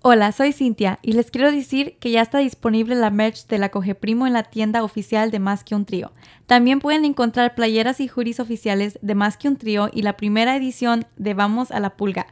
Hola, 0.00 0.30
soy 0.30 0.52
Cintia 0.52 1.00
y 1.02 1.14
les 1.14 1.32
quiero 1.32 1.50
decir 1.50 1.96
que 1.98 2.12
ya 2.12 2.22
está 2.22 2.38
disponible 2.38 2.94
la 2.94 3.10
merch 3.10 3.48
de 3.48 3.58
la 3.58 3.70
Coge 3.70 3.96
Primo 3.96 4.28
en 4.28 4.32
la 4.32 4.44
tienda 4.44 4.84
oficial 4.84 5.32
de 5.32 5.40
Más 5.40 5.64
que 5.64 5.74
un 5.74 5.86
Trío. 5.86 6.12
También 6.46 6.78
pueden 6.78 7.04
encontrar 7.04 7.56
playeras 7.56 7.98
y 7.98 8.06
juris 8.06 8.38
oficiales 8.38 9.00
de 9.02 9.16
Más 9.16 9.36
que 9.36 9.48
un 9.48 9.56
Trío 9.56 9.90
y 9.92 10.02
la 10.02 10.16
primera 10.16 10.54
edición 10.54 11.04
de 11.16 11.34
Vamos 11.34 11.72
a 11.72 11.80
la 11.80 11.96
Pulga. 11.96 12.28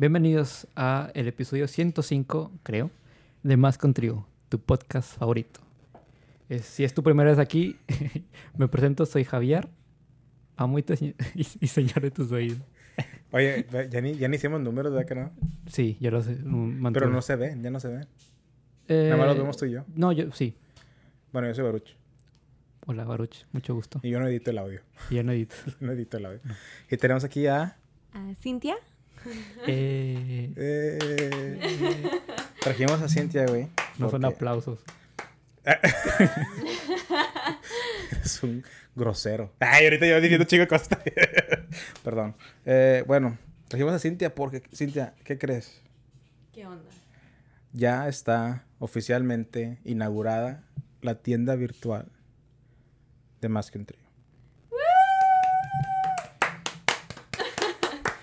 Bienvenidos 0.00 0.66
a 0.76 1.10
el 1.12 1.28
episodio 1.28 1.68
105, 1.68 2.50
creo, 2.62 2.90
de 3.42 3.58
Más 3.58 3.78
un 3.82 3.92
Trío, 3.92 4.26
tu 4.48 4.58
podcast 4.58 5.18
favorito. 5.18 5.60
Si 6.62 6.84
es 6.84 6.94
tu 6.94 7.02
primera 7.02 7.28
vez 7.28 7.38
aquí, 7.38 7.76
me 8.56 8.66
presento, 8.66 9.04
soy 9.04 9.24
Javier, 9.24 9.68
amo 10.56 10.78
y, 10.78 10.84
te 10.84 10.94
y, 11.34 11.46
y 11.60 11.66
señalo 11.66 12.10
tus 12.10 12.32
oídos. 12.32 12.62
Oye, 13.30 13.66
ya 13.90 14.00
ni, 14.00 14.14
ya 14.14 14.26
ni 14.28 14.36
hicimos 14.36 14.62
números, 14.62 14.90
¿verdad 14.90 15.06
que 15.06 15.14
no? 15.16 15.32
Sí, 15.66 15.98
yo 16.00 16.10
lo 16.10 16.22
sé. 16.22 16.36
mm, 16.36 16.80
mantuve. 16.80 17.00
Pero 17.02 17.12
no 17.12 17.20
se 17.20 17.36
ven, 17.36 17.62
ya 17.62 17.68
no 17.70 17.78
se 17.78 17.88
ven. 17.88 18.06
Eh, 18.88 19.04
Nada 19.10 19.18
más 19.18 19.26
los 19.26 19.36
vemos 19.36 19.58
tú 19.58 19.66
y 19.66 19.72
yo. 19.72 19.84
No, 19.94 20.12
yo 20.12 20.32
sí. 20.32 20.56
Bueno, 21.30 21.46
yo 21.48 21.54
soy 21.54 21.64
Baruch. 21.64 21.94
Hola, 22.86 23.04
Baruch, 23.04 23.44
mucho 23.52 23.74
gusto. 23.74 24.00
Y 24.02 24.08
yo 24.08 24.18
no 24.18 24.26
edito 24.28 24.50
el 24.50 24.56
audio. 24.56 24.80
Y 25.10 25.16
yo 25.16 25.24
no 25.24 25.32
edito. 25.32 25.56
No 25.80 25.92
edito 25.92 26.16
el 26.16 26.24
audio. 26.24 26.40
Y 26.90 26.96
tenemos 26.96 27.22
aquí 27.22 27.46
a... 27.48 27.76
Ah, 28.14 28.32
¿Cintia? 28.40 28.76
Eh, 29.66 30.52
eh, 30.56 32.20
trajimos 32.60 33.00
a 33.02 33.08
Cintia, 33.08 33.46
güey. 33.46 33.68
no 33.98 34.10
son 34.10 34.24
aplausos. 34.24 34.80
Es 38.24 38.42
un 38.42 38.64
grosero. 38.94 39.52
Ay, 39.60 39.84
ahorita 39.84 40.06
yo 40.06 40.20
diciendo 40.20 40.44
chico 40.44 40.66
cosas. 40.68 40.88
Perdón. 42.04 42.34
Eh, 42.64 43.04
bueno, 43.06 43.38
trajimos 43.68 43.94
a 43.94 43.98
Cintia 43.98 44.34
porque... 44.34 44.62
Cintia, 44.74 45.14
¿qué 45.24 45.38
crees? 45.38 45.80
¿Qué 46.52 46.66
onda? 46.66 46.90
Ya 47.72 48.08
está 48.08 48.64
oficialmente 48.78 49.78
inaugurada 49.84 50.64
la 51.02 51.14
tienda 51.16 51.54
virtual 51.54 52.10
de 53.40 53.48
Más 53.48 53.70
que 53.70 53.78
un 53.78 53.86
Trío. 53.86 54.09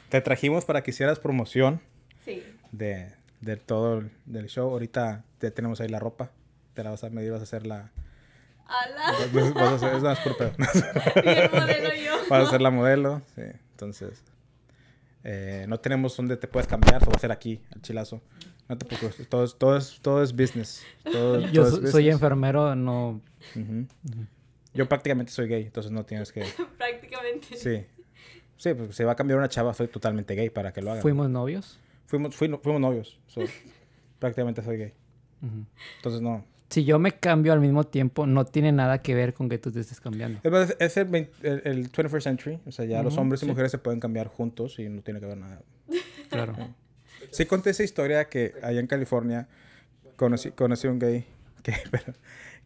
Te 0.09 0.21
trajimos 0.21 0.65
para 0.65 0.83
que 0.83 0.91
hicieras 0.91 1.19
promoción 1.19 1.81
Sí. 2.25 2.43
de, 2.71 3.11
de 3.41 3.57
todo 3.57 3.99
el 3.99 4.11
del 4.25 4.47
show. 4.47 4.69
Ahorita 4.69 5.23
te 5.39 5.51
tenemos 5.51 5.79
ahí 5.81 5.87
la 5.89 5.99
ropa. 5.99 6.31
Te 6.73 6.83
la 6.83 6.91
vas 6.91 7.03
a 7.03 7.09
medir, 7.09 7.31
vas 7.31 7.41
a 7.41 7.43
hacer 7.43 7.65
la... 7.65 7.91
Hola. 8.65 9.13
Vas, 9.33 9.53
vas 9.53 9.71
a 9.71 9.75
hacer, 9.75 9.95
es 9.95 10.03
más 10.03 10.19
por 10.19 10.37
pedo. 10.37 10.51
Y 11.23 11.29
el 11.29 11.51
modelo 11.51 11.89
yo. 11.95 12.13
Vas 12.29 12.47
a 12.47 12.51
ser 12.51 12.61
la 12.61 12.69
modelo, 12.69 13.21
sí. 13.35 13.41
Entonces, 13.71 14.21
eh, 15.23 15.65
no 15.69 15.79
tenemos 15.79 16.17
donde 16.17 16.35
te 16.35 16.47
puedes 16.49 16.67
cambiar, 16.67 16.99
lo 17.01 17.05
voy 17.05 17.13
a 17.13 17.17
hacer 17.17 17.31
aquí, 17.31 17.61
al 17.73 17.81
chilazo. 17.81 18.21
No 18.67 18.77
te 18.77 18.85
preocupes, 18.85 19.29
todo 19.29 19.45
es, 19.45 19.55
todo 19.57 19.77
es, 19.77 19.99
todo 20.01 20.21
es 20.21 20.33
business. 20.35 20.83
Todo, 21.05 21.39
Yo 21.39 21.63
todo 21.63 21.67
es 21.67 21.69
so- 21.71 21.75
soy 21.77 21.85
business. 22.03 22.13
enfermero, 22.15 22.75
no... 22.75 23.21
Ujú. 23.55 23.87
Yo 24.73 24.89
prácticamente 24.89 25.31
soy 25.31 25.47
gay, 25.47 25.63
entonces 25.63 25.89
no 25.91 26.03
tienes 26.05 26.33
que... 26.33 26.41
Prácticamente. 26.77 27.55
Sí. 27.55 27.85
Sí, 28.57 28.73
pues 28.73 28.95
se 28.95 29.05
va 29.05 29.13
a 29.13 29.15
cambiar 29.15 29.37
una 29.39 29.49
chava, 29.49 29.73
soy 29.73 29.87
totalmente 29.87 30.35
gay 30.35 30.49
para 30.49 30.73
que 30.73 30.81
lo 30.81 30.91
haga. 30.91 31.01
Fuimos 31.01 31.29
novios. 31.29 31.79
Fuimos, 32.07 32.35
fui- 32.35 32.49
fuimos 32.61 32.81
novios, 32.81 33.19
so, 33.27 33.41
prácticamente 34.19 34.61
soy 34.63 34.77
gay. 34.77 34.93
Ujú. 35.41 35.65
Entonces 35.97 36.21
no. 36.21 36.43
Si 36.69 36.83
yo 36.83 36.99
me 36.99 37.13
cambio 37.13 37.53
al 37.53 37.61
mismo 37.61 37.85
tiempo, 37.85 38.25
no 38.27 38.43
tiene 38.45 38.71
nada 38.73 39.01
que 39.01 39.15
ver 39.15 39.33
con 39.33 39.47
que 39.47 39.57
tú 39.57 39.71
te 39.71 39.79
estés 39.79 40.01
cambiando. 40.01 40.41
Es, 40.43 40.75
es 40.79 40.97
el, 40.97 41.05
20 41.05 41.31
el, 41.47 41.61
el 41.63 41.91
21st 41.91 42.21
century, 42.21 42.59
o 42.65 42.71
sea, 42.71 42.83
ya 42.85 43.01
los 43.03 43.13
Ujú, 43.13 43.21
hombres 43.21 43.41
y 43.41 43.45
sí. 43.45 43.49
mujeres 43.51 43.71
se 43.71 43.77
pueden 43.77 43.99
cambiar 44.01 44.27
juntos 44.27 44.77
y 44.79 44.89
no 44.89 45.01
tiene 45.01 45.19
que 45.21 45.27
ver 45.27 45.37
nada. 45.37 45.61
Claro. 46.29 46.55
Sí 47.31 47.45
conté 47.45 47.69
esa 47.69 47.83
historia 47.83 48.25
que 48.27 48.53
allá 48.61 48.79
en 48.81 48.87
California 48.87 49.47
conocí, 50.17 50.51
conocí 50.51 50.87
a 50.87 50.91
un 50.91 50.99
gay 50.99 51.25
que, 51.63 51.73
pero- 51.91 52.13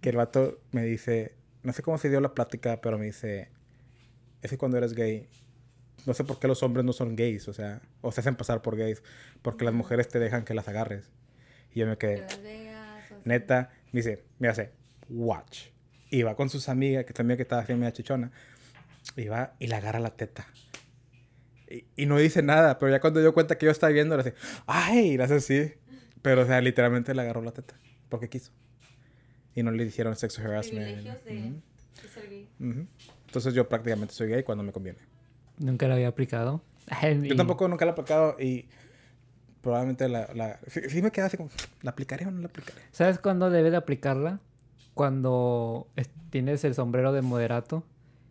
que 0.02 0.10
el 0.10 0.16
vato 0.18 0.58
me 0.72 0.84
dice, 0.84 1.36
no 1.64 1.72
sé 1.74 1.84
cómo 1.84 1.98
se 2.00 2.10
dio 2.10 2.20
la 2.22 2.34
plática, 2.34 2.82
pero 2.82 2.98
me 2.98 3.06
dice, 3.06 3.50
es 4.42 4.50
que 4.50 4.58
cuando 4.58 4.78
eres 4.80 4.94
gay, 4.96 5.28
no 6.06 6.14
sé 6.14 6.24
por 6.24 6.40
qué 6.40 6.48
los 6.48 6.64
hombres 6.64 6.86
no 6.86 6.94
son 6.94 7.16
gays, 7.16 7.48
o 7.48 7.54
sea, 7.54 7.82
o 8.02 8.12
se 8.12 8.22
hacen 8.22 8.36
pasar 8.36 8.62
por 8.62 8.76
gays, 8.76 9.04
porque 9.42 9.66
las 9.66 9.74
mujeres 9.74 10.08
te 10.08 10.20
dejan 10.20 10.44
que 10.44 10.54
las 10.54 10.68
agarres. 10.68 11.12
Y 11.74 11.80
yo 11.80 11.88
me 11.88 11.98
quedé, 11.98 12.26
neta, 13.24 13.72
me 13.92 14.00
dice, 14.00 14.24
me 14.40 14.48
hace, 14.48 14.72
watch. 15.10 15.68
Y 16.10 16.24
va 16.24 16.36
con 16.36 16.50
sus 16.50 16.70
amigas, 16.70 17.06
que 17.06 17.14
también 17.14 17.38
que 17.38 17.44
estaba 17.44 17.62
así 17.62 17.74
media 17.74 17.94
chichona, 17.94 18.32
y 19.16 19.28
va 19.28 19.56
y 19.60 19.68
le 19.68 19.76
agarra 19.76 20.00
la 20.00 20.16
teta. 20.16 20.48
Y, 21.70 21.86
y 21.96 22.06
no 22.06 22.18
dice 22.18 22.42
nada, 22.42 22.80
pero 22.80 22.92
ya 22.92 23.00
cuando 23.00 23.22
dio 23.22 23.34
cuenta 23.34 23.58
que 23.58 23.66
yo 23.66 23.72
estaba 23.72 23.94
viendo, 23.94 24.16
le 24.16 24.22
hace, 24.22 24.34
¡ay! 24.66 25.12
Y 25.12 25.18
le 25.18 25.24
hace 25.24 25.36
así. 25.36 25.74
Pero, 26.22 26.42
o 26.42 26.46
sea, 26.46 26.62
literalmente 26.62 27.16
le 27.16 27.22
agarró 27.22 27.42
la 27.42 27.52
teta, 27.52 27.80
porque 28.10 28.30
quiso. 28.30 28.52
Y 29.56 29.64
no 29.64 29.72
le 29.72 29.84
hicieron 29.86 30.16
sexo 30.16 30.42
harassment. 30.42 30.86
De, 30.86 31.04
de. 31.04 31.54
Entonces 33.26 33.54
yo 33.54 33.68
prácticamente 33.68 34.14
soy 34.14 34.30
gay 34.30 34.44
cuando 34.44 34.64
me 34.64 34.72
conviene. 34.72 35.00
Nunca 35.60 35.88
lo 35.88 35.94
había 35.94 36.08
aplicado. 36.08 36.62
Yo 37.24 37.36
tampoco 37.36 37.68
nunca 37.68 37.86
la 37.86 37.92
he 37.92 37.94
aplicado 37.94 38.36
y 38.40 38.68
probablemente 39.62 40.10
la... 40.10 40.28
la 40.34 40.60
sí, 40.68 40.82
sí 40.90 41.02
me 41.02 41.12
queda 41.12 41.28
así 41.28 41.38
como, 41.38 41.50
¿la 41.82 41.92
aplicaré 41.92 42.26
o 42.26 42.32
no 42.32 42.42
la 42.42 42.48
aplicaré? 42.48 42.82
¿Sabes 42.92 43.20
cuándo 43.20 43.50
debes 43.50 43.72
de 43.72 43.78
aplicarla? 43.78 44.40
Cuando 44.94 45.88
es- 45.96 46.10
tienes 46.32 46.64
el 46.64 46.74
sombrero 46.76 47.12
de 47.14 47.22
moderato 47.22 47.84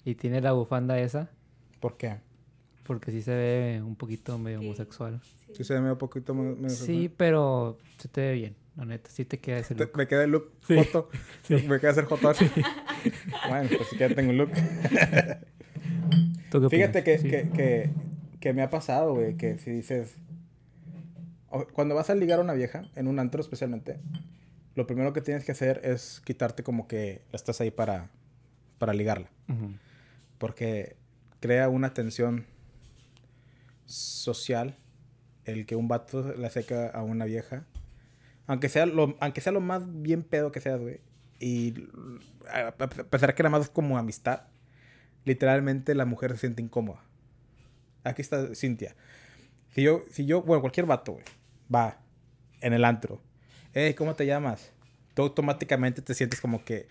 y 0.04 0.14
tienes 0.16 0.42
la 0.42 0.53
bufanda 0.53 0.98
esa, 0.98 1.30
¿Por 1.80 1.97
qué? 1.97 2.16
porque 2.84 3.12
sí 3.12 3.22
se 3.22 3.34
ve 3.34 3.82
un 3.84 3.94
poquito 3.97 4.36
medio 4.38 4.59
Sí. 4.60 4.66
homosexual. 4.66 5.20
Sí 5.54 5.64
se 5.64 5.75
ve 5.75 5.80
medio 5.80 5.97
poquito... 5.98 6.34
Sí, 6.69 7.10
pero 7.16 7.78
se 7.98 8.09
te 8.09 8.20
ve 8.20 8.32
bien, 8.34 8.56
la 8.76 8.84
neta. 8.84 9.09
Sí 9.10 9.25
te 9.25 9.38
queda 9.38 9.59
ese 9.59 9.75
look. 9.75 9.92
Me 9.97 10.06
queda 10.09 10.25
el 10.25 10.30
look 10.32 10.53
foto. 10.60 11.09
Sí. 11.42 11.54
Me 11.69 11.78
queda 11.80 11.92
hacer 11.92 12.06
foto. 12.06 12.32
bueno, 13.48 13.69
pues 13.76 13.88
sí 13.88 13.97
que 13.97 14.09
ya 14.09 14.14
tengo 14.14 14.30
un 14.30 14.38
look. 14.38 14.50
¿Tú 16.50 16.60
qué 16.60 16.68
Fíjate 16.68 17.04
que? 17.04 17.18
Sí. 17.18 17.28
que, 17.28 17.48
que, 17.50 17.90
que 18.40 18.52
me 18.52 18.62
ha 18.62 18.70
pasado, 18.70 19.14
güey, 19.14 19.36
que 19.36 19.58
si 19.58 19.70
dices... 19.70 20.16
Cuando 21.72 21.96
vas 21.96 22.10
a 22.10 22.14
ligar 22.14 22.38
a 22.38 22.42
una 22.42 22.52
vieja, 22.52 22.82
en 22.94 23.08
un 23.08 23.18
antro 23.18 23.40
especialmente, 23.40 23.98
lo 24.76 24.86
primero 24.86 25.12
que 25.12 25.20
tienes 25.20 25.44
que 25.44 25.52
hacer 25.52 25.80
es 25.82 26.20
quitarte 26.24 26.62
como 26.62 26.86
que 26.86 27.22
estás 27.32 27.60
ahí 27.60 27.72
para, 27.72 28.08
para 28.78 28.94
ligarla. 28.94 29.28
Ujú. 29.48 29.72
Porque 30.38 30.96
crea 31.40 31.68
una 31.68 31.92
tensión 31.92 32.46
social 33.84 34.76
el 35.44 35.66
que 35.66 35.74
un 35.74 35.88
vato 35.88 36.34
le 36.36 36.46
acerca 36.46 36.88
a 36.88 37.02
una 37.02 37.24
vieja. 37.24 37.64
Aunque 38.46 38.68
sea 38.68 38.86
lo, 38.86 39.16
aunque 39.20 39.40
sea 39.40 39.52
lo 39.52 39.60
más 39.60 39.82
bien 40.02 40.22
pedo 40.22 40.52
que 40.52 40.60
seas, 40.60 40.80
güey. 40.80 41.00
Y 41.40 41.74
a 42.52 42.72
pesar 42.76 43.34
que 43.34 43.42
nada 43.42 43.50
más 43.50 43.66
es 43.66 43.70
como 43.70 43.98
amistad, 43.98 44.42
literalmente 45.25 45.94
la 45.94 46.04
mujer 46.04 46.32
se 46.32 46.38
siente 46.38 46.62
incómoda. 46.62 47.00
Aquí 48.04 48.22
está 48.22 48.54
Cintia. 48.54 48.94
Si 49.72 49.82
yo, 49.82 50.03
si 50.10 50.26
yo, 50.26 50.42
bueno, 50.42 50.60
cualquier 50.62 50.86
vato, 50.86 51.12
güey, 51.12 51.25
va 51.72 51.98
en 52.60 52.72
el 52.72 52.84
antro. 52.84 53.20
Hey, 53.72 53.94
¿cómo 53.94 54.14
te 54.16 54.26
llamas? 54.26 54.72
Tú 55.14 55.22
automáticamente 55.22 56.03
te 56.03 56.14
sientes 56.14 56.41
como 56.41 56.64
que 56.64 56.88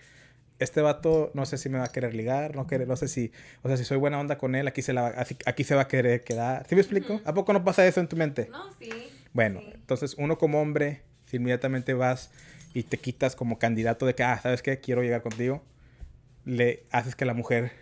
este 0.58 0.80
vato 0.82 1.30
no 1.34 1.46
sé 1.46 1.56
si 1.58 1.68
me 1.68 1.78
va 1.78 1.84
a 1.84 1.92
querer 1.92 2.14
ligar, 2.14 2.54
no, 2.54 2.66
querer, 2.66 2.86
no 2.86 2.96
sé 2.96 3.08
si, 3.08 3.32
o 3.62 3.68
sea, 3.68 3.76
si 3.76 3.84
soy 3.84 3.96
buena 3.96 4.20
onda 4.20 4.38
con 4.38 4.54
él, 4.54 4.68
aquí 4.68 4.82
se, 4.82 4.92
la, 4.92 5.02
va- 5.02 5.14
aquí 5.46 5.64
se 5.64 5.74
va 5.74 5.82
a 5.82 5.88
querer 5.88 6.22
quedar. 6.22 6.66
¿Sí 6.68 6.74
me 6.74 6.80
explico? 6.82 7.20
¿A 7.24 7.32
poco 7.34 7.52
no 7.52 7.64
pasa 7.64 7.86
eso 7.86 8.00
en 8.00 8.08
tu 8.08 8.16
mente? 8.16 8.48
No, 8.50 8.70
sí. 8.78 8.90
Bueno, 9.32 9.60
Sí. 9.60 9.70
entonces 9.74 10.14
uno 10.18 10.38
como 10.38 10.60
hombre, 10.60 11.02
si 11.26 11.36
inmediatamente 11.38 11.94
vas 11.94 12.30
y 12.74 12.82
te 12.84 12.98
quitas 12.98 13.36
como 13.36 13.58
candidato 13.58 14.04
de 14.06 14.14
que, 14.14 14.22
ah, 14.22 14.38
¿sabes 14.42 14.62
qué? 14.62 14.80
Quiero 14.80 15.02
llegar 15.02 15.22
contigo, 15.22 15.62
le 16.44 16.84
haces 16.90 17.14
que 17.16 17.24
la 17.24 17.34
mujer 17.34 17.72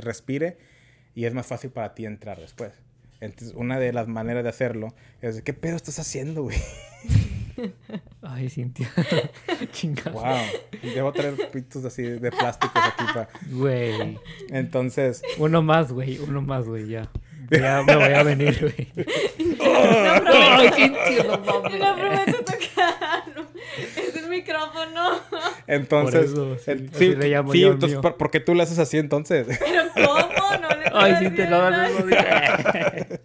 respire 0.00 0.58
y 1.14 1.24
es 1.24 1.34
más 1.34 1.46
fácil 1.46 1.70
para 1.70 1.94
ti 1.94 2.06
entrar 2.06 2.38
después. 2.38 2.72
Entonces, 3.20 3.54
una 3.56 3.78
de 3.78 3.92
las 3.92 4.08
maneras 4.08 4.42
de 4.42 4.50
hacerlo 4.50 4.94
es, 5.22 5.40
¿qué 5.42 5.54
pedo 5.54 5.76
estás 5.76 5.98
haciendo, 5.98 6.42
güey? 6.42 6.58
Ay, 8.22 8.50
Cintia. 8.50 8.90
Chingada. 9.72 10.10
Wow. 10.10 10.90
Debo 10.94 11.12
traer 11.12 11.50
pitos 11.50 11.84
así 11.84 12.02
de 12.02 12.30
plásticos 12.30 12.82
aquí 12.84 13.04
para... 13.14 13.28
Güey. 13.50 14.18
Entonces, 14.50 15.22
Uno 15.38 15.62
más, 15.62 15.92
güey. 15.92 16.18
Uno 16.18 16.42
más, 16.42 16.66
güey, 16.66 16.88
ya. 16.88 17.10
Ya 17.50 17.82
me 17.82 17.94
voy 17.94 18.12
a 18.12 18.22
venir, 18.22 18.58
güey. 18.58 19.06
Ay, 19.62 20.70
Cintia, 20.74 21.24
no 21.24 21.38
mames. 21.38 21.78
No 21.78 21.96
prometo 21.96 22.44
tocarlo. 22.44 23.23
Micrófono. 24.54 25.20
entonces... 25.66 26.30
Por 26.30 26.52
eso, 26.52 26.58
sí, 26.58 26.90
así 26.94 27.14
le 27.16 27.28
llamo 27.28 27.54
yo 27.54 27.68
al 27.68 27.72
entonces. 27.74 27.98
¿por, 27.98 28.16
por 28.16 28.30
qué 28.30 28.40
tú 28.40 28.54
le 28.54 28.62
haces 28.62 28.78
así 28.78 28.98
entonces? 28.98 29.46
Pero 29.58 29.82
¿cómo? 29.94 30.58
No 30.60 30.68
le 30.68 30.84
Ay, 30.92 31.16
sí 31.18 31.30
te 31.30 31.48
lo 31.48 31.58
das. 31.58 31.90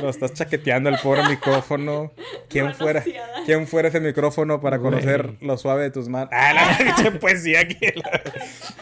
Lo 0.00 0.08
estás 0.08 0.32
chaqueteando 0.32 0.88
el 0.88 0.98
pobre 0.98 1.22
micrófono. 1.28 2.12
¿Quién 2.48 2.74
fuera. 2.74 3.04
¿Quién 3.44 3.66
fuera 3.66 3.88
ese 3.88 4.00
micrófono 4.00 4.60
para 4.60 4.78
conocer 4.78 5.36
lo 5.40 5.58
suave 5.58 5.82
de 5.82 5.90
tus 5.90 6.08
manos? 6.08 6.30
Ah, 6.32 6.54
la 6.54 6.78
pinche 6.78 7.18
poesía 7.18 7.60
aquí. 7.60 7.76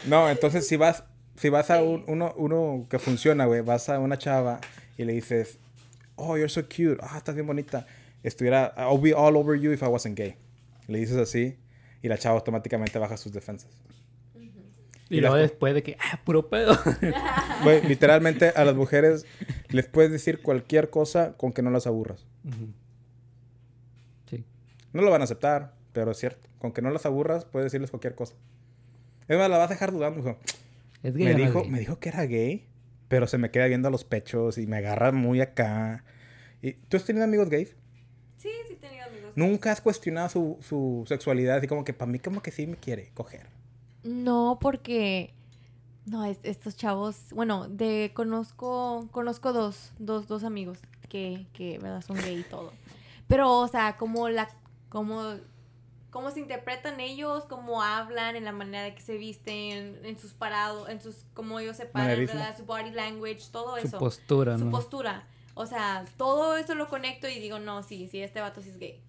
No, 0.07 0.31
entonces 0.31 0.67
si 0.67 0.77
vas, 0.77 1.03
si 1.37 1.49
vas 1.49 1.71
a 1.71 1.83
un- 1.83 2.05
uno, 2.07 2.33
uno 2.37 2.87
que 2.89 2.99
funciona, 3.01 3.47
güey, 3.47 3.63
vas 3.63 3.89
a 3.89 3.99
una 3.99 4.17
chava 4.17 4.61
y 4.97 5.05
le 5.05 5.13
dices, 5.13 5.59
oh, 6.15 6.37
you're 6.37 6.49
so 6.49 6.63
cute, 6.63 6.99
ah, 7.03 7.19
estás 7.19 7.35
bien 7.35 7.47
bonita. 7.47 7.87
Estuviera, 8.23 8.73
I'll 8.77 9.01
be 9.01 9.13
all 9.13 9.37
over 9.37 9.59
you 9.59 9.73
if 9.73 9.83
I 9.83 9.87
wasn't 9.87 10.17
gay. 10.17 10.37
Le 10.87 10.99
dices 11.01 11.17
así 11.17 11.57
y 12.03 12.09
la 12.09 12.19
chava 12.19 12.37
automáticamente 12.37 12.99
baja 12.99 13.17
sus 13.17 13.33
defensas. 13.33 13.71
Y 15.09 15.17
Y 15.17 15.21
luego 15.21 15.37
las- 15.37 15.51
después 15.51 15.75
de 15.75 15.83
que, 15.83 15.97
ah, 16.01 16.21
puro 16.25 16.49
pedo. 16.49 16.79
Literalmente 17.89 18.51
a 18.51 18.65
las 18.65 18.75
mujeres 18.77 19.27
les 19.69 19.87
puedes 19.87 20.11
decir 20.13 20.41
cualquier 20.41 20.89
cosa 20.91 21.37
con 21.37 21.53
que 21.53 21.63
no 21.63 21.71
las 21.71 21.87
aburras. 21.87 22.27
Sí. 24.29 24.45
No 24.93 25.03
lo 25.03 25.11
van 25.11 25.21
a 25.21 25.25
aceptar, 25.25 25.75
pero 25.93 26.11
es 26.13 26.19
cierto. 26.19 26.49
Con 26.59 26.73
que 26.73 26.83
no 26.83 26.91
las 26.91 27.07
aburras, 27.07 27.45
puedes 27.45 27.67
decirles 27.67 27.91
cualquier 27.91 28.15
cosa. 28.15 28.35
Es 29.29 29.37
más, 29.39 29.49
la 29.51 29.59
vas 29.59 29.71
a 29.71 29.75
dejar 29.75 29.93
dudando. 29.93 30.21
hijo. 30.21 30.39
Es 31.03 31.17
gay 31.17 31.27
Me 31.27 31.35
dijo, 31.35 31.63
gay? 31.63 31.71
me 31.71 31.79
dijo 31.79 31.99
que 31.99 32.09
era 32.11 32.25
gay, 32.27 32.67
pero 33.09 33.27
se 33.27 33.39
me 33.39 33.51
queda 33.51 33.67
viendo 33.67 33.89
a 33.89 33.91
los 33.91 34.05
pechos 34.05 34.59
y 34.59 34.67
me 34.67 34.77
agarra 34.77 35.13
muy 35.13 35.41
acá. 35.41 36.05
¿Y 36.63 36.73
¿Tú 36.75 36.97
has 36.97 37.05
tenido 37.05 37.25
amigos 37.25 37.49
gays? 37.49 37.75
Sí, 38.37 38.49
sí 38.69 38.75
he 38.75 38.77
tenido 38.77 39.05
amigos. 39.07 39.30
¿Nunca 39.41 39.73
has 39.73 39.81
cuestionado 39.81 40.29
su, 40.29 40.59
su 40.61 41.05
sexualidad? 41.07 41.57
Así 41.59 41.67
como 41.67 41.85
que 41.85 41.93
para 41.95 42.11
mí 42.11 42.19
como 42.19 42.43
que 42.43 42.51
sí 42.51 42.67
me 42.67 42.77
quiere 42.77 43.11
coger. 43.15 43.47
No, 44.03 44.59
porque 44.61 45.33
no, 46.07 46.25
es- 46.25 46.41
estos 46.43 46.77
chavos, 46.77 47.17
bueno, 47.33 47.69
de 47.69 48.13
conozco 48.15 49.09
conozco 49.13 49.53
dos, 49.53 49.93
dos, 49.99 50.27
dos 50.29 50.45
amigos 50.45 50.79
que, 51.09 51.47
que 51.53 51.79
verdad 51.79 52.03
son 52.03 52.17
gay 52.17 52.41
y 52.41 52.43
todo. 52.45 52.73
Pero, 53.29 53.59
o 53.59 53.69
sea, 53.69 53.97
como 53.97 54.29
la 54.29 54.49
como 54.89 55.23
cómo 56.11 56.31
se 56.33 56.41
interpretan 56.41 56.99
ellos, 56.99 57.45
cómo 57.49 57.83
hablan, 57.83 58.35
en 58.35 58.45
la 58.45 58.51
manera 58.53 58.83
de 58.83 58.95
que 58.97 59.01
se 59.01 59.17
visten, 59.17 60.01
en 60.05 60.19
sus 60.19 60.33
parados, 60.33 60.89
en 60.89 61.01
sus 61.01 61.25
cómo 61.35 61.61
ellos 61.61 61.77
se 61.77 61.87
paran. 61.87 62.19
¿verdad? 62.27 62.57
Su 62.57 62.65
body 62.65 62.91
language, 62.91 63.43
todo 63.53 63.77
Su 63.81 63.87
eso. 63.87 63.99
postura, 63.99 64.59
su 64.59 64.65
¿no? 64.65 64.71
postura. 64.73 65.27
O 65.55 65.67
sea, 65.67 66.05
todo 66.17 66.57
eso 66.57 66.75
lo 66.75 66.89
conecto 66.89 67.29
y 67.29 67.39
digo, 67.39 67.59
no, 67.59 67.83
sí, 67.83 68.09
sí, 68.11 68.21
este 68.23 68.41
vato 68.41 68.61
sí 68.63 68.71
es 68.71 68.79
gay. 68.79 69.01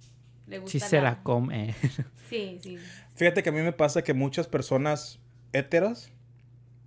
Le 0.52 0.60
gusta 0.60 0.72
Sí 0.72 0.80
se 0.82 1.02
la 1.02 1.24
come. 1.24 1.74
Sí, 2.30 2.60
sí. 2.62 2.78
Fíjate 3.16 3.44
que 3.44 3.50
a 3.50 3.52
mí 3.52 3.60
me 3.60 3.74
pasa 3.74 4.04
que 4.04 4.14
muchas 4.14 4.48
personas 4.48 5.20
héteros 5.52 6.12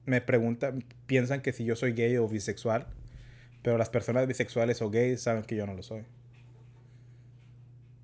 me 0.07 0.23
preguntan, 0.23 0.85
piensan 1.07 1.43
que 1.43 1.53
si 1.53 1.67
yo 1.67 1.77
soy 1.77 1.93
gay 1.93 2.17
o 2.17 2.27
bisexual, 2.27 2.87
pero 3.63 3.77
las 3.77 3.91
personas 3.91 4.27
bisexuales 4.27 4.81
o 4.81 4.91
gays 4.91 5.21
saben 5.21 5.43
que 5.43 5.55
yo 5.55 5.67
no 5.67 5.75
lo 5.75 5.83
soy. 5.83 6.03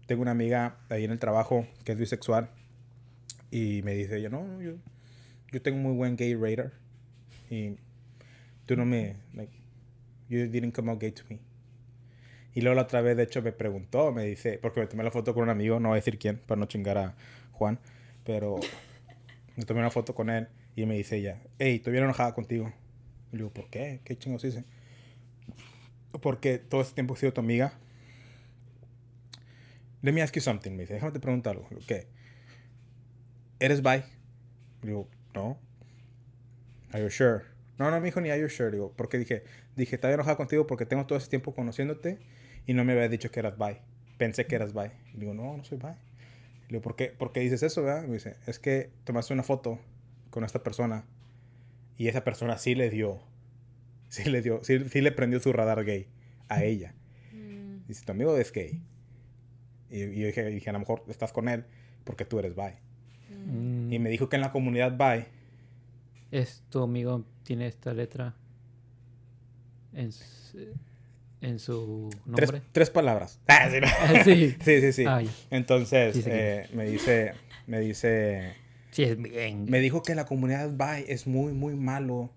Tengo 0.06 0.20
una 0.20 0.32
amiga 0.32 0.76
ahí 0.90 1.04
en 1.04 1.12
el 1.12 1.18
trabajo 1.18 1.66
que 1.84 1.92
es 1.92 1.98
bisexual 1.98 2.50
y 3.50 3.80
me 3.84 3.94
dice, 3.94 4.20
yo 4.20 4.28
no, 4.28 4.46
no, 4.46 4.60
yo, 4.60 4.72
yo 5.50 5.62
tengo 5.62 5.78
muy 5.78 5.94
buen 5.94 6.16
gay 6.16 6.34
radar 6.34 6.72
y 7.48 7.76
tú 8.66 8.76
no 8.76 8.84
me, 8.84 9.16
like, 9.32 9.52
you 10.28 10.46
didn't 10.46 10.74
come 10.74 10.90
out 10.90 11.00
gay 11.00 11.12
to 11.12 11.22
me. 11.30 11.40
Y 12.54 12.62
luego 12.62 12.74
la 12.74 12.82
otra 12.82 13.00
vez, 13.00 13.16
de 13.16 13.22
hecho, 13.22 13.42
me 13.42 13.52
preguntó, 13.52 14.12
me 14.12 14.24
dice, 14.24 14.58
porque 14.60 14.80
me 14.80 14.86
tomé 14.86 15.04
la 15.04 15.10
foto 15.10 15.34
con 15.34 15.44
un 15.44 15.50
amigo, 15.50 15.78
no 15.78 15.90
voy 15.90 15.96
a 15.96 16.00
decir 16.00 16.18
quién, 16.18 16.38
para 16.38 16.58
no 16.58 16.66
chingar 16.66 16.98
a 16.98 17.14
Juan, 17.52 17.78
pero 18.24 18.56
me 19.56 19.64
tomé 19.64 19.80
una 19.80 19.90
foto 19.90 20.14
con 20.14 20.30
él 20.30 20.48
y 20.74 20.84
me 20.86 20.96
dice 20.96 21.18
ella, 21.18 21.40
hey, 21.58 21.76
estoy 21.76 21.92
bien 21.92 22.04
enojada 22.04 22.34
contigo. 22.34 22.72
Y 23.32 23.36
le 23.36 23.44
¿por 23.46 23.70
qué? 23.70 24.00
¿Qué 24.04 24.16
chingos 24.18 24.44
hice? 24.44 24.64
Porque 26.20 26.58
todo 26.58 26.80
este 26.80 26.94
tiempo 26.94 27.14
he 27.14 27.16
sido 27.18 27.32
tu 27.32 27.40
amiga. 27.40 27.74
Let 30.02 30.12
me 30.12 30.22
ask 30.22 30.34
you 30.34 30.40
something, 30.40 30.72
me 30.72 30.82
dice, 30.82 30.94
déjame 30.94 31.12
te 31.12 31.20
preguntar 31.20 31.56
algo. 31.56 31.68
¿Qué? 31.86 32.08
¿Eres 33.60 33.82
bi? 33.82 34.02
Le 34.82 34.88
digo, 34.88 35.08
no. 35.34 35.58
Are 36.92 37.02
you 37.02 37.10
sure? 37.10 37.42
No, 37.78 37.90
no, 37.90 38.00
me 38.00 38.06
dijo 38.06 38.20
ni 38.20 38.30
are 38.30 38.40
you 38.40 38.48
sure. 38.48 38.70
Digo, 38.70 38.92
porque 38.96 39.18
dije, 39.18 39.44
dije, 39.76 39.94
estaba 39.94 40.12
enojada 40.12 40.36
contigo 40.36 40.66
porque 40.66 40.86
tengo 40.86 41.06
todo 41.06 41.18
ese 41.18 41.28
tiempo 41.28 41.54
conociéndote 41.54 42.18
y 42.70 42.72
no 42.72 42.84
me 42.84 42.92
habías 42.92 43.10
dicho 43.10 43.32
que 43.32 43.40
eras 43.40 43.58
bi. 43.58 43.78
Pensé 44.16 44.46
que 44.46 44.54
eras 44.54 44.72
bi. 44.72 44.92
Y 45.12 45.18
digo, 45.18 45.34
no, 45.34 45.56
no 45.56 45.64
soy 45.64 45.76
bi. 45.78 45.88
Le 45.88 46.68
digo, 46.68 46.82
¿por 46.82 46.94
qué, 46.94 47.08
¿por 47.08 47.32
qué 47.32 47.40
dices 47.40 47.64
eso, 47.64 47.82
verdad? 47.82 48.06
Me 48.06 48.14
dice, 48.14 48.36
es 48.46 48.60
que 48.60 48.92
tomaste 49.02 49.34
una 49.34 49.42
foto 49.42 49.80
con 50.30 50.44
esta 50.44 50.62
persona 50.62 51.04
y 51.98 52.06
esa 52.06 52.22
persona 52.22 52.58
sí 52.58 52.76
le 52.76 52.88
dio, 52.88 53.18
sí 54.08 54.30
le 54.30 54.40
dio, 54.40 54.62
sí, 54.62 54.88
sí 54.88 55.00
le 55.00 55.10
prendió 55.10 55.40
su 55.40 55.52
radar 55.52 55.84
gay 55.84 56.06
a 56.48 56.62
ella. 56.62 56.94
Mm, 57.32 57.88
Dice, 57.88 58.04
tu 58.04 58.12
amigo 58.12 58.36
es 58.36 58.52
gay. 58.52 58.80
Y, 59.90 60.04
y 60.04 60.20
yo 60.20 60.26
dije, 60.28 60.44
dije, 60.44 60.70
a 60.70 60.72
lo 60.72 60.78
mejor 60.78 61.02
estás 61.08 61.32
con 61.32 61.48
él 61.48 61.64
porque 62.04 62.24
tú 62.24 62.38
eres 62.38 62.54
bi. 62.54 62.70
Mm. 63.34 63.92
Y 63.92 63.98
me 63.98 64.10
dijo 64.10 64.28
que 64.28 64.36
en 64.36 64.42
la 64.42 64.52
comunidad 64.52 64.92
bi, 64.96 65.24
Es 66.30 66.62
tu 66.70 66.84
amigo 66.84 67.24
tiene 67.42 67.66
esta 67.66 67.92
letra 67.92 68.36
en 69.92 70.12
su, 70.12 70.56
en 71.42 71.58
su 71.58 72.10
nombre. 72.26 72.62
tres 72.72 72.90
palabras. 72.90 73.38
Ah, 73.48 73.68
sí, 73.70 73.76
no. 73.80 73.86
Sí. 74.24 74.56
sí, 74.62 74.92
sí. 74.92 75.04
Ah. 75.08 75.22
Entonces, 75.50 76.14
Sí, 76.16 76.22
eh, 76.26 76.68
me 76.74 76.84
dice, 76.84 77.32
me 77.66 77.80
dice, 77.80 78.54
Sí, 78.90 79.04
es 79.04 79.16
bien. 79.20 79.64
me 79.66 79.80
dijo 79.80 80.02
que 80.02 80.14
la 80.14 80.24
comunidad 80.26 80.70
bi 80.70 81.04
es 81.08 81.26
muy, 81.26 81.52
muy 81.52 81.74
malo, 81.76 82.30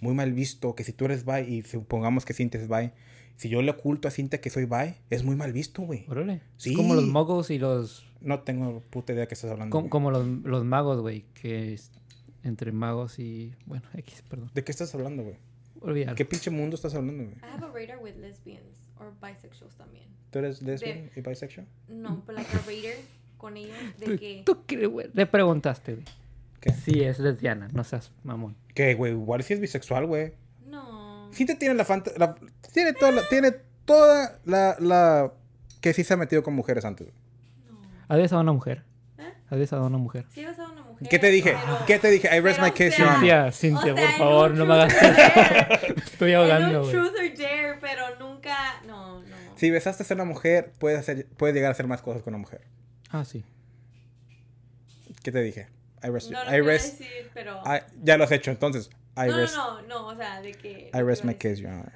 muy 0.00 0.14
mal 0.14 0.32
visto, 0.32 0.74
que 0.74 0.84
si 0.84 0.92
tú 0.92 1.04
eres 1.06 1.24
bi 1.24 1.40
y 1.40 1.62
supongamos 1.62 2.24
que 2.24 2.32
Cintia 2.34 2.60
es 2.60 2.68
bi, 2.68 2.90
si 3.36 3.48
yo 3.48 3.60
le 3.60 3.70
oculto 3.70 4.08
a 4.08 4.10
Cintia 4.10 4.40
que 4.40 4.48
soy 4.50 4.64
bi, 4.64 4.94
es 5.10 5.22
muy 5.24 5.36
mal 5.36 5.52
visto, 5.52 5.82
güey. 5.82 6.04
Órale. 6.08 6.40
Sí. 6.56 6.70
Es 6.70 6.76
como 6.76 6.94
los 6.94 7.04
mogos 7.06 7.50
y 7.50 7.58
los. 7.58 8.06
No 8.22 8.40
tengo 8.40 8.80
puta 8.88 9.12
idea 9.12 9.22
de 9.22 9.28
qué 9.28 9.34
estás 9.34 9.50
hablando. 9.50 9.76
Como, 9.76 9.90
como 9.90 10.10
los, 10.10 10.26
los 10.26 10.64
magos, 10.64 11.00
güey. 11.02 11.26
Que 11.34 11.74
es 11.74 11.90
entre 12.44 12.72
magos 12.72 13.18
y. 13.18 13.52
Bueno, 13.66 13.84
X, 13.94 14.22
perdón. 14.28 14.50
¿De 14.54 14.64
qué 14.64 14.72
estás 14.72 14.94
hablando, 14.94 15.22
güey? 15.22 15.36
Olvidar. 15.86 16.14
¿Qué 16.14 16.24
pinche 16.24 16.50
mundo 16.50 16.74
estás 16.76 16.94
hablando, 16.94 17.24
güey? 17.24 17.36
I 17.36 17.44
have 17.54 17.64
a 17.64 17.70
radar 17.72 17.98
with 18.02 18.16
lesbians 18.16 18.90
or 18.98 19.12
bisexuals 19.20 19.76
también. 19.76 20.06
¿Tú 20.30 20.38
eres 20.40 20.60
lesbian 20.62 21.10
y 21.14 21.20
bisexual? 21.20 21.66
No, 21.88 22.22
pero 22.26 22.38
like 22.38 22.50
a 22.56 22.60
radar 22.60 22.96
con 23.38 23.56
ellos 23.56 23.76
de 23.98 24.06
¿Tú, 24.06 24.16
que 24.18 24.42
tú 24.44 24.64
qué, 24.66 24.86
güey? 24.86 25.08
Le 25.14 25.26
preguntaste, 25.26 25.94
güey. 25.94 26.04
¿Qué? 26.60 26.72
Sí, 26.72 27.00
es 27.02 27.18
lesbiana. 27.18 27.68
No 27.72 27.84
seas 27.84 28.10
mamón. 28.24 28.56
¿Qué, 28.74 28.94
güey? 28.94 29.12
Igual 29.12 29.42
si 29.42 29.54
es 29.54 29.60
bisexual, 29.60 30.06
güey. 30.06 30.32
no. 30.66 31.30
Cintia 31.32 31.58
tiene 31.58 31.74
la 31.74 31.84
fanta... 31.84 32.10
la- 32.16 32.34
tiene 32.72 32.92
toda 32.94 33.12
la... 33.12 33.22
Tiene 33.28 33.52
toda 33.84 34.38
la, 34.44 34.76
la... 34.80 35.32
Que 35.80 35.92
sí 35.92 36.02
se 36.02 36.14
ha 36.14 36.16
metido 36.16 36.42
con 36.42 36.54
mujeres 36.54 36.84
antes. 36.84 37.06
güey. 37.08 37.18
No. 37.70 37.78
¿Has 38.08 38.18
besado 38.18 38.38
a 38.40 38.42
una 38.42 38.52
mujer? 38.52 38.84
¿Eh? 39.18 39.32
¿Has 39.50 39.58
besado 39.58 39.84
a 39.84 39.86
una 39.86 39.98
mujer? 39.98 40.24
Sí 40.30 40.40
he 40.40 40.46
besado 40.46 40.68
a 40.68 40.72
una 40.72 40.75
mujer. 41.00 41.08
¿Qué 41.08 41.18
te 41.18 41.30
dije? 41.30 41.56
pero- 41.64 41.86
¿Qué 41.86 41.98
te 41.98 42.10
dije? 42.10 42.36
I 42.36 42.40
rest 42.40 42.60
my 42.60 42.70
case, 42.70 42.94
Your 42.98 43.08
Honor. 43.08 43.52
Cintia, 43.52 43.52
Cintia, 43.52 43.94
por 43.94 44.10
favor, 44.18 44.50
no 44.52 44.66
me 44.66 44.74
hagas 44.74 44.94
eso. 45.02 45.94
estoy 45.96 46.32
ahogando, 46.34 46.80
güey. 46.82 46.92
truth 46.92 47.12
or 47.18 47.36
dare, 47.38 47.78
pero 47.80 48.16
nunca. 48.18 48.56
No, 48.86 49.20
no. 49.22 49.36
Si 49.56 49.70
besaste 49.70 50.04
a 50.08 50.14
una 50.14 50.24
mujer, 50.24 50.72
puedes, 50.78 50.98
hacer, 50.98 51.26
puedes 51.36 51.54
llegar 51.54 51.68
a 51.70 51.72
hacer 51.72 51.86
más 51.86 52.02
cosas 52.02 52.22
con 52.22 52.34
una 52.34 52.40
mujer. 52.42 52.62
Ah, 53.10 53.24
sí. 53.24 53.44
¿Qué 55.22 55.32
te 55.32 55.40
dije? 55.42 55.68
I 56.02 56.08
rest, 56.08 56.30
No 56.30 56.44
lo 56.44 56.50
I 56.54 56.60
rest- 56.60 56.98
decir, 56.98 57.30
pero. 57.34 57.60
I- 57.64 57.82
ya 58.02 58.16
lo 58.16 58.24
has 58.24 58.32
hecho, 58.32 58.50
entonces. 58.50 58.90
I 59.16 59.28
no, 59.28 59.36
rest, 59.38 59.56
no, 59.56 59.82
no, 59.82 59.88
no, 59.88 60.06
o 60.08 60.16
sea, 60.16 60.40
de 60.40 60.52
que. 60.52 60.90
I 60.94 61.00
rest 61.02 61.24
my 61.24 61.34
case, 61.34 61.56
Your 61.56 61.70
Honor. 61.72 61.92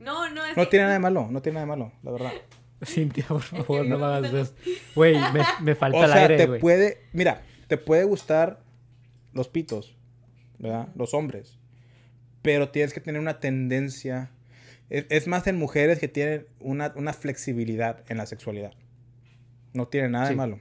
No, 0.00 0.28
no, 0.30 0.44
es 0.44 0.56
No 0.56 0.64
que- 0.64 0.70
tiene 0.70 0.84
nada 0.84 0.92
de 0.94 1.00
malo, 1.00 1.28
no 1.30 1.42
tiene 1.42 1.54
nada 1.54 1.66
de 1.66 1.70
malo, 1.70 1.92
la 2.02 2.10
verdad. 2.12 2.32
Cintia, 2.84 3.24
por 3.26 3.42
favor, 3.42 3.84
no 3.86 3.98
me 3.98 4.04
hagas 4.04 4.32
eso. 4.32 4.54
Güey, 4.94 5.18
me, 5.32 5.42
me 5.60 5.74
falta 5.74 5.98
O 5.98 6.04
el 6.04 6.12
sea, 6.12 6.22
aire, 6.22 6.36
te 6.36 6.46
güey. 6.46 6.60
puede, 6.60 7.06
mira, 7.12 7.42
te 7.68 7.76
puede 7.76 8.04
gustar 8.04 8.60
los 9.32 9.48
pitos, 9.48 9.94
¿verdad? 10.58 10.88
Los 10.96 11.14
hombres. 11.14 11.58
Pero 12.42 12.70
tienes 12.70 12.92
que 12.92 13.00
tener 13.00 13.20
una 13.20 13.40
tendencia. 13.40 14.30
Es, 14.90 15.06
es 15.10 15.26
más 15.28 15.46
en 15.46 15.56
mujeres 15.56 15.98
que 15.98 16.08
tienen 16.08 16.46
una, 16.60 16.92
una 16.96 17.12
flexibilidad 17.12 18.04
en 18.08 18.16
la 18.16 18.26
sexualidad. 18.26 18.72
No 19.74 19.86
tiene 19.86 20.08
nada 20.08 20.28
de 20.28 20.34
malo. 20.34 20.60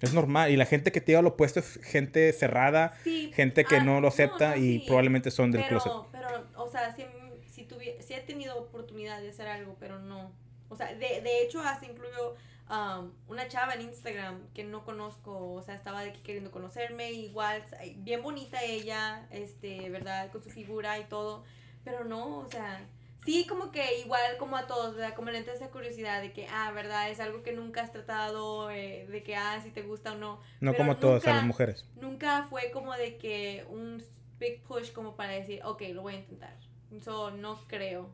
Es 0.00 0.12
normal. 0.12 0.50
Y 0.50 0.56
la 0.56 0.66
gente 0.66 0.92
que 0.92 1.00
te 1.00 1.12
diga 1.12 1.22
lo 1.22 1.30
opuesto 1.30 1.60
es 1.60 1.78
gente 1.82 2.32
cerrada, 2.32 2.94
Sí, 3.04 3.30
gente 3.32 3.64
que 3.64 3.76
ah, 3.76 3.84
no 3.84 4.00
lo 4.00 4.08
acepta 4.08 4.50
no, 4.50 4.56
y 4.56 4.80
sí, 4.80 4.84
probablemente 4.86 5.30
son 5.30 5.50
del 5.52 5.62
pero, 5.62 5.80
closet. 5.80 5.92
Pero, 6.12 6.28
o 6.56 6.68
sea, 6.68 6.94
sí, 6.94 7.04
si, 7.48 7.66
tuvi- 7.66 8.00
sí 8.00 8.14
he 8.14 8.20
tenido 8.20 8.58
oportunidad 8.58 9.22
de 9.22 9.30
hacer 9.30 9.46
algo, 9.46 9.76
pero 9.78 10.00
no. 10.00 10.32
O 10.68 10.76
sea, 10.76 10.88
de, 10.92 11.20
de 11.22 11.42
hecho, 11.42 11.60
hasta 11.60 11.86
incluyo 11.86 12.34
um, 12.70 13.12
una 13.28 13.48
chava 13.48 13.74
en 13.74 13.82
Instagram 13.82 14.48
que 14.54 14.64
no 14.64 14.84
conozco, 14.84 15.52
o 15.52 15.62
sea, 15.62 15.74
estaba 15.74 16.02
de 16.02 16.12
que 16.12 16.22
queriendo 16.22 16.50
conocerme, 16.50 17.12
igual, 17.12 17.64
bien 17.96 18.22
bonita 18.22 18.62
ella, 18.62 19.26
este, 19.30 19.90
¿verdad? 19.90 20.30
Con 20.30 20.42
su 20.42 20.50
figura 20.50 20.98
y 20.98 21.04
todo, 21.04 21.44
pero 21.84 22.04
no, 22.04 22.38
o 22.38 22.48
sea, 22.48 22.86
sí 23.24 23.46
como 23.46 23.70
que 23.70 24.00
igual 24.00 24.36
como 24.38 24.56
a 24.56 24.66
todos, 24.66 24.94
¿verdad? 24.94 25.14
Como 25.14 25.30
le 25.30 25.38
entra 25.38 25.54
esa 25.54 25.70
curiosidad 25.70 26.20
de 26.20 26.32
que, 26.32 26.46
ah, 26.48 26.70
¿verdad? 26.72 27.10
Es 27.10 27.20
algo 27.20 27.42
que 27.42 27.52
nunca 27.52 27.82
has 27.82 27.92
tratado, 27.92 28.70
eh, 28.70 29.06
de 29.10 29.22
que, 29.22 29.36
ah, 29.36 29.60
si 29.62 29.70
te 29.70 29.82
gusta 29.82 30.12
o 30.12 30.16
no. 30.16 30.40
No 30.60 30.72
pero 30.72 30.76
como 30.78 30.96
todas 30.96 31.26
a 31.26 31.34
las 31.34 31.44
mujeres. 31.44 31.88
nunca 31.96 32.46
fue 32.48 32.70
como 32.70 32.94
de 32.94 33.16
que 33.16 33.66
un 33.68 34.02
big 34.38 34.62
push 34.62 34.92
como 34.92 35.16
para 35.16 35.32
decir, 35.32 35.60
ok, 35.64 35.82
lo 35.92 36.02
voy 36.02 36.14
a 36.14 36.18
intentar. 36.18 36.56
So, 37.02 37.30
no 37.30 37.60
creo. 37.66 38.10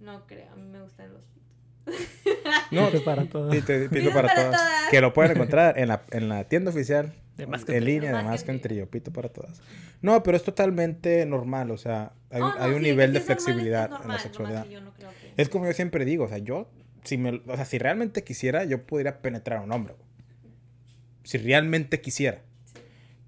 No 0.00 0.26
creo. 0.26 0.52
A 0.52 0.56
mí 0.56 0.68
me 0.68 0.82
gustan 0.82 1.12
los. 1.12 1.24
No, 2.70 2.90
Pito 2.90 3.04
para 3.04 3.24
todas. 3.26 3.54
Pito, 3.54 3.66
pito 3.66 3.90
Pito 3.90 4.12
para, 4.12 4.28
para 4.28 4.44
todas. 4.44 4.60
todas. 4.60 4.90
Que 4.90 5.00
lo 5.00 5.12
pueden 5.12 5.32
encontrar 5.32 5.78
en 5.78 5.88
la, 5.88 6.02
en 6.10 6.28
la 6.28 6.44
tienda 6.44 6.70
oficial. 6.70 7.14
De 7.36 7.46
Más 7.46 7.64
que 7.64 7.76
en 7.76 7.84
línea, 7.84 8.16
de 8.16 8.24
Más 8.24 8.44
que 8.44 8.50
un 8.50 8.60
trío. 8.60 8.88
Pito 8.90 9.12
para 9.12 9.28
todas. 9.30 9.60
No, 10.00 10.22
pero 10.22 10.36
es 10.36 10.42
totalmente 10.42 11.24
normal. 11.26 11.70
O 11.70 11.76
sea, 11.78 12.12
hay, 12.30 12.40
un- 12.42 12.48
Oh, 12.48 12.54
no, 12.54 12.62
hay 12.64 12.70
un 12.72 12.76
sí, 12.78 12.82
nivel 12.84 13.12
de 13.12 13.20
sí 13.20 13.22
es 13.24 13.28
normal, 13.28 13.44
flexibilidad 13.44 13.90
en 14.02 14.08
la 14.08 14.18
sexualidad. 14.18 14.64
que 14.66 14.72
yo 14.72 14.80
no 14.80 14.92
creo 14.92 15.10
que- 15.10 15.42
Es 15.42 15.48
como 15.48 15.66
yo 15.66 15.72
siempre 15.72 16.04
digo, 16.04 16.24
o 16.24 16.28
sea, 16.28 16.38
yo, 16.38 16.68
si, 17.04 17.16
me, 17.18 17.42
o 17.46 17.56
sea, 17.56 17.64
si 17.64 17.78
realmente 17.78 18.22
quisiera, 18.24 18.64
yo 18.64 18.84
podría 18.86 19.20
penetrar 19.22 19.58
a 19.58 19.62
un 19.62 19.72
hombre. 19.72 19.94
güey. 19.94 20.08
Si 21.24 21.38
realmente 21.38 22.00
quisiera. 22.00 22.42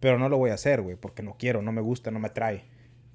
Pero 0.00 0.18
no 0.18 0.28
lo 0.28 0.37
voy 0.37 0.50
a 0.50 0.54
hacer, 0.54 0.82
güey, 0.82 0.96
porque 0.96 1.23
no 1.23 1.37
quiero, 1.38 1.62
no 1.62 1.73
me 1.73 1.80
gusta, 1.80 2.11
no 2.11 2.18
me 2.18 2.26
atrae. 2.28 2.64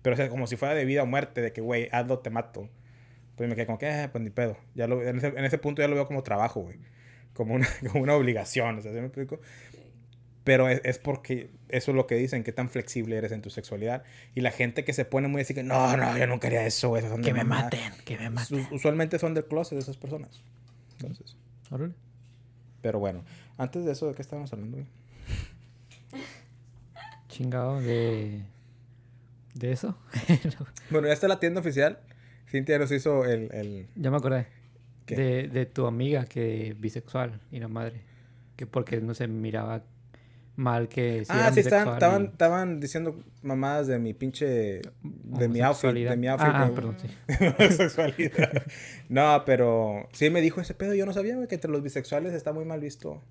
Pero 0.02 0.14
o 0.14 0.18
sea, 0.18 0.30
como 0.30 0.48
si 0.48 0.56
fuera 0.56 0.74
de 0.74 0.86
vida 0.86 1.04
o 1.04 1.06
muerte, 1.06 1.42
de 1.42 1.52
que, 1.54 1.62
güey, 1.62 1.88
hazlo, 1.92 2.20
te 2.20 2.30
mato. 2.30 2.68
Pues 3.40 3.48
me 3.48 3.56
quedé 3.56 3.68
como 3.68 3.78
que, 3.80 3.88
eh, 3.88 4.10
pues 4.10 4.22
ni 4.22 4.32
pedo. 4.32 4.58
Ya 4.76 4.86
lo, 4.86 5.02
en, 5.02 5.20
ese, 5.20 5.28
en 5.28 5.46
ese 5.46 5.58
punto 5.58 5.82
ya 5.82 5.88
lo 5.88 5.96
veo 5.96 6.06
como 6.06 6.24
trabajo, 6.24 6.60
güey. 6.60 6.78
Como 7.34 7.54
una, 7.56 7.66
como 7.90 8.04
una 8.04 8.14
obligación, 8.16 8.80
o 8.80 8.82
sea, 8.82 8.92
¿sí 8.92 9.00
me 9.00 9.06
explico? 9.06 9.40
Pero 10.44 10.68
es, 10.68 10.82
es 10.84 10.98
porque 10.98 11.50
eso 11.70 11.92
es 11.92 11.96
lo 11.96 12.06
que 12.06 12.16
dicen, 12.16 12.44
que 12.44 12.52
tan 12.52 12.68
flexible 12.70 13.16
eres 13.16 13.32
en 13.32 13.42
tu 13.42 13.50
sexualidad. 13.50 14.04
Y 14.36 14.42
la 14.42 14.52
gente 14.52 14.84
que 14.84 14.92
se 14.92 15.06
pone 15.06 15.30
muy 15.30 15.42
así 15.44 15.54
que, 15.54 15.64
no, 15.64 15.96
no, 15.96 16.18
yo 16.18 16.28
no 16.28 16.42
quería 16.42 16.66
eso, 16.66 16.90
güey. 16.90 17.02
Que 17.22 17.32
me 17.34 17.46
mamá". 17.46 17.64
maten, 17.64 17.94
que 18.04 18.18
me 18.18 18.30
maten. 18.30 18.68
Usualmente 18.72 19.20
son 19.20 19.34
del 19.34 19.46
closet 19.46 19.78
de 19.78 19.84
esas 19.84 19.96
personas. 19.96 20.44
Entonces, 21.00 21.38
Órale. 21.72 21.94
pero 22.82 23.00
bueno, 23.00 23.24
antes 23.58 23.86
de 23.86 23.94
eso, 23.94 24.10
¿de 24.10 24.16
qué 24.16 24.22
estábamos 24.22 24.52
hablando, 24.52 24.76
güey? 24.76 24.88
Chingado 27.30 27.80
de. 27.80 28.44
de 29.54 29.72
eso. 29.72 29.98
Bueno, 30.90 31.08
ya 31.08 31.14
está 31.14 31.30
la 31.30 31.40
tienda 31.40 31.62
oficial. 31.62 32.00
Cintia 32.50 32.80
nos 32.80 32.92
hizo 32.92 33.26
el... 33.26 33.50
el... 33.54 33.88
ya 33.96 34.12
me 34.12 34.18
acordé. 34.18 34.48
De, 35.06 35.48
de 35.48 35.66
tu 35.66 35.88
amiga 35.88 36.26
que 36.26 36.76
bisexual 36.78 37.40
y 37.52 37.60
la 37.60 37.68
madre. 37.68 38.02
Que 38.56 38.68
porque 38.68 39.02
no 39.02 39.14
se 39.14 39.28
miraba 39.28 39.84
mal 40.56 40.90
que 40.90 41.24
si 41.26 41.32
ah, 41.32 41.52
sí, 41.54 41.62
estaban, 41.62 41.94
estaban, 41.94 42.22
y 42.24 42.26
estaban 42.26 42.80
diciendo 42.80 43.24
mamadas 43.42 43.88
de 43.88 43.98
mi 43.98 44.14
pinche... 44.14 44.82
De 45.02 45.48
mi 45.48 45.62
outfit, 45.62 45.92
de 45.92 46.18
mi 46.18 46.28
outfit. 46.28 46.50
Ah, 46.52 46.66
ah, 46.66 46.76
perdón, 46.76 46.98
sí. 47.00 47.08
Homosexualidad. 47.58 48.64
no, 49.08 49.44
pero 49.46 50.08
sí 50.12 50.30
me 50.30 50.42
dijo 50.42 50.62
ese 50.62 50.74
pedo. 50.74 50.94
Yo 50.94 51.06
no 51.06 51.14
sabía, 51.14 51.36
güey, 51.36 51.48
que 51.48 51.56
entre 51.56 51.72
los 51.72 51.82
bisexuales 51.82 52.34
está 52.34 52.52
muy 52.52 52.66
mal 52.66 52.82
visto 52.82 53.24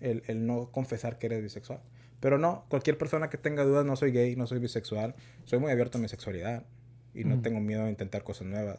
el, 0.00 0.22
el 0.26 0.46
no 0.46 0.70
confesar 0.72 1.18
que 1.18 1.26
eres 1.26 1.42
bisexual. 1.42 1.80
Pero 2.18 2.38
no, 2.38 2.64
cualquier 2.68 2.98
persona 2.98 3.30
que 3.30 3.38
tenga 3.38 3.64
dudas, 3.64 3.84
no 3.84 3.96
soy 3.96 4.10
gay, 4.10 4.34
no 4.36 4.46
soy 4.46 4.58
bisexual. 4.58 5.14
Soy 5.44 5.58
muy 5.58 5.70
abierto 5.70 5.98
a 5.98 6.00
mi 6.00 6.08
sexualidad. 6.08 6.64
Y 7.14 7.24
no 7.24 7.40
tengo 7.42 7.60
miedo 7.60 7.84
a 7.84 7.90
intentar 7.90 8.22
cosas 8.22 8.46
nuevas. 8.46 8.78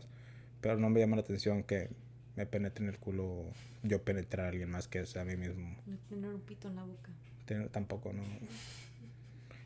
Pero 0.62 0.78
no 0.78 0.90
me 0.90 1.00
llama 1.00 1.16
la 1.18 1.22
atención 1.24 1.64
que 1.64 1.90
me 2.36 2.46
penetre 2.46 2.84
en 2.86 2.90
el 2.90 2.98
culo 3.00 3.44
yo 3.84 4.02
penetrar 4.04 4.46
a 4.46 4.50
alguien 4.50 4.70
más 4.70 4.88
que 4.88 5.06
sea 5.06 5.24
a 5.24 5.26
mí 5.26 5.36
mismo. 5.36 5.76
No 5.86 5.98
tener 6.10 6.34
un 6.34 6.42
pito 6.42 6.68
en 6.68 6.76
la 6.76 6.84
boca. 6.84 7.12
Ten- 7.46 7.68
Tampoco, 7.70 8.14
no. 8.14 8.24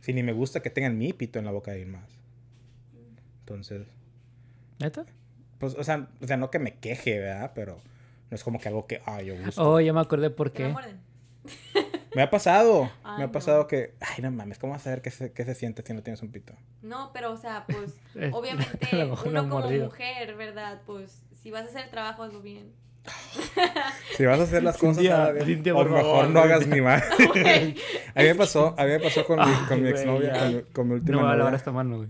Si 0.01 0.13
ni 0.13 0.24
me 0.24 0.31
gusta 0.34 0.62
que 0.62 0.69
tengan 0.69 0.98
mi 0.98 1.13
pito 1.13 1.38
en 1.39 1.45
la 1.45 1.51
boca 1.51 1.72
de 1.72 1.77
alguien 1.81 1.91
más. 2.00 2.10
Entonces, 3.41 3.86
¿Neta? 4.79 5.05
pues, 5.60 5.75
o 5.75 5.84
sea, 5.84 6.07
o 6.22 6.27
sea, 6.27 6.38
no 6.38 6.50
que 6.50 6.60
me 6.60 6.75
queje, 6.75 7.19
¿verdad? 7.19 7.51
Pero 7.53 7.77
no 8.31 8.36
es 8.36 8.43
como 8.43 8.60
que 8.60 8.67
algo 8.69 8.88
que, 8.88 9.01
ah, 9.05 9.22
yo 9.22 9.36
gusto. 9.38 9.62
Oh, 9.74 9.79
ya 9.79 9.93
me 9.93 10.00
acordé 10.01 10.29
por 10.29 10.50
¿Te 10.50 10.62
la 10.63 10.67
qué. 10.67 10.74
muerden? 10.74 11.00
Me 12.15 12.22
ha 12.24 12.29
pasado, 12.29 12.89
Ay, 13.03 13.17
me 13.17 13.24
ha 13.24 13.27
no. 13.27 13.31
pasado 13.31 13.67
que, 13.67 13.93
ay, 14.00 14.22
no 14.24 14.31
mames, 14.31 14.57
¿cómo 14.57 14.74
vas 14.74 14.81
a 14.81 14.86
saber 14.86 15.01
qué 15.01 15.12
se, 15.12 15.31
qué 15.34 15.43
se 15.45 15.53
siente 15.55 15.84
si 15.86 15.93
no 15.93 16.01
tienes 16.01 16.22
un 16.22 16.31
pito? 16.31 16.53
No, 16.81 17.12
pero 17.13 17.31
o 17.34 17.38
sea, 17.38 17.65
pues 17.67 17.93
obviamente 18.34 18.88
a 19.01 19.05
uno 19.05 19.15
no 19.31 19.41
como 19.43 19.60
mordido. 19.62 19.86
mujer, 19.86 20.36
¿verdad? 20.36 20.81
Pues 20.86 21.22
si 21.41 21.51
vas 21.51 21.63
a 21.65 21.69
hacer 21.69 21.84
el 21.86 21.89
trabajo, 21.91 22.24
hazlo 22.24 22.41
bien. 22.41 22.72
Si 24.17 24.25
vas 24.25 24.39
a 24.39 24.43
hacer 24.43 24.63
las 24.63 24.77
cosas, 24.77 24.95
Cintia, 24.98 25.22
hazla 25.22 25.31
bien. 25.34 25.45
Cintia, 25.45 25.74
o 25.75 25.77
por 25.77 25.89
mejor 25.91 26.29
no 26.29 26.39
hagas 26.39 26.65
ni 26.67 26.81
más. 26.81 27.03
Güey. 27.17 27.75
a 28.15 28.19
mí 28.22 28.25
me 28.27 28.36
pasó, 28.36 28.74
a 28.77 28.84
mí 28.84 28.89
me 28.91 29.00
pasó 29.00 29.25
con 29.25 29.39
mi, 29.39 29.55
con 29.67 29.84
mi 29.84 29.89
exnovia, 29.89 30.39
con, 30.39 30.55
mi- 30.55 30.62
con 30.63 30.88
mi 30.88 30.93
última 30.95 31.12
No 31.17 31.22
me 31.22 31.27
va 31.27 31.34
a 31.34 31.36
lavar 31.38 31.51
novia, 31.51 31.57
esta 31.57 31.72
mano, 31.72 31.98
güey. 31.98 32.10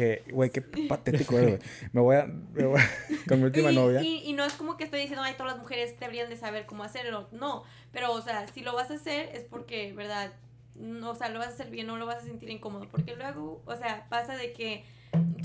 Que, 0.00 0.32
güey, 0.32 0.50
qué 0.50 0.62
patético 0.62 1.36
güey. 1.36 1.58
Me 1.92 2.00
voy 2.00 2.16
a, 2.16 2.26
me 2.26 2.64
voy 2.64 2.80
a- 2.80 2.90
con 3.28 3.38
mi 3.38 3.44
última 3.46 3.70
y, 3.70 3.76
novia. 3.76 4.02
Y, 4.02 4.22
y 4.24 4.32
no 4.32 4.44
es 4.44 4.54
como 4.54 4.76
que 4.76 4.84
estoy 4.84 5.00
diciendo, 5.00 5.22
ay, 5.22 5.34
todas 5.34 5.52
las 5.52 5.60
mujeres 5.62 5.98
deberían 6.00 6.30
de 6.30 6.36
saber 6.36 6.66
cómo 6.66 6.84
hacerlo. 6.84 7.28
No, 7.32 7.64
pero, 7.92 8.12
o 8.12 8.22
sea, 8.22 8.46
si 8.48 8.62
lo 8.62 8.74
vas 8.74 8.90
a 8.90 8.94
hacer 8.94 9.30
es 9.34 9.44
porque, 9.44 9.92
¿verdad? 9.92 10.32
No, 10.74 11.10
o 11.10 11.14
sea, 11.14 11.28
lo 11.28 11.38
vas 11.38 11.48
a 11.48 11.50
hacer 11.52 11.70
bien, 11.70 11.86
no 11.86 11.98
lo 11.98 12.06
vas 12.06 12.16
a 12.16 12.22
sentir 12.22 12.48
incómodo. 12.48 12.88
Porque 12.90 13.14
luego, 13.14 13.62
o 13.66 13.76
sea, 13.76 14.06
pasa 14.08 14.36
de 14.36 14.52
que 14.52 14.84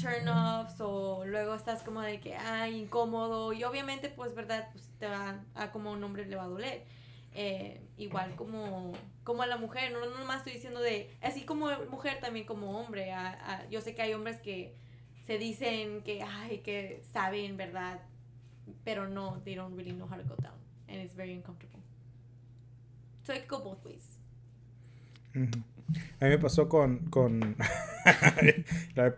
turn 0.01 0.27
offs 0.27 0.79
o 0.79 1.25
luego 1.25 1.55
estás 1.55 1.81
como 1.83 2.01
de 2.01 2.19
que, 2.19 2.35
ay, 2.35 2.79
incómodo. 2.79 3.51
Y 3.53 3.63
obviamente, 3.63 4.09
pues, 4.09 4.33
¿verdad? 4.35 4.69
Pues 4.71 4.89
te 5.00 5.07
va 5.07 5.41
a 5.55 5.71
como 5.71 5.91
un 5.91 6.03
hombre 6.03 6.25
le 6.25 6.35
va 6.35 6.43
a 6.43 6.47
doler. 6.47 6.83
Eh, 7.38 7.82
igual 7.98 8.34
como, 8.38 8.94
como 9.25 9.44
a 9.44 9.48
la 9.48 9.58
mujer, 9.58 9.92
no, 9.92 10.00
no 10.06 10.18
nomás 10.20 10.38
estoy 10.38 10.54
diciendo 10.54 10.80
de, 10.80 11.10
así 11.22 11.44
como 11.44 11.68
mujer 11.89 12.20
también 12.22 12.46
como 12.46 12.80
hombre. 12.80 13.12
a- 13.12 13.38
a- 13.56 13.70
yo 13.70 13.82
sé 13.82 13.94
que 13.94 14.01
hay 14.01 14.13
hombres 14.13 14.39
que 14.39 14.74
se 15.27 15.38
dicen 15.38 16.01
que, 16.04 16.22
ay, 16.24 16.60
que 16.60 17.04
saben, 17.12 17.58
¿verdad? 17.58 18.00
Pero 18.84 19.08
no, 19.10 19.42
they 19.44 19.56
don't 19.56 19.75
really 19.75 19.92
know 19.92 20.08
how 20.08 20.18
to 20.18 20.24
go 20.24 20.36
down. 20.42 20.56
And 20.88 21.01
it's 21.01 21.13
very 21.15 21.34
uncomfortable. 21.34 21.82
So 23.24 23.34
it 23.34 23.48
could 23.48 23.63
go 23.63 23.72
both 23.72 23.86
ways. 23.86 24.18
A 25.36 26.25
mí 26.25 26.30
me 26.30 26.38
pasó 26.38 26.70
con... 26.70 27.00
con... 27.10 27.56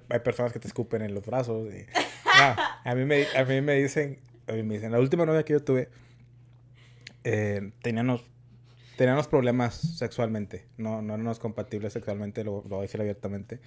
Hay 0.09 0.19
personas 0.19 0.51
que 0.53 0.59
te 0.59 0.67
escupen 0.67 1.01
en 1.01 1.13
los 1.13 1.25
brazos. 1.25 1.67
y- 1.73 1.85
Ah, 2.25 2.81
a, 2.83 2.95
mí 2.95 3.05
me, 3.05 3.25
a 3.35 3.43
mí 3.45 3.61
me 3.61 3.73
dicen... 3.75 4.19
A 4.47 4.53
mí 4.53 4.63
me 4.63 4.75
dicen, 4.75 4.91
la 4.91 4.99
última 4.99 5.25
novia 5.25 5.43
que 5.43 5.53
yo 5.53 5.63
tuve, 5.63 5.89
eh, 7.29 7.71
teníamos, 7.81 8.23
teníamos 8.97 9.27
problemas 9.27 9.75
sexualmente. 9.75 10.65
No, 10.77 11.01
no 11.01 11.13
éramos 11.13 11.39
compatibles 11.39 11.93
sexualmente, 11.93 12.43
lo, 12.43 12.63
lo 12.63 12.69
voy 12.69 12.79
a 12.79 12.81
decir 12.83 13.01
abiertamente. 13.01 13.59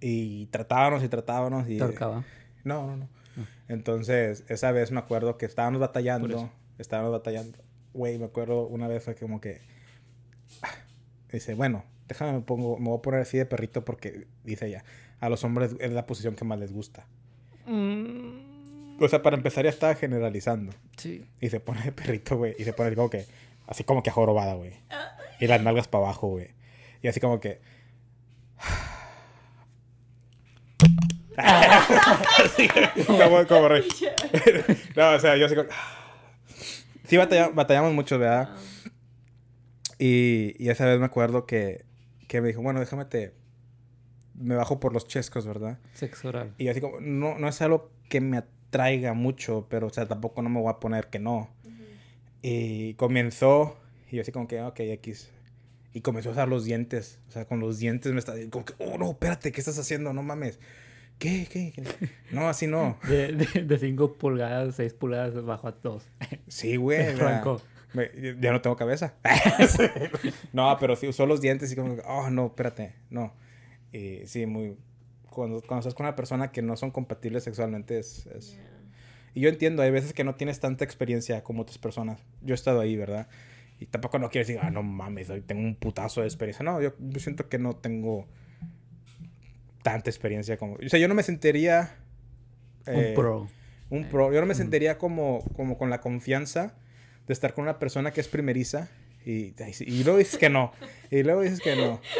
Y 0.00 0.46
tratábamos 0.46 1.02
y 1.04 1.08
tratábamos 1.08 1.68
y... 1.68 1.76
Te 1.76 1.84
ahorcaba. 1.84 2.24
No, 2.64 2.86
no, 2.86 2.96
no. 2.96 3.08
Ah. 3.36 3.44
Entonces, 3.68 4.44
esa 4.48 4.72
vez 4.72 4.92
me 4.92 4.98
acuerdo 4.98 5.36
que 5.36 5.46
estábamos 5.46 5.80
batallando. 5.80 6.50
Estábamos 6.78 7.12
batallando. 7.12 7.58
Güey, 7.92 8.18
me 8.18 8.26
acuerdo 8.26 8.66
una 8.66 8.88
vez 8.88 9.04
fue 9.04 9.14
como 9.14 9.40
que. 9.40 9.60
ah, 10.62 10.68
Dice, 11.32 11.54
bueno, 11.54 11.84
déjame 12.08 12.32
me 12.32 12.40
pongo, 12.40 12.78
me 12.78 12.88
voy 12.88 12.98
a 12.98 13.02
poner 13.02 13.20
así 13.20 13.36
de 13.38 13.46
perrito 13.46 13.84
porque 13.84 14.26
dice 14.44 14.66
ella, 14.68 14.84
a 15.20 15.28
los 15.28 15.44
hombres 15.44 15.76
es 15.80 15.92
la 15.92 16.06
posición 16.06 16.34
que 16.34 16.44
más 16.44 16.58
les 16.58 16.72
gusta. 16.72 17.06
O 19.00 19.08
sea, 19.08 19.22
para 19.22 19.36
empezar 19.36 19.64
ya 19.64 19.70
estaba 19.70 19.94
generalizando. 19.94 20.72
Sí. 20.96 21.26
Y 21.40 21.48
se 21.50 21.60
pone 21.60 21.82
de 21.82 21.92
perrito, 21.92 22.36
güey. 22.36 22.54
Y 22.58 22.64
se 22.64 22.72
pone 22.72 22.94
como 22.94 23.10
que, 23.10 23.26
así 23.66 23.84
como 23.84 24.02
que 24.02 24.10
jorobada, 24.10 24.54
güey. 24.54 24.72
Y 25.40 25.46
las 25.46 25.60
nalgas 25.62 25.88
para 25.88 26.04
abajo, 26.04 26.28
güey. 26.28 26.48
Y 27.02 27.08
así 27.08 27.20
como 27.20 27.40
que. 27.40 27.60
Así, 31.36 32.68
como, 33.06 33.46
como 33.46 33.68
rey. 33.68 33.86
no, 34.96 35.10
o 35.12 35.18
sea, 35.20 35.36
yo 35.36 35.46
así 35.46 35.54
como. 35.54 35.68
Sí, 37.04 37.16
batalla- 37.16 37.50
batallamos 37.52 37.92
mucho, 37.92 38.18
¿verdad? 38.18 38.50
Y, 39.98 40.54
y 40.58 40.70
esa 40.70 40.86
vez 40.86 40.98
me 40.98 41.06
acuerdo 41.06 41.46
que, 41.46 41.84
que 42.28 42.40
me 42.40 42.48
dijo, 42.48 42.62
bueno, 42.62 42.80
déjame 42.80 43.04
te... 43.04 43.34
Me 44.34 44.54
bajo 44.54 44.80
por 44.80 44.92
los 44.92 45.06
chescos, 45.06 45.46
¿verdad? 45.46 45.78
Sexo 45.94 46.28
oral. 46.28 46.52
Y 46.58 46.68
así 46.68 46.80
como, 46.80 47.00
no, 47.00 47.38
no 47.38 47.48
es 47.48 47.62
algo 47.62 47.90
que 48.10 48.20
me 48.20 48.42
atraiga 48.76 49.14
mucho, 49.14 49.66
pero, 49.68 49.86
o 49.86 49.90
sea, 49.90 50.06
tampoco 50.06 50.42
no 50.42 50.48
me 50.50 50.60
voy 50.60 50.70
a 50.70 50.78
poner 50.78 51.08
que 51.08 51.18
no. 51.18 51.50
Y 52.42 52.94
comenzó, 52.94 53.76
y 54.10 54.16
yo 54.16 54.22
así 54.22 54.32
como 54.32 54.46
que, 54.46 54.60
ok, 54.62 54.78
X. 54.80 55.30
Y 55.92 56.02
comenzó 56.02 56.28
a 56.28 56.32
usar 56.32 56.48
los 56.48 56.64
dientes. 56.64 57.18
O 57.28 57.32
sea, 57.32 57.46
con 57.46 57.58
los 57.58 57.78
dientes 57.78 58.12
me 58.12 58.18
está 58.18 58.34
como 58.50 58.64
que, 58.64 58.74
oh, 58.78 58.98
no, 58.98 59.10
espérate, 59.12 59.50
¿qué 59.50 59.60
estás 59.60 59.78
haciendo? 59.78 60.12
No 60.12 60.22
mames. 60.22 60.60
¿Qué? 61.18 61.48
¿Qué? 61.50 61.72
¿Qué? 61.74 61.82
No, 62.30 62.48
así 62.48 62.66
no. 62.66 62.98
De, 63.08 63.32
de, 63.32 63.62
de 63.64 63.78
5 63.78 64.14
pulgadas, 64.18 64.74
6 64.76 64.92
pulgadas 64.92 65.42
bajo 65.44 65.68
a 65.68 65.72
2. 65.72 66.06
Sí, 66.48 66.76
güey. 66.76 67.14
me- 67.94 68.10
ya 68.40 68.52
no 68.52 68.60
tengo 68.60 68.76
cabeza. 68.76 69.14
no, 70.52 70.76
pero 70.78 70.94
sí 70.96 71.08
usó 71.08 71.24
los 71.26 71.40
dientes 71.40 71.72
y 71.72 71.76
como, 71.76 71.96
que, 71.96 72.02
oh, 72.06 72.28
no, 72.30 72.46
espérate, 72.48 72.94
no. 73.10 73.32
Y 73.92 74.26
sí, 74.26 74.44
muy... 74.44 74.76
Cuando, 75.36 75.60
cuando 75.60 75.80
estás 75.80 75.94
con 75.94 76.06
una 76.06 76.16
persona 76.16 76.50
que 76.50 76.62
no 76.62 76.76
son 76.76 76.90
compatibles 76.90 77.44
sexualmente 77.44 77.98
es... 77.98 78.26
es- 78.26 78.52
yeah. 78.54 78.62
Y 79.34 79.40
yo 79.42 79.50
entiendo, 79.50 79.82
hay 79.82 79.90
veces 79.90 80.14
que 80.14 80.24
no 80.24 80.34
tienes 80.34 80.60
tanta 80.60 80.82
experiencia 80.84 81.44
como 81.44 81.60
otras 81.62 81.76
personas. 81.76 82.18
Yo 82.40 82.54
he 82.54 82.56
estado 82.56 82.80
ahí, 82.80 82.96
¿verdad? 82.96 83.28
Y 83.78 83.84
tampoco 83.84 84.18
no 84.18 84.30
quiero 84.30 84.46
decir, 84.46 84.58
ah, 84.62 84.70
no 84.70 84.82
mames, 84.82 85.28
hoy 85.28 85.42
tengo 85.42 85.60
un 85.60 85.74
putazo 85.76 86.22
de 86.22 86.26
experiencia. 86.26 86.64
No, 86.64 86.80
yo, 86.80 86.94
siento 87.18 87.46
que 87.50 87.58
no 87.58 87.76
tengo 87.76 88.26
tanta 89.82 90.08
experiencia 90.08 90.56
como... 90.56 90.74
O 90.76 90.88
sea, 90.88 90.98
yo 90.98 91.06
no 91.08 91.14
me 91.14 91.22
sentiría... 91.22 91.96
eh, 92.86 93.08
Un 93.10 93.14
pro. 93.14 93.48
un 93.90 94.04
pro. 94.08 94.32
Yo 94.32 94.40
no 94.40 94.46
me 94.46 94.54
Mm. 94.54 94.56
sentiría 94.56 94.96
como, 94.96 95.44
como 95.54 95.76
con 95.76 95.90
la 95.90 96.00
confianza 96.00 96.74
de 97.26 97.32
estar 97.34 97.52
con 97.52 97.64
una 97.64 97.78
persona 97.78 98.12
que 98.12 98.22
es 98.22 98.28
primeriza 98.28 98.88
y, 99.26 99.54
y 99.80 100.02
luego 100.04 100.18
dices 100.18 100.38
que 100.38 100.48
no. 100.48 100.72
Y 101.10 101.22
luego 101.24 101.42
dices 101.42 101.60
que 101.60 101.76
no. 101.76 102.00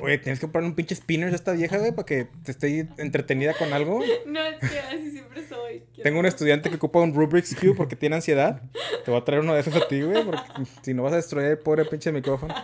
Oye, 0.00 0.18
tienes 0.18 0.38
que 0.38 0.46
comprarle 0.46 0.68
un 0.68 0.74
pinche 0.74 0.94
spinner 0.94 1.32
a 1.32 1.34
esta 1.34 1.52
vieja, 1.52 1.78
güey, 1.78 1.92
para 1.92 2.04
que 2.04 2.28
te 2.44 2.50
esté 2.50 2.88
entretenida 2.98 3.54
con 3.54 3.72
algo. 3.72 4.00
No, 4.26 4.40
es 4.42 4.58
que 4.58 4.78
así 4.78 5.10
siempre 5.10 5.46
soy. 5.48 5.84
Tengo 6.02 6.18
un 6.20 6.26
estudiante 6.26 6.68
que 6.68 6.76
ocupa 6.76 7.00
un 7.00 7.14
Rubik's 7.14 7.54
Cube 7.54 7.74
porque 7.74 7.96
tiene 7.96 8.16
ansiedad. 8.16 8.60
Te 9.04 9.10
voy 9.10 9.20
a 9.20 9.24
traer 9.24 9.40
uno 9.42 9.54
de 9.54 9.60
esos 9.60 9.74
a 9.74 9.88
ti, 9.88 10.02
güey, 10.02 10.24
porque 10.24 10.42
si 10.82 10.92
no 10.92 11.02
vas 11.02 11.14
a 11.14 11.16
destruir 11.16 11.46
el 11.46 11.58
pobre 11.58 11.86
pinche 11.86 12.12
micrófono. 12.12 12.54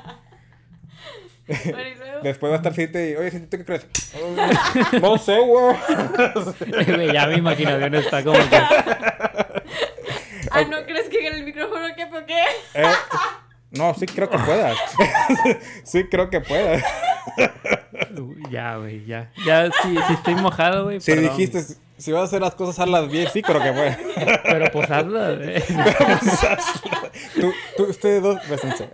Después 2.22 2.50
va 2.50 2.56
a 2.56 2.58
estar 2.58 2.74
Cintia 2.74 3.10
y, 3.10 3.16
oye, 3.16 3.30
Cintia, 3.30 3.50
¿tú 3.50 3.56
qué 3.58 3.64
crees? 3.64 3.86
no 5.02 5.18
sé, 5.18 5.38
güey. 5.38 5.76
Güey, 6.94 7.12
ya 7.12 7.26
mi 7.26 7.36
imaginación 7.36 7.94
está 7.94 8.22
como 8.22 8.38
que... 8.38 8.56
Ah, 10.50 10.62
¿no 10.68 10.84
crees 10.84 11.08
que 11.08 11.26
en 11.26 11.34
el 11.34 11.44
micrófono 11.44 11.86
qué 11.96 12.06
por 12.06 12.24
qué? 12.26 12.40
Eh, 12.74 12.92
no, 13.72 13.92
sí 13.94 14.06
creo 14.06 14.30
que 14.30 14.38
puedas. 14.38 14.76
sí 15.84 16.04
creo 16.08 16.30
que 16.30 16.40
puedas. 16.40 16.82
Ya, 18.50 18.76
güey, 18.76 19.04
ya. 19.04 19.30
Ya, 19.46 19.66
sí, 19.82 19.96
sí 20.06 20.12
estoy 20.12 20.34
mojado, 20.36 20.84
güey. 20.84 21.00
Si 21.00 21.10
perdón. 21.12 21.30
dijiste, 21.30 21.64
si 21.96 22.12
vas 22.12 22.22
a 22.22 22.24
hacer 22.24 22.40
las 22.40 22.54
cosas, 22.54 22.78
hazlas 22.78 23.10
bien, 23.10 23.28
sí 23.32 23.42
creo 23.42 23.62
que 23.62 23.72
puedas. 23.72 23.98
Pero 24.44 24.70
pues 24.72 24.90
hazlo, 24.90 25.36
güey. 25.36 25.62
tú, 27.40 27.52
tú, 27.76 27.84
ustedes 27.84 28.22
dos, 28.22 28.38
bésense. 28.48 28.88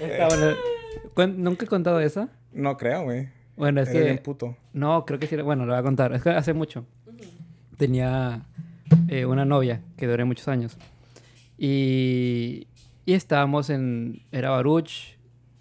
Está 0.00 0.28
bueno. 0.28 0.56
¿Nunca 1.36 1.64
he 1.64 1.68
contado 1.68 2.00
esa? 2.00 2.28
No 2.52 2.76
creo, 2.76 3.04
güey. 3.04 3.28
Bueno, 3.56 3.80
es 3.80 3.88
Eres 3.88 4.04
bien 4.04 4.16
que... 4.16 4.22
puto. 4.22 4.56
No, 4.72 5.04
creo 5.04 5.18
que 5.18 5.26
sí. 5.26 5.36
Bueno, 5.36 5.64
lo 5.64 5.72
voy 5.72 5.80
a 5.80 5.82
contar. 5.82 6.12
Es 6.12 6.22
que 6.22 6.30
hace 6.30 6.52
mucho. 6.52 6.84
Tenía 7.76 8.42
eh, 9.08 9.24
una 9.24 9.44
novia 9.44 9.80
que 9.96 10.06
duré 10.06 10.24
muchos 10.24 10.48
años. 10.48 10.76
Y, 11.56 12.66
y 13.06 13.12
estábamos 13.14 13.70
en... 13.70 14.22
Era 14.32 14.50
Baruch, 14.50 15.16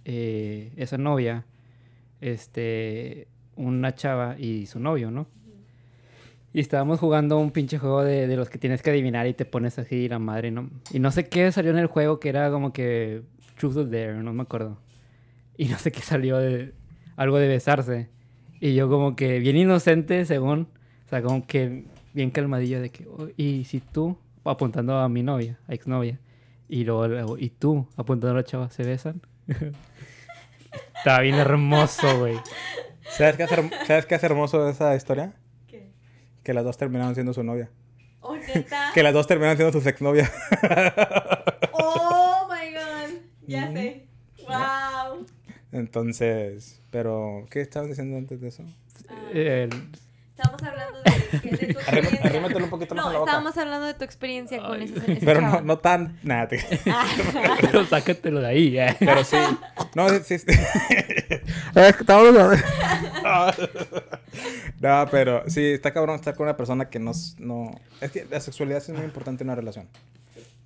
eh, 0.06 0.74
esa 0.76 0.98
novia, 0.98 1.46
este, 2.22 3.28
una 3.56 3.96
chava 3.96 4.38
y 4.40 4.66
su 4.66 4.80
novio, 4.80 5.12
¿no? 5.12 5.28
Y 6.54 6.60
estábamos 6.60 7.00
jugando 7.00 7.40
un 7.40 7.52
pinche 7.52 7.80
juego 7.80 8.04
de, 8.04 8.36
los 8.36 8.50
que 8.50 8.60
tienes 8.60 8.84
que 8.84 8.92
adivinar 8.92 9.26
y 9.26 9.34
te 9.34 9.44
pones 9.44 9.80
así 9.80 10.08
la 10.08 10.20
madre, 10.20 10.52
¿no? 10.52 10.70
Y 10.92 11.00
no 11.00 11.12
sé 11.12 11.28
qué 11.28 11.52
salió 11.52 11.72
en 11.72 11.80
el 11.80 11.88
juego 11.88 12.20
que 12.20 12.30
era 12.30 12.52
como 12.52 12.72
que 12.72 13.24
Truth 13.58 13.78
or 13.78 13.90
Dare, 13.90 14.22
no 14.22 14.34
me 14.34 14.44
acuerdo. 14.44 14.78
Y 15.58 15.66
no 15.66 15.78
sé 15.80 15.92
qué 15.92 16.02
salió 16.02 16.38
de 16.38 16.74
algo 17.16 17.38
de 17.38 17.48
besarse. 17.48 18.10
Y 18.60 18.76
yo 18.76 18.88
como 18.88 19.16
que 19.16 19.40
bien 19.40 19.58
inocente, 19.58 20.26
según, 20.26 20.68
o 21.06 21.10
sea, 21.10 21.22
como 21.24 21.46
que 21.48 21.86
bien 22.14 22.30
calmadillo 22.30 22.82
de 22.82 22.90
que, 22.92 23.08
"Oh, 23.08 23.28
y 23.36 23.64
si 23.66 23.80
tú, 23.80 24.18
apuntando 24.46 24.98
a 24.98 25.10
mi 25.10 25.24
novia, 25.24 25.60
a 25.68 25.74
exnovia, 25.74 26.20
y 26.70 26.84
luego, 26.84 27.08
luego, 27.08 27.38
y 27.38 27.50
tú, 27.50 27.88
apuntando 27.98 28.32
a 28.32 28.42
la 28.42 28.44
chava, 28.44 28.70
¿se 28.72 28.84
besan? 28.84 29.22
Estaba 30.98 31.20
bien 31.22 31.36
hermoso, 31.36 32.20
güey. 32.20 32.38
¿Sabes 33.10 33.36
qué, 33.36 33.44
es 33.44 33.50
¿Sabes 33.88 34.06
qué 34.06 34.16
es 34.16 34.24
hermoso 34.24 34.64
de 34.66 34.72
esa 34.72 34.96
historia? 34.96 35.34
¿Qué? 35.68 35.92
Que 36.44 36.54
las 36.54 36.64
dos 36.64 36.78
terminaron 36.78 37.14
siendo 37.14 37.34
su 37.34 37.44
novia. 37.44 37.70
Oh, 38.22 38.36
neta. 38.36 38.92
Que 38.94 39.04
las 39.04 39.14
dos 39.14 39.28
terminaron 39.28 39.58
siendo 39.58 39.74
sus 39.74 39.86
exnovias. 39.86 40.32
Oh 41.74 42.48
my 42.50 42.72
god. 42.74 43.20
Ya 43.48 43.72
sé. 43.72 44.08
Wow. 44.48 45.26
Entonces, 45.72 46.82
pero, 46.92 47.46
¿qué 47.50 47.62
estabas 47.62 47.90
diciendo 47.90 48.18
antes 48.18 48.40
de 48.42 48.48
eso? 48.50 48.64
El- 49.34 49.70
Estábamos 50.44 50.64
hablando 50.64 51.00
de, 51.04 51.40
que- 51.40 51.50
de 51.66 51.74
tu 51.74 51.80
experiencia. 51.80 52.20
arrímatelo 52.30 52.64
un 52.66 52.70
poquito 52.70 52.96
más 52.96 53.04
No, 53.06 53.10
a 53.10 53.14
la 53.14 53.20
boca. 53.20 53.32
estábamos 53.32 53.58
hablando 53.58 53.88
de 53.88 53.94
tu 53.96 54.04
experiencia 54.04 54.62
con 54.62 54.80
Ay. 54.80 54.84
esa, 54.94 55.12
esa 55.12 55.26
Pero 55.26 55.42
no, 55.42 55.62
no 55.62 55.78
tan. 55.80 56.20
Nada, 56.24 56.48
te- 56.48 56.64
pero 57.62 57.86
sácatelo 57.86 58.42
de 58.42 58.48
ahí, 58.48 58.78
eh. 58.78 58.96
pero 59.00 59.24
sí. 59.24 59.38
No, 59.96 60.10
sí. 60.10 60.38
sí. 60.40 60.46
Es 60.48 61.96
que 61.96 62.02
estamos- 62.02 62.34
No, 64.80 65.08
pero 65.12 65.44
sí, 65.50 65.66
está 65.72 65.92
cabrón 65.94 66.16
estar 66.16 66.36
con 66.36 66.46
una 66.46 66.58
persona 66.58 66.90
que 66.90 67.00
no, 67.00 67.12
no. 67.38 67.72
Es 68.02 68.12
que 68.12 68.26
la 68.30 68.40
sexualidad 68.40 68.80
es 68.80 68.90
muy 68.90 69.04
importante 69.04 69.44
en 69.44 69.50
una 69.50 69.56
relación. 69.56 69.88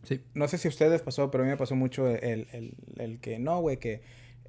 Sí. 0.03 0.21
No 0.33 0.47
sé 0.47 0.57
si 0.57 0.67
a 0.67 0.71
ustedes 0.71 1.01
pasó, 1.01 1.29
pero 1.29 1.43
a 1.43 1.45
mí 1.45 1.51
me 1.51 1.57
pasó 1.57 1.75
mucho 1.75 2.07
el, 2.07 2.47
el, 2.53 2.73
el 2.97 3.19
que 3.19 3.39
no, 3.39 3.59
güey, 3.59 3.77
que 3.77 4.01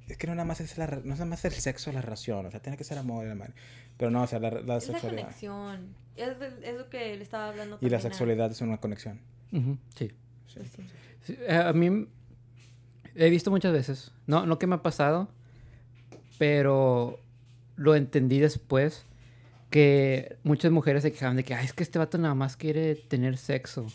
es 0.09 0.17
que 0.17 0.27
no 0.27 0.33
nada 0.35 0.45
más 0.45 0.59
es 0.59 0.77
la, 0.77 0.87
no 0.87 1.13
es 1.13 1.19
nada 1.19 1.25
más 1.25 1.45
el 1.45 1.53
sexo 1.53 1.91
la 1.91 2.01
relación, 2.01 2.45
o 2.45 2.51
sea, 2.51 2.59
tiene 2.61 2.77
que 2.77 2.83
ser 2.83 2.97
amor 2.97 3.25
y 3.25 3.29
la 3.29 3.35
madre. 3.35 3.53
Pero 3.97 4.11
no, 4.11 4.23
o 4.23 4.27
sea, 4.27 4.39
la, 4.39 4.49
la 4.51 4.59
Es 4.59 4.65
la 4.67 4.79
sexualidad. 4.81 5.21
conexión. 5.23 5.95
Es, 6.15 6.29
es 6.63 6.77
lo 6.77 6.89
que 6.89 7.15
le 7.15 7.23
estaba 7.23 7.47
hablando 7.49 7.77
Y 7.79 7.89
la 7.89 7.99
sexualidad 7.99 8.51
es 8.51 8.59
una 8.61 8.77
conexión. 8.79 9.19
Sí. 9.51 9.77
Sí. 9.95 10.11
Pues 10.53 10.67
sí. 10.75 10.83
Sí, 11.21 11.37
eh, 11.47 11.55
A 11.55 11.73
mí 11.73 12.07
he 13.15 13.29
visto 13.29 13.51
muchas 13.51 13.71
veces, 13.73 14.11
no, 14.27 14.45
no 14.45 14.57
que 14.59 14.67
me 14.67 14.75
ha 14.75 14.81
pasado, 14.81 15.29
pero 16.37 17.19
lo 17.75 17.95
entendí 17.95 18.39
después 18.39 19.05
que 19.69 20.37
muchas 20.43 20.71
mujeres 20.71 21.03
se 21.03 21.11
quejaban 21.11 21.35
de 21.35 21.43
que, 21.43 21.53
Ay, 21.53 21.65
es 21.65 21.73
que 21.73 21.83
este 21.83 21.99
vato 21.99 22.17
nada 22.17 22.33
más 22.35 22.57
quiere 22.57 22.95
tener 22.95 23.37
sexo, 23.37 23.85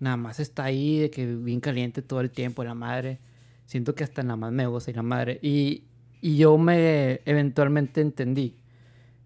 nada 0.00 0.16
más 0.16 0.38
está 0.40 0.64
ahí, 0.64 0.98
de 1.00 1.10
que 1.10 1.26
bien 1.26 1.60
caliente 1.60 2.02
todo 2.02 2.20
el 2.20 2.30
tiempo, 2.30 2.62
la 2.64 2.74
madre. 2.74 3.18
Siento 3.66 3.94
que 3.94 4.04
hasta 4.04 4.22
nada 4.22 4.36
más 4.36 4.52
me 4.52 4.66
goza 4.66 4.90
y 4.90 4.94
la 4.94 5.02
madre. 5.02 5.38
Y, 5.42 5.84
y 6.20 6.36
yo 6.36 6.56
me 6.58 7.20
eventualmente 7.24 8.00
entendí 8.00 8.56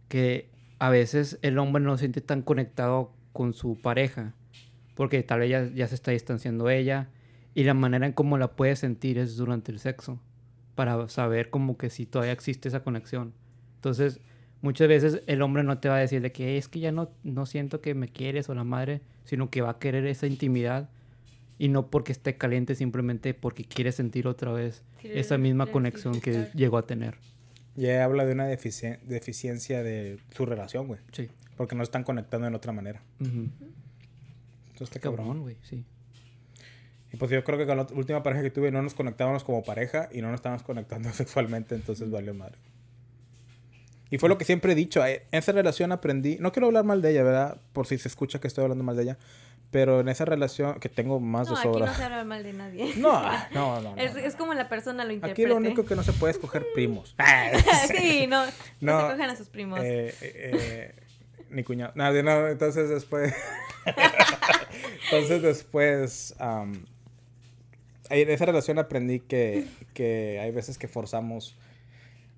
que 0.09 0.51
a 0.79 0.90
veces 0.90 1.38
el 1.42 1.59
hombre 1.59 1.83
no 1.83 1.96
se 1.96 2.01
siente 2.01 2.20
tan 2.20 2.42
conectado 2.42 3.12
con 3.33 3.53
su 3.53 3.81
pareja 3.81 4.35
porque 4.98 5.22
tal 5.22 5.38
vez 5.38 5.51
ya, 5.51 5.68
ya 5.68 5.87
se 5.87 5.94
está 5.94 6.11
distanciando 6.11 6.68
ella 6.70 7.09
y 7.55 7.62
la 7.62 7.72
manera 7.72 8.05
en 8.05 8.12
cómo 8.12 8.37
la 8.37 8.57
puede 8.57 8.74
sentir 8.74 9.16
es 9.16 9.37
durante 9.37 9.70
el 9.70 9.79
sexo 9.79 10.20
para 10.74 11.09
saber 11.09 11.51
como 11.51 11.79
que 11.79 11.88
si 11.88 12.05
todavía 12.05 12.33
existe 12.33 12.68
esa 12.68 12.83
conexión. 12.83 13.33
Entonces, 13.77 14.20
muchas 14.61 14.88
veces 14.88 15.22
el 15.29 15.42
hombre 15.42 15.62
no 15.62 15.79
te 15.79 15.88
va 15.88 15.96
a 15.96 16.01
decir 16.01 16.20
de 16.20 16.33
que 16.33 16.59
es 16.59 16.66
que 16.66 16.81
ya 16.81 16.90
no, 16.90 17.11
no 17.22 17.46
siento 17.46 17.81
que 17.81 17.94
me 17.94 18.09
quieres 18.09 18.48
o 18.48 18.55
la 18.55 18.64
madre, 18.64 19.01
sino 19.24 19.51
que 19.51 19.61
va 19.61 19.70
a 19.70 19.79
querer 19.79 20.05
esa 20.07 20.27
intimidad 20.27 20.90
y 21.59 21.68
no 21.68 21.90
porque 21.90 22.12
esté 22.12 22.37
caliente, 22.37 22.75
simplemente 22.75 23.35
porque 23.35 23.64
quiere 23.64 23.90
sentir 23.92 24.27
otra 24.29 24.53
vez 24.53 24.83
Quiere 25.01 25.18
esa 25.21 25.38
misma 25.38 25.66
conexión 25.66 26.21
que 26.21 26.49
llegó 26.55 26.79
a 26.79 26.87
tener. 26.87 27.16
Ya 27.77 28.05
habla 28.05 28.25
de 28.25 28.33
una 28.33 28.47
deficien- 28.49 29.01
deficiencia 29.03 29.83
de 29.83 30.18
su 30.31 30.47
relación, 30.47 30.87
güey. 30.88 31.01
Sí. 31.12 31.29
Porque 31.57 31.75
no 31.77 31.83
están 31.83 32.05
conectando 32.05 32.47
en 32.47 32.55
otra 32.55 32.73
manera. 32.73 33.03
Ujú. 33.21 33.49
Entonces 34.68 34.81
está 34.83 35.01
cabrón. 35.01 35.40
Güey, 35.42 35.57
sí. 35.62 35.85
Y 37.12 37.16
pues 37.16 37.31
yo 37.31 37.42
creo 37.42 37.59
que 37.59 37.66
con 37.66 37.77
la 37.77 37.87
última 37.94 38.23
pareja 38.23 38.42
que 38.42 38.51
tuve 38.51 38.71
no 38.71 38.83
nos 38.83 38.94
conectábamos 38.94 39.42
como 39.44 39.62
pareja 39.64 40.09
y 40.12 40.21
no 40.21 40.29
nos 40.29 40.37
estábamos 40.37 40.62
conectando 40.62 41.11
sexualmente, 41.12 41.75
entonces 41.75 42.11
valió 42.11 42.35
madre. 42.35 42.59
Y 44.11 44.18
fue 44.18 44.29
lo 44.29 44.38
que 44.38 44.44
siempre 44.44 44.73
he 44.73 44.75
dicho. 44.75 45.05
eh, 45.05 45.23
En 45.33 45.38
esa 45.40 45.53
relación 45.53 45.92
aprendí, 45.92 46.38
no 46.40 46.51
quiero 46.53 46.66
hablar 46.68 46.85
mal 46.85 47.03
de 47.03 47.11
ella, 47.11 47.23
¿verdad? 47.23 47.61
Por 47.73 47.87
si 47.87 47.99
se 47.99 48.09
escucha 48.09 48.40
que 48.40 48.47
estoy 48.49 48.62
hablando 48.62 48.83
mal 48.85 48.97
de 48.97 49.03
ella. 49.03 49.18
Pero 49.70 50.00
en 50.00 50.09
esa 50.09 50.24
relación, 50.24 50.81
que 50.81 50.88
tengo 50.88 51.20
más 51.20 51.48
No, 51.48 51.54
de 51.54 51.61
aquí 51.61 51.68
sobra. 51.68 51.87
no 51.87 51.94
se 51.94 52.02
habla 52.02 52.24
mal 52.24 52.42
de 52.42 52.52
nadie. 52.54 52.94
No, 52.96 53.22
no, 53.52 53.81
no. 53.83 53.94
no, 53.94 54.02
Es, 54.02 54.14
no. 54.14 54.20
es 54.20 54.35
como 54.35 54.54
la 54.54 54.68
persona 54.68 55.04
lo 55.04 55.12
interprete. 55.12 55.42
Aquí 55.42 55.48
lo 55.48 55.57
único 55.57 55.85
que 55.85 55.94
no 55.94 56.02
se 56.02 56.12
puede 56.14 56.33
es 56.33 56.38
coger 56.38 56.66
primos. 56.74 57.14
sí, 57.96 58.26
no, 58.26 58.44
no, 58.46 58.52
No, 58.81 59.00
se 59.09 59.12
cojan 59.12 59.31
a 59.31 59.37
sus 59.37 59.48
primos. 59.48 59.81
Eh, 59.81 60.09
eh, 60.09 60.14
eh, 60.22 60.94
ni 61.50 61.64
cuñado. 61.64 61.92
Nadie, 61.96 62.22
no, 62.22 62.48
entonces 62.48 62.88
después. 62.88 63.35
entonces 65.04 65.42
después. 65.42 66.35
am, 66.38 66.85
en 68.11 68.31
esa 68.31 68.46
relación 68.46 68.78
aprendí 68.78 69.20
que, 69.20 69.66
que 69.92 70.40
hay 70.40 70.50
veces 70.50 70.78
que 70.78 70.88
forzamos. 70.88 71.57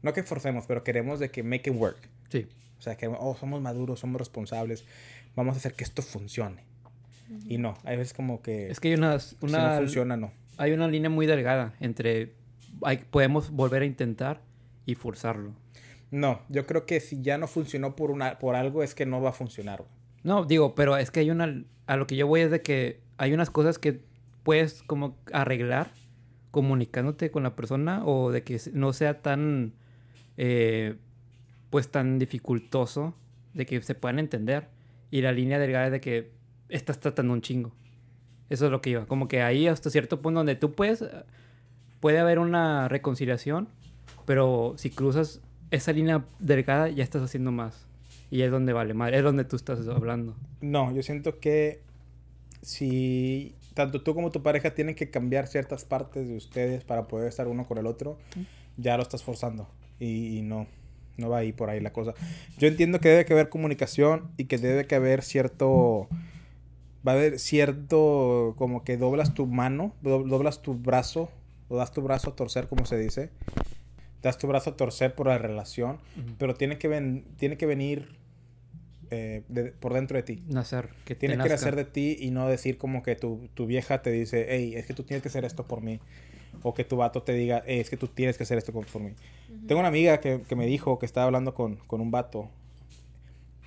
No 0.03 0.13
que 0.13 0.23
forcemos, 0.23 0.65
pero 0.67 0.83
queremos 0.83 1.21
de 1.21 1.31
que 1.31 1.43
make 1.43 1.71
it 1.71 1.77
work. 1.77 2.09
Sí. 2.31 2.49
O 2.79 2.83
sea, 2.83 2.97
que 2.97 3.07
oh, 3.07 3.37
somos 3.39 3.61
maduros, 3.61 4.01
somos 4.01 4.19
responsables. 4.19 4.85
Vamos 5.37 5.55
a 5.55 5.59
hacer 5.59 5.75
que 5.75 5.85
esto 5.85 6.03
funcione. 6.03 6.65
Y 7.47 7.59
no, 7.59 7.75
hay 7.85 7.97
veces 7.97 8.13
como 8.15 8.43
que. 8.43 8.71
Es 8.71 8.81
que 8.81 8.89
hay 8.89 8.95
una, 8.95 9.19
si 9.19 9.37
no 9.43 9.77
funciona, 9.77 10.17
no. 10.17 10.33
hay 10.57 10.73
una 10.73 10.89
línea 10.89 11.11
muy 11.11 11.27
delgada 11.27 11.75
entre 11.81 12.33
hay- 12.83 13.05
podemos 13.11 13.51
volver 13.51 13.83
a 13.83 13.85
intentar 13.85 14.41
y 14.87 14.95
forzarlo. 14.95 15.53
No, 16.11 16.41
yo 16.49 16.67
creo 16.67 16.87
que 16.87 16.99
si 17.01 17.23
ya 17.23 17.39
no 17.39 17.47
funcionó 17.47 17.95
por, 17.95 18.11
una, 18.11 18.39
por 18.39 18.57
algo 18.57 18.83
es 18.83 18.95
que 18.95 19.07
no 19.07 19.21
va 19.23 19.31
a 19.31 19.33
funcionar. 19.33 19.85
No, 20.25 20.45
digo, 20.45 20.75
pero 20.75 20.97
es 20.97 21.11
que 21.11 21.21
hay 21.21 21.31
una... 21.31 21.63
A 21.87 21.97
lo 21.97 22.07
que 22.07 22.17
yo 22.17 22.27
voy 22.27 22.41
es 22.41 22.51
de 22.51 22.63
que 22.63 23.01
hay 23.17 23.33
unas 23.33 23.49
cosas 23.51 23.79
que 23.79 24.01
puedes 24.43 24.83
como 24.83 25.17
arreglar 25.33 25.91
comunicándote 26.51 27.31
con 27.31 27.43
la 27.45 27.55
persona 27.55 28.05
o 28.05 28.33
de 28.33 28.43
que 28.43 28.61
no 28.73 28.93
sea 28.93 29.23
tan... 29.23 29.73
eh, 30.37 30.97
pues 31.71 31.89
tan 31.91 32.19
dificultoso 32.19 33.15
de 33.55 33.67
que 33.67 33.81
se 33.83 33.95
puedan 33.95 34.19
entender. 34.19 34.67
Y 35.13 35.21
la 35.23 35.31
línea 35.31 35.59
delgada 35.61 35.87
es 35.87 35.93
de 35.93 36.01
que 36.01 36.33
estás 36.71 37.01
tratando 37.01 37.33
un 37.33 37.43
chingo. 37.43 37.73
Eso 38.49 38.67
es 38.67 38.73
lo 38.73 38.81
que 38.81 38.91
iba. 38.91 39.07
Como 39.07 39.29
que 39.29 39.43
ahí 39.43 39.69
hasta 39.69 39.91
cierto 39.91 40.21
punto 40.21 40.41
donde 40.41 40.57
tú 40.57 40.73
puedes... 40.73 41.05
Puede 42.01 42.19
haber 42.19 42.39
una 42.39 42.89
reconciliación, 42.89 43.69
pero 44.25 44.73
si 44.79 44.89
cruzas 44.89 45.43
esa 45.71 45.93
línea 45.93 46.25
delgada 46.39 46.89
ya 46.89 47.05
estás 47.05 47.23
haciendo 47.23 47.53
más. 47.53 47.87
Y 48.31 48.41
es 48.41 48.51
donde 48.51 48.73
vale 48.73 48.95
madre, 48.95 49.19
es 49.19 49.23
donde 49.23 49.45
tú 49.45 49.57
estás 49.57 49.87
hablando. 49.87 50.35
No, 50.63 50.95
yo 50.95 51.03
siento 51.03 51.41
que 51.41 51.83
si 52.63 53.55
tanto 53.75 54.03
tú 54.03 54.15
como 54.15 54.31
tu 54.31 54.43
pareja 54.43 54.75
tienen 54.75 54.95
que 54.95 55.11
cambiar 55.11 55.47
ciertas 55.47 55.85
partes 55.85 56.27
de 56.27 56.37
ustedes 56.37 56.85
para 56.85 57.07
poder 57.07 57.29
estar 57.29 57.49
uno 57.49 57.67
con 57.67 57.77
el 57.77 57.87
otro, 57.87 58.19
ya 58.79 58.97
lo 58.97 59.03
estás 59.03 59.23
forzando. 59.23 59.69
Y, 59.99 60.39
y 60.39 60.43
no, 60.43 60.67
no 61.19 61.29
va 61.29 61.39
ahí 61.39 61.53
por 61.53 61.69
ahí 61.69 61.81
la 61.81 61.93
cosa. 61.93 62.15
Yo 62.57 62.67
entiendo 62.67 62.99
que 63.01 63.11
debe 63.11 63.25
que 63.27 63.35
haber 63.35 63.51
comunicación 63.51 64.31
y 64.39 64.45
que 64.47 64.57
debe 64.59 64.87
que 64.87 64.95
haber 64.95 65.23
cierto... 65.23 66.09
Va 67.07 67.13
a 67.13 67.15
haber 67.15 67.39
cierto, 67.39 68.55
como 68.59 68.85
que 68.85 68.97
doblas 68.97 69.33
tu 69.35 69.47
mano, 69.47 69.95
do- 70.03 70.23
doblas 70.25 70.61
tu 70.63 70.75
brazo, 70.75 71.31
o 71.69 71.77
das 71.77 71.93
tu 71.93 72.03
brazo 72.03 72.31
a 72.31 72.37
torcer, 72.37 72.69
como 72.69 72.85
se 72.85 72.99
dice. 72.99 73.31
Das 74.23 74.37
tu 74.37 74.47
brazo 74.47 74.71
a 74.71 74.77
torcer 74.77 75.15
por 75.15 75.29
la 75.29 75.39
relación, 75.39 75.93
Ujú. 76.17 76.35
pero 76.39 76.55
tiene 76.55 76.77
que, 76.79 76.89
ven, 76.89 77.25
tiene 77.39 77.57
que 77.57 77.65
venir 77.67 78.19
eh, 79.13 79.43
de- 79.49 79.73
por 79.73 79.93
dentro 79.95 80.17
de 80.19 80.23
ti. 80.23 80.43
Nacer, 80.47 80.91
que 81.05 81.15
Tiene 81.17 81.37
que 81.39 81.49
nacer 81.49 81.75
de 81.75 81.85
ti 81.85 82.17
y 82.21 82.31
no 82.31 82.47
decir 82.49 82.77
como 82.79 83.03
que 83.03 83.17
tu, 83.17 83.49
tu 83.55 83.67
vieja 83.67 84.03
te 84.03 84.11
dice, 84.13 84.47
hey, 84.51 84.75
es 84.77 84.87
que 84.87 84.95
tú 84.95 85.03
tienes 85.03 85.23
que 85.23 85.29
hacer 85.29 85.45
esto 85.45 85.65
por 85.67 85.81
mí. 85.81 85.99
O 86.63 86.75
que 86.75 86.85
tu 86.85 86.97
vato 86.97 87.23
te 87.23 87.33
diga, 87.33 87.63
hey, 87.67 87.81
es 87.81 87.91
que 87.91 87.97
tú 87.97 88.07
tienes 88.09 88.37
que 88.37 88.43
hacer 88.45 88.59
esto 88.59 88.73
por 88.73 88.85
mí. 89.01 89.15
Tengo 89.67 89.81
una 89.81 89.89
amiga 89.89 90.21
que, 90.21 90.43
que 90.49 90.55
me 90.55 90.67
dijo 90.67 90.99
que 91.01 91.07
estaba 91.07 91.25
hablando 91.27 91.55
con, 91.55 91.77
con 91.89 92.01
un 92.01 92.11
vato. 92.13 92.51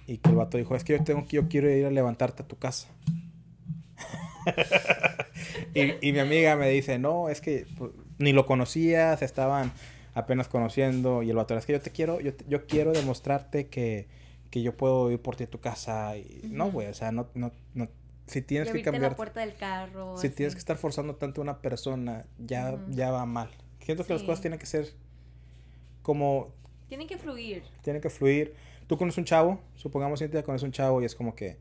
Y 0.07 0.17
que 0.17 0.29
el 0.29 0.35
vato 0.35 0.57
dijo, 0.57 0.75
es 0.75 0.83
que 0.83 0.97
yo, 0.97 1.03
tengo, 1.03 1.23
que- 1.27 1.35
yo 1.37 1.47
quiero 1.49 1.69
ir 1.69 1.85
a 1.87 1.91
levantarte 1.91 2.43
a 2.43 2.47
tu 2.47 2.57
casa. 2.57 2.87
y, 5.73 6.07
y 6.07 6.13
mi 6.13 6.19
amiga 6.19 6.55
me 6.55 6.69
dice, 6.69 6.99
no, 6.99 7.29
es 7.29 7.41
que 7.41 7.65
pues, 7.77 7.91
ni 8.19 8.33
lo 8.33 8.45
conocía, 8.45 9.15
se 9.17 9.25
estaban 9.25 9.71
apenas 10.13 10.47
conociendo. 10.47 11.23
Y 11.23 11.29
el 11.29 11.35
vato, 11.35 11.57
es 11.57 11.65
que 11.65 11.73
yo 11.73 11.81
te 11.81 11.91
quiero, 11.91 12.19
yo, 12.19 12.33
te- 12.33 12.45
yo 12.47 12.65
quiero 12.67 12.91
demostrarte 12.93 13.67
que, 13.67 14.07
que 14.49 14.61
yo 14.61 14.75
puedo 14.77 15.11
ir 15.11 15.19
por 15.19 15.35
ti 15.35 15.43
a 15.45 15.49
tu 15.49 15.59
casa. 15.59 16.15
Y 16.17 16.41
no, 16.49 16.71
güey, 16.71 16.87
o 16.87 16.93
sea, 16.93 17.11
no, 17.11 17.27
no, 17.33 17.51
no, 17.73 17.87
si 18.27 18.41
tienes 18.41 18.71
que 18.71 18.81
cambiar, 18.81 19.11
la 19.11 19.15
puerta 19.17 19.39
del 19.41 19.55
carro. 19.55 20.17
si 20.17 20.27
así. 20.27 20.35
tienes 20.35 20.53
que 20.55 20.59
estar 20.59 20.77
forzando 20.77 21.15
tanto 21.15 21.41
a 21.41 21.43
una 21.43 21.61
persona, 21.61 22.25
ya, 22.37 22.77
ya 22.89 23.11
va 23.11 23.25
mal. 23.25 23.49
Siento 23.79 24.05
que 24.05 24.13
las 24.13 24.23
cosas 24.23 24.39
tienen 24.41 24.59
que 24.59 24.65
ser 24.65 24.93
como 26.01 26.53
Tienen 26.87 27.07
que 27.07 27.17
fluir. 27.17 27.63
tiene 27.81 27.99
que 27.99 28.09
fluir. 28.09 28.53
Tú 28.87 28.97
conoces 28.97 29.17
un 29.17 29.25
chavo, 29.25 29.59
supongamos 29.75 30.19
Cintia 30.19 30.43
conoce 30.43 30.65
un 30.65 30.71
chavo 30.71 31.01
y 31.01 31.05
es 31.05 31.15
como 31.15 31.35
que, 31.35 31.57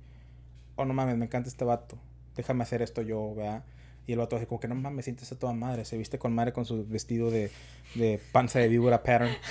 oh 0.77 0.85
no 0.85 0.93
mames, 0.95 1.17
me 1.17 1.25
encanta 1.25 1.49
este 1.49 1.65
vato, 1.65 1.97
déjame 2.37 2.63
hacer 2.63 2.83
esto 2.83 3.03
yo, 3.03 3.35
¿verdad? 3.35 3.65
Y 4.07 4.13
el 4.13 4.19
vato 4.19 4.37
dice 4.37 4.47
como 4.49 4.61
que 4.61 4.69
no 4.69 4.75
mames, 4.75 5.05
sientes 5.05 5.31
a 5.33 5.39
toda 5.39 5.53
madre, 5.53 5.85
se 5.85 5.97
viste 5.97 6.19
con 6.19 6.35
madre 6.35 6.53
con 6.53 6.65
su 6.65 6.87
vestido 6.87 7.31
de, 7.31 7.51
de 7.95 8.21
panza 8.33 8.59
de 8.59 8.69
víbora 8.69 9.03
pattern. 9.03 9.31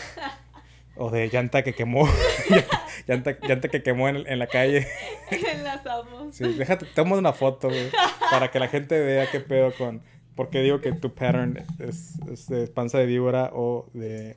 O 0.98 1.10
de 1.10 1.30
llanta 1.30 1.63
que 1.63 1.74
quemó, 1.74 2.06
llanta, 3.08 3.38
llanta 3.48 3.70
que 3.70 3.82
quemó 3.82 4.10
en, 4.10 4.28
en 4.28 4.39
la 4.39 4.48
calle. 4.48 4.86
Enlazamos. 5.32 6.36
Sí, 6.36 6.44
déjate, 6.54 6.86
toma 6.94 7.15
una 7.15 7.32
foto, 7.32 7.70
güey, 7.70 7.89
para 8.30 8.52
que 8.52 8.60
la 8.60 8.67
gente 8.67 9.00
vea 9.00 9.26
qué 9.32 9.39
pedo 9.39 9.74
con... 9.74 10.02
Porque 10.36 10.60
digo 10.60 10.82
que 10.82 10.91
tu 10.91 11.13
pattern 11.13 11.63
es, 11.80 12.20
es 12.30 12.48
de 12.50 12.67
panza 12.67 13.00
de 13.00 13.06
víbora 13.06 13.52
o 13.54 13.89
de... 13.94 14.36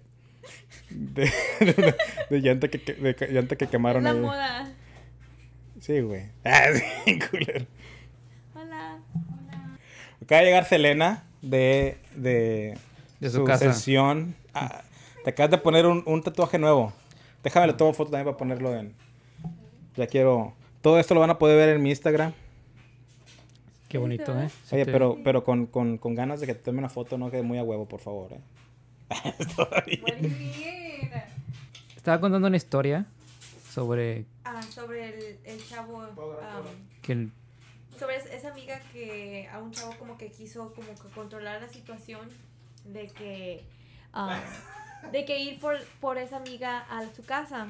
De, 0.90 1.28
de, 1.58 1.94
de 2.30 2.40
llanta, 2.40 2.68
que, 2.68 2.78
de 2.78 3.32
llanta 3.32 3.56
que 3.56 3.64
Es 3.64 3.70
quemaron 3.70 4.04
la 4.04 4.10
ahí. 4.10 4.20
moda. 4.20 4.72
Sí, 5.80 6.00
güey. 6.00 6.30
Ah, 6.44 6.66
sí, 7.04 7.18
culero. 7.18 7.66
Acaba 10.24 10.40
de 10.40 10.46
llegar 10.46 10.64
Selena 10.66 11.24
de, 11.42 11.98
de, 12.16 12.76
De 13.20 13.30
su 13.30 13.44
casa. 13.44 13.72
sesión. 13.72 14.34
Ah, 14.54 14.82
te 15.22 15.30
acabas 15.30 15.50
de 15.50 15.58
poner 15.58 15.86
un, 15.86 16.02
un 16.06 16.22
tatuaje 16.22 16.58
nuevo. 16.58 16.92
Déjame 17.42 17.66
le 17.68 17.72
tomo 17.74 17.92
foto 17.92 18.10
también 18.10 18.26
para 18.26 18.36
ponerlo 18.36 18.74
en... 18.74 18.94
Ya 19.96 20.06
quiero... 20.06 20.54
Todo 20.80 20.98
esto 20.98 21.14
lo 21.14 21.20
van 21.20 21.30
a 21.30 21.38
poder 21.38 21.56
ver 21.56 21.76
en 21.76 21.82
mi 21.82 21.90
Instagram. 21.90 22.32
Qué 23.88 23.98
bonito, 23.98 24.38
¿eh? 24.38 24.48
Oye, 24.72 24.86
pero, 24.86 25.18
pero 25.22 25.44
con, 25.44 25.66
con, 25.66 25.98
con 25.98 26.14
ganas 26.14 26.40
de 26.40 26.46
que 26.46 26.54
te 26.54 26.62
tome 26.64 26.78
una 26.78 26.88
foto, 26.88 27.16
no 27.16 27.30
quede 27.30 27.42
muy 27.42 27.58
a 27.58 27.62
huevo, 27.62 27.86
por 27.86 28.00
favor, 28.00 28.32
¿eh? 28.32 28.40
Bien. 29.86 31.12
Estaba 31.96 32.20
contando 32.20 32.48
una 32.48 32.56
historia 32.56 33.06
sobre 33.70 34.24
Ah, 34.44 34.60
sobre 34.62 35.08
el, 35.08 35.38
el 35.44 35.64
chavo. 35.68 35.98
um, 35.98 36.66
que 37.02 37.12
el... 37.12 37.30
sobre 37.98 38.16
es- 38.16 38.26
esa 38.26 38.50
amiga 38.50 38.80
que 38.92 39.48
a 39.52 39.58
un 39.58 39.70
chavo 39.72 39.94
como 39.98 40.16
que 40.18 40.30
quiso 40.30 40.72
como 40.74 40.88
que 40.94 41.08
controlar 41.14 41.60
la 41.60 41.68
situación 41.68 42.28
de 42.84 43.06
que 43.08 43.64
um, 44.14 44.28
de 45.12 45.24
que 45.24 45.38
ir 45.38 45.58
por, 45.60 45.82
por 46.00 46.18
esa 46.18 46.36
amiga 46.38 46.86
a 46.90 47.02
su 47.14 47.24
casa. 47.24 47.68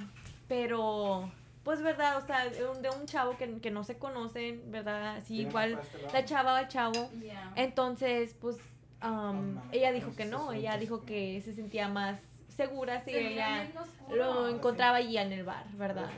Pero 0.48 1.30
pues 1.64 1.82
verdad 1.82 2.18
o 2.22 2.26
sea 2.26 2.48
de 2.48 2.66
un, 2.68 2.82
de 2.82 2.90
un 2.90 3.06
chavo 3.06 3.36
que, 3.38 3.58
que 3.60 3.70
no 3.70 3.84
se 3.84 3.96
conocen 3.98 4.70
verdad 4.70 5.22
sí 5.26 5.40
igual 5.40 5.80
la 6.12 6.24
chava 6.24 6.58
al 6.58 6.68
chavo. 6.68 7.10
Entonces 7.56 8.34
pues 8.40 8.56
um, 9.02 9.58
ella 9.72 9.90
dijo 9.92 10.14
que 10.14 10.26
no 10.26 10.52
ella 10.52 10.76
dijo 10.76 11.04
que 11.06 11.40
se 11.42 11.54
sentía 11.54 11.88
más 11.88 12.18
segura 12.56 13.00
si 13.04 13.10
ella 13.16 13.68
lo 14.14 14.48
encontraba 14.48 14.98
allí 14.98 15.18
en 15.18 15.32
el 15.32 15.44
bar 15.44 15.64
verdad 15.76 16.08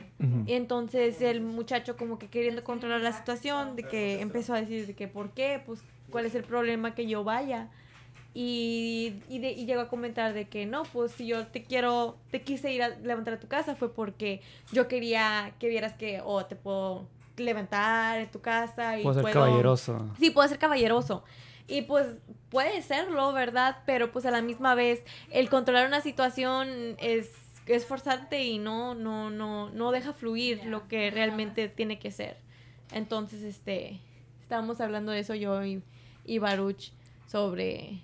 y 0.45 0.53
entonces 0.53 1.21
el 1.21 1.41
muchacho 1.41 1.97
como 1.97 2.17
que 2.19 2.27
queriendo 2.27 2.63
controlar 2.63 3.01
la 3.01 3.11
situación, 3.13 3.75
de 3.75 3.83
que 3.83 4.21
empezó 4.21 4.53
a 4.53 4.61
decir 4.61 4.85
de 4.87 4.93
que 4.95 5.07
por 5.07 5.31
qué, 5.31 5.61
pues 5.65 5.81
cuál 6.11 6.25
es 6.25 6.35
el 6.35 6.43
problema 6.43 6.93
que 6.95 7.07
yo 7.07 7.23
vaya. 7.23 7.69
Y, 8.33 9.13
y, 9.29 9.39
de- 9.39 9.51
y 9.53 9.65
llegó 9.65 9.81
a 9.81 9.87
comentar 9.89 10.33
de 10.33 10.47
que 10.47 10.65
no, 10.67 10.83
pues 10.83 11.11
si 11.11 11.25
yo 11.25 11.47
te 11.47 11.63
quiero, 11.63 12.17
te 12.29 12.41
quise 12.43 12.71
ir 12.71 12.83
a 12.83 12.89
levantar 12.89 13.33
a 13.35 13.39
tu 13.39 13.47
casa 13.47 13.75
fue 13.75 13.91
porque 13.91 14.41
yo 14.71 14.87
quería 14.87 15.53
que 15.59 15.69
vieras 15.69 15.95
que, 15.95 16.21
oh, 16.23 16.45
te 16.45 16.55
puedo 16.55 17.07
levantar 17.37 18.19
en 18.19 18.29
tu 18.29 18.39
casa 18.39 18.99
y 18.99 19.03
Puedo 19.03 19.15
ser 19.15 19.23
puedo- 19.23 19.33
caballeroso. 19.33 20.11
Sí, 20.19 20.29
puede 20.29 20.49
ser 20.49 20.59
caballeroso. 20.59 21.23
Y 21.67 21.81
pues 21.83 22.07
puede 22.49 22.81
serlo, 22.81 23.33
¿verdad? 23.33 23.77
Pero 23.85 24.11
pues 24.11 24.25
a 24.25 24.31
la 24.31 24.41
misma 24.41 24.73
vez 24.75 25.03
el 25.31 25.49
controlar 25.49 25.87
una 25.87 25.99
situación 26.01 26.95
es, 26.99 27.29
es 27.65 27.85
forzarte 27.85 28.43
y 28.43 28.57
no, 28.57 28.95
no, 28.95 29.29
no, 29.29 29.69
no 29.71 29.91
deja 29.91 30.13
fluir 30.13 30.65
lo 30.65 30.87
que 30.87 31.11
realmente 31.11 31.67
tiene 31.67 31.99
que 31.99 32.11
ser. 32.11 32.37
Entonces, 32.93 33.41
este, 33.43 33.99
estábamos 34.41 34.79
hablando 34.79 35.11
de 35.11 35.19
eso 35.19 35.35
yo 35.35 35.63
y, 35.65 35.81
y 36.25 36.39
Baruch 36.39 36.91
sobre, 37.27 37.99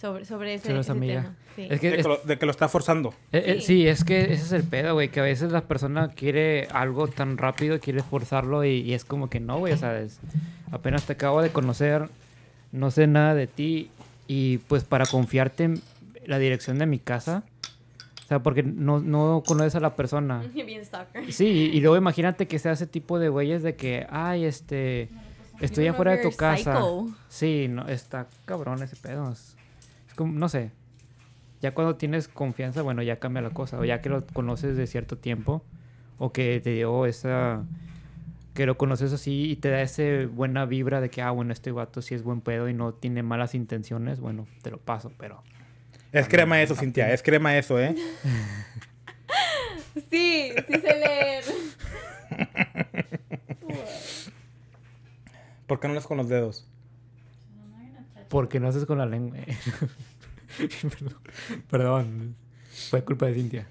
sobre, 0.00 0.24
sobre 0.24 0.54
ese, 0.54 0.64
Sobre 0.66 0.80
esa 0.80 0.80
ese 0.80 0.92
amiga. 0.92 1.22
tema. 1.22 1.36
Sí. 1.54 1.66
Es 1.70 1.80
que 1.80 1.90
De 1.90 1.96
es- 1.98 2.02
que, 2.02 2.08
lo, 2.08 2.16
de 2.18 2.38
que 2.38 2.44
lo 2.46 2.50
está 2.50 2.68
forzando. 2.68 3.14
Eh, 3.32 3.42
eh, 3.46 3.54
Sí. 3.60 3.66
sí, 3.66 3.88
es 3.88 4.02
que 4.04 4.22
ese 4.24 4.34
es 4.34 4.52
el 4.52 4.64
pedo, 4.64 4.94
güey, 4.94 5.10
que 5.10 5.20
a 5.20 5.22
veces 5.22 5.52
la 5.52 5.62
persona 5.62 6.08
quiere 6.08 6.66
algo 6.72 7.06
tan 7.06 7.38
rápido, 7.38 7.78
quiere 7.78 8.02
forzarlo 8.02 8.64
y, 8.64 8.80
y 8.80 8.94
es 8.94 9.04
como 9.04 9.30
que 9.30 9.38
no, 9.40 9.58
güey, 9.60 9.72
o 9.72 9.76
sea, 9.76 9.96
es- 10.00 10.18
apenas 10.72 11.04
te 11.06 11.12
acabo 11.12 11.40
de 11.40 11.50
conocer, 11.50 12.08
no 12.76 12.90
sé 12.90 13.06
nada 13.06 13.34
de 13.34 13.46
ti 13.46 13.90
y 14.28 14.58
pues 14.58 14.84
para 14.84 15.06
confiarte 15.06 15.64
en 15.64 15.82
la 16.26 16.38
dirección 16.38 16.78
de 16.78 16.86
mi 16.86 16.98
casa, 16.98 17.44
o 18.24 18.28
sea, 18.28 18.42
porque 18.42 18.62
no, 18.64 18.98
no 18.98 19.42
conoces 19.46 19.76
a 19.76 19.80
la 19.80 19.94
persona. 19.94 20.42
Bien 20.54 20.84
stalker. 20.84 21.32
Sí, 21.32 21.46
y, 21.46 21.76
y 21.76 21.80
luego 21.80 21.96
imagínate 21.96 22.48
que 22.48 22.58
sea 22.58 22.72
ese 22.72 22.86
tipo 22.86 23.18
de 23.18 23.28
güeyes 23.28 23.62
de 23.62 23.76
que, 23.76 24.06
ay, 24.10 24.44
este, 24.44 25.08
estoy 25.60 25.86
afuera 25.86 26.12
de 26.12 26.22
tu 26.22 26.32
casa. 26.32 26.74
Psycho. 26.74 27.06
Sí, 27.28 27.66
no, 27.68 27.86
está 27.88 28.26
cabrón 28.44 28.82
ese 28.82 28.96
pedo. 28.96 29.30
Es, 29.30 29.56
es 30.08 30.14
como, 30.14 30.32
no 30.32 30.48
sé. 30.48 30.72
Ya 31.62 31.72
cuando 31.72 31.94
tienes 31.96 32.28
confianza, 32.28 32.82
bueno, 32.82 33.02
ya 33.02 33.20
cambia 33.20 33.42
la 33.42 33.50
cosa. 33.50 33.78
O 33.78 33.84
ya 33.84 34.00
que 34.00 34.08
lo 34.08 34.26
conoces 34.26 34.76
de 34.76 34.86
cierto 34.86 35.16
tiempo. 35.16 35.62
O 36.18 36.32
que 36.32 36.60
te 36.62 36.70
dio 36.70 37.06
esa... 37.06 37.64
Que 38.56 38.66
lo 38.66 38.76
conoces 38.78 39.12
así 39.12 39.50
y 39.50 39.56
te 39.56 39.68
da 39.68 39.82
esa 39.82 40.02
buena 40.30 40.64
vibra 40.64 41.00
de 41.00 41.10
que, 41.10 41.22
ah, 41.22 41.30
bueno, 41.30 41.52
este 41.52 41.70
vato 41.70 42.02
sí 42.02 42.14
es 42.14 42.22
buen 42.22 42.40
pedo 42.40 42.68
y 42.68 42.74
no 42.74 42.94
tiene 42.94 43.22
malas 43.22 43.54
intenciones. 43.54 44.18
Bueno, 44.18 44.46
te 44.62 44.70
lo 44.70 44.78
paso, 44.78 45.12
pero... 45.18 45.42
Es 46.10 46.26
crema 46.26 46.62
eso, 46.62 46.74
Cintia. 46.74 47.12
Es 47.12 47.22
crema 47.22 47.56
eso, 47.56 47.78
¿eh? 47.78 47.94
Sí, 50.10 50.52
sí 50.68 50.72
sé 50.74 51.00
leer. 51.00 51.44
¿Por 55.66 55.80
qué 55.80 55.88
no 55.88 55.94
lees 55.94 56.06
con 56.06 56.18
los 56.18 56.28
dedos? 56.28 56.66
Porque 58.28 58.60
no 58.60 58.68
haces 58.68 58.84
con 58.84 58.98
la 58.98 59.06
lengua. 59.06 59.38
Perdón. 60.98 61.16
Perdón. 61.70 62.36
Fue 62.90 63.02
culpa 63.04 63.26
de 63.26 63.34
Cintia. 63.34 63.66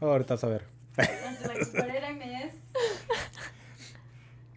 Ahorita 0.00 0.34
vas 0.34 0.44
a 0.44 0.48
ver. 0.48 0.66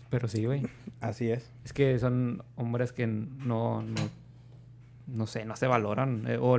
Pero 0.09 0.27
sí, 0.27 0.45
güey. 0.45 0.61
Así 1.01 1.29
es. 1.31 1.49
Es 1.63 1.73
que 1.73 1.97
son 1.99 2.43
hombres 2.55 2.93
que 2.93 3.07
no, 3.07 3.81
no, 3.81 4.09
no 5.07 5.27
sé, 5.27 5.45
no 5.45 5.55
se 5.55 5.67
valoran. 5.67 6.25
eh, 6.27 6.37
o, 6.37 6.57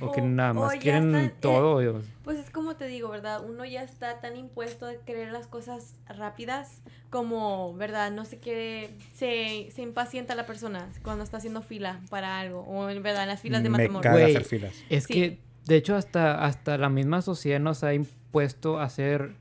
o 0.00 0.12
que 0.12 0.20
nada 0.20 0.52
más 0.52 0.74
quieren 0.76 1.14
están, 1.14 1.24
eh, 1.26 1.34
todo. 1.40 2.02
Pues 2.24 2.38
es 2.38 2.50
como 2.50 2.76
te 2.76 2.86
digo, 2.86 3.08
¿verdad? 3.08 3.42
Uno 3.48 3.64
ya 3.64 3.82
está 3.82 4.20
tan 4.20 4.36
impuesto 4.36 4.86
a 4.86 4.94
querer 5.06 5.32
las 5.32 5.46
cosas 5.46 5.94
rápidas 6.08 6.82
como, 7.10 7.74
¿verdad? 7.74 8.10
No 8.10 8.24
se 8.24 8.38
quiere, 8.38 8.90
se, 9.14 9.68
se 9.70 9.82
impacienta 9.82 10.34
la 10.34 10.44
persona 10.46 10.88
cuando 11.02 11.22
está 11.24 11.36
haciendo 11.38 11.62
fila 11.62 12.00
para 12.10 12.40
algo 12.40 12.60
o 12.62 12.88
en 12.90 13.02
verdad 13.02 13.22
en 13.22 13.28
las 13.28 13.40
filas 13.40 13.62
de 13.62 13.68
Me 13.70 13.78
matrimonio. 13.78 14.02
caga 14.02 14.14
Güey. 14.18 14.30
hacer 14.36 14.44
filas. 14.44 14.74
Es 14.90 15.04
Sí. 15.04 15.12
que, 15.14 15.38
de 15.66 15.76
hecho, 15.76 15.94
hasta, 15.96 16.44
hasta 16.44 16.76
la 16.76 16.88
misma 16.90 17.22
sociedad 17.22 17.60
nos 17.60 17.82
ha 17.84 17.94
impuesto 17.94 18.23
a 18.40 18.88
ser 18.88 19.32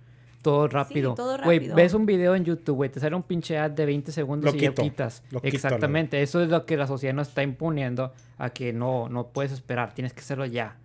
todo 0.42 0.68
rápido. 0.68 1.16
todo 1.16 1.38
Güey, 1.44 1.60
rápido. 1.60 1.76
ves 1.76 1.94
un 1.94 2.06
video 2.06 2.36
en 2.36 2.44
YouTube, 2.46 2.76
güey, 2.76 2.90
te 2.92 3.00
sale 3.00 3.16
un 3.16 3.24
pinche 3.24 3.58
ad 3.58 3.72
de 3.72 3.86
20 3.86 4.12
segundos 4.12 4.52
Lo 4.52 4.58
y 4.58 4.62
ya 4.62 4.70
quito, 4.70 4.82
quitas. 4.84 5.24
lo 5.32 5.42
quito, 5.42 5.56
Exactamente, 5.56 6.22
eso 6.22 6.42
es 6.42 6.50
lo 6.50 6.66
que 6.66 6.76
la 6.78 6.86
sociedad 6.88 7.14
nos 7.14 7.30
está 7.30 7.44
imponiendo 7.44 8.14
a 8.38 8.50
que 8.50 8.74
no, 8.74 9.08
no 9.10 9.28
puedes 9.28 9.52
esperar, 9.54 9.94
tienes 9.94 10.14
que 10.14 10.20
hacerlo 10.20 10.46
ya. 10.46 10.76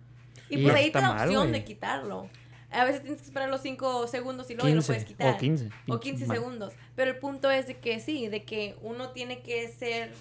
Y 0.49 0.63
pues 0.63 0.73
ahí 0.75 0.81
te 0.83 0.87
está 0.87 1.01
da 1.01 1.07
mal, 1.09 1.27
opción 1.27 1.49
güey. 1.49 1.59
de 1.59 1.63
quitarlo. 1.65 2.29
A 2.71 2.85
veces 2.85 3.01
tienes 3.01 3.19
que 3.21 3.25
esperar 3.27 3.49
los 3.49 3.61
5 3.61 4.07
segundos 4.07 4.49
y 4.49 4.53
luego 4.53 4.67
ya 4.69 4.75
lo 4.75 4.81
15 4.81 4.87
puedes 4.93 5.05
quitar. 5.05 5.33
o 5.33 5.37
15. 5.37 5.65
O 5.65 5.69
pinche 5.99 5.99
15 6.11 6.27
mal. 6.27 6.37
segundos. 6.37 6.73
Pero 6.95 7.11
el 7.11 7.17
punto 7.17 7.49
es 7.51 7.67
de 7.67 7.77
que 7.77 7.99
sí, 7.99 8.27
de 8.27 8.43
que 8.43 8.75
uno 8.83 9.09
tiene 9.09 9.41
que 9.41 9.67
ser... 9.69 10.11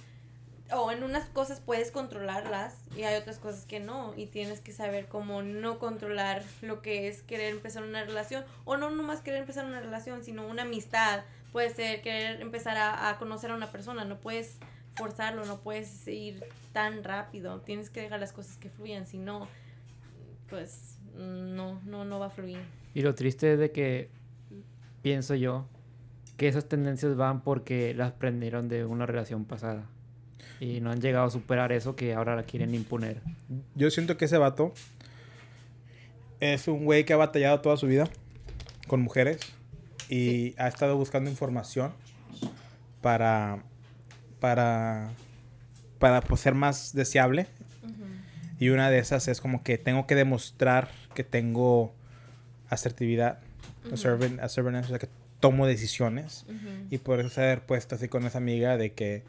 O 0.71 0.91
en 0.91 1.03
unas 1.03 1.29
cosas 1.31 1.61
puedes 1.61 1.91
controlarlas 1.91 2.75
y 2.97 3.03
hay 3.03 3.17
otras 3.17 3.39
cosas 3.39 3.65
que 3.65 3.81
no. 3.81 4.13
Y 4.17 4.27
tienes 4.27 4.61
que 4.61 4.73
saber 4.73 5.07
cómo 5.07 5.43
no 5.43 5.79
controlar 5.79 6.43
lo 6.61 6.83
que 6.83 7.09
es 7.09 7.23
querer 7.23 7.53
empezar 7.53 7.83
una 7.83 8.05
relación. 8.05 8.45
O 8.65 8.77
no 8.77 8.91
nomás 8.91 9.21
querer 9.21 9.41
empezar 9.41 9.65
una 9.65 9.81
relación, 9.81 10.25
sino 10.25 10.47
una 10.47 10.63
amistad. 10.63 11.23
Puede 11.53 11.71
ser 11.71 12.03
querer 12.03 12.41
empezar 12.43 12.77
a, 12.77 13.17
conocer 13.19 13.51
a 13.51 13.55
una 13.55 13.73
persona. 13.73 14.05
No 14.05 14.19
puedes 14.19 14.59
forzarlo, 14.95 15.47
no 15.47 15.59
puedes 15.61 16.07
ir 16.07 16.45
tan 16.73 17.03
rápido. 17.03 17.61
Tienes 17.63 17.89
que 17.89 18.03
dejar 18.03 18.21
las 18.21 18.33
cosas 18.33 18.59
que 18.59 18.69
fluyan. 18.69 19.07
Si 19.07 19.19
no, 19.19 19.49
pues 20.51 20.99
no, 21.15 21.81
no, 21.87 22.05
no 22.05 22.19
va 22.19 22.27
a 22.27 22.31
fluir. 22.31 22.61
Y 22.93 23.03
lo 23.03 23.15
triste 23.15 23.55
es 23.55 23.59
de 23.59 23.73
que 23.73 24.11
pienso 25.01 25.35
yo 25.35 25.67
que 26.37 26.47
esas 26.47 26.69
tendencias 26.69 27.17
van 27.17 27.41
porque 27.43 27.95
las 27.95 28.13
aprendieron 28.13 28.69
de 28.69 28.85
una 28.85 29.07
relación 29.07 29.45
pasada. 29.45 29.87
Y 30.61 30.81
no 30.81 30.91
han 30.91 31.01
llegado 31.01 31.27
a 31.27 31.31
superar 31.31 31.73
eso 31.73 31.95
que 31.97 32.15
ahora 32.15 32.35
la 32.37 32.43
quieren 32.43 32.75
imponer. 32.75 33.21
Yo 33.75 33.91
siento 33.91 34.17
que 34.17 34.25
ese 34.25 34.39
vato 34.39 34.75
es 36.41 36.69
un 36.69 36.85
güey 36.85 37.05
que 37.05 37.13
ha 37.13 37.17
batallado 37.17 37.61
toda 37.61 37.77
su 37.77 37.87
vida 37.87 38.09
con 38.87 39.01
mujeres 39.01 39.39
y 40.09 40.55
ha 40.59 40.69
estado 40.69 40.97
buscando 40.97 41.31
información 41.31 41.93
para 43.01 43.63
para 44.41 45.11
para 45.99 46.21
pues, 46.21 46.41
ser 46.41 46.55
más 46.55 46.93
deseable. 46.95 47.47
Y 48.61 48.71
una 48.71 48.91
de 48.91 48.99
esas 48.99 49.29
es 49.29 49.41
como 49.41 49.63
que 49.63 49.79
tengo 49.79 50.07
que 50.09 50.17
demostrar 50.17 50.89
que 51.15 51.23
tengo 51.23 51.95
asertividad, 52.69 53.39
assertive- 53.93 54.41
assertiveness, 54.41 54.87
o 54.87 54.89
sea, 54.89 54.99
que 54.99 55.09
tomo 55.39 55.67
decisiones. 55.67 56.45
Y 56.91 56.99
por 56.99 57.21
eso 57.21 57.41
haber 57.41 57.61
puesto 57.65 57.95
así 57.95 58.09
con 58.09 58.27
esa 58.27 58.39
amiga 58.39 58.77
de 58.77 58.93
que 58.93 59.23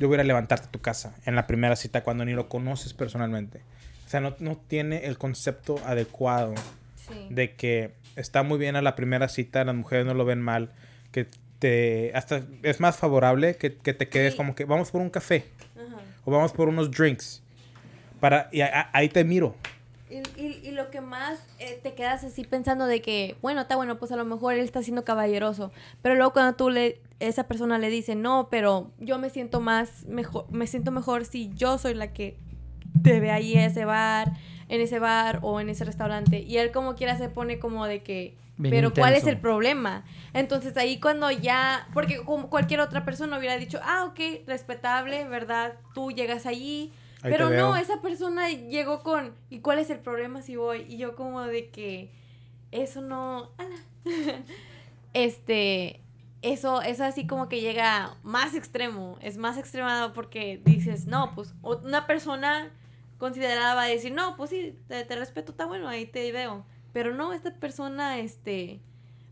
yo 0.00 0.08
voy 0.08 0.18
a 0.18 0.24
levantarte 0.24 0.66
a 0.66 0.70
tu 0.70 0.80
casa 0.80 1.14
en 1.26 1.34
la 1.34 1.46
primera 1.46 1.76
cita 1.76 2.02
cuando 2.02 2.24
ni 2.24 2.32
lo 2.32 2.48
conoces 2.48 2.94
personalmente. 2.94 3.60
O 4.06 4.08
sea, 4.08 4.20
no, 4.20 4.34
no 4.40 4.56
tiene 4.56 5.06
el 5.06 5.18
concepto 5.18 5.80
adecuado 5.86 6.54
Sí. 6.96 7.26
de 7.30 7.54
que 7.54 7.92
está 8.16 8.42
muy 8.42 8.58
bien 8.58 8.76
a 8.76 8.82
la 8.82 8.94
primera 8.94 9.28
cita, 9.28 9.64
las 9.64 9.74
mujeres 9.74 10.06
no 10.06 10.14
lo 10.14 10.24
ven 10.24 10.40
mal, 10.40 10.70
que 11.10 11.26
te 11.58 12.10
hasta 12.14 12.42
es 12.62 12.80
más 12.80 12.96
favorable 12.96 13.56
que, 13.56 13.74
que 13.76 13.92
te 13.94 14.08
quedes 14.08 14.32
Sí. 14.32 14.36
como 14.36 14.54
que 14.54 14.64
vamos 14.64 14.90
por 14.90 15.00
un 15.00 15.10
café 15.10 15.46
Ajá. 15.76 15.96
o 16.24 16.30
vamos 16.30 16.52
por 16.52 16.68
unos 16.68 16.90
drinks. 16.90 17.42
Para, 18.20 18.48
y 18.52 18.60
a- 18.60 18.66
a- 18.82 18.90
ahí 18.92 19.08
te 19.08 19.24
miro. 19.24 19.56
Lo 20.82 20.90
que 20.90 21.00
más 21.00 21.38
eh, 21.58 21.78
te 21.82 21.94
quedas 21.94 22.24
así 22.24 22.44
pensando 22.44 22.86
de 22.86 23.00
que, 23.00 23.36
bueno, 23.40 23.60
está 23.60 23.76
bueno, 23.76 23.98
pues 23.98 24.10
a 24.10 24.16
lo 24.16 24.24
mejor 24.24 24.54
él 24.54 24.60
está 24.60 24.82
siendo 24.82 25.04
caballeroso. 25.04 25.70
Pero 26.02 26.16
luego 26.16 26.32
cuando 26.32 26.54
tú 26.56 26.70
le, 26.70 27.00
esa 27.20 27.44
persona 27.44 27.78
le 27.78 27.88
dice, 27.88 28.16
no, 28.16 28.48
pero 28.50 28.90
yo 28.98 29.18
me 29.18 29.30
siento 29.30 29.60
más, 29.60 30.04
mejor, 30.06 30.50
me 30.50 30.66
siento 30.66 30.90
mejor 30.90 31.24
si 31.24 31.52
yo 31.54 31.78
soy 31.78 31.94
la 31.94 32.12
que 32.12 32.36
te 33.02 33.20
ve 33.20 33.30
ahí 33.30 33.56
a 33.56 33.66
ese 33.66 33.84
bar, 33.84 34.32
en 34.68 34.80
ese 34.80 34.98
bar 34.98 35.38
o 35.42 35.60
en 35.60 35.68
ese 35.68 35.84
restaurante. 35.84 36.40
Y 36.40 36.56
él 36.58 36.72
como 36.72 36.94
quiera 36.94 37.16
se 37.16 37.28
pone 37.28 37.58
como 37.58 37.86
de 37.86 38.02
que, 38.02 38.36
Bien 38.56 38.74
pero 38.74 38.92
¿cuál 38.92 39.12
es 39.12 39.20
intenso. 39.20 39.36
el 39.36 39.40
problema? 39.40 40.04
Entonces 40.34 40.76
ahí 40.76 40.98
cuando 40.98 41.30
ya, 41.30 41.88
porque 41.94 42.24
como 42.24 42.50
cualquier 42.50 42.80
otra 42.80 43.04
persona 43.04 43.38
hubiera 43.38 43.56
dicho, 43.56 43.78
ah, 43.84 44.04
ok, 44.06 44.46
respetable, 44.46 45.26
¿verdad? 45.28 45.74
Tú 45.94 46.10
llegas 46.10 46.46
allí. 46.46 46.92
Ahí 47.22 47.30
pero 47.30 47.50
no, 47.50 47.76
esa 47.76 48.00
persona 48.02 48.48
llegó 48.50 49.02
con, 49.02 49.34
¿y 49.48 49.60
cuál 49.60 49.78
es 49.78 49.90
el 49.90 50.00
problema 50.00 50.42
si 50.42 50.56
voy? 50.56 50.84
Y 50.88 50.96
yo 50.98 51.14
como 51.14 51.42
de 51.42 51.70
que 51.70 52.10
eso 52.72 53.00
no... 53.00 53.50
este, 55.14 56.00
eso, 56.42 56.82
eso 56.82 57.04
así 57.04 57.26
como 57.26 57.48
que 57.48 57.60
llega 57.60 58.16
más 58.22 58.54
extremo, 58.54 59.18
es 59.20 59.36
más 59.36 59.56
extremado 59.56 60.12
porque 60.12 60.60
dices, 60.64 61.06
no, 61.06 61.32
pues 61.34 61.54
una 61.62 62.06
persona 62.06 62.70
considerada 63.18 63.74
va 63.74 63.84
a 63.84 63.88
decir, 63.88 64.12
no, 64.12 64.36
pues 64.36 64.50
sí, 64.50 64.76
te, 64.88 65.04
te 65.04 65.16
respeto, 65.16 65.52
está 65.52 65.66
bueno, 65.66 65.88
ahí 65.88 66.06
te 66.06 66.32
veo. 66.32 66.64
Pero 66.92 67.14
no, 67.14 67.32
esta 67.32 67.54
persona, 67.54 68.18
este, 68.18 68.80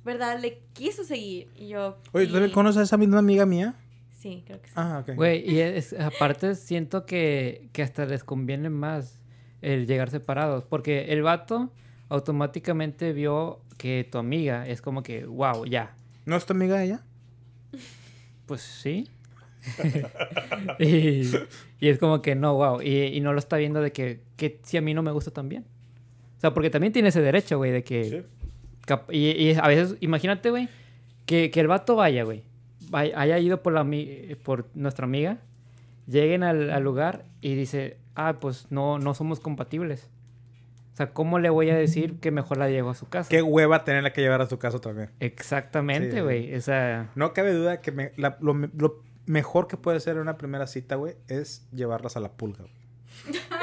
¿verdad? 0.05 0.39
Le 0.41 0.61
quiso 0.73 1.03
seguir. 1.03 1.49
Y 1.57 1.69
yo... 1.69 1.99
Oye, 2.13 2.29
¿tú 2.29 2.39
y- 2.39 2.53
conoces 2.53 2.79
a 2.79 2.83
esa 2.85 2.97
misma 2.97 3.19
amiga 3.19 3.45
mía? 3.47 3.75
Sí, 4.21 4.43
creo 4.47 4.61
que 4.61 4.69
sí. 4.69 4.75
Ah, 4.77 5.03
ok. 5.03 5.15
Güey, 5.17 5.51
y 5.51 5.61
es, 5.61 5.95
aparte 5.95 6.55
siento 6.55 7.07
que, 7.07 7.69
que 7.73 7.83
hasta 7.83 8.05
les 8.05 8.23
conviene 8.23 8.69
más 8.69 9.19
el 9.63 9.87
llegar 9.87 10.11
separados. 10.11 10.65
Porque 10.65 11.13
el 11.13 11.23
vato 11.23 11.73
automáticamente 12.11 13.13
vio 13.15 13.61
que 13.79 14.07
tu 14.11 14.19
amiga 14.19 14.67
es 14.69 14.83
como 14.83 15.03
que, 15.03 15.25
wow, 15.25 15.65
ya. 15.65 15.95
¿No 16.27 16.37
es 16.37 16.45
tu 16.45 16.53
amiga 16.53 16.83
ella? 16.85 17.03
Pues 18.47 18.61
sí. 18.61 19.09
y, 20.79 21.23
y 21.81 21.89
es 21.89 21.99
como 21.99 22.23
que 22.23 22.35
no, 22.35 22.55
wow. 22.57 22.83
Y, 22.83 23.05
y 23.05 23.21
no 23.21 23.33
lo 23.33 23.39
está 23.39 23.57
viendo 23.57 23.81
de 23.81 23.93
que, 23.93 24.21
que 24.37 24.61
si 24.65 24.77
a 24.77 24.81
mí 24.83 24.95
no 24.95 25.03
me 25.03 25.13
gusta 25.13 25.31
también. 25.31 25.65
O 26.37 26.41
sea, 26.41 26.53
porque 26.55 26.71
también 26.71 26.93
tiene 26.93 27.09
ese 27.09 27.21
derecho, 27.23 27.59
güey, 27.59 27.71
de 27.71 27.85
que... 27.85 28.25
cap- 28.87 29.11
Y, 29.13 29.31
y 29.31 29.55
a 29.55 29.67
veces, 29.69 29.97
imagínate, 30.01 30.51
güey, 30.51 30.69
que, 31.27 31.51
que 31.51 31.61
el 31.61 31.69
vato 31.69 31.97
vaya, 31.97 32.25
güey. 32.25 32.43
Haya 32.93 33.39
ido 33.39 33.63
por, 33.63 33.73
la, 33.73 33.85
ami- 33.85 34.37
por 34.43 34.67
nuestra 34.75 35.05
amiga. 35.05 35.39
Lleguen 36.07 36.43
al, 36.43 36.71
al 36.71 36.83
lugar 36.83 37.25
y 37.41 37.55
dice, 37.55 37.97
ah, 38.15 38.35
pues 38.41 38.67
no, 38.71 38.99
no 38.99 39.15
somos 39.15 39.39
compatibles. 39.41 40.09
O 40.93 40.97
sea, 40.97 41.13
¿cómo 41.13 41.39
le 41.39 41.51
voy 41.51 41.71
a 41.71 41.77
decir 41.77 42.19
que 42.21 42.31
mejor 42.31 42.59
la 42.59 42.69
llevo 42.69 42.91
a 42.91 42.95
su 42.95 43.09
casa? 43.09 43.29
Qué 43.29 43.43
hueva 43.43 43.85
tenerla 43.85 44.13
que 44.13 44.21
llevar 44.21 44.43
a 44.43 44.47
su 44.47 44.59
casa 44.59 44.81
también. 44.81 45.09
Sí. 45.09 45.15
Exactamente, 45.21 46.21
güey. 46.23 46.55
O 46.55 46.61
sea, 46.61 47.09
No 47.15 47.33
cabe 47.33 47.53
duda 47.53 47.81
que 47.81 47.93
me- 47.93 48.13
la- 48.17 48.37
lo, 48.41 48.55
lo 48.55 49.03
mejor 49.27 49.69
que 49.69 49.77
puede 49.77 50.01
ser 50.01 50.17
en 50.17 50.23
una 50.23 50.37
primera 50.37 50.67
cita, 50.67 50.97
güey, 50.97 51.15
es 51.29 51.67
llevarlas 51.73 52.17
a 52.17 52.21
la 52.21 52.33
pulga. 52.33 52.65
güey. 52.65 53.41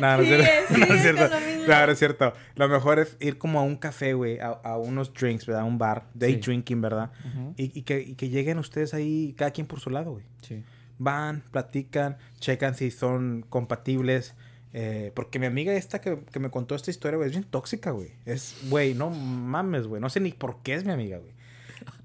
No, 0.00 0.16
no 0.16 0.22
es 0.22 0.28
cierto. 0.28 0.46
sí, 0.74 0.80
no 0.88 0.94
es 0.94 1.02
cierto. 1.02 1.28
lo 1.28 1.40
mismo. 1.40 1.64
No, 1.68 1.86
no 1.86 1.92
es 1.92 1.98
cierto. 1.98 2.32
Lo 2.56 2.68
mejor 2.68 2.98
es 2.98 3.16
ir 3.20 3.38
como 3.38 3.58
a 3.58 3.62
un 3.62 3.76
café, 3.76 4.14
güey, 4.14 4.38
a, 4.38 4.48
a 4.48 4.76
unos 4.78 5.12
drinks, 5.12 5.46
¿verdad? 5.46 5.62
A 5.62 5.64
un 5.64 5.78
bar, 5.78 6.06
day 6.14 6.34
Sí. 6.34 6.40
drinking, 6.40 6.80
¿verdad? 6.80 7.10
y 7.56 7.82
que, 7.82 8.00
y 8.00 8.14
que 8.14 8.28
lleguen 8.28 8.58
ustedes 8.58 8.94
ahí, 8.94 9.34
cada 9.38 9.50
quien 9.50 9.66
por 9.66 9.80
su 9.80 9.90
lado, 9.90 10.12
güey. 10.12 10.24
sí. 10.42 10.62
Van, 10.96 11.42
platican, 11.50 12.18
checan 12.38 12.76
si 12.76 12.92
son 12.92 13.44
compatibles. 13.48 14.34
eh, 14.72 15.10
porque 15.16 15.38
mi 15.40 15.46
amiga 15.46 15.72
esta 15.74 16.00
que, 16.00 16.20
que 16.32 16.38
me 16.38 16.50
contó 16.50 16.74
esta 16.76 16.90
historia, 16.90 17.16
güey, 17.16 17.28
es 17.28 17.32
bien 17.34 17.44
tóxica, 17.44 17.90
güey. 17.90 18.12
Es, 18.26 18.56
güey, 18.68 18.94
no 18.94 19.10
mames, 19.10 19.86
güey. 19.88 20.00
No 20.00 20.08
sé 20.08 20.20
ni 20.20 20.32
por 20.32 20.62
qué 20.62 20.74
es 20.74 20.84
mi 20.84 20.92
amiga, 20.92 21.18
güey. 21.18 21.32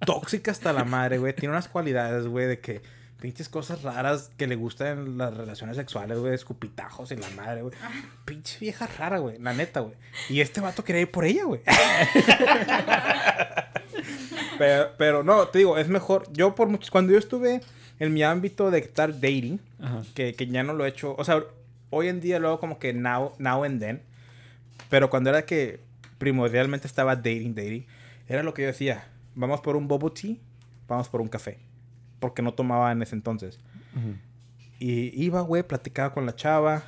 Tóxica 0.06 0.52
hasta 0.52 0.74
la 0.74 0.86
madre, 0.86 1.18
güey. 1.20 1.34
Tiene 1.36 1.54
unas 1.54 1.68
cualidades, 1.68 2.26
güey, 2.28 2.48
de 2.48 2.60
que 2.60 2.82
pinches 3.20 3.50
cosas 3.50 3.84
raras 3.84 4.32
que 4.38 4.48
le 4.48 4.56
gustan 4.56 5.00
en 5.00 5.18
las 5.18 5.36
relaciones 5.36 5.76
sexuales, 5.76 6.18
güey. 6.20 6.34
Escupitajos 6.34 7.12
y 7.12 7.18
la 7.18 7.30
madre, 7.32 7.62
güey. 7.62 7.74
Pinche 8.26 8.58
vieja 8.60 8.88
rara, 8.88 9.20
güey. 9.20 9.38
La 9.40 9.54
neta, 9.54 9.82
güey. 9.82 9.96
Y 10.30 10.42
este 10.42 10.62
vato 10.62 10.84
quería 10.84 11.02
ir 11.02 11.12
por 11.12 11.26
ella, 11.26 11.44
güey. 11.44 11.62
pero, 14.58 14.92
pero 14.98 15.24
no, 15.24 15.48
te 15.48 15.60
digo, 15.60 15.78
es 15.78 15.88
mejor. 15.88 16.32
Yo 16.32 16.56
por 16.56 16.70
muchos... 16.70 16.90
Cuando 16.90 17.12
yo 17.12 17.20
estuve 17.20 17.62
en 18.00 18.14
mi 18.14 18.24
ámbito 18.24 18.72
de 18.72 18.80
estar 18.80 19.14
dating, 19.14 19.60
Ajá. 19.82 20.04
que, 20.16 20.34
que 20.34 20.48
ya 20.48 20.64
no 20.64 20.74
lo 20.74 20.86
he 20.86 20.90
hecho. 20.90 21.16
O 21.18 21.26
sea, 21.26 21.44
hoy 21.90 22.08
en 22.08 22.22
día 22.22 22.40
lo 22.40 22.48
hago 22.48 22.60
como 22.60 22.80
que 22.80 22.94
now, 22.94 23.34
now 23.38 23.64
and 23.64 23.82
then. 23.82 24.02
Pero 24.90 25.10
cuando 25.10 25.30
era 25.30 25.46
que 25.46 25.82
primordialmente 26.18 26.88
estaba 26.88 27.16
dating, 27.16 27.54
dating, 27.54 27.86
era 28.28 28.44
lo 28.44 28.54
que 28.54 28.62
yo 28.62 28.68
decía. 28.70 29.08
Vamos 29.36 29.62
por 29.62 29.76
un 29.76 29.88
bubble 29.88 30.12
tea, 30.12 30.36
vamos 30.88 31.10
por 31.10 31.22
un 31.22 31.28
café. 31.28 31.60
Porque 32.20 32.42
no 32.42 32.54
tomaba 32.54 32.92
en 32.92 33.02
ese 33.02 33.16
entonces. 33.16 33.60
Y 34.80 35.24
iba, 35.24 35.42
güey, 35.42 35.64
platicaba 35.64 36.14
con 36.14 36.26
la 36.26 36.36
chava, 36.36 36.84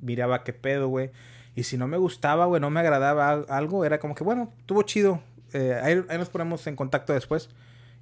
miraba 0.00 0.44
qué 0.44 0.52
pedo, 0.52 0.88
güey. 0.88 1.10
Y 1.54 1.62
si 1.64 1.76
no 1.78 1.86
me 1.86 1.96
gustaba, 1.96 2.46
güey, 2.46 2.60
no 2.60 2.70
me 2.70 2.80
agradaba 2.80 3.30
al- 3.30 3.46
algo, 3.48 3.84
era 3.84 3.98
como 3.98 4.14
que, 4.14 4.24
bueno, 4.24 4.52
estuvo 4.58 4.82
chido. 4.82 5.22
Eh, 5.52 5.78
ahí, 5.82 6.02
ahí 6.08 6.18
nos 6.18 6.28
ponemos 6.30 6.66
en 6.66 6.76
contacto 6.76 7.12
después. 7.12 7.50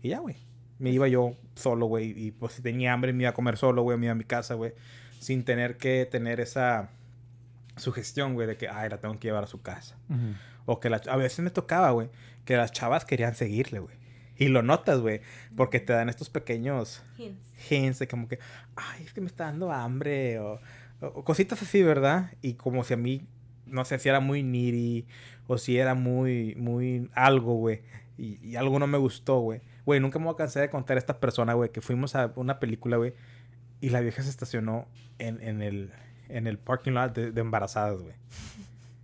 Y 0.02 0.08
ya, 0.10 0.18
güey. 0.20 0.36
Me 0.78 0.90
iba 0.90 1.06
yo 1.08 1.34
solo, 1.56 1.86
güey. 1.86 2.14
Y 2.16 2.30
pues 2.30 2.54
si 2.54 2.62
tenía 2.62 2.92
hambre, 2.92 3.12
me 3.12 3.24
iba 3.24 3.30
a 3.30 3.34
comer 3.34 3.56
solo, 3.56 3.82
güey. 3.82 3.98
Me 3.98 4.06
iba 4.06 4.12
a 4.12 4.16
mi 4.16 4.24
casa, 4.24 4.54
güey. 4.54 4.72
Sin 5.18 5.44
tener 5.44 5.76
que 5.76 6.06
tener 6.10 6.40
esa 6.40 6.88
sugestión, 7.76 8.34
güey, 8.34 8.46
de 8.46 8.56
que, 8.56 8.68
ay, 8.68 8.88
la 8.88 8.98
tengo 8.98 9.18
que 9.18 9.28
llevar 9.28 9.44
a 9.44 9.46
su 9.46 9.60
casa. 9.62 9.96
O 10.66 10.80
que 10.80 10.88
la- 10.90 11.02
a 11.08 11.16
veces 11.16 11.40
me 11.40 11.50
tocaba, 11.50 11.90
güey, 11.90 12.08
que 12.44 12.56
las 12.56 12.72
chavas 12.72 13.04
querían 13.04 13.34
seguirle, 13.34 13.80
güey. 13.80 13.94
Y 14.40 14.48
lo 14.48 14.62
notas, 14.62 15.00
güey, 15.00 15.20
porque 15.54 15.80
te 15.80 15.92
dan 15.92 16.08
estos 16.08 16.30
pequeños 16.30 17.04
Hints. 17.18 17.70
hints 17.70 17.98
de 17.98 18.08
como 18.08 18.26
que, 18.26 18.38
ay, 18.74 19.04
es 19.04 19.12
que 19.12 19.20
me 19.20 19.26
está 19.26 19.44
dando 19.44 19.70
hambre, 19.70 20.38
o, 20.38 20.58
o 21.02 21.24
cositas 21.24 21.60
así, 21.60 21.82
¿verdad? 21.82 22.32
Y 22.40 22.54
como 22.54 22.82
si 22.82 22.94
a 22.94 22.96
mí 22.96 23.26
no 23.66 23.84
sé 23.84 23.98
si 23.98 24.08
era 24.08 24.20
muy 24.20 24.42
needy 24.42 25.06
o 25.46 25.58
si 25.58 25.76
era 25.76 25.94
muy, 25.94 26.54
muy 26.56 27.10
algo, 27.14 27.54
güey. 27.54 27.82
Y, 28.16 28.38
y 28.42 28.56
algo 28.56 28.78
no 28.78 28.86
me 28.86 28.96
gustó, 28.96 29.40
güey. 29.40 29.60
Güey, 29.84 30.00
nunca 30.00 30.18
me 30.18 30.24
voy 30.24 30.34
a 30.34 30.38
cansar 30.38 30.62
de 30.62 30.70
contar 30.70 30.96
a 30.96 31.00
esta 31.00 31.20
persona, 31.20 31.52
güey, 31.52 31.70
que 31.70 31.82
fuimos 31.82 32.14
a 32.14 32.32
una 32.36 32.58
película, 32.60 32.96
güey, 32.96 33.12
y 33.82 33.90
la 33.90 34.00
vieja 34.00 34.22
se 34.22 34.30
estacionó 34.30 34.88
en, 35.18 35.42
en 35.42 35.60
el, 35.60 35.90
en 36.30 36.46
el 36.46 36.58
parking 36.58 36.92
lot 36.92 37.14
de, 37.14 37.30
de 37.30 37.40
embarazadas, 37.42 38.00
güey. 38.00 38.14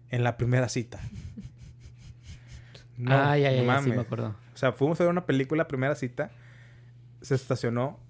En 0.08 0.24
la 0.24 0.38
primera 0.38 0.70
cita. 0.70 0.98
ah, 3.06 3.36
ya, 3.36 3.50
ya, 3.50 3.52
ya, 3.52 3.60
sí 3.60 3.66
mames. 3.66 3.96
me 3.96 4.00
acuerdo. 4.00 4.45
O 4.56 4.58
sea, 4.58 4.72
fuimos 4.72 4.98
a 5.02 5.04
ver 5.04 5.10
una 5.10 5.26
película, 5.26 5.68
primera 5.68 5.94
cita, 5.94 6.30
se 7.20 7.34
estacionó 7.34 8.00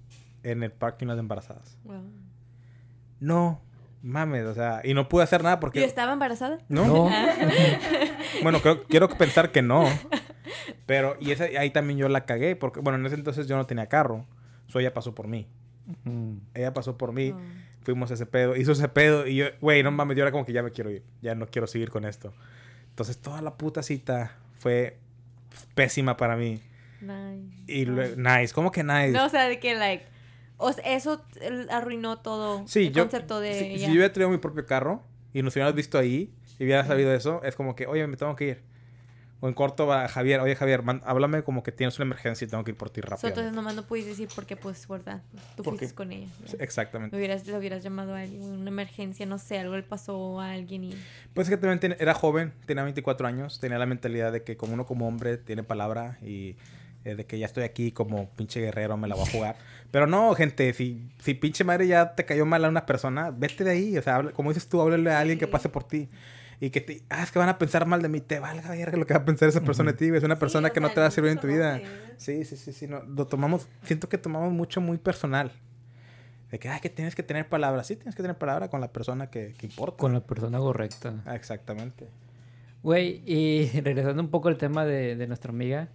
en 0.45 0.63
el 0.63 0.71
parking 0.71 1.09
de 1.09 1.19
embarazadas. 1.19 1.77
Wow. 1.83 2.05
No, 3.19 3.61
mames, 4.01 4.45
o 4.47 4.55
sea, 4.55 4.81
y 4.85 4.95
no 4.95 5.09
pude 5.09 5.25
hacer 5.25 5.43
nada 5.43 5.57
¿Y 5.57 5.59
porque... 5.59 5.85
estaba 5.85 6.13
embarazada? 6.13 6.59
No, 6.69 6.87
No. 6.87 7.11
bueno, 8.45 8.61
creo- 8.61 8.85
quiero 8.85 9.09
pensar 9.09 9.51
que 9.51 9.61
no. 9.61 9.87
Pero, 10.87 11.17
y 11.19 11.33
ese, 11.33 11.59
ahí 11.59 11.71
también 11.71 11.99
yo 11.99 12.09
la 12.09 12.27
cagué, 12.27 12.55
porque, 12.55 12.79
bueno, 12.79 12.97
en 12.97 13.07
ese 13.07 13.17
entonces 13.17 13.49
yo 13.49 13.57
no 13.57 13.67
tenía 13.67 13.87
carro. 13.89 14.25
So 14.69 14.79
ella 14.79 14.95
pasó 14.95 15.17
por 15.17 15.27
mí. 15.27 15.49
Mm. 16.05 16.37
Ella 16.55 16.73
pasó 16.73 16.97
por 16.97 17.13
mí. 17.13 17.33
Oh. 17.35 17.41
Fuimos 17.83 18.13
a 18.13 18.15
ese 18.15 18.27
pedo, 18.27 18.55
hizo 18.55 18.71
ese 18.71 18.89
pedo 18.89 19.27
y 19.27 19.35
yo, 19.35 19.47
güey, 19.61 19.83
no 19.83 19.91
mames, 19.91 20.17
yo 20.17 20.23
era 20.23 20.31
como 20.31 20.45
que 20.47 20.53
ya 20.53 20.63
me 20.63 20.71
quiero 20.71 20.93
ir. 20.93 21.03
Ya 21.23 21.35
no 21.35 21.47
quiero 21.49 21.67
seguir 21.67 21.91
con 21.91 22.05
esto. 22.05 22.33
Entonces 22.91 23.19
toda 23.19 23.43
la 23.43 23.57
puta 23.57 23.83
cita 23.83 24.37
fue 24.57 24.99
pésima 25.75 26.17
para 26.17 26.37
mí. 26.37 26.61
Nice. 27.01 27.73
Y 27.73 27.85
luego, 27.85 28.17
nice, 28.17 28.55
¿cómo 28.55 28.71
que 28.71 28.83
nice? 28.83 29.11
No, 29.11 29.27
o 29.27 29.29
sea, 29.29 29.49
de 29.49 29.61
que, 29.61 29.75
like, 29.75 30.05
o 30.57 30.73
sea, 30.73 30.95
eso 30.95 31.23
arruinó 31.71 32.19
todo 32.19 32.67
sí, 32.67 32.87
el 32.87 32.93
yo, 32.93 33.03
concepto 33.05 33.41
de 33.41 33.55
si 33.55 33.79
yo 33.79 33.91
hubiera 33.91 34.13
tenido 34.13 34.31
mi 34.31 34.39
propio 34.39 34.65
carro 34.65 35.03
y 35.35 35.43
nos 35.43 35.55
hubiéramos 35.55 35.77
visto 35.77 35.99
ahí 35.99 36.33
y 36.59 36.65
hubiera 36.65 36.85
sabido 36.87 37.13
eso, 37.13 37.43
es 37.45 37.55
como 37.55 37.75
que, 37.75 37.87
oye, 37.87 38.07
me 38.07 38.17
tengo 38.17 38.35
que 38.37 38.45
ir. 38.47 38.63
O 39.47 39.49
en 39.49 39.55
corto 39.55 39.87
va 39.87 40.09
Javier, 40.09 40.41
oye 40.41 40.57
Javier, 40.57 40.83
man- 40.83 41.01
háblame 41.05 41.45
como 41.45 41.63
que 41.63 41.71
tienes 41.71 41.97
una 42.01 42.07
emergencia 42.07 42.45
y 42.45 42.49
tengo 42.49 42.65
que 42.65 42.73
ir 42.73 42.77
por 42.77 42.91
ti 42.91 43.01
So, 43.01 43.07
rápido. 43.11 43.29
entonces 43.29 43.53
nomás 43.53 43.77
no 43.77 43.85
pudiste 43.87 44.11
decir 44.11 44.29
porque, 44.35 44.57
pues, 44.57 44.89
verdad, 44.89 45.23
tú 45.57 45.63
fuiste 45.63 45.95
con 45.95 46.11
ella. 46.11 46.27
ya. 46.45 46.57
Exactamente. 46.65 47.15
Le 47.17 47.21
hubieras, 47.23 47.47
hubieras 47.49 47.85
llamado 47.85 48.15
a 48.17 48.21
alguien, 48.23 48.43
una 48.43 48.69
emergencia, 48.71 49.25
no 49.25 49.39
sé, 49.39 49.59
algo 49.61 49.77
le 49.77 49.85
pasó 49.85 50.41
a 50.41 50.51
alguien 50.51 50.83
y... 50.85 50.95
Pues 51.33 51.47
es 51.47 51.51
que 51.55 51.57
también 51.59 51.79
tiene- 51.79 51.97
era 52.01 52.13
joven, 52.15 52.53
tenía 52.67 52.83
24 52.83 53.27
años, 53.29 53.61
tenía 53.61 53.79
la 53.79 53.87
mentalidad 53.87 54.33
de 54.33 54.43
que 54.43 54.57
como 54.57 54.75
uno 54.75 54.85
como 54.85 55.07
hombre 55.07 55.37
tiene 55.37 55.63
palabra 55.63 56.19
y 56.23 56.57
eh, 57.05 57.15
de 57.15 57.25
que 57.25 57.39
ya 57.39 57.47
estoy 57.47 57.63
aquí 57.63 57.93
como 57.93 58.29
pinche 58.31 58.61
guerrero, 58.61 58.97
me 58.97 59.07
la 59.07 59.15
voy 59.15 59.29
a 59.29 59.31
jugar. 59.31 59.57
Pero 59.93 60.09
no, 60.09 60.35
gente, 60.35 60.73
si, 60.73 61.09
si 61.21 61.35
pinche 61.35 61.63
madre 61.63 61.87
ya 61.87 62.17
te 62.17 62.25
cayó 62.25 62.45
mal 62.47 62.65
a 62.65 62.69
una 62.69 62.85
persona, 62.85 63.31
vete 63.31 63.63
de 63.63 63.71
ahí. 63.71 63.97
O 63.97 64.03
sea, 64.03 64.17
habla- 64.17 64.33
como 64.33 64.51
dices 64.51 64.69
tú, 64.69 64.81
háblale 64.81 65.11
a 65.13 65.21
alguien 65.21 65.39
que 65.39 65.47
pase 65.47 65.69
por 65.69 65.85
ti. 65.85 66.09
Y 66.61 66.71
que 66.71 66.81
te, 66.81 67.03
ah, 67.11 67.23
es 67.23 67.31
que 67.31 67.39
van 67.39 67.49
a 67.49 67.59
pensar 67.59 67.87
mal 67.87 68.01
de 68.01 68.09
mí, 68.09 68.21
te 68.21 68.39
valga 68.39 68.71
verga 68.71 68.97
lo 68.97 69.07
que 69.07 69.13
va 69.13 69.21
a 69.21 69.25
pensar 69.25 69.49
esa 69.49 69.61
persona 69.61 69.93
de 69.93 69.99
ti, 69.99 70.09
güey. 70.09 70.19
Es 70.19 70.25
una 70.25 70.39
persona 70.39 70.71
que 70.71 70.81
no 70.81 70.89
te 70.89 71.01
va 71.01 71.07
a 71.07 71.09
no 71.09 71.13
servir 71.13 71.33
en 71.33 71.39
tu 71.39 71.47
vida. 71.47 71.81
Sí, 72.17 72.45
sí, 72.45 72.57
sí, 72.57 72.73
sí. 72.73 72.87
No, 72.87 73.03
lo 73.03 73.27
tomamos, 73.27 73.69
siento 73.83 74.09
que 74.09 74.17
tomamos 74.17 74.53
mucho 74.53 74.81
muy 74.81 74.97
personal. 74.97 75.53
De 76.51 76.59
que, 76.59 76.69
ah, 76.69 76.79
que 76.81 76.89
tienes 76.89 77.15
que 77.15 77.23
tener 77.23 77.49
palabra. 77.49 77.85
Sí, 77.85 77.97
tienes 77.97 78.15
que 78.15 78.23
tener 78.23 78.39
palabra 78.39 78.69
con 78.71 78.81
la 78.81 78.93
persona 78.93 79.29
que, 79.31 79.55
que 79.59 79.67
importa. 79.67 79.99
Con 79.99 80.13
la 80.13 80.21
persona 80.21 80.59
correcta. 80.59 81.23
Ah, 81.27 81.35
exactamente. 81.35 82.07
Güey, 82.83 83.23
y 83.27 83.69
regresando 83.81 84.23
un 84.23 84.31
poco 84.31 84.49
al 84.49 84.57
tema 84.57 84.85
de, 84.85 85.17
de 85.17 85.27
nuestra 85.27 85.51
amiga. 85.51 85.89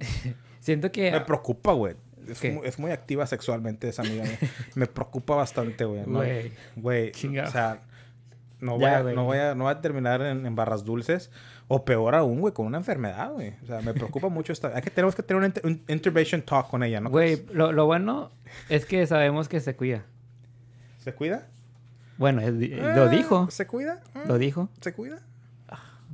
siento 0.60 0.90
que. 0.92 1.12
Me 1.12 1.20
preocupa, 1.20 1.72
güey. 1.72 1.94
Es, 2.28 2.44
muy, 2.52 2.66
es 2.66 2.78
muy 2.78 2.90
activa 2.92 3.26
sexualmente 3.26 3.88
esa 3.88 4.02
amiga. 4.02 4.24
Me 4.74 4.86
preocupa 4.86 5.34
bastante, 5.34 5.84
güey. 5.84 6.02
¿no? 6.06 6.18
Güey. 6.18 6.52
Güey, 6.76 7.12
Chingado. 7.12 7.48
o 7.48 7.52
sea, 7.52 7.80
no 8.62 8.76
voy, 8.78 8.86
a, 8.86 9.02
no, 9.02 9.24
voy 9.24 9.36
a, 9.38 9.54
no 9.54 9.64
voy 9.64 9.72
a 9.72 9.80
terminar 9.82 10.22
en, 10.22 10.46
en 10.46 10.54
barras 10.54 10.84
dulces. 10.84 11.30
O 11.68 11.84
peor 11.84 12.14
aún, 12.14 12.40
güey, 12.40 12.52
con 12.54 12.66
una 12.66 12.78
enfermedad, 12.78 13.32
güey. 13.32 13.54
O 13.62 13.66
sea, 13.66 13.80
me 13.82 13.92
preocupa 13.94 14.28
mucho 14.28 14.52
esta... 14.52 14.68
Hay 14.74 14.82
que, 14.82 14.90
tenemos 14.90 15.14
que 15.14 15.22
tener 15.22 15.38
un, 15.40 15.46
inter- 15.46 15.66
un 15.66 15.82
intervention 15.88 16.42
talk 16.42 16.68
con 16.68 16.82
ella, 16.82 17.00
¿no? 17.00 17.10
Güey, 17.10 17.44
lo, 17.52 17.72
lo 17.72 17.86
bueno 17.86 18.30
es 18.68 18.84
que 18.86 19.06
sabemos 19.06 19.48
que 19.48 19.60
se 19.60 19.74
cuida. 19.76 20.02
¿Se 20.98 21.12
cuida? 21.14 21.46
Bueno, 22.18 22.40
él 22.42 22.58
di- 22.60 22.68
lo 22.68 23.04
Ah, 23.04 23.08
dijo. 23.08 23.50
¿Se 23.50 23.66
cuida? 23.66 24.00
Ah, 24.14 24.22
Lo 24.26 24.38
dijo. 24.38 24.68
¿Se 24.80 24.92
cuida? 24.92 25.20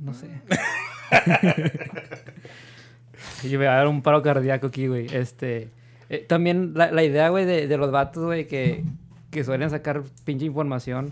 No 0.01 0.13
sé. 0.13 0.29
Yo 3.43 3.59
va 3.59 3.65
a 3.65 3.77
dar 3.77 3.87
un 3.87 4.01
paro 4.01 4.21
cardíaco 4.21 4.67
aquí, 4.67 4.87
güey. 4.87 5.07
Este. 5.13 5.69
eh, 6.09 6.25
también 6.27 6.73
la, 6.75 6.91
la 6.91 7.03
idea, 7.03 7.29
güey, 7.29 7.45
de, 7.45 7.67
de 7.67 7.77
los 7.77 7.91
vatos, 7.91 8.23
güey, 8.25 8.47
que, 8.47 8.83
que 9.31 9.43
suelen 9.43 9.69
sacar 9.69 10.03
pinche 10.25 10.45
información. 10.45 11.11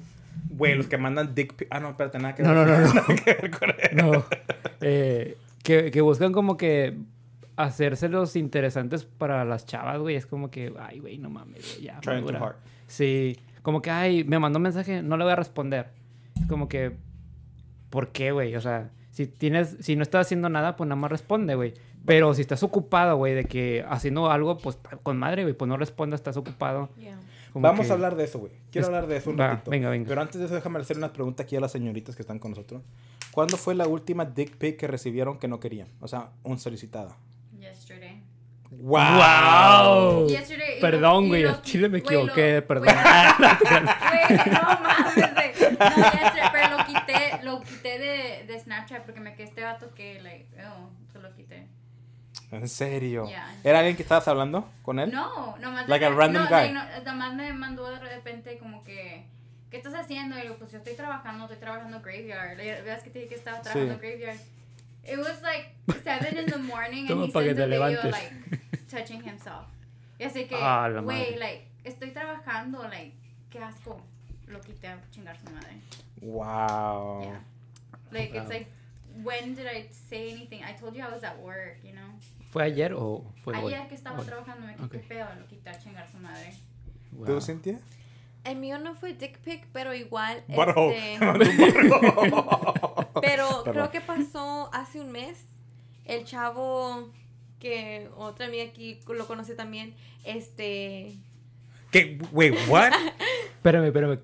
Güey, 0.49 0.75
los 0.75 0.87
que 0.87 0.97
mandan 0.97 1.35
dick. 1.35 1.67
Ah, 1.69 1.79
no, 1.79 1.89
espérate, 1.89 2.17
nada 2.19 2.35
que 2.35 2.43
No, 2.43 2.53
ver. 2.53 2.67
no, 2.67 2.77
no, 2.77 2.93
no. 2.93 3.01
Eso. 3.25 3.95
No. 3.95 4.25
Eh, 4.79 5.37
que, 5.63 5.89
que 5.89 6.01
buscan 6.01 6.31
como 6.31 6.55
que 6.55 6.97
hacérselos 7.55 8.35
interesantes 8.35 9.05
para 9.05 9.43
las 9.43 9.65
chavas, 9.65 9.97
güey. 9.99 10.15
Es 10.15 10.25
como 10.27 10.51
que, 10.51 10.71
ay, 10.79 10.99
güey, 10.99 11.17
no 11.17 11.29
mames, 11.29 11.73
güey, 11.73 11.87
ya. 11.87 11.99
Trying 12.01 12.25
too 12.25 12.35
hard. 12.37 12.55
Sí. 12.85 13.37
Como 13.63 13.81
que, 13.81 13.89
ay, 13.89 14.23
me 14.23 14.37
mandó 14.39 14.57
un 14.57 14.63
mensaje, 14.63 15.01
no 15.01 15.17
le 15.17 15.23
voy 15.23 15.33
a 15.33 15.35
responder. 15.35 15.87
Es 16.39 16.47
como 16.47 16.69
que, 16.69 16.95
¿por 17.89 18.09
qué, 18.11 18.31
güey? 18.31 18.55
O 18.55 18.61
sea, 18.61 18.91
si 19.09 19.25
tienes, 19.25 19.77
si 19.79 19.95
no 19.95 20.03
estás 20.03 20.27
haciendo 20.27 20.47
nada, 20.47 20.75
pues 20.75 20.87
nada 20.87 21.01
más 21.01 21.11
responde, 21.11 21.55
güey. 21.55 21.73
Pero 22.05 22.33
si 22.35 22.41
estás 22.41 22.61
ocupado, 22.63 23.17
güey, 23.17 23.33
de 23.33 23.45
que 23.45 23.83
haciendo 23.89 24.29
algo, 24.31 24.57
pues 24.59 24.77
con 25.03 25.17
madre, 25.17 25.41
güey, 25.41 25.53
pues 25.55 25.67
no 25.67 25.75
respondas, 25.75 26.19
estás 26.19 26.37
ocupado. 26.37 26.89
Yeah. 26.97 27.17
Como 27.53 27.63
Vamos 27.63 27.85
que- 27.85 27.91
a 27.91 27.95
hablar 27.95 28.15
de 28.15 28.23
eso, 28.25 28.39
güey. 28.39 28.51
Quiero 28.71 28.81
Es- 28.81 28.87
hablar 28.87 29.07
de 29.07 29.17
eso 29.17 29.29
un 29.29 29.39
va, 29.39 29.47
ratito. 29.47 29.71
venga, 29.71 29.89
venga. 29.89 30.07
Pero 30.07 30.21
antes 30.21 30.39
de 30.39 30.45
eso, 30.45 30.55
déjame 30.55 30.79
hacer 30.79 30.97
una 30.97 31.11
pregunta 31.13 31.43
aquí 31.43 31.55
a 31.55 31.59
las 31.59 31.71
señoritas 31.71 32.15
que 32.15 32.21
están 32.21 32.39
con 32.39 32.51
nosotros. 32.51 32.81
¿Cuándo 33.31 33.57
fue 33.57 33.75
la 33.75 33.87
última 33.87 34.25
dick 34.25 34.57
pic 34.57 34.77
que 34.77 34.87
recibieron 34.87 35.37
que 35.39 35.47
no 35.47 35.59
querían? 35.59 35.87
O 35.99 36.07
sea, 36.07 36.31
un 36.43 36.59
solicitado. 36.59 37.15
Yesterday. 37.59 38.23
¡Wow! 38.69 40.27
Yesterday. 40.27 40.77
y 40.77 40.81
Perdón, 40.81 41.27
güey, 41.29 41.41
y 41.41 41.43
lo- 41.45 41.49
al 41.51 41.61
chile 41.61 41.89
me 41.89 41.99
güey, 42.01 42.13
lo- 42.15 42.21
equivoqué, 42.23 42.61
perdón. 42.61 42.87
Güey, 42.89 44.37
no 44.51 44.61
mames. 44.61 45.61
No, 45.79 45.87
yesterday, 45.95 46.49
pero 46.51 46.77
lo 46.77 46.85
quité, 46.85 47.39
lo 47.43 47.61
quité 47.61 47.99
de, 47.99 48.45
de 48.47 48.59
Snapchat 48.59 49.05
porque 49.05 49.19
me 49.21 49.33
quedé 49.35 49.43
este 49.49 49.63
vato 49.63 49.93
que, 49.93 50.21
like, 50.21 50.47
oh, 50.67 50.89
se 51.13 51.19
lo 51.19 51.33
quité. 51.35 51.67
¿En 52.51 52.67
serio? 52.69 53.27
Ya. 53.29 53.53
¿Era 53.63 53.79
alguien 53.79 53.95
que 53.97 54.03
estabas 54.03 54.27
hablando 54.27 54.69
con 54.83 54.99
él? 54.99 55.11
No, 55.11 55.57
nomás. 55.57 55.87
Like 55.89 56.05
a 56.05 56.09
de- 56.09 56.15
random 56.15 56.43
no, 56.43 56.49
guy. 56.49 56.71
no, 56.71 56.83
nomás 57.05 57.33
me 57.35 57.51
mandó 57.53 57.89
de 57.89 57.99
repente 57.99 58.57
como 58.57 58.83
que. 58.83 59.25
¿Qué 59.69 59.77
estás 59.77 59.93
haciendo? 59.95 60.39
Y 60.39 60.45
yo, 60.45 60.57
pues 60.57 60.71
yo 60.71 60.77
estoy 60.77 60.93
trabajando, 60.95 61.43
estoy 61.43 61.57
trabajando 61.59 61.99
graveyard. 62.01 62.55
¿Ves 62.57 63.03
que 63.03 63.09
te 63.09 63.19
dije 63.19 63.29
que 63.29 63.35
estaba 63.35 63.61
trabajando 63.61 63.95
Sí. 63.95 63.99
graveyard? 63.99 64.37
It 65.03 65.17
was 65.17 65.41
like 65.41 65.73
7 66.03 66.39
in 66.39 66.45
the 66.45 66.57
morning 66.57 67.09
and 67.11 67.23
he 67.23 67.31
sent 67.31 67.35
a 67.35 67.39
video 67.53 67.67
levantes. 67.67 68.11
like 68.11 68.31
touching 68.89 69.21
himself. 69.27 69.65
Y 70.19 70.23
así 70.23 70.47
que, 70.47 70.55
Ah, 70.55 70.89
güey, 70.89 71.03
madre. 71.03 71.37
like, 71.37 71.67
estoy 71.83 72.11
trabajando, 72.11 72.81
like, 72.89 73.13
qué 73.49 73.59
asco. 73.59 74.01
Lo 74.47 74.59
quité 74.61 74.87
a 74.87 74.97
chingar 75.11 75.37
su 75.37 75.49
madre. 75.51 75.81
Wow. 76.21 77.21
Yeah. 77.23 77.39
Like, 78.11 78.33
it's 78.37 78.45
Wow. 78.47 78.49
like, 78.53 78.67
when 79.23 79.53
did 79.55 79.65
I 79.67 79.89
say 79.91 80.31
anything? 80.31 80.63
I 80.63 80.73
told 80.73 80.95
you 80.95 81.03
I 81.03 81.11
was 81.11 81.23
at 81.23 81.37
work, 81.39 81.83
you 81.83 81.91
know? 81.93 82.06
¿Fue 82.57 82.63
ayer 82.63 82.93
o 82.95 83.23
fue 83.43 83.55
hoy? 83.55 83.71
Ayer 83.71 83.87
que 83.87 83.93
estaba 83.93 84.19
Hoy. 84.19 84.25
trabajando 84.25 84.65
me 84.65 84.75
quité 84.75 84.97
pedo, 84.99 85.27
lo 85.39 85.45
quité 85.47 85.69
a 85.69 85.77
chingar 85.77 86.09
su 86.09 86.17
madre. 86.17 86.51
¿Tú, 87.11 87.17
Wow. 87.33 87.39
Cintia? 87.39 87.79
El 88.43 88.55
mío 88.57 88.79
no 88.79 88.95
fue 88.95 89.13
dick 89.13 89.37
pic, 89.41 89.67
pero 89.71 89.93
igual. 89.93 90.43
Este, 90.47 91.19
pero 91.19 93.13
Perdón. 93.21 93.63
creo 93.73 93.91
que 93.91 94.01
pasó 94.01 94.71
hace 94.73 94.99
un 94.99 95.11
mes. 95.11 95.45
El 96.05 96.25
chavo 96.25 97.11
que 97.59 98.09
otra 98.15 98.47
amiga 98.47 98.63
aquí 98.63 98.99
lo 99.07 99.27
conoce 99.27 99.53
también. 99.53 99.93
Este. 100.23 101.13
¿Qué? 101.91 102.17
Wait, 102.31 102.55
what? 102.69 102.91
Espérame, 103.57 103.85
espérame. 103.85 104.19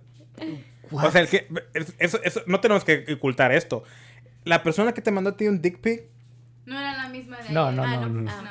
o 0.92 1.12
sea, 1.12 1.22
el 1.22 1.28
que, 1.30 1.48
eso, 2.00 2.20
eso, 2.24 2.42
no 2.48 2.60
tenemos 2.62 2.84
que 2.84 3.06
ocultar 3.14 3.52
esto. 3.52 3.84
La 4.44 4.64
persona 4.64 4.92
que 4.94 5.04
te 5.04 5.12
mandó 5.12 5.30
a 5.30 5.38
ti 5.38 5.48
un 5.48 5.62
dick 5.62 5.80
pic, 5.82 6.06
misma 7.14 7.38
de 7.38 7.50
No, 7.52 7.72
no, 7.72 7.84
Ah, 7.84 7.96
no, 7.98 8.10
no. 8.10 8.30
Ah, 8.32 8.42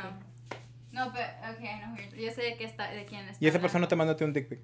No. 0.92 1.04
No, 1.06 1.12
pero, 1.12 1.26
ok, 1.52 1.60
no, 1.86 1.94
weird. 1.94 2.14
yo 2.16 2.30
sé 2.32 2.42
de, 2.42 2.56
qué 2.56 2.64
está, 2.64 2.90
de 2.90 3.04
quién 3.06 3.22
está. 3.26 3.42
y 3.42 3.48
esa 3.48 3.58
persona 3.60 3.88
te 3.88 3.96
mandó 3.96 4.14
un 4.24 4.32
dick 4.34 4.48
pic. 4.48 4.60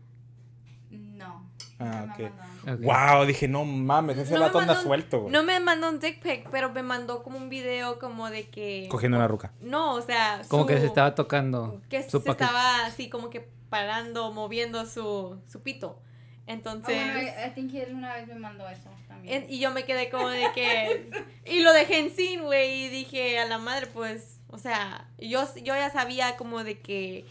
No. 0.90 1.50
Ah, 1.78 2.04
nunca 2.06 2.12
ok. 2.14 2.18
me 2.18 2.30
mandó. 2.30 2.72
Ok. 2.74 2.80
Wow, 3.16 3.26
dije, 3.26 3.48
no 3.48 3.64
mames, 3.64 4.18
ese 4.18 4.34
no 4.34 4.40
vato 4.40 4.58
anda 4.58 4.74
suelto, 4.74 5.20
güey. 5.22 5.32
No 5.32 5.42
me 5.42 5.58
mandó 5.60 5.88
un 5.88 6.00
dick 6.00 6.20
pic, 6.22 6.48
pero 6.50 6.70
me 6.72 6.82
mandó 6.82 7.22
como 7.22 7.38
un 7.38 7.48
video 7.48 7.98
como 7.98 8.28
de 8.30 8.48
que. 8.48 8.88
Cogiendo 8.90 9.16
una 9.18 9.26
ruca. 9.28 9.52
No, 9.60 9.94
o 9.94 10.00
sea. 10.02 10.42
Como 10.48 10.66
que 10.66 10.74
su- 10.74 10.80
se 10.80 10.86
estaba 10.86 11.14
tocando. 11.14 11.80
Que 11.88 12.02
su 12.02 12.20
se 12.20 12.26
paquete. 12.26 12.44
estaba 12.44 12.84
así 12.86 13.08
como 13.08 13.30
que 13.30 13.48
parando, 13.70 14.30
moviendo 14.32 14.84
su, 14.86 15.40
su 15.46 15.62
pito. 15.62 16.00
Ah, 16.02 16.42
Entonces. 16.52 16.94
bueno, 16.96 17.20
I, 17.22 17.48
I 17.48 17.50
think 17.54 17.74
él 17.74 17.94
una 17.94 18.14
vez 18.14 18.26
me 18.28 18.34
mandó 18.36 18.68
eso. 18.68 18.90
En- 19.28 19.46
y 19.50 19.58
yo 19.60 19.70
me 19.72 19.84
quedé 19.84 20.10
como 20.10 20.28
de 20.28 20.46
que. 20.54 21.10
y 21.46 21.60
lo 21.62 21.72
dejé 21.72 21.98
en 22.00 22.10
sin, 22.14 22.42
güey. 22.42 22.84
Y 22.84 22.88
dije 22.88 23.38
a 23.38 23.46
la 23.46 23.58
madre, 23.58 23.86
pues. 23.86 24.40
O 24.48 24.58
sea, 24.58 25.06
yo, 25.18 25.46
yo 25.56 25.74
ya 25.74 25.90
sabía 25.90 26.36
como 26.36 26.64
de 26.64 26.78
que. 26.80 27.24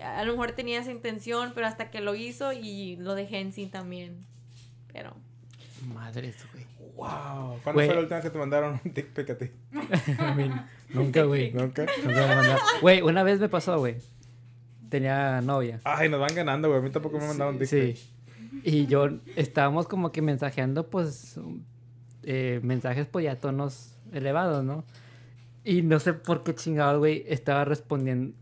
A 0.00 0.24
lo 0.24 0.32
mejor 0.32 0.52
tenía 0.52 0.80
esa 0.80 0.90
intención, 0.90 1.52
pero 1.54 1.66
hasta 1.66 1.90
que 1.90 2.00
lo 2.00 2.14
hizo 2.14 2.52
y 2.52 2.96
lo 2.96 3.14
dejé 3.14 3.40
en 3.40 3.52
sin 3.52 3.70
también. 3.70 4.26
Pero. 4.92 5.14
Madres, 5.94 6.36
güey. 6.52 6.64
Wow. 6.96 7.58
¿Cuándo 7.62 7.72
Güey. 7.72 7.86
fue 7.86 7.94
la 7.94 8.00
última 8.02 8.16
vez 8.16 8.24
que 8.24 8.30
te 8.30 8.38
mandaron 8.38 8.80
un 8.84 8.92
dick 8.92 9.06
pic 9.14 9.30
a 9.30 9.38
ti? 9.38 9.50
Nunca, 10.90 11.22
güey. 11.24 11.52
¿Nunca? 11.52 11.86
Nunca 12.04 12.26
me 12.26 12.34
mandaron. 12.34 12.58
Güey, 12.80 13.00
una 13.02 13.22
vez 13.22 13.38
me 13.40 13.48
pasó, 13.48 13.78
güey. 13.78 13.96
Tenía 14.88 15.40
novia. 15.40 15.80
Ay, 15.84 16.08
nos 16.08 16.20
van 16.20 16.34
ganando, 16.34 16.68
güey. 16.68 16.80
A 16.80 16.82
mí 16.82 16.90
tampoco 16.90 17.18
me 17.18 17.26
mandaron 17.26 17.58
dick 17.58 17.70
pic. 17.70 17.96
Sí. 17.96 18.09
Y 18.64 18.86
yo 18.86 19.08
estábamos 19.36 19.86
como 19.86 20.12
que 20.12 20.22
mensajeando, 20.22 20.88
pues, 20.90 21.38
eh, 22.24 22.60
mensajes, 22.62 23.06
pues 23.06 23.24
ya 23.24 23.36
tonos 23.36 23.96
elevados, 24.12 24.64
¿no? 24.64 24.84
Y 25.64 25.82
no 25.82 25.98
sé 26.00 26.12
por 26.14 26.42
qué 26.42 26.54
chingado, 26.54 26.98
güey, 26.98 27.24
estaba 27.28 27.64
respondiendo. 27.64 28.34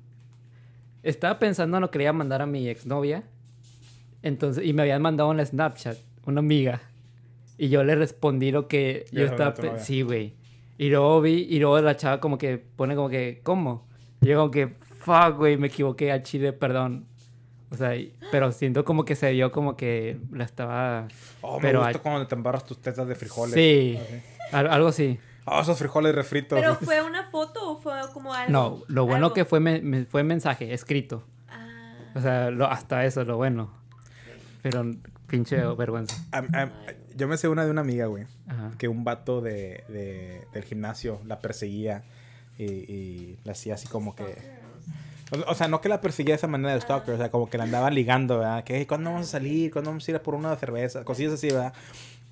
Estaba 1.03 1.39
pensando 1.39 1.77
en 1.77 1.83
lo 1.83 1.91
que 1.91 1.99
le 1.99 2.05
iba 2.05 2.11
a 2.11 2.15
mandar 2.15 2.43
a 2.43 2.47
mi 2.47 2.69
exnovia. 2.69 3.25
Entonces, 4.23 4.65
y 4.65 4.73
me 4.73 4.83
habían 4.83 5.03
mandado 5.03 5.31
una 5.31 5.45
Snapchat, 5.45 5.97
una 6.27 6.41
amiga. 6.41 6.81
Y 7.57 7.69
yo 7.69 7.85
le 7.85 7.95
respondí 7.95 8.51
lo 8.51 8.69
que 8.69 9.07
yo 9.13 9.23
era 9.23 9.31
estaba... 9.31 9.55
tu 9.55 9.63
pe- 9.63 9.69
novia. 9.69 9.83
Sí, 9.83 10.03
güey. 10.03 10.35
Y 10.77 10.91
luego 10.91 11.21
vi, 11.21 11.47
y 11.51 11.59
luego 11.59 11.81
la 11.81 11.97
chava 11.97 12.21
como 12.21 12.39
que 12.39 12.59
pone 12.59 12.95
como 12.95 13.09
que, 13.09 13.41
¿cómo? 13.43 13.87
Y 14.21 14.27
yo 14.29 14.39
como 14.39 14.51
que, 14.51 14.69
fuck, 15.01 15.37
güey, 15.37 15.57
me 15.57 15.67
equivoqué 15.69 16.13
a 16.13 16.23
Chile, 16.23 16.53
perdón. 16.53 17.07
O 17.71 17.77
sea, 17.77 17.93
pero 18.33 18.51
siento 18.53 18.85
como 18.85 19.05
que 19.05 19.15
se 19.15 19.31
vio 19.33 19.53
como 19.53 19.77
que 19.77 20.19
la 20.33 20.45
estaba... 20.45 21.07
Oh, 21.43 21.59
Pero 21.61 21.81
me 21.81 21.87
gusta 21.87 21.99
hay- 21.99 22.03
cuando 22.03 22.27
te 22.27 22.35
embarras 22.35 22.65
tus 22.65 22.81
tetas 22.81 23.07
de 23.07 23.15
frijoles. 23.15 23.55
Sí, 23.55 23.99
al- 24.53 24.69
algo 24.69 24.89
así. 24.89 25.19
Oh, 25.45 25.61
esos 25.61 25.79
frijoles 25.79 26.15
refritos. 26.15 26.59
¿Pero 26.59 26.77
fue 26.77 27.03
una 27.03 27.25
foto 27.31 27.73
o 27.73 27.79
fue 27.79 27.93
como 28.13 28.33
algo? 28.35 28.51
No, 28.53 28.83
lo 28.89 29.05
bueno 29.05 29.27
Algo. 29.27 29.35
que 29.35 29.45
fue, 29.45 29.61
me- 29.61 29.81
me- 29.83 30.05
fue 30.07 30.23
mensaje, 30.23 30.73
escrito. 30.73 31.25
Ah, 31.51 31.69
O 32.15 32.21
sea, 32.21 32.51
lo- 32.51 32.67
hasta 32.71 33.05
eso, 33.05 33.25
lo 33.25 33.37
bueno. 33.37 33.71
Pero 34.63 34.85
pinche 35.27 35.57
vergüenza. 35.77 36.17
Yo 37.17 37.29
me 37.29 37.37
sé 37.37 37.49
una 37.49 37.65
de 37.65 37.71
una 37.71 37.81
amiga, 37.83 38.07
güey. 38.07 38.25
Ajá. 38.47 38.71
Que 38.79 38.89
un 38.89 39.05
vato 39.05 39.41
de, 39.41 39.85
de- 39.89 40.47
del 40.53 40.65
gimnasio 40.65 41.21
la 41.27 41.41
perseguía 41.41 42.03
y, 42.59 42.65
y 42.65 43.39
la 43.45 43.53
hacía 43.53 43.75
así 43.75 43.87
como 43.89 44.15
que... 44.15 44.37
O, 45.31 45.51
o 45.51 45.55
sea, 45.55 45.69
no 45.69 45.81
que 45.81 45.89
la 45.89 46.01
perseguía 46.01 46.35
de 46.35 46.37
esa 46.39 46.47
manera 46.47 46.75
de 46.75 46.81
stalker, 46.81 47.15
o 47.15 47.19
sea, 47.19 47.31
como 47.31 47.49
que 47.51 47.59
la 47.59 47.65
andaba 47.65 47.91
ligando, 47.91 48.39
¿verdad? 48.39 48.65
Que, 48.65 48.77
"Hey, 48.79 48.87
¿cuándo 48.87 49.11
vamos 49.11 49.27
a 49.29 49.31
salir? 49.31 49.71
¿Cuándo 49.71 49.91
vamos 49.91 50.07
a 50.07 50.11
ir 50.11 50.17
a 50.17 50.23
por 50.23 50.35
una 50.35 50.55
cerveza? 50.57 51.05
Cosillas 51.05 51.35
así, 51.35 51.49
¿verdad? 51.49 51.73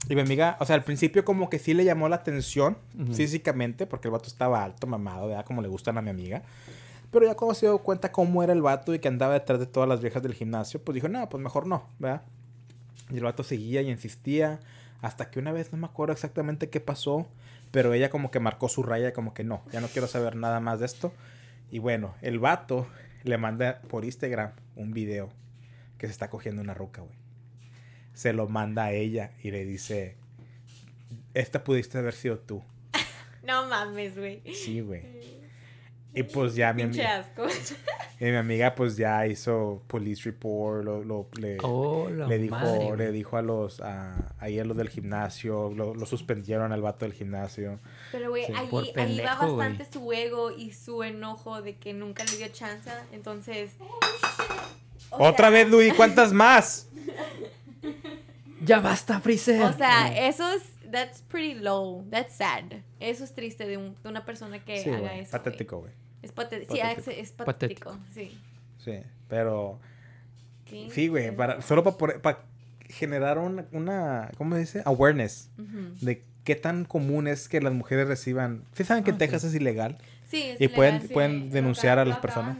Y 0.08 0.14
mi 0.14 0.20
amiga, 0.20 0.56
o 0.60 0.64
sea, 0.66 0.76
al 0.76 0.84
principio 0.84 1.24
como 1.24 1.50
que 1.50 1.58
sí 1.58 1.74
le 1.74 1.84
llamó 1.84 2.08
la 2.08 2.16
atención 2.16 2.78
Ujú. 2.98 3.12
físicamente, 3.14 3.86
porque 3.86 4.08
el 4.08 4.12
vato 4.12 4.28
estaba 4.28 4.62
alto, 4.62 4.86
mamado, 4.86 5.28
¿verdad? 5.28 5.44
Como 5.44 5.62
le 5.62 5.68
gustan 5.68 5.98
a 5.98 6.02
mi 6.02 6.10
amiga. 6.10 6.42
Pero 7.10 7.26
ya 7.26 7.34
cuando 7.34 7.54
se 7.54 7.66
dio 7.66 7.78
cuenta 7.78 8.12
cómo 8.12 8.42
era 8.42 8.52
el 8.52 8.62
vato 8.62 8.94
y 8.94 8.98
que 8.98 9.08
andaba 9.08 9.34
detrás 9.34 9.58
de 9.58 9.66
todas 9.66 9.88
las 9.88 10.00
viejas 10.00 10.22
del 10.22 10.34
gimnasio, 10.34 10.80
pues 10.82 10.94
dijo, 10.94 11.08
no, 11.08 11.28
pues 11.28 11.42
mejor 11.42 11.66
no, 11.66 11.88
¿verdad? 11.98 12.22
Y 13.10 13.16
el 13.18 13.24
vato 13.24 13.42
seguía 13.42 13.82
y 13.82 13.90
insistía, 13.90 14.60
hasta 15.02 15.30
que 15.30 15.38
una 15.38 15.52
vez, 15.52 15.72
no 15.72 15.78
me 15.78 15.86
acuerdo 15.86 16.12
exactamente 16.12 16.68
qué 16.70 16.80
pasó, 16.80 17.26
pero 17.70 17.92
ella 17.94 18.10
como 18.10 18.30
que 18.30 18.40
marcó 18.40 18.68
su 18.68 18.82
raya, 18.82 19.12
como 19.12 19.34
que 19.34 19.44
no, 19.44 19.62
ya 19.72 19.80
no 19.80 19.88
quiero 19.88 20.08
saber 20.08 20.36
nada 20.36 20.60
más 20.60 20.80
de 20.80 20.86
esto. 20.86 21.12
Y 21.70 21.78
bueno, 21.78 22.14
el 22.22 22.38
vato 22.38 22.86
le 23.24 23.38
manda 23.38 23.80
por 23.82 24.04
Instagram 24.04 24.52
un 24.76 24.92
video 24.92 25.30
que 25.98 26.06
se 26.06 26.12
está 26.12 26.30
cogiendo 26.30 26.62
una 26.62 26.74
ruca, 26.74 27.02
güey. 27.02 27.16
Se 28.14 28.32
lo 28.32 28.48
manda 28.48 28.84
a 28.84 28.92
ella 28.92 29.32
y 29.42 29.50
le 29.50 29.64
dice, 29.64 30.16
esta 31.34 31.64
pudiste 31.64 31.98
haber 31.98 32.14
sido 32.14 32.38
tú. 32.38 32.62
no 33.42 33.68
mames, 33.68 34.16
güey. 34.16 34.42
Sí, 34.54 34.80
güey. 34.80 35.15
Y 36.18 36.22
pues 36.22 36.54
ya 36.54 36.72
mi, 36.72 36.82
Pinche 36.84 37.04
ami- 37.04 37.20
asco. 37.20 37.46
y 38.20 38.24
mi 38.24 38.36
amiga 38.36 38.74
pues 38.74 38.96
ya 38.96 39.26
hizo 39.26 39.82
police 39.86 40.22
report, 40.24 40.82
lo, 40.82 41.04
lo- 41.04 41.28
le, 41.38 41.58
Oh, 41.62 42.08
le 42.08 42.38
dijo, 42.38 42.54
madre, 42.56 42.96
le 42.96 43.12
dijo 43.12 43.36
a 43.36 43.42
los, 43.42 43.80
a, 43.82 44.34
ahí 44.38 44.58
a 44.58 44.64
los 44.64 44.76
del 44.78 44.88
gimnasio, 44.88 45.70
lo, 45.76 45.94
lo 45.94 46.06
suspendieron 46.06 46.72
al 46.72 46.80
vato 46.80 47.04
del 47.04 47.12
gimnasio. 47.12 47.78
Pero, 48.12 48.30
güey, 48.30 48.46
Sí, 48.46 48.52
ahí, 48.56 48.66
por 48.68 48.82
ahí 48.84 48.88
va 48.88 48.94
pendejo, 48.94 49.52
güey. 49.54 49.68
bastante 49.68 49.92
su 49.92 50.12
ego 50.12 50.50
y 50.50 50.72
su 50.72 51.02
enojo 51.02 51.60
de 51.60 51.76
que 51.76 51.92
nunca 51.92 52.24
le 52.24 52.36
dio 52.38 52.48
chance. 52.48 52.90
Entonces. 53.12 53.72
o 55.10 55.16
Otra 55.28 55.48
sea- 55.48 55.50
vez, 55.50 55.68
Luis, 55.70 55.92
¿cuántas 55.92 56.32
más? 56.32 56.88
Ya 58.62 58.80
basta, 58.80 59.20
Freezer. 59.20 59.62
O 59.62 59.72
sea, 59.74 60.26
eso 60.28 60.48
es. 60.52 60.62
That's 60.90 61.20
pretty 61.20 61.54
low. 61.54 62.04
That's 62.10 62.36
sad. 62.36 62.72
Eso 63.00 63.24
es 63.24 63.34
triste 63.34 63.66
de, 63.66 63.76
un- 63.76 63.96
de 64.02 64.08
una 64.08 64.24
persona 64.24 64.64
que 64.64 64.82
Sí, 64.82 64.88
haga 64.90 65.16
eso. 65.16 65.32
patético, 65.32 65.78
güey. 65.80 65.92
Es 66.22 66.32
patético. 66.32 66.74
Sí, 66.74 66.80
Patético. 66.80 67.10
es, 67.10 67.18
es 67.18 67.32
patético. 67.32 67.98
Sí. 68.12 68.38
Sí, 68.78 68.98
pero 69.28 69.78
¿Qué? 70.64 70.88
sí, 70.90 71.08
güey, 71.08 71.34
para, 71.34 71.60
solo 71.62 71.82
para 71.84 72.38
generar 72.88 73.38
una, 73.38 73.66
una, 73.72 74.30
¿cómo 74.38 74.54
se 74.54 74.60
dice? 74.60 74.82
Awareness 74.84 75.50
Ujú. 75.58 76.04
de 76.04 76.22
qué 76.44 76.54
tan 76.54 76.84
común 76.84 77.26
es 77.26 77.48
que 77.48 77.60
las 77.60 77.72
mujeres 77.72 78.06
reciban. 78.08 78.62
¿Sí 78.72 78.84
saben 78.84 79.02
que 79.04 79.10
Ah, 79.12 79.18
Texas 79.18 79.42
sí. 79.42 79.48
es 79.48 79.54
ilegal? 79.54 79.98
Sí, 80.28 80.42
es 80.42 80.60
Y 80.60 80.68
pueden- 80.68 80.94
legal, 80.94 81.08
sí. 81.08 81.14
pueden 81.14 81.50
denunciar 81.50 81.98
a 81.98 82.04
las 82.04 82.18
personas. 82.18 82.56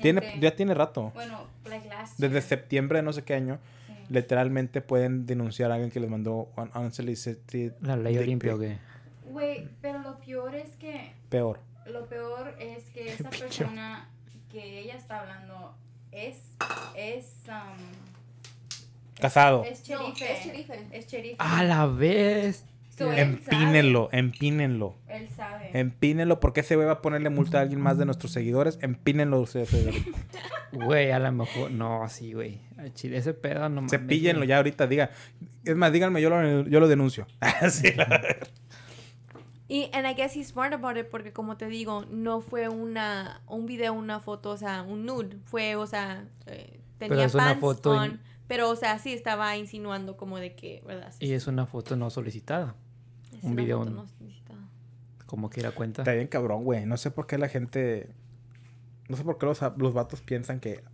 Tiene, 0.00 0.38
ya 0.40 0.54
tiene 0.56 0.74
rato. 0.74 1.10
Bueno, 1.14 1.46
like 1.66 1.88
last 1.88 2.18
Desde 2.18 2.34
year. 2.34 2.42
septiembre 2.42 2.98
de 2.98 3.02
no 3.02 3.12
sé 3.12 3.22
qué 3.24 3.34
año, 3.34 3.58
Sí. 3.86 3.92
literalmente 4.10 4.80
pueden 4.80 5.26
denunciar 5.26 5.70
a 5.70 5.74
alguien 5.74 5.90
que 5.90 6.00
les 6.00 6.10
mandó 6.10 6.48
un 6.56 6.70
unsolicited 6.74 7.72
La 7.80 7.96
ley 7.96 8.16
Olimpia, 8.18 8.54
¿o 8.54 8.58
qué? 8.58 8.78
Güey, 9.30 9.68
pero 9.80 9.98
lo 10.00 10.18
peor 10.18 10.54
es 10.54 10.70
que 10.76 11.12
Peor. 11.28 11.60
Lo 11.90 12.06
peor 12.06 12.54
es 12.58 12.84
que 12.90 13.08
esa 13.12 13.30
persona 13.30 14.08
que 14.50 14.80
ella 14.80 14.94
está 14.94 15.20
hablando 15.20 15.74
es 16.12 16.36
es 16.96 17.26
um, 17.48 19.20
Casado. 19.20 19.64
es 19.64 19.88
No, 19.88 20.12
cherife. 20.14 20.32
es 20.32 20.42
cherife. 20.44 20.86
Es 20.92 21.06
cherife. 21.06 21.36
A 21.38 21.64
la 21.64 21.86
vez. 21.86 22.64
So, 22.98 23.12
Empínenlo, 23.12 24.08
empínenlo. 24.12 24.96
Él 25.06 25.28
sabe. 25.36 25.70
Empínenlo, 25.78 26.40
porque 26.40 26.60
ese 26.60 26.76
güey 26.76 26.86
va 26.86 26.94
a 26.94 27.02
ponerle 27.02 27.28
multa 27.28 27.58
a 27.58 27.60
alguien 27.62 27.80
más 27.80 27.98
de 27.98 28.06
nuestros 28.06 28.32
seguidores. 28.32 28.78
Empínenlo 28.80 29.38
ustedes. 29.40 29.68
Federico. 29.68 30.18
Güey, 30.72 31.10
a 31.10 31.18
lo 31.18 31.30
mejor. 31.32 31.70
No, 31.70 32.08
sí, 32.08 32.32
güey. 32.32 32.60
Chile, 32.94 33.18
ese 33.18 33.34
pedo 33.34 33.68
no 33.68 33.86
Cepíllenlo 33.88 34.44
ya 34.44 34.56
ahorita, 34.58 34.86
diga. 34.86 35.10
Es 35.64 35.76
más, 35.76 35.92
díganme, 35.92 36.22
yo 36.22 36.30
lo, 36.30 36.66
yo 36.66 36.80
lo 36.80 36.88
denuncio. 36.88 37.26
Sí, 37.70 37.92
la- 37.92 38.36
Y 39.68 39.90
and 39.92 40.06
I 40.06 40.14
guess 40.14 40.36
he's 40.36 40.48
smart 40.48 40.72
about 40.72 40.96
it 40.96 41.08
porque 41.10 41.32
como 41.32 41.56
te 41.56 41.66
digo, 41.66 42.04
no 42.10 42.40
fue 42.40 42.68
una 42.68 43.40
un 43.48 43.66
video, 43.66 43.92
una 43.94 44.20
foto, 44.20 44.50
o 44.50 44.56
sea, 44.56 44.82
un 44.82 45.04
nude, 45.06 45.38
fue, 45.44 45.74
o 45.76 45.86
sea, 45.86 46.24
eh, 46.46 46.78
Pero 46.98 47.10
tenía 47.10 47.26
es 47.26 47.34
una 47.34 47.44
pants 47.46 47.60
foto 47.60 47.94
y- 47.94 47.98
on, 47.98 48.20
pero 48.46 48.70
o 48.70 48.76
sea, 48.76 48.98
sí 49.00 49.12
estaba 49.12 49.56
insinuando 49.56 50.16
como 50.16 50.38
de 50.38 50.54
que, 50.54 50.82
¿verdad? 50.86 51.12
Sí, 51.18 51.26
Y 51.26 51.32
es 51.32 51.46
una 51.48 51.66
foto 51.66 51.96
no 51.96 52.10
solicitada. 52.10 52.76
es 53.36 53.42
un 53.42 53.52
una 53.52 53.62
video, 53.62 53.78
foto 53.80 53.90
¿no? 53.90 54.06
solicitada. 54.06 54.60
Como 55.26 55.50
quiera 55.50 55.72
cuenta. 55.72 56.02
Está 56.02 56.12
bien 56.12 56.28
cabrón, 56.28 56.62
güey. 56.62 56.86
No 56.86 56.96
sé 56.96 57.10
por 57.10 57.26
qué 57.26 57.36
la 57.36 57.48
gente... 57.48 58.08
No 59.08 59.16
sé 59.16 59.24
por 59.24 59.38
qué 59.38 59.46
los, 59.46 59.60
los 59.78 59.92
vatos 59.94 60.20
piensan 60.20 60.60
que... 60.60 60.84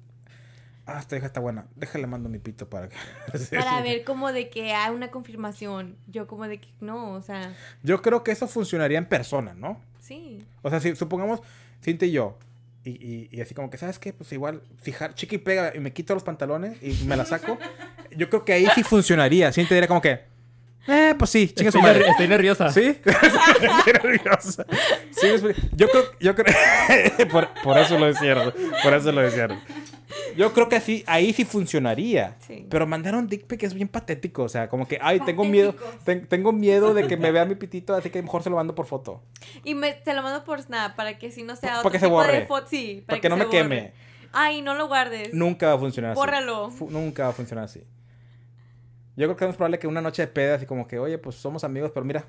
Ah, 0.87 0.99
esta 0.99 1.17
hija 1.17 1.27
está 1.27 1.41
buena. 1.41 1.67
Déjale 1.77 2.07
mando 2.07 2.29
mi 2.29 2.39
pito 2.39 2.69
para 2.69 2.89
que... 2.89 2.97
Para 3.57 3.81
ver 3.83 4.05
como 4.05 4.33
de 4.33 4.49
que 4.49 4.73
hay 4.73 4.93
una 4.93 5.11
confirmación. 5.11 5.97
Yo 6.09 6.27
como 6.27 6.49
de 6.49 6.59
que 6.59 6.69
no, 6.81 7.13
o 7.13 7.23
sea, 7.23 7.55
Yo 7.83 8.03
creo 8.03 8.25
que 8.25 8.33
eso 8.33 8.49
funcionaría 8.49 8.99
en 8.99 9.07
persona, 9.07 9.55
¿no? 9.55 9.81
sí. 10.01 10.45
O 10.63 10.71
sea, 10.71 10.81
si 10.81 10.97
supongamos, 10.97 11.41
Cintia 11.83 12.07
y 12.09 12.13
yo, 12.13 12.39
y, 12.85 12.91
y, 12.91 13.29
y 13.31 13.41
así 13.41 13.55
como 13.55 13.71
que, 13.71 13.79
¿sabes 13.79 13.99
qué? 13.99 14.13
Pues 14.13 14.33
igual, 14.33 14.63
fijar, 14.81 15.15
chiqui 15.15 15.39
pega, 15.39 15.73
y 15.75 15.81
me 15.81 15.93
quito 15.93 16.15
los 16.15 16.25
pantalones 16.25 16.77
y 16.83 17.05
me 17.05 17.17
la 17.17 17.25
saco. 17.25 17.59
Yo 18.17 18.29
creo 18.29 18.45
que 18.45 18.53
ahí 18.53 18.67
sí 18.75 18.83
funcionaría. 18.83 19.53
Cintia 19.53 19.75
diría 19.77 19.89
como 19.89 20.03
que, 20.03 20.32
eh, 20.89 21.15
pues 21.19 21.31
sí, 21.31 21.49
chinga 21.49 21.71
su 21.71 21.79
Estoy, 21.79 22.03
estoy 22.11 22.29
nerviosa. 22.29 22.71
¿Sí? 22.71 22.99
Estoy 23.05 23.93
nerviosa. 24.03 24.67
Sí, 25.11 25.29
yo 25.77 25.89
creo, 25.89 26.05
yo 26.21 26.35
creo, 26.35 26.55
por, 27.31 27.49
por 27.63 27.79
eso 27.79 27.99
lo 27.99 28.07
decían, 28.07 28.53
por 28.83 28.95
eso 28.95 29.13
lo 29.13 29.21
decían. 29.21 29.61
Yo 30.37 30.53
creo 30.53 30.69
que 30.69 30.77
así, 30.77 31.05
ahí 31.07 31.33
sí 31.33 31.45
funcionaría. 31.45 32.37
Sí. 32.47 32.67
Pero 32.69 32.87
mandar 32.87 33.15
un 33.15 33.27
dick 33.29 33.47
pic 33.47 33.63
es 33.63 33.73
bien 33.75 33.89
patético. 33.89 34.43
O 34.43 34.49
sea, 34.49 34.69
como 34.69 34.87
que, 34.87 34.99
ay, 35.01 35.21
tengo 35.21 35.45
miedo, 35.45 35.75
ten- 36.05 36.27
tengo 36.27 36.53
miedo 36.53 36.93
de 36.95 37.07
que 37.07 37.17
me 37.17 37.31
vea 37.31 37.45
mi 37.47 37.55
pitito, 37.55 37.95
así 37.95 38.11
que 38.11 38.21
mejor 38.23 38.43
se 38.43 38.51
lo 38.51 38.57
mando 38.57 38.75
por 38.75 38.87
foto. 38.87 39.23
Y 39.65 39.75
me, 39.75 39.93
te 39.95 40.13
lo 40.15 40.23
mando 40.23 40.45
por 40.45 40.61
Snap 40.61 40.97
para 40.97 41.19
que 41.19 41.31
si 41.31 41.43
no 41.43 41.57
sea 41.57 41.69
Para 41.71 41.79
otro 41.81 41.91
que 41.93 41.99
se 41.99 42.07
borre. 42.07 42.41
de 42.41 42.47
foto, 42.47 42.67
sí, 42.69 43.03
Para 43.07 43.21
que 43.21 43.29
no 43.29 43.37
se 43.39 43.45
me 43.45 43.51
queme. 43.51 43.77
borre. 43.77 43.95
Ay, 44.33 44.63
no 44.63 44.75
lo 44.75 44.87
guardes. 44.89 45.33
Nunca 45.33 45.69
va 45.69 45.75
a 45.75 45.79
funcionar 45.79 46.11
así. 46.13 46.19
Bórralo. 46.19 46.71
Nunca 46.91 47.25
va 47.25 47.29
a 47.31 47.33
funcionar 47.33 47.65
así. 47.65 47.83
Yo 49.17 49.27
creo 49.27 49.37
que 49.37 49.45
es 49.45 49.49
más 49.49 49.57
probable 49.57 49.79
que 49.79 49.87
una 49.87 50.01
noche 50.01 50.23
de 50.23 50.29
peda, 50.29 50.55
así 50.57 50.67
como 50.67 50.87
que, 50.89 50.99
oye, 50.99 51.19
pues 51.19 51.37
somos 51.37 51.65
amigos, 51.65 51.91
pero 51.93 52.05
mira. 52.05 52.25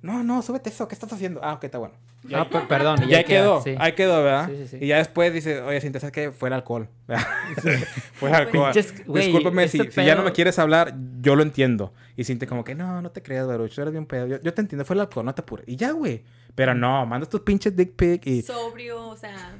No, 0.00 0.22
no, 0.22 0.42
súbete 0.42 0.70
eso, 0.70 0.86
¿qué 0.86 0.94
estás 0.94 1.12
haciendo? 1.12 1.40
Ah, 1.42 1.54
ok, 1.54 1.64
está 1.64 1.78
bueno. 1.78 1.94
Ah, 2.32 2.48
per- 2.48 2.68
perdón. 2.68 3.00
Y 3.08 3.14
ahí 3.14 3.24
quedó, 3.24 3.60
sí. 3.62 3.74
ahí 3.78 3.92
quedó, 3.92 4.22
¿verdad? 4.22 4.48
Sí, 4.48 4.56
sí, 4.58 4.68
sí. 4.68 4.78
Y 4.80 4.86
ya 4.88 4.98
después 4.98 5.34
dice, 5.34 5.60
oye, 5.60 5.80
Cintia, 5.80 6.00
¿sabes 6.00 6.12
qué? 6.12 6.30
Fue 6.30 6.48
el 6.48 6.52
alcohol. 6.52 6.88
Fue 8.14 8.28
el 8.28 8.34
alcohol. 8.34 8.72
Güey, 9.06 9.24
Discúlpame, 9.26 9.66
si, 9.68 9.80
este 9.80 9.90
si 10.00 10.04
ya 10.06 10.14
no 10.14 10.22
me 10.22 10.30
quieres 10.32 10.58
hablar, 10.60 10.94
yo 11.20 11.34
lo 11.34 11.42
entiendo. 11.42 11.92
Y 12.16 12.22
Cintia 12.24 12.46
como 12.48 12.62
que, 12.64 12.74
no, 12.76 13.02
no 13.02 13.10
te 13.10 13.22
creas, 13.22 13.46
Baruch, 13.48 13.74
tú 13.74 13.80
eres 13.82 13.92
bien 13.92 14.06
pedo. 14.06 14.26
Yo, 14.28 14.40
yo 14.40 14.54
te 14.54 14.60
entiendo, 14.60 14.84
fue 14.84 14.94
el 14.94 15.00
alcohol, 15.00 15.24
no 15.26 15.34
te 15.34 15.42
apures. 15.42 15.66
Y 15.68 15.74
ya, 15.76 15.90
güey. 15.90 16.22
Pero 16.54 16.74
no, 16.74 17.04
mandas 17.06 17.28
tus 17.28 17.40
pinches 17.40 17.74
dick 17.76 17.94
pic 17.96 18.24
y 18.26 18.42
Sobrio, 18.42 19.08
o 19.08 19.16
sea, 19.16 19.56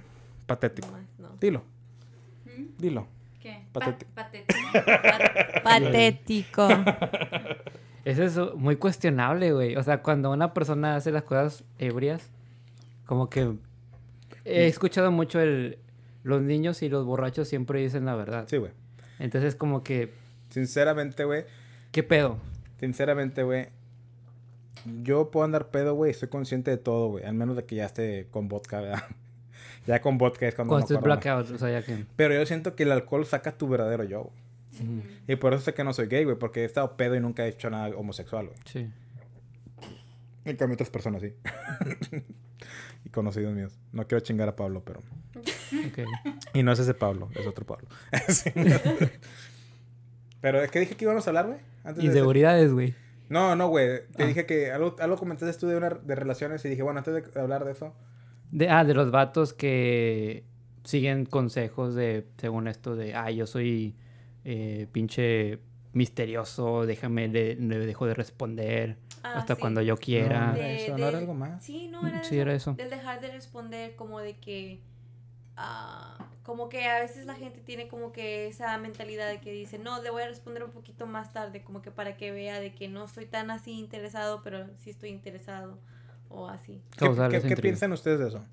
patético. 0.46 0.86
no 0.88 0.92
más, 0.98 1.02
no. 1.18 1.36
Dilo, 1.40 1.62
¿Mm? 2.44 2.64
dilo. 2.78 3.06
¿Qué? 3.48 3.62
Patético. 3.72 4.10
Pa- 4.14 4.24
patético. 5.62 5.62
Patético. 5.64 6.68
Eso 8.04 8.22
es 8.22 8.54
muy 8.54 8.76
cuestionable, 8.76 9.52
güey. 9.52 9.76
O 9.76 9.82
sea, 9.82 10.02
cuando 10.02 10.30
una 10.30 10.54
persona 10.54 10.96
hace 10.96 11.10
las 11.12 11.22
cosas 11.24 11.64
ebrias, 11.78 12.30
como 13.06 13.28
que 13.28 13.54
he 14.44 14.66
escuchado 14.66 15.10
mucho 15.12 15.40
el 15.40 15.78
los 16.24 16.42
niños 16.42 16.82
y 16.82 16.88
los 16.88 17.04
borrachos 17.06 17.48
siempre 17.48 17.80
dicen 17.80 18.04
la 18.04 18.14
verdad. 18.14 18.44
Sí, 18.48 18.56
güey. 18.58 18.72
Entonces 19.18 19.54
como 19.54 19.82
que 19.82 20.12
Sinceramente, 20.50 21.24
güey. 21.24 21.44
¿qué 21.92 22.02
pedo? 22.02 22.38
Sinceramente, 22.80 23.42
güey. 23.42 23.68
Yo 25.02 25.30
puedo 25.30 25.44
andar 25.44 25.68
pedo, 25.68 25.94
güey. 25.94 26.10
Estoy 26.10 26.28
consciente 26.28 26.70
de 26.70 26.76
todo, 26.78 27.08
güey. 27.08 27.24
Al 27.24 27.34
menos 27.34 27.56
de 27.56 27.64
que 27.64 27.76
ya 27.76 27.84
esté 27.86 28.26
con 28.30 28.48
vodka, 28.48 28.80
¿verdad? 28.80 29.02
Ya 29.88 30.00
con 30.00 30.18
vodka 30.18 30.46
es 30.46 30.54
cuando 30.54 30.74
Cuando 30.74 30.94
más. 30.94 31.02
blackout, 31.02 31.50
o 31.50 31.58
sea, 31.58 31.70
ya 31.80 31.84
que 31.84 32.04
Pero 32.14 32.34
yo 32.34 32.46
siento 32.46 32.76
que 32.76 32.84
el 32.84 32.92
alcohol 32.92 33.26
saca 33.26 33.52
tu 33.58 33.66
verdadero 33.68 34.04
yo, 34.04 34.22
güey. 34.24 34.48
Y 35.26 35.34
por 35.36 35.54
eso 35.54 35.64
sé 35.64 35.74
que 35.74 35.82
no 35.82 35.92
soy 35.92 36.06
gay, 36.06 36.22
güey. 36.22 36.36
Porque 36.38 36.60
he 36.62 36.64
estado 36.64 36.96
pedo 36.96 37.16
y 37.16 37.20
nunca 37.20 37.44
he 37.44 37.48
hecho 37.48 37.68
nada 37.70 37.88
homosexual, 37.96 38.46
güey. 38.46 38.58
sí. 38.66 38.88
En 40.44 40.56
cambio, 40.56 40.74
otras 40.74 40.88
personas 40.88 41.20
sí. 41.20 41.34
y 43.04 43.08
conocidos 43.10 43.52
míos. 43.54 43.78
No 43.92 44.06
quiero 44.06 44.20
chingar 44.24 44.48
a 44.48 44.56
Pablo, 44.56 44.82
pero... 44.84 45.00
ok. 45.40 46.08
Y 46.54 46.62
no 46.62 46.72
es 46.72 46.78
ese 46.78 46.94
Pablo, 46.94 47.28
es 47.34 47.46
otro 47.46 47.66
Pablo. 47.66 47.88
Sí. 48.28 48.50
Pero, 50.40 50.60
¿qué 50.70 50.80
dije 50.80 50.94
que 50.96 51.04
íbamos 51.04 51.26
a 51.26 51.30
hablar, 51.30 51.46
güey? 51.48 51.58
Inseguridades, 52.04 52.72
güey. 52.72 52.94
No, 53.28 53.56
no, 53.56 53.68
güey. 53.68 54.06
Te 54.16 54.22
Ah. 54.22 54.26
dije 54.26 54.46
que 54.46 54.70
algo, 54.70 54.96
algo 55.00 55.16
comentaste 55.16 55.58
tú 55.58 55.66
de, 55.66 55.76
una, 55.76 55.90
de 55.90 56.14
relaciones 56.14 56.64
y 56.64 56.68
dije, 56.68 56.82
bueno, 56.82 56.98
antes 56.98 57.12
de 57.34 57.40
hablar 57.40 57.64
de 57.64 57.72
eso... 57.72 57.94
De, 58.50 58.68
ah, 58.68 58.84
de 58.84 58.94
los 58.94 59.10
vatos 59.10 59.52
que 59.52 60.44
siguen 60.84 61.26
consejos 61.26 61.94
de, 61.94 62.26
según 62.38 62.66
esto, 62.68 62.96
de, 62.96 63.14
ah, 63.14 63.30
yo 63.30 63.46
soy 63.46 63.94
eh, 64.44 64.86
pinche 64.92 65.58
misterioso, 65.92 66.86
déjame, 66.86 67.28
le, 67.28 67.56
le 67.56 67.78
dejo 67.78 68.06
de 68.06 68.14
responder 68.14 68.96
Ah, 69.22 69.34
hasta 69.38 69.54
sí. 69.56 69.60
cuando 69.60 69.82
yo 69.82 69.96
quiera. 69.96 70.52
No, 70.52 70.62
eso, 70.62 70.96
¿no 70.96 71.08
era 71.08 71.18
algo 71.18 71.34
más? 71.34 71.62
Sí, 71.64 71.88
no, 71.88 72.06
era, 72.06 72.22
Sí, 72.22 72.36
eso, 72.36 72.42
era 72.42 72.54
eso. 72.54 72.74
Del 72.74 72.88
dejar 72.90 73.20
de 73.20 73.30
responder 73.32 73.96
como 73.96 74.20
de 74.20 74.36
que... 74.36 74.80
ah, 75.56 76.16
como 76.44 76.70
que 76.70 76.86
a 76.86 77.00
veces 77.00 77.26
la 77.26 77.34
gente 77.34 77.60
tiene 77.60 77.88
como 77.88 78.10
que 78.12 78.46
esa 78.46 78.78
mentalidad 78.78 79.28
de 79.28 79.38
que 79.40 79.52
dice, 79.52 79.78
no, 79.78 80.00
le 80.02 80.08
voy 80.10 80.22
a 80.22 80.28
responder 80.28 80.64
un 80.64 80.70
poquito 80.70 81.06
más 81.06 81.32
tarde, 81.34 81.62
como 81.62 81.82
que 81.82 81.90
para 81.90 82.16
que 82.16 82.30
vea 82.30 82.58
de 82.58 82.72
que 82.74 82.88
no 82.88 83.04
estoy 83.04 83.26
tan 83.26 83.50
así 83.50 83.72
interesado, 83.72 84.40
pero 84.42 84.64
sí 84.78 84.88
estoy 84.88 85.10
interesado, 85.10 85.78
o 86.28 86.48
así. 86.48 86.82
¿Qué, 86.96 87.06
qué- 87.30 87.62
piensan 87.62 87.92
ustedes 87.92 88.18
de 88.20 88.28
eso? 88.28 88.44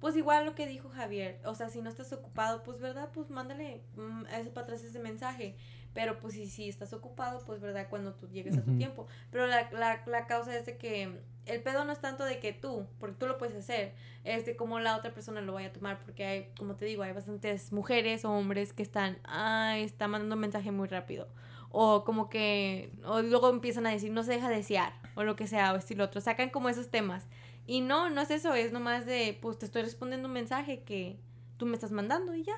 Pues 0.00 0.16
igual 0.16 0.44
lo 0.46 0.54
que 0.54 0.66
dijo 0.66 0.88
Javier, 0.90 1.40
o 1.44 1.56
sea, 1.56 1.70
si 1.70 1.82
no 1.82 1.90
estás 1.90 2.12
ocupado, 2.12 2.62
pues 2.62 2.78
verdad, 2.78 3.08
pues 3.12 3.30
mándale 3.30 3.82
mm, 3.96 4.26
a 4.26 4.38
ese 4.38 4.50
para 4.50 4.64
atrás 4.64 4.82
ese 4.84 5.00
mensaje. 5.00 5.56
Pero 5.92 6.20
pues 6.20 6.34
si, 6.34 6.46
si 6.46 6.68
estás 6.68 6.92
ocupado, 6.92 7.40
pues 7.44 7.60
verdad, 7.60 7.88
cuando 7.90 8.14
tú 8.14 8.28
llegues 8.28 8.56
a 8.56 8.62
tu 8.62 8.76
tiempo. 8.76 9.08
Pero 9.32 9.48
la, 9.48 9.68
la, 9.72 10.02
la 10.06 10.26
causa 10.28 10.56
es 10.56 10.66
de 10.66 10.76
que 10.76 11.18
el 11.46 11.62
pedo 11.62 11.84
no 11.84 11.90
es 11.92 11.98
tanto 12.00 12.24
de 12.24 12.38
que 12.38 12.52
tú, 12.52 12.86
porque 13.00 13.16
tú 13.18 13.26
lo 13.26 13.38
puedes 13.38 13.56
hacer, 13.56 13.94
es 14.22 14.46
de 14.46 14.54
cómo 14.54 14.78
la 14.78 14.96
otra 14.96 15.12
persona 15.12 15.40
lo 15.40 15.54
vaya 15.54 15.68
a 15.68 15.72
tomar. 15.72 15.98
Porque 15.98 16.24
hay, 16.24 16.52
como 16.56 16.76
te 16.76 16.84
digo, 16.84 17.02
hay 17.02 17.12
bastantes 17.12 17.72
mujeres 17.72 18.24
o 18.24 18.30
hombres 18.30 18.72
que 18.72 18.84
están, 18.84 19.18
ay, 19.24 19.82
está 19.82 20.06
mandando 20.06 20.36
un 20.36 20.40
mensaje 20.42 20.70
muy 20.70 20.86
rápido. 20.86 21.26
O 21.70 22.04
como 22.04 22.28
que, 22.28 22.92
o 23.04 23.20
luego 23.22 23.50
empiezan 23.50 23.86
a 23.86 23.90
decir, 23.90 24.12
no 24.12 24.22
se 24.22 24.32
deja 24.32 24.48
desear, 24.48 24.92
o 25.18 25.24
lo 25.24 25.34
que 25.34 25.48
sea, 25.48 25.72
o 25.72 25.76
esto 25.76 25.94
y 25.94 25.96
lo 25.96 26.04
otro. 26.04 26.20
Sacan 26.20 26.48
como 26.50 26.68
esos 26.68 26.90
temas. 26.90 27.26
Y 27.66 27.80
no, 27.80 28.08
no 28.08 28.20
es 28.20 28.30
eso, 28.30 28.54
es 28.54 28.72
nomás 28.72 29.04
de, 29.04 29.36
pues 29.42 29.58
te 29.58 29.66
estoy 29.66 29.82
respondiendo 29.82 30.28
un 30.28 30.34
mensaje 30.34 30.84
que 30.84 31.18
tú 31.56 31.66
me 31.66 31.74
estás 31.74 31.90
mandando 31.90 32.34
y 32.36 32.44
ya. 32.44 32.54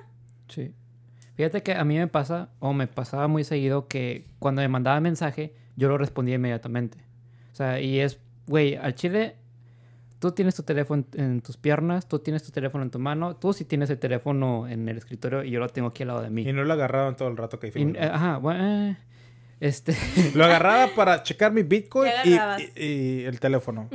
Sí. 0.49 0.75
Fíjate 1.37 1.63
que 1.63 1.73
a 1.73 1.85
mí 1.85 1.97
me 1.97 2.07
pasa, 2.07 2.51
o 2.59 2.75
me 2.75 2.87
pasaba 2.87 3.27
muy 3.27 3.45
seguido, 3.45 3.89
que 3.89 4.27
cuando 4.39 4.61
me 4.61 4.69
mandaba 4.69 5.01
mensaje, 5.01 5.55
yo 5.75 5.89
lo 5.89 5.97
respondía 5.97 6.35
inmediatamente. 6.35 6.99
O 7.51 7.57
sea, 7.57 7.81
y 7.81 7.99
es, 7.99 8.21
güey, 8.47 8.77
al 8.77 8.95
chile, 8.95 9.37
tú 10.19 10.33
tienes 10.33 10.55
tu 10.55 10.63
teléfono 10.63 11.05
en, 11.15 11.41
tus 11.41 11.57
piernas, 11.57 12.07
tú 12.07 12.19
tienes 12.19 12.43
tu 12.43 12.53
teléfono 12.53 12.85
en 12.85 12.91
tu 12.91 12.99
mano, 12.99 13.37
tú 13.37 13.55
sí 13.55 13.65
tienes 13.65 13.89
el 13.89 13.99
teléfono 13.99 14.69
en 14.69 14.87
el 14.87 14.99
escritorio 14.99 15.43
y 15.43 15.51
yo 15.51 15.61
lo 15.61 15.69
tengo 15.71 15.89
aquí 15.89 16.03
al 16.03 16.09
lado 16.09 16.21
de 16.21 16.29
mí. 16.29 16.43
Y 16.43 16.53
no 16.53 16.63
lo 16.63 16.75
agarraron 16.75 17.17
todo 17.17 17.29
el 17.29 17.39
rato 17.39 17.59
que 17.59 17.69
hicimos. 17.69 17.97
eh, 17.97 18.03
ajá, 18.03 18.37
bueno, 18.37 18.63
eh, 18.63 18.97
este, 19.61 19.95
Lo 20.35 20.45
agarraba 20.45 20.89
para 20.95 21.23
checar 21.23 21.53
mi 21.53 21.63
Bitcoin 21.63 22.11
¿Qué 22.25 22.31
y, 22.31 22.35
agarrabas? 22.35 22.63
y- 22.77 22.83
y 22.83 23.25
el 23.25 23.39
teléfono. 23.41 23.89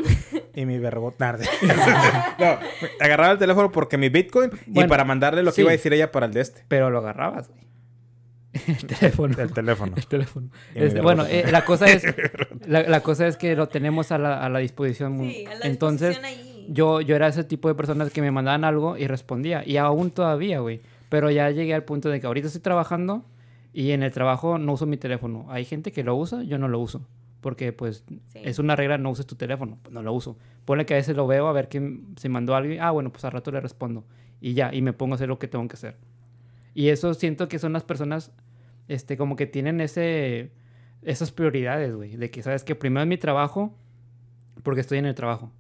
y 0.53 0.65
mi 0.65 0.77
vergot 0.79 1.17
tarde. 1.17 1.45
no, 2.39 2.57
agarraba 2.99 3.33
el 3.33 3.39
teléfono 3.39 3.71
porque 3.71 3.97
mi 3.97 4.09
Bitcoin 4.09 4.51
y 4.67 4.83
para 4.85 5.03
mandarle 5.03 5.43
lo 5.43 5.51
que 5.51 5.55
sí. 5.55 5.61
iba 5.61 5.71
a 5.71 5.73
decir 5.73 5.93
ella 5.93 6.11
para 6.11 6.27
el 6.27 6.33
de 6.33 6.41
este. 6.41 6.63
pero 6.67 6.89
lo 6.89 6.99
agarrabas, 6.99 7.49
güey. 7.49 7.65
El 8.67 8.85
teléfono. 8.87 9.35
El 9.37 9.51
teléfono. 9.51 9.93
El 9.97 10.07
teléfono. 10.07 10.49
Este, 10.73 10.93
verbo 10.93 11.03
bueno, 11.03 11.25
eh, 11.25 11.45
la 11.51 11.65
cosa 11.65 11.87
es 11.87 12.05
la, 12.65 12.83
la 12.83 13.01
cosa 13.01 13.27
es 13.27 13.35
que 13.35 13.53
lo 13.53 13.67
tenemos 13.67 14.13
a 14.13 14.17
la, 14.17 14.41
a 14.41 14.47
la 14.47 14.59
disposición. 14.59 15.19
Sí, 15.19 15.45
a 15.45 15.55
la 15.55 15.65
Entonces, 15.65 16.09
disposición 16.21 16.55
yo, 16.69 17.01
yo 17.01 17.15
era 17.15 17.27
ese 17.27 17.43
tipo 17.43 17.67
de 17.67 17.75
personas 17.75 18.11
que 18.11 18.21
me 18.21 18.31
mandaban 18.31 18.63
algo 18.63 18.97
y 18.97 19.07
respondía. 19.07 19.61
Y 19.65 19.75
aún 19.77 20.11
todavía, 20.11 20.59
güey. 20.61 20.79
Pero 21.09 21.29
ya 21.31 21.49
llegué 21.51 21.73
al 21.73 21.83
punto 21.83 22.09
de 22.09 22.19
que 22.21 22.27
ahorita 22.27 22.47
estoy 22.47 22.61
trabajando 22.61 23.25
y 23.75 23.91
en 23.91 24.03
el 24.03 24.11
trabajo 24.11 24.57
no 24.57 24.71
uso 24.73 24.85
mi 24.85 24.95
teléfono. 24.97 25.45
Hay 25.49 25.65
gente 25.65 25.91
que 25.91 26.03
lo 26.03 26.15
usa, 26.15 26.43
yo 26.43 26.57
no 26.57 26.67
lo 26.69 26.79
uso. 26.79 27.05
Porque, 27.41 27.73
pues, 27.73 28.05
Sí. 28.27 28.39
es 28.43 28.57
una 28.57 28.75
regla, 28.75 28.97
no 28.97 29.09
uses 29.11 29.27
tu 29.27 29.35
teléfono. 29.35 29.77
Pues 29.83 29.93
no 29.93 30.01
lo 30.01 30.13
uso. 30.13 30.37
Ponle 30.63 30.85
que 30.85 30.93
a 30.95 30.97
veces 30.97 31.15
lo 31.15 31.27
veo 31.27 31.47
a 31.47 31.51
ver 31.53 31.67
quién 31.69 32.07
se 32.15 32.29
mandó 32.29 32.55
algo 32.55 32.73
y, 32.73 32.77
ah, 32.79 32.89
bueno, 32.91 33.11
pues 33.11 33.23
al 33.25 33.33
rato 33.33 33.51
le 33.51 33.59
respondo. 33.59 34.05
Y 34.41 34.53
ya, 34.53 34.73
y 34.73 34.81
me 34.81 34.93
pongo 34.93 35.13
a 35.13 35.15
hacer 35.15 35.27
lo 35.27 35.37
que 35.37 35.47
tengo 35.47 35.67
que 35.67 35.73
hacer. 35.75 35.97
Y 36.73 36.87
eso 36.87 37.13
siento 37.13 37.47
que 37.47 37.59
son 37.59 37.73
las 37.73 37.83
personas, 37.83 38.31
este, 38.87 39.17
como 39.17 39.35
que 39.35 39.45
tienen 39.45 39.79
ese, 39.81 40.51
esas 41.03 41.31
prioridades, 41.31 41.93
güey. 41.93 42.15
De 42.15 42.31
que, 42.31 42.41
¿sabes 42.41 42.63
que 42.63 42.75
Primero 42.75 43.01
es 43.03 43.07
mi 43.07 43.17
trabajo, 43.17 43.75
porque 44.63 44.81
estoy 44.81 44.97
en 44.97 45.05
el 45.05 45.15
trabajo. 45.15 45.51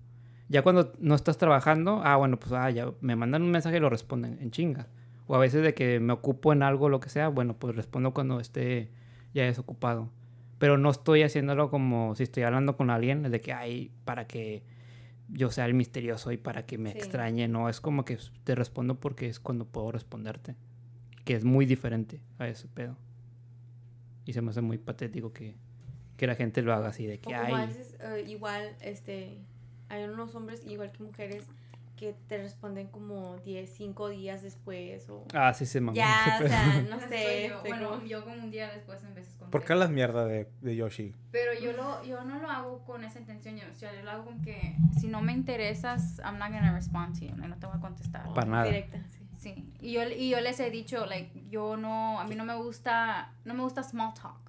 Ya 0.47 0.61
cuando 0.61 0.93
no 0.99 1.15
estás 1.15 1.37
trabajando, 1.37 2.01
ah, 2.03 2.15
bueno, 2.15 2.39
pues, 2.39 2.51
ah, 2.53 2.69
ya 2.71 2.91
me 3.01 3.15
mandan 3.15 3.41
un 3.43 3.51
mensaje 3.51 3.77
y 3.77 3.79
lo 3.79 3.89
responden 3.89 4.37
en 4.41 4.51
chinga. 4.51 4.87
O 5.27 5.35
a 5.35 5.39
veces 5.39 5.63
de 5.63 5.73
que 5.73 5.99
me 5.99 6.13
ocupo 6.13 6.53
en 6.53 6.61
algo, 6.63 6.89
lo 6.89 6.99
que 6.99 7.09
sea, 7.09 7.29
bueno, 7.29 7.55
pues 7.57 7.75
respondo 7.75 8.13
cuando 8.13 8.39
esté 8.39 8.89
ya 9.33 9.43
desocupado. 9.43 10.09
Pero 10.59 10.77
no 10.77 10.89
estoy 10.89 11.23
haciéndolo 11.23 11.69
como 11.69 12.15
si 12.15 12.23
estoy 12.23 12.43
hablando 12.43 12.77
con 12.77 12.89
alguien, 12.89 13.23
de 13.23 13.41
que, 13.41 13.51
ay, 13.53 13.91
para 14.05 14.27
que 14.27 14.63
yo 15.29 15.49
sea 15.51 15.65
el 15.65 15.73
misterioso 15.73 16.31
y 16.31 16.37
para 16.37 16.65
que 16.65 16.77
me 16.77 16.91
Sí. 16.91 16.97
extrañe. 16.97 17.47
No, 17.47 17.67
es 17.69 17.81
como 17.81 18.05
que 18.05 18.17
te 18.43 18.55
respondo 18.55 18.99
porque 18.99 19.27
es 19.27 19.39
cuando 19.39 19.65
puedo 19.65 19.91
responderte. 19.91 20.55
Que 21.25 21.33
es 21.33 21.43
muy 21.43 21.65
diferente 21.65 22.21
a 22.37 22.47
ese 22.47 22.67
pedo. 22.67 22.95
Y 24.25 24.33
se 24.33 24.41
me 24.41 24.51
hace 24.51 24.61
muy 24.61 24.77
patético 24.77 25.33
que, 25.33 25.55
que 26.17 26.27
la 26.27 26.35
gente 26.35 26.61
lo 26.61 26.73
haga 26.73 26.89
así, 26.89 27.05
de 27.07 27.15
O 27.15 27.21
que, 27.21 27.33
como 27.33 27.55
a 27.55 27.61
ay, 27.61 27.67
veces, 27.67 27.95
eh, 27.99 28.23
igual, 28.27 28.75
este, 28.81 29.39
hay 29.89 30.03
unos 30.03 30.33
hombres, 30.35 30.63
igual 30.65 30.91
que 30.91 31.03
mujeres, 31.03 31.47
que 31.95 32.13
te 32.27 32.37
responden 32.37 32.87
como 32.87 33.37
10, 33.37 33.69
5 33.69 34.09
días 34.09 34.41
después 34.43 35.09
o... 35.09 35.25
ah, 35.33 35.53
sí 35.53 35.65
se 35.65 35.79
mamó. 35.81 35.95
ya, 35.95 36.39
o 36.43 36.47
sea, 36.47 36.81
no 36.89 36.99
sé. 36.99 37.47
yo. 37.49 37.61
Bueno, 37.61 37.89
como- 37.91 38.05
yo 38.05 38.23
como 38.23 38.35
un 38.43 38.51
día 38.51 38.69
después 38.69 39.03
en 39.03 39.15
veces 39.15 39.35
con 39.37 39.49
¿Por 39.49 39.63
qué 39.63 39.73
hablas 39.73 39.89
mierda 39.89 40.25
de, 40.25 40.49
de 40.61 40.75
Yoshi? 40.75 41.15
Pero 41.31 41.53
yo 41.59 41.71
lo 41.73 42.03
yo 42.03 42.23
no 42.23 42.39
lo 42.39 42.49
hago 42.49 42.79
con 42.85 43.03
esa 43.03 43.19
intención, 43.19 43.55
yo, 43.57 43.63
o 43.71 43.73
sea, 43.75 43.93
yo 43.95 44.03
lo 44.03 44.11
hago 44.11 44.25
con 44.25 44.41
que 44.41 44.75
si 44.99 45.07
no 45.07 45.21
me 45.21 45.31
interesas, 45.33 46.19
I'm 46.19 46.37
not 46.37 46.49
gonna 46.51 46.73
respond 46.73 47.17
to 47.19 47.25
you, 47.25 47.35
no 47.35 47.55
te 47.57 47.65
voy 47.65 47.77
a 47.77 47.79
contestar. 47.79 48.33
Para 48.33 48.47
nada. 48.47 48.65
Directa, 48.65 48.99
sí. 49.09 49.21
Sí, 49.37 49.73
y 49.79 49.91
yo, 49.93 50.01
y 50.09 50.29
yo 50.29 50.41
les 50.41 50.59
he 50.59 50.71
dicho, 50.71 51.05
like, 51.05 51.29
yo 51.49 51.77
no, 51.77 52.19
a 52.19 52.23
mí 52.25 52.33
no 52.35 52.45
me 52.45 52.55
gusta, 52.55 53.31
no 53.43 53.53
me 53.53 53.61
gusta 53.61 53.83
small 53.83 54.13
talk. 54.15 54.39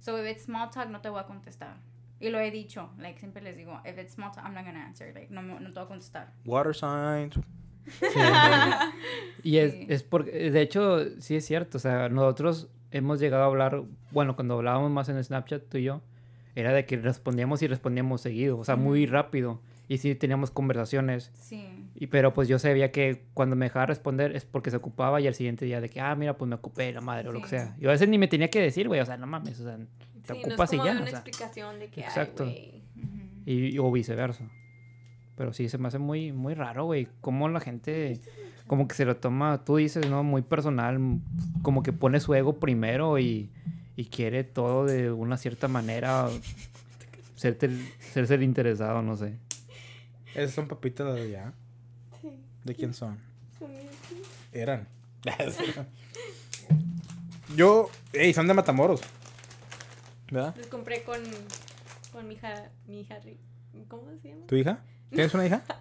So 0.00 0.18
if 0.18 0.28
it's 0.28 0.44
small 0.46 0.68
talk, 0.70 0.88
no 0.88 1.00
te 1.00 1.08
voy 1.10 1.20
a 1.20 1.26
contestar. 1.26 1.76
Y 2.22 2.30
lo 2.30 2.38
he 2.38 2.50
dicho, 2.50 2.90
like, 2.98 3.18
siempre 3.18 3.42
les 3.42 3.56
digo, 3.56 3.80
if 3.84 3.98
it's 3.98 4.14
small 4.14 4.30
talk, 4.32 4.44
I'm 4.44 4.54
not 4.54 4.64
gonna 4.64 4.86
answer, 4.86 5.12
like, 5.12 5.28
no, 5.32 5.42
no 5.42 5.58
te 5.58 5.74
voy 5.74 5.82
a 5.84 5.88
contestar. 5.88 6.32
Water 6.44 6.74
signs. 6.74 7.34
Sí. 7.98 8.06
y 9.42 9.56
es, 9.58 9.72
Sí. 9.72 9.86
es 9.88 10.02
porque, 10.04 10.50
de 10.50 10.60
hecho, 10.60 11.20
sí 11.20 11.34
es 11.36 11.44
cierto. 11.44 11.78
O 11.78 11.80
sea, 11.80 12.08
nosotros 12.08 12.68
hemos 12.92 13.18
llegado 13.20 13.42
a 13.42 13.46
hablar, 13.46 13.82
bueno, 14.12 14.36
cuando 14.36 14.54
hablábamos 14.54 14.90
más 14.90 15.08
en 15.08 15.22
Snapchat, 15.22 15.64
tú 15.68 15.78
y 15.78 15.84
yo, 15.84 16.00
era 16.54 16.72
de 16.72 16.86
que 16.86 16.96
respondíamos 16.96 17.60
y 17.62 17.66
respondíamos 17.66 18.20
seguido, 18.20 18.58
o 18.58 18.64
sea, 18.64 18.76
muy 18.76 19.06
rápido. 19.06 19.60
Y 19.88 19.98
sí 19.98 20.14
teníamos 20.14 20.50
conversaciones. 20.50 21.30
Sí. 21.34 21.66
Y, 21.94 22.06
pero 22.06 22.32
pues 22.32 22.48
yo 22.48 22.58
sabía 22.58 22.90
que 22.90 23.26
cuando 23.34 23.54
me 23.54 23.66
dejaba 23.66 23.86
responder 23.86 24.34
es 24.34 24.44
porque 24.44 24.70
se 24.70 24.76
ocupaba 24.76 25.20
y 25.20 25.26
al 25.26 25.34
siguiente 25.34 25.64
día 25.66 25.80
de 25.80 25.88
que, 25.88 26.00
ah, 26.00 26.14
mira, 26.14 26.36
pues 26.36 26.48
me 26.48 26.54
ocupé, 26.54 26.92
la 26.92 27.00
madre, 27.00 27.28
o 27.28 27.32
lo 27.32 27.42
que 27.42 27.48
sea. 27.48 27.76
Y 27.78 27.84
a 27.86 27.90
veces 27.90 28.08
ni 28.08 28.18
me 28.18 28.28
tenía 28.28 28.48
que 28.48 28.60
decir, 28.60 28.88
güey, 28.88 29.00
o 29.00 29.06
sea, 29.06 29.16
no 29.18 29.26
mames, 29.26 29.60
o 29.60 29.64
sea, 29.64 29.76
te 29.76 30.34
Sí, 30.34 30.40
no 30.40 30.48
ocupas 30.48 30.72
es 30.72 30.78
como 30.78 30.84
y 30.84 30.86
ya. 30.86 30.94
de 30.94 30.98
o 30.98 31.02
una 31.02 31.10
sea. 31.10 31.18
explicación 31.20 31.78
de 31.78 31.88
que, 31.88 32.00
Exacto. 32.00 32.44
ay. 32.44 32.82
Y, 33.44 33.78
o 33.78 33.90
viceversa. 33.92 34.44
Pero 35.36 35.52
sí, 35.52 35.68
se 35.68 35.78
me 35.78 35.88
hace 35.88 35.98
muy, 35.98 36.32
muy 36.32 36.54
raro, 36.54 36.84
güey. 36.84 37.08
Cómo 37.20 37.48
la 37.48 37.60
gente, 37.60 38.20
como 38.66 38.86
que 38.88 38.94
se 38.94 39.04
lo 39.04 39.16
toma, 39.16 39.64
tú 39.64 39.76
dices, 39.76 40.08
¿no? 40.08 40.22
Muy 40.22 40.42
personal, 40.42 40.98
como 41.62 41.82
que 41.82 41.92
pone 41.92 42.20
su 42.20 42.34
ego 42.34 42.58
primero 42.60 43.18
y, 43.18 43.50
y 43.96 44.06
quiere 44.06 44.44
todo 44.44 44.86
de 44.86 45.10
una 45.10 45.36
cierta 45.36 45.68
manera, 45.68 46.28
serse 47.34 48.34
el 48.34 48.42
interesado, 48.42 49.02
no 49.02 49.16
sé. 49.16 49.36
Esas 50.34 50.52
son 50.52 50.68
papitas 50.68 51.14
de 51.14 51.22
allá. 51.22 51.52
¿De 52.64 52.74
quién 52.74 52.94
son? 52.94 53.18
Eran. 54.52 54.86
Yo, 57.56 57.90
ey, 58.12 58.32
son 58.32 58.46
de 58.48 58.54
Matamoros. 58.54 59.00
¿Verdad? 60.30 60.54
Los 60.56 60.66
compré 60.68 61.02
con, 61.02 61.20
con 62.12 62.26
mi 62.26 62.34
hija, 62.34 62.70
mi 62.86 63.00
hija, 63.00 63.18
¿cómo 63.88 64.04
se 64.22 64.28
llama? 64.30 64.46
¿Tu 64.46 64.56
hija? 64.56 64.78
¿Tienes 65.10 65.34
una 65.34 65.46
hija? 65.46 65.62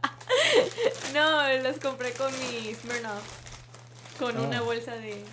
No, 1.13 1.41
los 1.61 1.77
compré 1.79 2.11
con 2.13 2.31
mi 2.39 2.73
Smirnoff. 2.73 4.17
Con 4.17 4.37
Oh. 4.37 4.47
una 4.47 4.61
bolsa 4.61 4.95
de... 4.95 5.23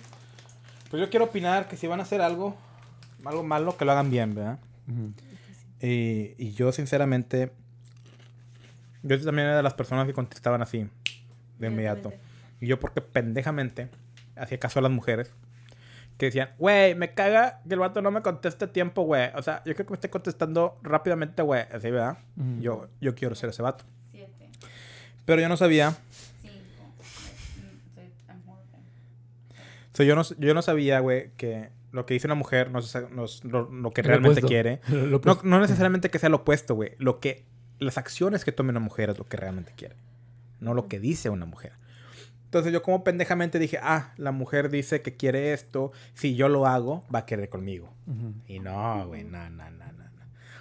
Pues 0.89 0.99
yo 1.01 1.09
quiero 1.09 1.25
opinar 1.25 1.67
que 1.69 1.77
si 1.77 1.87
van 1.87 1.99
a 2.01 2.03
hacer 2.03 2.21
algo, 2.21 2.55
algo 3.23 3.43
malo, 3.43 3.77
que 3.77 3.85
lo 3.85 3.91
hagan 3.93 4.09
bien, 4.09 4.35
¿verdad? 4.35 4.59
Y 5.81 6.51
yo, 6.51 6.71
sinceramente, 6.73 7.51
yo 9.03 9.21
también 9.23 9.47
era 9.47 9.57
de 9.57 9.63
las 9.63 9.73
personas 9.73 10.05
que 10.07 10.13
contestaban 10.13 10.61
así, 10.61 10.89
de 11.59 11.67
inmediato. 11.67 12.11
Y 12.59 12.67
yo, 12.67 12.79
porque 12.79 13.01
pendejamente 13.01 13.89
hacía 14.35 14.57
caso 14.59 14.79
a 14.79 14.81
las 14.81 14.91
mujeres 14.91 15.31
que 16.17 16.25
decían, 16.25 16.49
güey, 16.57 16.95
me 16.95 17.13
caga 17.13 17.61
que 17.67 17.73
el 17.73 17.79
vato 17.79 18.01
no 18.01 18.11
me 18.11 18.21
conteste 18.21 18.65
a 18.65 18.73
tiempo, 18.73 19.03
güey. 19.03 19.29
O 19.35 19.41
sea, 19.41 19.59
yo 19.59 19.73
quiero 19.75 19.85
que 19.85 19.91
me 19.91 19.95
esté 19.95 20.09
contestando 20.09 20.77
rápidamente, 20.83 21.41
güey. 21.41 21.61
Así, 21.71 21.89
¿verdad? 21.91 22.17
Yo, 22.59 22.89
yo 22.99 23.15
quiero 23.15 23.35
ser 23.35 23.49
ese 23.51 23.61
vato. 23.61 23.85
Siete, 24.11 24.49
Pero 25.23 25.41
yo 25.41 25.47
no 25.47 25.55
sabía, 25.55 25.95
cinco. 26.41 26.55
Mm, 26.97 27.95
soy- 27.95 28.11
I'm 28.27 28.41
horrible. 28.49 28.79
o 29.93 29.95
sea, 29.95 30.05
yo 30.05 30.15
no, 30.15 30.23
yo 30.37 30.53
no 30.53 30.61
sabía, 30.61 30.99
güey, 30.99 31.31
que 31.37 31.69
lo 31.93 32.05
que 32.05 32.13
dice 32.15 32.27
una 32.27 32.35
mujer 32.35 32.69
no 32.69 32.79
es 32.79 32.93
no 33.11 33.25
lo, 33.43 33.71
lo 33.71 33.91
que 33.91 34.01
realmente 34.01 34.41
quiere. 34.41 34.81
Lo 34.89 35.21
No, 35.23 35.39
no 35.43 35.59
necesariamente 35.61 36.09
que 36.09 36.19
sea 36.19 36.27
lo 36.29 36.37
opuesto, 36.37 36.75
güey. 36.75 36.91
Lo 36.97 37.19
que... 37.19 37.45
Las 37.79 37.97
acciones 37.97 38.43
que 38.43 38.51
tome 38.51 38.71
una 38.71 38.81
mujer 38.81 39.09
es 39.09 39.17
lo 39.17 39.23
que 39.25 39.37
realmente 39.37 39.71
quiere. 39.73 39.95
No 40.59 40.73
lo 40.73 40.87
que 40.87 40.99
dice 40.99 41.29
una 41.29 41.45
mujer. 41.45 41.73
Entonces 42.45 42.73
yo 42.73 42.81
como 42.81 43.03
pendejamente 43.03 43.59
dije, 43.59 43.79
ah, 43.81 44.13
la 44.17 44.31
mujer 44.31 44.69
dice 44.69 45.01
que 45.01 45.15
quiere 45.15 45.53
esto. 45.53 45.91
Si 46.15 46.35
yo 46.35 46.49
lo 46.49 46.65
hago, 46.65 47.05
va 47.13 47.19
a 47.19 47.25
querer 47.25 47.49
conmigo. 47.49 47.93
Ujú. 48.07 48.33
Y 48.47 48.59
no, 48.59 49.07
güey, 49.07 49.23
no, 49.23 49.49
no, 49.49 49.69
no, 49.69 49.91
no. 49.93 49.99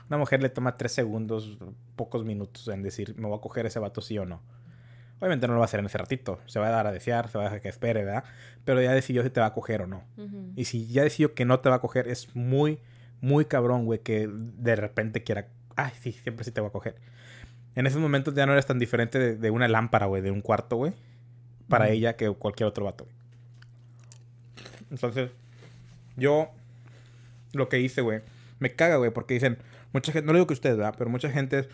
Una 0.08 0.16
mujer 0.16 0.42
le 0.42 0.48
toma 0.48 0.76
tres 0.76 0.92
segundos, 0.92 1.58
pocos 1.94 2.24
minutos 2.24 2.66
en 2.68 2.82
decir, 2.82 3.14
me 3.18 3.28
voy 3.28 3.36
a 3.36 3.40
coger 3.40 3.66
ese 3.66 3.78
vato 3.78 4.00
sí 4.00 4.18
o 4.18 4.24
no. 4.24 4.40
Obviamente 5.18 5.46
no 5.46 5.54
lo 5.54 5.58
va 5.58 5.64
a 5.64 5.66
hacer 5.66 5.80
en 5.80 5.86
ese 5.86 5.98
ratito. 5.98 6.40
Se 6.46 6.58
va 6.58 6.68
a 6.68 6.70
dar 6.70 6.86
a 6.86 6.92
desear, 6.92 7.28
se 7.28 7.36
va 7.36 7.44
a 7.44 7.46
dejar 7.46 7.60
que 7.60 7.68
espere, 7.68 8.04
¿verdad? 8.04 8.24
Pero 8.64 8.80
ya 8.80 8.92
decidió 8.92 9.22
si 9.22 9.30
te 9.30 9.40
va 9.40 9.46
a 9.46 9.52
coger 9.52 9.82
o 9.82 9.86
no. 9.86 10.04
Ujú. 10.16 10.52
Y 10.56 10.64
si 10.64 10.86
ya 10.86 11.02
decidió 11.02 11.34
que 11.34 11.44
no 11.44 11.60
te 11.60 11.68
va 11.68 11.76
a 11.76 11.80
coger, 11.80 12.08
es 12.08 12.34
muy, 12.34 12.78
muy 13.20 13.44
cabrón, 13.44 13.84
güey, 13.84 14.00
que 14.00 14.28
de 14.30 14.76
repente 14.76 15.24
quiera. 15.24 15.48
Ay, 15.76 15.92
sí, 16.00 16.12
siempre 16.12 16.44
sí 16.44 16.52
te 16.52 16.60
va 16.60 16.68
a 16.68 16.72
coger. 16.72 16.96
En 17.74 17.86
esos 17.86 18.00
momentos 18.00 18.34
ya 18.34 18.46
no 18.46 18.52
eres 18.52 18.66
tan 18.66 18.78
diferente 18.78 19.18
de, 19.18 19.36
de 19.36 19.50
una 19.50 19.68
lámpara, 19.68 20.06
güey, 20.06 20.22
de 20.22 20.30
un 20.30 20.40
cuarto, 20.40 20.76
güey, 20.76 20.92
para 21.68 21.90
ella 21.90 22.16
que 22.16 22.28
cualquier 22.30 22.66
otro 22.68 22.84
vato, 22.84 23.04
güey. 23.04 23.16
Entonces, 24.90 25.30
yo 26.16 26.48
lo 27.52 27.68
que 27.68 27.80
hice, 27.80 28.00
güey, 28.00 28.20
me 28.58 28.74
caga, 28.74 28.96
güey, 28.96 29.10
porque 29.12 29.34
dicen, 29.34 29.58
mucha 29.92 30.12
gente, 30.12 30.26
no 30.26 30.32
le 30.32 30.38
digo 30.38 30.46
que 30.46 30.54
ustedes, 30.54 30.76
¿verdad? 30.76 30.94
Pero 30.96 31.10
mucha 31.10 31.30
gente 31.30 31.60
es 31.60 31.68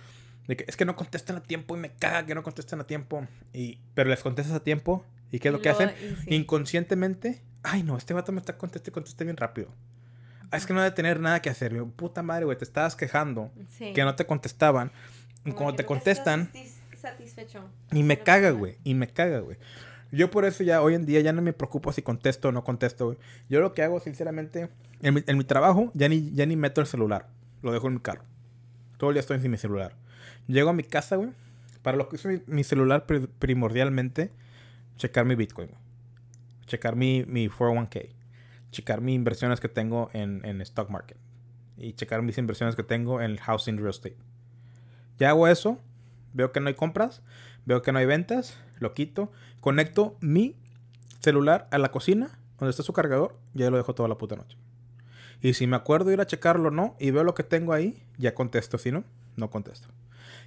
de 0.47 0.57
que 0.57 0.65
es 0.69 0.77
que 0.77 0.85
no 0.85 0.95
contestan 0.95 1.37
a 1.37 1.43
tiempo 1.43 1.77
y 1.77 1.81
me 1.81 1.91
caga 1.91 2.27
que 2.27 2.35
no 2.35 2.43
contestan 2.43 2.81
a 2.81 2.85
tiempo. 2.85 3.27
Y, 3.53 3.79
pero 3.95 4.11
les 4.11 4.21
contestas 4.23 4.55
a 4.55 4.61
tiempo 4.63 5.05
y 5.31 5.39
¿qué 5.39 5.49
es 5.49 5.53
lo 5.53 5.61
que 5.63 5.71
hacen? 5.71 5.91
y 5.91 6.17
sí. 6.23 6.35
inconscientemente, 6.35 7.41
ay 7.63 7.83
no, 7.83 7.97
este 7.97 8.13
vato 8.15 8.31
me 8.33 8.41
está 8.41 8.59
conteste, 8.59 8.93
conteste 8.93 9.25
bien 9.25 9.37
rápido. 9.37 9.69
Ah, 10.51 10.57
es 10.59 10.67
que 10.67 10.75
no 10.75 10.83
debe 10.83 10.95
tener 10.95 11.19
nada 11.19 11.41
que 11.41 11.51
hacer. 11.51 11.75
Yo, 11.75 11.87
puta 11.89 12.23
madre, 12.23 12.45
güey, 12.45 12.59
te 12.59 12.65
estabas 12.65 12.95
quejando 12.95 13.51
Sí. 13.71 13.93
que 13.95 14.05
no 14.05 14.15
te 14.15 14.27
contestaban. 14.27 14.93
Cuando 15.53 15.75
te 15.77 15.85
contestan, 15.85 16.51
satis- 16.53 16.75
satisfecho. 16.99 17.61
y 17.93 18.03
me 18.03 18.19
caga, 18.19 18.51
güey, 18.51 18.79
y 18.85 18.95
me 18.95 19.09
caga, 19.09 19.41
güey. 19.41 19.57
Yo 20.11 20.31
por 20.31 20.45
eso 20.45 20.63
ya 20.63 20.81
hoy 20.81 20.95
en 20.95 21.07
día 21.07 21.21
ya 21.21 21.33
no 21.33 21.43
me 21.43 21.53
preocupo 21.53 21.93
si 21.93 22.01
contesto 22.03 22.49
o 22.49 22.53
no 22.53 22.63
contesto, 22.65 23.07
güey. 23.07 23.19
Yo 23.49 23.61
lo 23.61 23.75
que 23.75 23.83
hago, 23.83 23.99
sinceramente, 24.01 24.69
en 25.03 25.15
mi, 25.15 25.23
en 25.27 25.37
mi 25.39 25.45
trabajo 25.45 25.91
ya 25.95 26.09
ni, 26.09 26.31
ya 26.33 26.47
ni 26.47 26.57
meto 26.57 26.81
el 26.81 26.87
celular. 26.87 27.29
Lo 27.63 27.73
dejo 27.73 27.89
en 27.89 27.95
mi 27.95 28.01
carro. 28.01 28.23
Todo 28.97 29.11
el 29.11 29.15
día 29.15 29.21
estoy 29.21 29.41
sin 29.41 29.51
mi 29.51 29.57
celular. 29.59 29.97
Llego 30.47 30.71
a 30.71 30.73
mi 30.73 30.85
casa, 30.85 31.17
güey. 31.17 31.31
Para 31.83 31.97
lo 31.97 32.09
que 32.09 32.15
uso 32.17 32.29
mi, 32.29 32.41
mi 32.47 32.63
celular 32.65 33.07
pri- 33.07 33.27
primordialmente, 33.39 34.31
checar 34.97 35.25
mi 35.25 35.35
Bitcoin, 35.35 35.69
güey. 35.69 35.81
Checar 36.67 36.97
mi, 36.97 37.25
mi 37.27 37.49
401k. 37.49 38.11
Checar 38.71 39.01
mis 39.01 39.15
inversiones 39.17 39.61
que 39.61 39.69
tengo 39.69 40.11
en, 40.15 40.43
en 40.45 40.61
stock 40.63 40.89
market. 40.91 41.19
Y 41.77 41.93
checar 41.95 42.23
mis 42.23 42.39
inversiones 42.39 42.77
que 42.77 42.83
tengo 42.85 43.21
en 43.21 43.37
housing 43.37 43.77
real 43.79 43.91
estate. 43.91 44.17
Ya 45.19 45.31
hago 45.31 45.49
eso. 45.49 45.79
Veo 46.33 46.53
que 46.53 46.61
no 46.61 46.69
hay 46.69 46.75
compras. 46.75 47.23
Veo 47.67 47.83
que 47.83 47.93
no 47.93 47.99
hay 47.99 48.07
ventas. 48.07 48.57
Lo 48.79 48.95
quito. 48.95 49.31
Conecto 49.61 50.17
mi 50.21 50.57
celular 51.21 51.69
a 51.71 51.79
la 51.79 51.91
cocina. 51.91 52.39
Donde 52.59 52.71
está 52.71 52.83
su 52.83 52.93
cargador. 52.93 53.37
Y 53.55 53.63
ahí 53.63 53.71
lo 53.71 53.77
dejo 53.77 53.95
toda 53.95 54.09
la 54.09 54.17
puta 54.19 54.37
noche. 54.37 54.57
Y 55.41 55.55
si 55.55 55.67
me 55.67 55.77
acuerdo 55.77 56.11
ir 56.13 56.21
a 56.21 56.27
checarlo 56.27 56.69
o 56.69 56.73
no. 56.73 56.97
Y 56.99 57.11
veo 57.11 57.25
lo 57.25 57.35
que 57.35 57.43
tengo 57.43 57.73
ahí. 57.73 58.03
Ya 58.19 58.35
contesto. 58.35 58.79
Si 58.79 58.91
no, 58.93 59.05
no 59.37 59.51
contesto. 59.51 59.89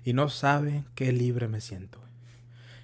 Y 0.03 0.13
no 0.13 0.29
saben 0.29 0.85
qué 0.95 1.11
libre 1.11 1.47
me 1.47 1.61
siento. 1.61 1.99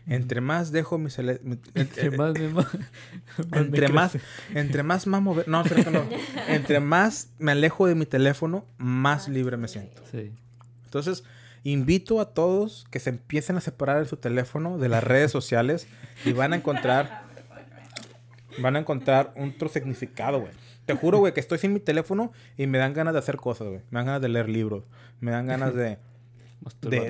Entre 0.06 0.42
más 0.42 0.74
dejo 0.74 0.98
mi 0.98 1.10
cele- 1.10 1.40
Entre 1.76 2.12
más 2.18 2.34
me 2.34 2.50
ma- 2.50 2.70
entre 3.54 3.88
más, 3.88 4.18
entre 4.54 4.84
más 4.84 5.08
mamo, 5.08 5.38
no. 5.48 5.64
Entre 6.50 6.82
más 6.82 7.30
me 7.40 7.54
alejo 7.54 7.88
de 7.88 7.96
mi 7.96 8.06
teléfono, 8.06 8.66
más 8.78 9.30
libre 9.30 9.56
me 9.56 9.70
siento. 9.70 10.04
Sí. 10.12 10.34
Entonces, 10.84 11.24
invito 11.64 12.20
a 12.20 12.34
todos 12.34 12.86
que 12.92 13.00
se 13.00 13.10
empiecen 13.10 13.56
a 13.58 13.62
separar 13.62 14.00
de 14.00 14.06
su 14.06 14.18
teléfono 14.18 14.78
de 14.78 14.90
las 14.90 15.04
redes 15.04 15.32
sociales 15.32 15.88
y 16.26 16.34
van 16.34 16.54
a 16.54 16.58
encontrar, 16.58 17.24
van 18.60 18.76
a 18.76 18.80
encontrar 18.80 19.34
otro 19.38 19.70
significado, 19.70 20.42
güey. 20.42 20.52
Te 20.86 20.94
juro, 20.94 21.20
güey, 21.20 21.34
que 21.34 21.40
estoy 21.40 21.58
sin 21.60 21.74
mi 21.74 21.80
teléfono 21.80 22.34
y 22.58 22.68
me 22.68 22.78
dan 22.78 22.94
ganas 22.94 23.14
de 23.14 23.20
hacer 23.20 23.38
cosas, 23.38 23.68
güey. 23.70 23.80
Me 23.90 24.00
dan 24.00 24.06
ganas 24.08 24.22
de 24.22 24.30
leer 24.30 24.50
libros, 24.50 24.84
me 25.22 25.32
dan 25.32 25.46
ganas 25.48 25.74
de, 25.74 25.98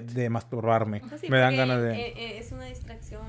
de, 0.03 0.29
masturbarme, 0.29 1.01
sí, 1.19 1.27
me 1.29 1.37
dan 1.39 1.55
ganas 1.55 1.81
de... 1.81 1.93
eh, 1.95 2.13
eh, 2.15 2.37
es 2.39 2.51
una 2.51 2.65
distracción 2.65 3.25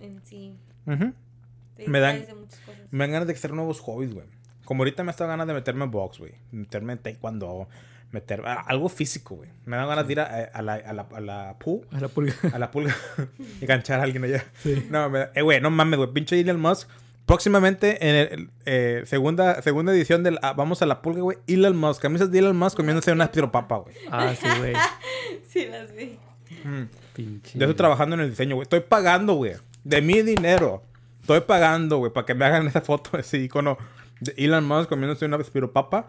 en, 0.00 0.04
en 0.04 0.20
sí. 0.24 0.56
Me 0.84 2.00
dan- 2.00 2.16
distraes 2.16 2.26
de 2.28 2.34
muchas 2.34 2.60
cosas. 2.60 2.80
Me 2.90 2.98
dan 3.04 3.12
ganas 3.12 3.28
de 3.28 3.34
hacer 3.34 3.52
nuevos 3.52 3.80
hobbies, 3.80 4.12
güey. 4.14 4.26
Como 4.64 4.80
ahorita 4.82 5.04
me 5.04 5.12
está 5.12 5.26
ganas 5.26 5.46
de 5.46 5.54
meterme 5.54 5.84
en 5.84 5.90
box, 5.92 6.18
güey. 6.18 6.32
Meterme 6.50 6.94
en 6.94 6.98
taekwondo. 6.98 7.68
Meter... 8.12 8.42
ah, 8.46 8.64
algo 8.66 8.88
físico, 8.88 9.36
güey. 9.36 9.50
Me 9.64 9.76
dan 9.76 9.88
ganas 9.88 10.06
de 10.06 10.12
ir 10.12 10.20
a, 10.20 10.24
a 10.24 10.62
la, 10.62 10.74
a, 10.74 10.92
la, 10.92 11.06
a 11.14 11.20
la 11.20 11.58
pool. 11.58 11.86
A 11.92 12.00
la 12.00 12.08
pulga. 12.08 12.34
A 12.52 12.58
la 12.58 12.70
pulga. 12.70 12.96
y 13.60 13.66
ganchar 13.66 14.00
a 14.00 14.04
alguien 14.04 14.24
allá. 14.24 14.44
Sí. 14.62 14.86
No, 14.90 15.10
me 15.10 15.28
eh, 15.34 15.42
güey, 15.42 15.60
no 15.60 15.70
mames, 15.70 15.98
güey. 15.98 16.12
Pinche 16.12 16.38
Elon 16.38 16.60
Musk. 16.60 16.88
Próximamente, 17.26 18.08
en 18.08 18.14
el, 18.14 18.50
eh, 18.66 19.02
segunda, 19.04 19.60
segunda 19.60 19.92
edición 19.92 20.22
del 20.22 20.38
ah, 20.42 20.52
Vamos 20.52 20.80
a 20.82 20.86
la 20.86 21.02
pulga, 21.02 21.22
güey. 21.22 21.38
Elon 21.48 21.76
Musk. 21.76 22.00
Camisas 22.00 22.30
de 22.30 22.38
Elon 22.38 22.56
Musk 22.56 22.76
comiéndose 22.76 23.10
una 23.12 23.30
piropapa, 23.30 23.78
güey. 23.78 23.96
Ah, 24.10 24.34
sí, 24.34 24.46
güey. 24.58 24.74
Sí, 25.48 25.66
las 25.66 25.94
vi. 25.94 26.18
Mm. 26.64 26.82
Pinche. 27.14 27.58
Yo 27.58 27.64
estoy 27.64 27.76
trabajando 27.76 28.14
en 28.14 28.20
el 28.20 28.30
diseño, 28.30 28.56
güey. 28.56 28.64
Estoy 28.64 28.80
pagando, 28.80 29.34
güey. 29.34 29.54
De 29.84 30.00
mi 30.02 30.22
dinero. 30.22 30.82
Estoy 31.22 31.40
pagando, 31.40 31.98
güey, 31.98 32.12
para 32.12 32.24
que 32.24 32.34
me 32.34 32.44
hagan 32.44 32.68
esa 32.68 32.82
foto, 32.82 33.18
ese 33.18 33.38
icono 33.38 33.78
de 34.20 34.32
Elon 34.36 34.64
Musk 34.64 34.88
comiéndose 34.88 35.24
una 35.24 35.38
piropapa 35.38 36.08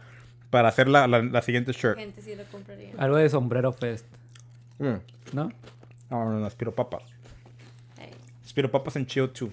para 0.49 0.69
hacer 0.69 0.87
la, 0.87 1.07
la, 1.07 1.21
la 1.21 1.41
siguiente 1.41 1.71
shirt. 1.73 1.97
Gente 1.97 2.21
sí 2.21 2.35
lo 2.35 2.43
compraría. 2.45 2.91
Algo 2.97 3.17
de 3.17 3.29
sombrero 3.29 3.71
fest, 3.73 4.05
Mm. 4.79 4.97
¿no? 5.33 5.49
No, 6.09 6.25
no, 6.25 6.31
no, 6.33 6.39
las 6.39 6.55
piropapas. 6.55 7.03
Ey. 7.99 8.11
Las 8.43 8.53
piropapas 8.53 8.95
en 8.95 9.05
Chill 9.07 9.31
2. 9.33 9.49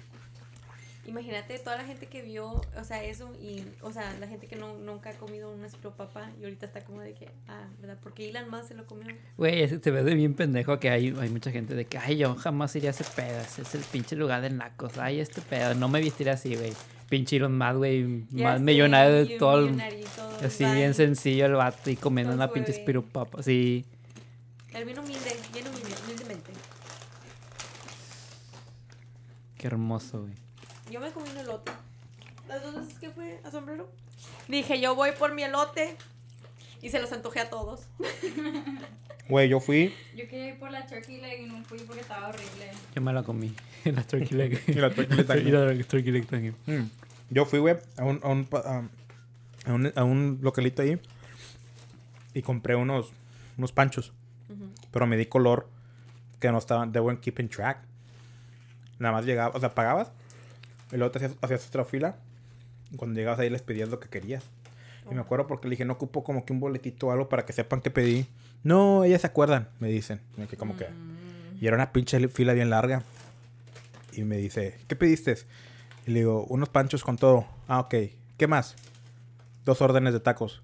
Imagínate 1.06 1.58
toda 1.58 1.76
la 1.76 1.84
gente 1.84 2.06
que 2.06 2.22
vio, 2.22 2.46
o 2.50 2.84
sea, 2.84 3.04
eso 3.04 3.30
y, 3.40 3.62
o 3.82 3.92
sea, 3.92 4.14
la 4.20 4.26
gente 4.26 4.46
que 4.46 4.56
no, 4.56 4.74
nunca 4.78 5.10
ha 5.10 5.12
comido 5.12 5.50
un 5.50 5.60
papa 5.96 6.30
y 6.40 6.44
ahorita 6.44 6.64
está 6.64 6.80
como 6.80 7.02
de 7.02 7.12
que, 7.12 7.28
ah, 7.46 7.66
¿verdad? 7.80 7.98
Porque 8.02 8.30
Elon 8.30 8.48
Musk 8.50 8.68
se 8.68 8.74
lo 8.74 8.86
comió. 8.86 9.14
Güey, 9.36 9.62
ese 9.62 9.78
te 9.78 9.90
ves 9.90 10.04
de 10.06 10.14
bien 10.14 10.32
pendejo 10.34 10.80
que 10.80 10.88
hay, 10.88 11.14
hay 11.20 11.28
mucha 11.28 11.50
gente 11.50 11.74
de 11.74 11.84
que, 11.84 11.98
ay, 11.98 12.16
yo 12.16 12.34
jamás 12.36 12.74
iría 12.76 12.88
a 12.90 12.92
ese 12.92 13.04
pedo. 13.04 13.38
ese 13.38 13.62
Es 13.62 13.74
el 13.74 13.82
pinche 13.82 14.16
lugar 14.16 14.40
de 14.40 14.50
nacos. 14.50 14.96
Ay, 14.96 15.20
este 15.20 15.42
pedo. 15.42 15.74
No 15.74 15.88
me 15.88 16.00
vistiría 16.00 16.32
así, 16.34 16.56
güey. 16.56 16.72
Pinche 17.14 17.36
Elon 17.36 17.56
Musk, 17.56 17.76
güey. 17.76 18.02
Más 18.32 18.58
sé, 18.58 18.64
millonario 18.64 19.14
de 19.14 19.38
todo 19.38 19.60
millonario 19.60 20.04
todo, 20.16 20.36
Así 20.44 20.64
bien 20.64 20.94
sencillo 20.94 21.46
el 21.46 21.52
vato 21.52 21.88
y 21.88 21.94
comiendo 21.94 22.32
Todo 22.32 22.42
una 22.42 22.52
pinche 22.52 22.72
espirupapa. 22.72 23.40
Sí. 23.40 23.84
Él 24.72 24.84
bien 24.84 24.98
humilde, 24.98 25.36
bien 25.52 25.68
humilde, 25.68 25.94
humildemente. 26.04 26.50
Qué 29.56 29.66
hermoso, 29.68 30.22
güey. 30.22 30.32
Yo 30.90 30.98
me 30.98 31.12
comí 31.12 31.30
un 31.30 31.38
elote. 31.38 31.70
Las 32.48 32.64
dos 32.64 32.74
veces 32.74 32.98
que 32.98 33.10
fue 33.10 33.38
a 33.44 33.50
sombrero. 33.52 33.88
Dije, 34.48 34.80
yo 34.80 34.96
voy 34.96 35.12
por 35.12 35.32
mi 35.32 35.44
elote. 35.44 35.96
Y 36.84 36.90
se 36.90 37.00
los 37.00 37.10
antojé 37.12 37.40
a 37.40 37.50
todos. 37.50 37.88
Güey, 39.26 39.48
yo 39.48 39.58
fui 39.58 39.94
Yo 40.14 40.28
quería 40.28 40.48
ir 40.48 40.58
por 40.58 40.70
la 40.70 40.84
turkey 40.86 41.18
leg 41.18 41.40
y 41.40 41.46
no 41.46 41.64
fui 41.64 41.78
porque 41.78 42.02
estaba 42.02 42.28
horrible. 42.28 42.70
Yo 42.94 43.00
me 43.00 43.10
la 43.10 43.22
comí. 43.22 43.54
La 43.86 44.02
turkey 44.02 44.36
leg. 44.36 44.62
Y 44.66 44.74
la 44.74 44.90
turkey 44.94 45.16
leg 45.16 45.26
también. 45.26 45.48
Y 45.48 45.50
la 45.50 45.84
turkey 45.84 46.12
leg 46.12 46.26
también. 46.26 46.54
Mm. 46.66 46.90
Yo 47.30 47.46
fui, 47.46 47.58
güey, 47.58 47.76
a 47.96 48.04
un, 48.04 48.20
a, 48.22 48.28
un, 48.28 48.46
a- 48.52 49.72
un, 49.72 49.92
a 49.96 50.04
un 50.04 50.38
localito 50.42 50.82
ahí 50.82 51.00
y 52.34 52.42
compré 52.42 52.76
unos, 52.76 53.12
unos 53.56 53.72
panchos. 53.72 54.12
Ujú. 54.50 54.68
Pero 54.90 55.06
me 55.06 55.16
di 55.16 55.24
color 55.24 55.68
que 56.38 56.52
no 56.52 56.58
estaban, 56.58 56.92
they 56.92 57.00
weren't 57.00 57.22
keeping 57.22 57.48
track. 57.48 57.78
Nada 58.98 59.12
más 59.14 59.24
llegaba, 59.24 59.56
o 59.56 59.60
sea, 59.60 59.74
pagabas 59.74 60.12
y 60.92 60.96
luego 60.98 61.10
te 61.12 61.18
hacías, 61.24 61.34
hacías 61.40 61.66
otra 61.68 61.86
fila. 61.86 62.16
Y 62.90 62.96
cuando 62.96 63.18
llegabas 63.18 63.40
ahí 63.40 63.48
les 63.48 63.62
pedías 63.62 63.88
lo 63.88 64.00
que 64.00 64.10
querías. 64.10 64.44
Y 65.10 65.14
me 65.14 65.20
acuerdo 65.20 65.46
porque 65.46 65.68
le 65.68 65.72
dije, 65.72 65.84
no 65.84 65.94
ocupo 65.94 66.24
como 66.24 66.44
que 66.44 66.52
un 66.52 66.60
boletito 66.60 67.08
o 67.08 67.10
algo 67.10 67.28
para 67.28 67.44
que 67.44 67.52
sepan 67.52 67.80
que 67.80 67.90
pedí. 67.90 68.26
No, 68.62 69.04
ellas 69.04 69.20
se 69.20 69.26
acuerdan, 69.26 69.68
me 69.78 69.88
dicen. 69.88 70.20
Me 70.36 70.46
quedé 70.46 70.56
como 70.56 70.76
que... 70.76 70.86
Y 71.60 71.66
era 71.66 71.76
una 71.76 71.92
pinche 71.92 72.28
fila 72.28 72.52
bien 72.52 72.70
larga. 72.70 73.02
Y 74.12 74.24
me 74.24 74.36
dice, 74.36 74.78
¿qué 74.88 74.96
pediste? 74.96 75.36
Y 76.06 76.12
le 76.12 76.20
digo, 76.20 76.44
unos 76.44 76.68
panchos 76.68 77.02
con 77.02 77.16
todo. 77.16 77.46
Ah, 77.68 77.80
ok. 77.80 77.94
¿Qué 78.36 78.46
más? 78.46 78.76
Dos 79.64 79.80
órdenes 79.80 80.12
de 80.12 80.20
tacos. 80.20 80.62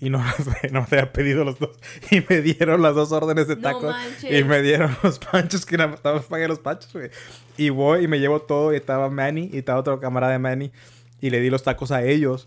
Y 0.00 0.10
no, 0.10 0.18
no 0.72 0.80
me 0.80 0.98
había 0.98 1.12
pedido 1.12 1.44
los 1.44 1.58
dos. 1.58 1.76
Y 2.10 2.22
me 2.28 2.42
dieron 2.42 2.82
las 2.82 2.94
dos 2.94 3.12
órdenes 3.12 3.48
de 3.48 3.56
tacos. 3.56 3.94
y 4.22 4.44
me 4.44 4.62
dieron 4.62 4.96
los 5.02 5.18
panchos 5.18 5.64
que 5.64 5.76
nada 5.76 5.98
más 6.02 6.24
pagué 6.26 6.48
los 6.48 6.58
panchos, 6.58 6.92
güey. 6.92 7.10
Y 7.56 7.70
voy 7.70 8.04
y 8.04 8.08
me 8.08 8.18
llevo 8.18 8.42
todo. 8.42 8.72
Y 8.72 8.76
estaba 8.76 9.08
Manny 9.08 9.50
y 9.52 9.58
estaba 9.58 9.80
otro 9.80 10.00
camarada 10.00 10.32
de 10.32 10.38
Manny. 10.38 10.72
Y 11.20 11.30
le 11.30 11.40
di 11.40 11.48
los 11.48 11.62
tacos 11.62 11.90
a 11.90 12.02
ellos. 12.02 12.46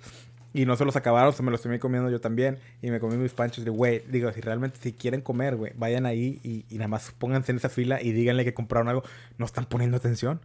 Y 0.54 0.66
no 0.66 0.76
se 0.76 0.86
los 0.86 0.96
acabaron, 0.96 1.34
se 1.34 1.44
me 1.44 1.52
los 1.52 1.62
terminé 1.62 1.80
comiendo 1.80 2.10
yo 2.10 2.20
también. 2.20 2.58
Y 2.82 2.90
me 2.90 3.00
comí 3.00 3.16
mis 3.18 3.34
panchos. 3.34 3.64
Digo, 3.64 3.76
güey, 3.76 4.02
digo, 4.10 4.32
si 4.32 4.42
realmente 4.42 4.80
si 4.82 4.94
quieren 4.94 5.22
comer, 5.22 5.56
güey, 5.56 5.74
vayan 5.76 6.06
ahí 6.06 6.40
y, 6.44 6.66
y 6.70 6.78
nada 6.78 6.88
más 6.88 7.12
pónganse 7.18 7.52
en 7.52 7.58
esa 7.58 7.70
fila 7.70 8.02
y 8.02 8.12
díganle 8.12 8.44
que 8.46 8.54
compraron 8.54 8.88
algo. 8.88 9.04
No 9.38 9.46
están 9.46 9.66
poniendo 9.66 9.98
atención. 9.98 10.42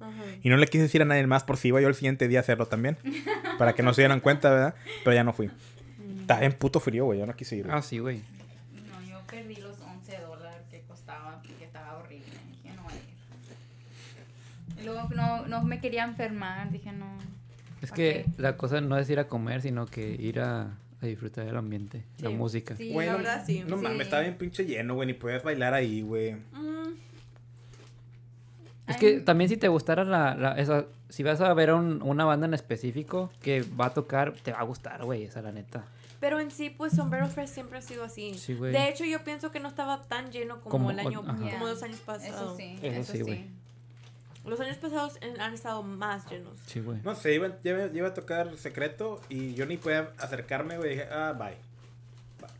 Ajá. 0.00 0.22
Y 0.42 0.50
no 0.50 0.56
le 0.56 0.66
quise 0.66 0.82
decir 0.82 1.00
a 1.00 1.06
nadie 1.06 1.26
más 1.26 1.44
por 1.44 1.56
si 1.56 1.68
iba 1.68 1.80
yo 1.80 1.88
el 1.88 1.94
siguiente 1.94 2.28
día 2.28 2.40
a 2.40 2.42
hacerlo 2.42 2.66
también. 2.66 2.98
Para 3.58 3.74
que 3.74 3.82
no 3.82 3.94
se 3.94 4.02
dieran 4.02 4.20
cuenta, 4.20 4.50
¿verdad? 4.50 4.74
Pero 5.02 5.14
ya 5.14 5.24
no 5.24 5.32
fui. 5.32 5.50
Estaba 6.20 6.42
en 6.44 6.52
puto 6.52 6.80
frío, 6.80 7.06
güey. 7.06 7.18
Yo 7.20 7.26
no 7.26 7.34
quise 7.34 7.56
ir. 7.56 7.64
güey. 7.64 7.76
Ah, 7.76 7.82
sí, 7.82 7.98
güey. 7.98 8.22
No, 8.90 9.02
yo 9.08 9.20
perdí 9.26 9.56
los 9.56 9.78
11 9.80 10.18
dólares 10.20 10.62
que 10.70 10.80
costaba, 10.82 11.40
que 11.42 11.64
estaba 11.64 11.96
horrible. 11.98 12.26
Dije, 12.50 12.74
no 12.76 12.82
voy 12.82 12.92
a 12.92 12.96
ir. 12.96 13.02
Y 14.82 14.84
luego 14.84 15.08
no, 15.14 15.46
no 15.46 15.62
me 15.62 15.80
quería 15.80 16.04
enfermar, 16.04 16.70
dije, 16.70 16.92
no. 16.92 17.06
Es 17.84 17.90
¿pa' 17.90 17.96
que 17.96 18.24
qué? 18.26 18.42
la 18.42 18.56
cosa 18.56 18.80
no 18.80 18.98
es 18.98 19.08
ir 19.10 19.18
a 19.18 19.28
comer, 19.28 19.62
sino 19.62 19.86
que 19.86 20.10
ir 20.18 20.40
a, 20.40 20.76
a 21.00 21.06
disfrutar 21.06 21.44
del 21.46 21.56
ambiente, 21.56 22.04
la 22.18 22.30
música. 22.30 22.74
Sí, 22.76 22.92
Güey, 22.92 23.06
la 23.06 23.12
no- 23.12 23.18
verdad 23.18 23.44
sí. 23.46 23.64
No 23.66 23.76
Sí. 23.78 23.82
mames, 23.84 24.00
estaba 24.02 24.22
bien 24.22 24.36
pinche 24.36 24.64
lleno, 24.64 24.94
güey. 24.94 25.06
Ni 25.06 25.14
podías 25.14 25.42
bailar 25.42 25.74
ahí, 25.74 26.02
güey. 26.02 26.32
Mm, 26.52 26.94
Es 28.86 28.96
que 28.98 29.06
Ay. 29.06 29.20
también 29.22 29.48
si 29.48 29.56
te 29.56 29.68
gustara 29.68 30.04
la, 30.04 30.34
la- 30.34 30.58
esa, 30.58 30.84
si 31.08 31.22
vas 31.22 31.40
a 31.40 31.54
ver 31.54 31.70
a 31.70 31.74
un- 31.76 32.02
una 32.02 32.26
banda 32.26 32.46
en 32.46 32.52
específico 32.52 33.30
que 33.40 33.62
va 33.62 33.86
a 33.86 33.94
tocar, 33.94 34.34
te 34.42 34.52
va 34.52 34.58
a 34.58 34.64
gustar, 34.64 35.02
güey, 35.04 35.24
esa 35.24 35.40
la 35.40 35.52
neta. 35.52 35.84
Pero 36.20 36.38
en 36.40 36.50
sí, 36.50 36.68
pues 36.70 36.92
Sombrero 36.92 37.26
Fest 37.28 37.54
siempre 37.54 37.78
ha 37.78 37.82
sido 37.82 38.04
así. 38.04 38.34
Sí, 38.34 38.54
güey. 38.54 38.72
de 38.72 38.88
hecho, 38.88 39.04
yo 39.04 39.24
pienso 39.24 39.50
que 39.50 39.58
no 39.60 39.68
estaba 39.68 40.02
tan 40.02 40.30
lleno 40.32 40.56
como, 40.60 40.70
Como- 40.70 40.90
el 40.90 40.98
año, 40.98 41.20
ajá. 41.20 41.34
como 41.34 41.48
Yeah. 41.48 41.60
los 41.60 41.82
años 41.82 42.00
pasados. 42.00 42.34
Eso 42.34 42.56
sí, 42.56 42.78
Eso 42.82 43.00
eso, 43.00 43.12
sí, 43.12 43.18
sí. 43.18 43.24
güey. 43.24 43.46
Los 44.44 44.60
años 44.60 44.76
pasados 44.76 45.18
han 45.38 45.54
estado 45.54 45.82
más 45.82 46.30
llenos. 46.30 46.58
Sí, 46.66 46.80
güey. 46.80 47.00
No 47.02 47.14
sé, 47.14 47.34
iba, 47.34 47.56
iba, 47.64 47.86
iba 47.86 48.08
a 48.08 48.14
tocar 48.14 48.54
secreto 48.56 49.20
y 49.28 49.54
yo 49.54 49.64
ni 49.66 49.78
podía 49.78 50.12
acercarme, 50.18 50.76
güey. 50.76 50.90
Dije, 50.90 51.08
ah, 51.10 51.32
bye. 51.32 51.56
Bye. 52.40 52.50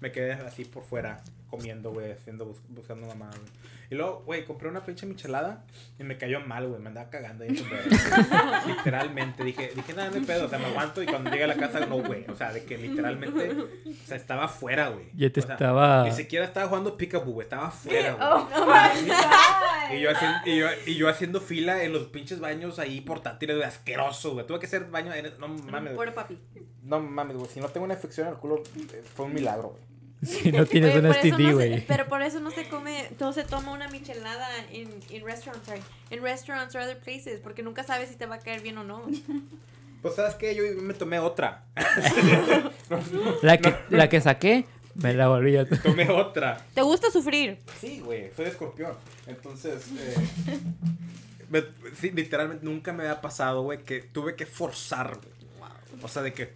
Me 0.00 0.12
quedé 0.12 0.32
así 0.32 0.64
por 0.64 0.82
fuera, 0.84 1.22
comiendo, 1.52 1.92
güey, 1.92 2.10
haciendo, 2.12 2.46
bus- 2.46 2.62
buscando 2.70 3.06
mamá, 3.06 3.28
güey. 3.28 3.42
Y 3.90 3.94
luego, 3.94 4.22
güey, 4.24 4.46
compré 4.46 4.70
una 4.70 4.82
pinche 4.86 5.04
michelada 5.04 5.66
y 5.98 6.02
me 6.02 6.16
cayó 6.16 6.40
mal, 6.40 6.66
güey. 6.66 6.80
Me 6.80 6.88
andaba 6.88 7.10
cagando 7.10 7.44
ahí 7.44 7.50
literalmente. 8.66 9.44
Dije, 9.44 9.70
dije, 9.74 9.92
nada, 9.92 10.10
no 10.10 10.26
pedo. 10.26 10.46
O 10.46 10.48
sea, 10.48 10.58
me 10.58 10.64
aguanto 10.64 11.02
y 11.02 11.06
cuando 11.06 11.30
llegue 11.30 11.44
a 11.44 11.48
la 11.48 11.56
casa, 11.56 11.84
no, 11.84 11.98
güey. 12.02 12.24
O 12.30 12.34
sea, 12.34 12.52
de 12.54 12.64
que 12.64 12.78
literalmente, 12.78 13.50
o 13.52 14.06
sea, 14.06 14.16
estaba 14.16 14.48
fuera, 14.48 14.88
güey. 14.88 15.04
Ya 15.14 15.30
te 15.30 15.40
O 15.40 15.42
sea, 15.42 15.54
estaba... 15.56 16.04
Ni 16.04 16.12
siquiera 16.12 16.46
estaba 16.46 16.68
jugando 16.68 16.96
peekaboo, 16.96 17.32
güey. 17.32 17.44
Estaba 17.44 17.70
fuera, 17.70 18.12
güey. 18.14 18.26
Oh. 18.32 19.94
Y 19.94 20.00
yo, 20.00 20.10
haciendo, 20.10 20.38
y, 20.46 20.56
yo, 20.58 20.66
y 20.86 20.94
yo 20.94 21.08
haciendo 21.10 21.40
fila 21.42 21.82
en 21.84 21.92
los 21.92 22.04
pinches 22.04 22.40
baños 22.40 22.78
ahí 22.78 23.02
portátiles, 23.02 23.56
güey, 23.56 23.68
asqueroso, 23.68 24.32
güey. 24.32 24.46
Tuve 24.46 24.58
que 24.58 24.66
hacer 24.66 24.86
baño 24.86 25.12
en... 25.12 25.38
No 25.38 25.48
mames, 25.48 25.94
güey. 25.94 25.96
Pobre 25.96 26.12
papi. 26.12 26.38
No 26.82 26.98
mames, 27.00 27.36
güey. 27.36 27.50
Si 27.50 27.60
no 27.60 27.68
tengo 27.68 27.84
una 27.84 27.94
infección 27.94 28.28
en 28.28 28.32
el 28.34 28.38
culo, 28.40 28.62
eh, 28.92 29.02
fue 29.14 29.26
un 29.26 29.34
milagro, 29.34 29.70
güey. 29.70 29.91
Si 30.42 30.52
no 30.52 30.64
tienes 30.66 30.94
una 30.94 31.12
STD, 31.12 31.38
no 31.40 31.52
güey. 31.54 31.84
pero 31.86 32.06
por 32.06 32.22
eso 32.22 32.38
no 32.38 32.50
se 32.52 32.68
come, 32.68 33.08
no 33.18 33.32
se 33.32 33.42
toma 33.42 33.72
una 33.72 33.88
michelada 33.88 34.48
en, 34.70 34.88
en 35.10 35.24
restaurants, 35.26 35.66
sorry, 35.66 35.80
en 36.10 36.22
restaurants 36.22 36.74
or 36.76 36.82
other 36.82 36.98
places, 36.98 37.40
porque 37.40 37.62
nunca 37.64 37.82
sabes 37.82 38.08
si 38.08 38.14
te 38.14 38.26
va 38.26 38.36
a 38.36 38.38
caer 38.38 38.60
bien 38.62 38.78
o 38.78 38.84
no. 38.84 39.02
Pues, 40.00 40.14
¿sabes 40.14 40.34
qué? 40.36 40.54
Yo 40.54 40.62
me 40.80 40.94
tomé 40.94 41.18
otra. 41.18 41.64
La 43.42 43.58
que, 43.58 43.74
la 43.90 44.08
que 44.08 44.20
saqué, 44.20 44.66
me 44.94 45.12
la 45.14 45.28
volví 45.28 45.56
a... 45.56 45.64
tomé 45.68 46.08
otra. 46.10 46.64
¿Te 46.74 46.82
gusta 46.82 47.10
sufrir? 47.10 47.58
Sí, 47.80 48.00
güey. 48.00 48.30
Soy 48.36 48.46
escorpión. 48.46 48.92
Entonces, 49.26 49.86
eh, 49.98 50.58
me- 51.50 51.64
sí, 51.98 52.10
literalmente 52.10 52.64
nunca 52.64 52.92
me 52.92 53.04
había 53.04 53.20
pasado, 53.20 53.62
güey, 53.62 53.82
que 53.84 54.00
tuve 54.00 54.34
que 54.36 54.46
forzar, 54.46 55.18
güey. 55.18 55.32
O 56.02 56.08
sea, 56.08 56.22
de 56.22 56.32
que... 56.32 56.52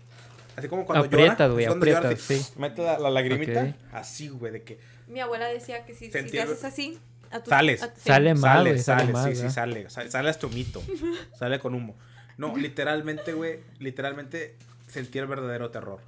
Así 0.57 0.69
como 0.69 0.85
cuando 0.87 1.05
Aprietas, 1.05 1.39
llora. 1.51 1.53
güey, 1.75 1.93
llora, 1.93 2.09
así, 2.11 2.39
sí. 2.43 2.53
Mete 2.57 2.83
la, 2.83 2.99
la 2.99 3.11
lagrimita. 3.11 3.75
Así, 3.93 4.29
güey, 4.29 4.53
de 4.53 4.63
que... 4.63 4.79
Mi 5.07 5.21
abuela 5.21 5.47
decía 5.49 5.85
que 5.85 5.95
si, 5.95 6.11
si 6.11 6.23
te 6.31 6.41
haces 6.41 6.65
así, 6.65 6.99
a 7.31 7.41
tu- 7.41 7.51
Sales. 7.51 7.83
a 7.83 7.93
tu- 7.93 8.01
sí. 8.01 8.07
Sale 8.09 8.35
mal, 8.35 8.41
Sale, 8.59 8.71
güey, 8.71 8.83
sale, 8.83 9.01
sale, 9.01 9.13
mal, 9.13 9.35
sí, 9.37 9.43
sí, 9.43 9.51
sale. 9.51 9.91
Sale, 9.91 10.11
sale 10.11 10.31
hasta 10.31 10.47
humito. 10.47 10.83
sale 11.39 11.59
con 11.59 11.75
humo. 11.75 11.95
No, 12.39 12.57
literalmente, 12.57 13.33
güey, 13.35 13.61
literalmente 13.79 14.57
sentí 14.89 15.19
el 15.19 15.27
verdadero 15.27 15.71
terror. 15.71 16.01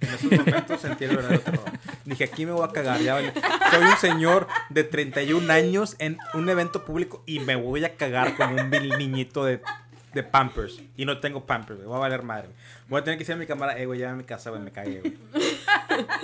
En 0.00 0.08
esos 0.10 0.30
momentos 0.32 0.80
sentí 0.82 1.04
el 1.04 1.16
verdadero 1.16 1.40
terror. 1.40 1.64
Dije, 2.04 2.24
aquí 2.24 2.44
me 2.44 2.52
voy 2.52 2.66
a 2.68 2.72
cagar. 2.72 3.00
Ya 3.00 3.14
vale. 3.14 3.32
Soy 3.70 3.84
un 3.84 3.96
señor 3.96 4.46
de 4.68 4.84
31 4.84 5.50
años 5.52 5.96
en 5.98 6.18
un 6.34 6.48
evento 6.50 6.84
público 6.84 7.22
y 7.26 7.40
me 7.40 7.56
voy 7.56 7.84
a 7.84 7.96
cagar 7.96 8.36
como 8.36 8.60
un 8.60 8.70
vil 8.70 8.90
niñito 8.98 9.44
de, 9.46 9.62
de 10.14 10.22
Pampers. 10.22 10.80
Y 10.96 11.04
no 11.04 11.18
tengo 11.20 11.44
Pampers, 11.46 11.76
güey. 11.78 11.88
Voy 11.88 11.96
a 11.96 12.00
valer 12.00 12.22
madre. 12.22 12.48
Voy 12.88 13.00
a 13.00 13.04
tener 13.04 13.18
que 13.18 13.24
decir 13.24 13.34
a 13.34 13.38
mi 13.38 13.46
cámara, 13.46 13.78
eh, 13.78 13.86
güey, 13.86 14.00
ya 14.00 14.10
a 14.10 14.14
mi 14.14 14.24
casa, 14.24 14.50
güey, 14.50 14.62
me 14.62 14.70
cagué, 14.72 15.00
güey. 15.00 15.14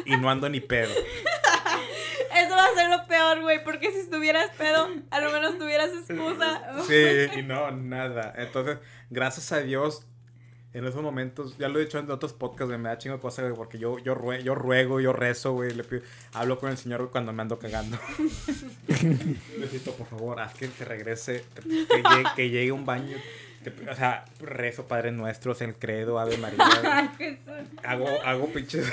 Y 0.06 0.16
no 0.16 0.30
ando 0.30 0.48
ni 0.48 0.60
pedo. 0.60 0.90
Eso 2.36 2.54
va 2.56 2.64
a 2.66 2.74
ser 2.74 2.88
lo 2.90 3.06
peor, 3.06 3.40
güey, 3.42 3.62
porque 3.64 3.90
si 3.92 3.98
estuvieras 3.98 4.50
pedo, 4.56 4.88
a 5.10 5.20
lo 5.20 5.30
menos 5.32 5.58
tuvieras 5.58 5.90
excusa. 5.90 6.82
Sí, 6.86 7.38
y 7.38 7.42
no, 7.42 7.70
nada. 7.72 8.32
Entonces, 8.36 8.78
gracias 9.10 9.50
a 9.52 9.60
Dios, 9.60 10.06
en 10.72 10.86
esos 10.86 11.02
momentos, 11.02 11.58
ya 11.58 11.68
lo 11.68 11.80
he 11.80 11.82
dicho 11.84 11.98
en 11.98 12.08
otros 12.10 12.32
podcasts, 12.32 12.66
güey, 12.68 12.78
me 12.78 12.88
da 12.88 12.98
chingo 12.98 13.16
de 13.16 13.20
cosas, 13.22 13.44
güey, 13.46 13.56
porque 13.56 13.78
yo, 13.78 13.98
yo, 13.98 14.14
rue- 14.14 14.42
yo 14.42 14.54
ruego, 14.54 15.00
yo 15.00 15.12
rezo, 15.12 15.52
güey, 15.52 15.74
le 15.74 15.82
pido, 15.82 16.02
hablo 16.32 16.58
con 16.60 16.70
el 16.70 16.76
Señor 16.78 17.00
güey, 17.00 17.10
cuando 17.10 17.32
me 17.32 17.42
ando 17.42 17.58
cagando. 17.58 17.98
Necesito, 19.58 19.92
por 19.94 20.06
favor, 20.06 20.40
haz 20.40 20.54
que 20.54 20.68
se 20.68 20.84
regrese, 20.84 21.44
que 21.62 21.68
llegue, 21.96 22.24
que 22.36 22.50
llegue 22.50 22.72
un 22.72 22.86
baño. 22.86 23.16
O 23.90 23.94
sea, 23.94 24.24
rezo 24.40 24.86
Padre 24.86 25.12
Nuestros, 25.12 25.60
el 25.60 25.74
credo, 25.74 26.18
Ave 26.18 26.38
María. 26.38 26.58
Ay, 26.84 27.10
qué 27.18 27.38
son- 27.44 27.68
Hago, 27.84 28.06
hago 28.24 28.46
pinches. 28.52 28.90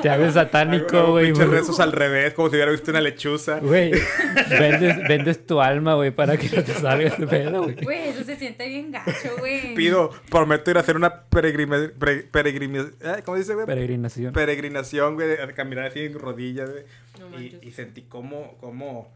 Te 0.00 0.08
hago 0.08 0.30
satánico, 0.30 1.10
güey. 1.10 1.26
pinches 1.26 1.48
rezos 1.48 1.78
al 1.80 1.92
revés, 1.92 2.32
como 2.32 2.48
si 2.48 2.56
hubiera 2.56 2.70
visto 2.70 2.90
una 2.90 3.00
lechuza. 3.02 3.58
Güey, 3.60 3.92
vendes, 4.50 4.96
vendes 5.08 5.46
tu 5.46 5.60
alma, 5.60 5.94
güey, 5.94 6.10
para 6.10 6.38
que 6.38 6.48
no 6.48 6.64
te 6.64 6.72
salga 6.72 7.06
ese 7.08 7.26
pedo, 7.26 7.64
güey. 7.64 7.74
Güey, 7.82 8.08
eso 8.08 8.24
se 8.24 8.36
siente 8.36 8.66
bien 8.66 8.90
gacho, 8.92 9.36
güey. 9.38 9.74
Pido, 9.74 10.10
prometo 10.30 10.70
ir 10.70 10.78
a 10.78 10.80
hacer 10.80 10.96
una 10.96 11.24
peregrina, 11.24 11.90
pre- 11.98 12.22
peregrina- 12.30 12.90
¿eh? 13.00 13.22
¿cómo 13.24 13.36
dice, 13.36 13.52
güey? 13.54 13.66
Peregrinación. 13.66 14.32
peregrinación, 14.32 15.14
güey, 15.16 15.28
de 15.28 15.54
caminar 15.54 15.84
así 15.86 16.00
en 16.00 16.18
rodillas, 16.18 16.70
güey. 16.70 16.84
No 17.20 17.38
y, 17.40 17.58
y 17.62 17.72
sentí 17.72 18.02
cómo, 18.02 18.56
cómo 18.58 19.12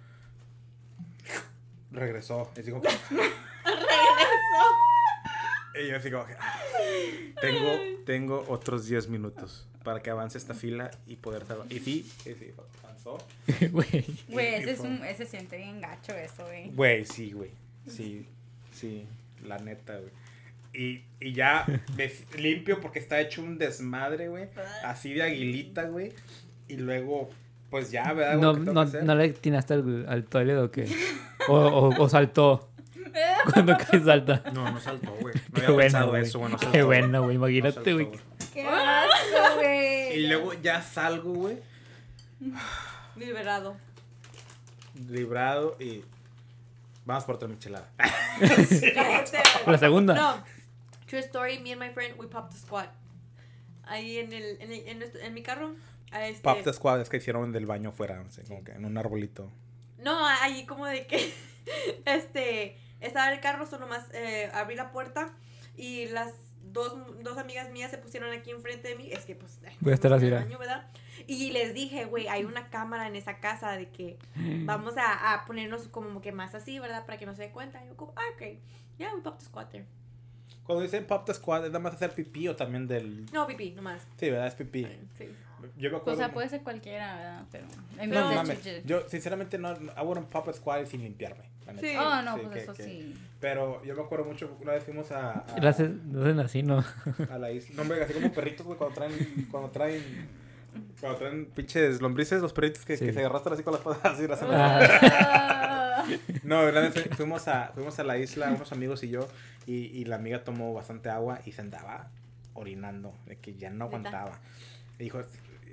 regresó. 1.92 2.50
Y 2.56 2.60
así 2.60 2.70
como, 2.70 2.82
y 5.82 5.88
yo 5.88 5.96
así 5.96 6.10
como, 6.10 6.26
que, 6.26 6.34
ah, 6.38 6.60
tengo, 7.40 7.72
tengo 8.04 8.44
otros 8.48 8.86
10 8.86 9.08
minutos 9.08 9.66
para 9.84 10.02
que 10.02 10.10
avance 10.10 10.36
esta 10.38 10.54
fila 10.54 10.90
y 11.06 11.16
poder 11.16 11.44
salvar. 11.46 11.66
Y 11.72 11.78
sí, 11.78 12.10
sí, 12.24 12.34
sí, 12.38 12.52
avanzó. 12.82 13.18
Güey. 13.70 14.04
Güey, 14.28 14.46
Y- 14.48 14.50
y 14.50 14.54
ese, 14.62 14.70
es 14.72 14.80
un, 14.80 15.04
ese 15.04 15.24
se 15.24 15.30
siente 15.30 15.56
bien 15.58 15.80
gacho 15.80 16.12
eso, 16.14 16.44
güey. 16.44 16.70
Güey, 16.70 17.04
sí, 17.04 17.32
güey. 17.32 17.50
Sí, 17.88 18.26
sí, 18.72 19.06
la 19.46 19.58
neta, 19.58 19.96
güey. 19.98 20.10
Y, 20.74 21.04
y 21.20 21.32
ya 21.32 21.64
ves- 21.96 22.24
limpio 22.36 22.80
porque 22.80 22.98
está 22.98 23.20
hecho 23.20 23.42
un 23.42 23.58
desmadre, 23.58 24.28
güey. 24.28 24.48
Así 24.84 25.14
de 25.14 25.22
aguilita, 25.22 25.84
güey. 25.84 26.12
Y 26.68 26.76
luego, 26.78 27.30
pues 27.70 27.90
ya, 27.92 28.12
¿verdad? 28.12 28.38
No, 28.38 28.52
no, 28.54 28.84
no 28.84 29.14
le 29.14 29.24
atinaste 29.24 29.74
al, 29.74 30.06
al 30.08 30.24
toilet 30.24 30.56
o 30.58 30.70
qué. 30.70 30.86
O, 31.48 31.54
o, 31.54 32.02
o 32.02 32.08
saltó. 32.08 32.68
Cuando 33.52 33.76
cae 33.78 34.00
salta. 34.00 34.42
No, 34.52 34.70
no 34.70 34.80
saltó, 34.80 35.12
güey. 35.20 35.34
No 35.34 35.40
Qué 35.54 35.60
había 35.60 35.68
bueno, 35.70 35.76
pensado 35.82 36.08
güey. 36.10 36.22
eso, 36.22 36.38
güey. 36.38 36.52
No 36.52 36.58
Qué 36.58 36.64
saltó, 36.66 36.86
bueno, 36.86 37.22
güey. 37.24 37.36
Imagínate, 37.36 37.72
saltó, 37.74 37.92
güey. 37.94 38.08
Qué 38.54 38.62
asco, 38.66 39.54
güey. 39.56 40.12
Y 40.18 40.26
luego 40.28 40.52
ya 40.54 40.82
salgo, 40.82 41.32
güey. 41.32 41.58
Liberado. 43.16 43.76
Librado 45.08 45.76
y. 45.80 46.04
Vamos 47.04 47.24
por 47.24 47.36
otra 47.36 47.48
michelada. 47.48 47.88
La 49.66 49.78
segunda. 49.78 50.14
No. 50.14 50.44
True 51.06 51.20
story, 51.20 51.58
me 51.60 51.72
and 51.72 51.80
my 51.80 51.90
friend, 51.90 52.18
we 52.18 52.26
popped 52.26 52.54
a 52.54 52.58
squat. 52.58 52.88
Ahí 53.84 54.18
en, 54.18 54.32
el, 54.32 54.60
en, 54.60 54.72
el- 54.72 54.88
en, 54.88 54.98
nuestro- 54.98 55.20
en 55.20 55.32
mi 55.34 55.42
carro. 55.42 55.76
a 56.10 56.26
este- 56.26 56.42
Pop 56.42 56.58
the 56.64 56.72
squad 56.72 57.00
es 57.00 57.08
que 57.08 57.18
hicieron 57.18 57.52
del 57.52 57.66
baño 57.66 57.92
fuera, 57.92 58.16
no 58.20 58.28
sé, 58.32 58.42
como 58.42 58.64
que 58.64 58.72
en 58.72 58.84
un 58.84 58.98
arbolito. 58.98 59.48
No, 59.98 60.26
ahí 60.26 60.66
como 60.66 60.84
de 60.86 61.06
que, 61.06 61.32
este, 62.04 62.76
estaba 63.00 63.32
el 63.32 63.40
carro, 63.40 63.66
solo 63.66 63.86
más 63.86 64.06
eh, 64.12 64.50
abrí 64.54 64.76
la 64.76 64.90
puerta 64.92 65.32
y 65.76 66.06
las 66.06 66.34
dos, 66.62 66.94
dos 67.22 67.38
amigas 67.38 67.70
mías 67.70 67.90
se 67.90 67.98
pusieron 67.98 68.32
aquí 68.32 68.50
enfrente 68.50 68.88
de 68.88 68.96
mí. 68.96 69.10
Es 69.10 69.24
que, 69.24 69.34
pues, 69.34 69.60
ay, 69.66 69.76
Voy 69.80 69.92
a 69.92 69.94
estar 69.94 70.12
así, 70.12 70.28
¿verdad? 70.28 70.90
Y 71.26 71.50
les 71.50 71.74
dije, 71.74 72.04
güey, 72.04 72.28
hay 72.28 72.44
una 72.44 72.68
cámara 72.68 73.06
en 73.06 73.16
esa 73.16 73.40
casa 73.40 73.76
de 73.76 73.88
que 73.88 74.18
vamos 74.64 74.96
a, 74.96 75.34
a 75.34 75.44
ponernos 75.44 75.88
como 75.88 76.20
que 76.20 76.32
más 76.32 76.54
así, 76.54 76.78
¿verdad? 76.78 77.06
Para 77.06 77.18
que 77.18 77.26
no 77.26 77.34
se 77.34 77.42
dé 77.42 77.50
cuenta. 77.50 77.84
Y 77.84 77.88
yo, 77.88 77.96
como, 77.96 78.12
ah, 78.16 78.22
ok. 78.34 78.58
Yeah, 78.98 79.14
we 79.14 79.20
popped 79.20 79.42
the 79.42 79.64
there. 79.70 79.86
Cuando 80.66 80.82
dicen 80.82 81.06
pop 81.06 81.24
the 81.24 81.32
squad, 81.32 81.64
¿es 81.64 81.70
nada 81.70 81.78
más 81.78 81.94
hacer 81.94 82.12
pipí 82.12 82.48
o 82.48 82.56
también 82.56 82.88
del...? 82.88 83.26
No, 83.32 83.46
pipí, 83.46 83.70
nomás. 83.70 84.02
Sí, 84.18 84.30
¿verdad? 84.30 84.48
Es 84.48 84.54
pipí. 84.54 84.84
Sí. 85.16 85.28
Yo 85.76 85.90
me 85.90 85.96
O 85.96 85.98
acuerdo... 86.00 86.18
sea, 86.18 86.32
puede 86.32 86.48
ser 86.48 86.62
cualquiera, 86.62 87.16
¿verdad? 87.16 87.42
Pero. 87.50 87.66
en 87.98 88.10
No 88.10 88.32
mames. 88.34 88.84
Yo, 88.84 89.08
sinceramente, 89.08 89.58
no... 89.58 89.72
I 89.72 90.02
wouldn't 90.02 90.28
pop 90.28 90.48
a 90.48 90.52
squad 90.52 90.84
sin 90.86 91.02
limpiarme. 91.02 91.44
Sí. 91.80 91.94
Oh, 91.98 92.22
no, 92.22 92.34
Sí, 92.36 92.40
pues 92.42 92.52
que- 92.54 92.62
eso 92.62 92.74
que- 92.74 92.82
sí. 92.84 93.14
Pero 93.40 93.84
yo 93.84 93.94
me 93.96 94.02
acuerdo 94.02 94.24
mucho, 94.24 94.56
una 94.62 94.72
vez 94.72 94.84
fuimos 94.84 95.10
a... 95.10 95.32
a- 95.40 95.68
hacen, 95.68 96.40
así, 96.40 96.62
¿no? 96.62 96.84
a 97.30 97.38
la 97.38 97.50
isla. 97.50 97.74
No, 97.76 97.82
hombre, 97.82 98.02
así 98.04 98.12
como 98.14 98.32
perritos, 98.32 98.64
güey, 98.66 98.78
cuando 98.78 98.94
traen, 98.94 99.48
cuando 99.50 99.70
traen, 99.70 100.28
cuando 101.00 101.18
traen 101.18 101.46
pinches 101.46 102.00
lombrices, 102.00 102.40
los 102.40 102.52
perritos 102.52 102.84
que, 102.84 102.96
Sí. 102.96 103.04
que 103.06 103.12
se 103.12 103.24
arrastran 103.24 103.54
así 103.54 103.62
con 103.62 103.72
las 103.72 103.82
patas 103.82 104.04
así. 104.14 104.26
las- 104.28 104.42
Ah. 104.42 106.04
No, 106.44 106.60
verdad, 106.64 106.92
fu- 106.92 107.14
fuimos 107.16 107.48
a, 107.48 107.72
fuimos 107.74 107.98
a 107.98 108.04
la 108.04 108.16
isla, 108.18 108.50
unos 108.50 108.70
amigos 108.70 109.02
y 109.02 109.08
yo, 109.08 109.26
y, 109.66 109.74
y 109.86 110.04
la 110.04 110.16
amiga 110.16 110.44
tomó 110.44 110.72
bastante 110.72 111.08
agua 111.10 111.40
y 111.44 111.50
se 111.52 111.62
andaba 111.62 112.10
orinando, 112.54 113.12
de 113.26 113.36
que 113.36 113.56
ya 113.56 113.70
no 113.70 113.86
aguantaba. 113.86 114.38
Y 115.00 115.04
dijo, 115.04 115.20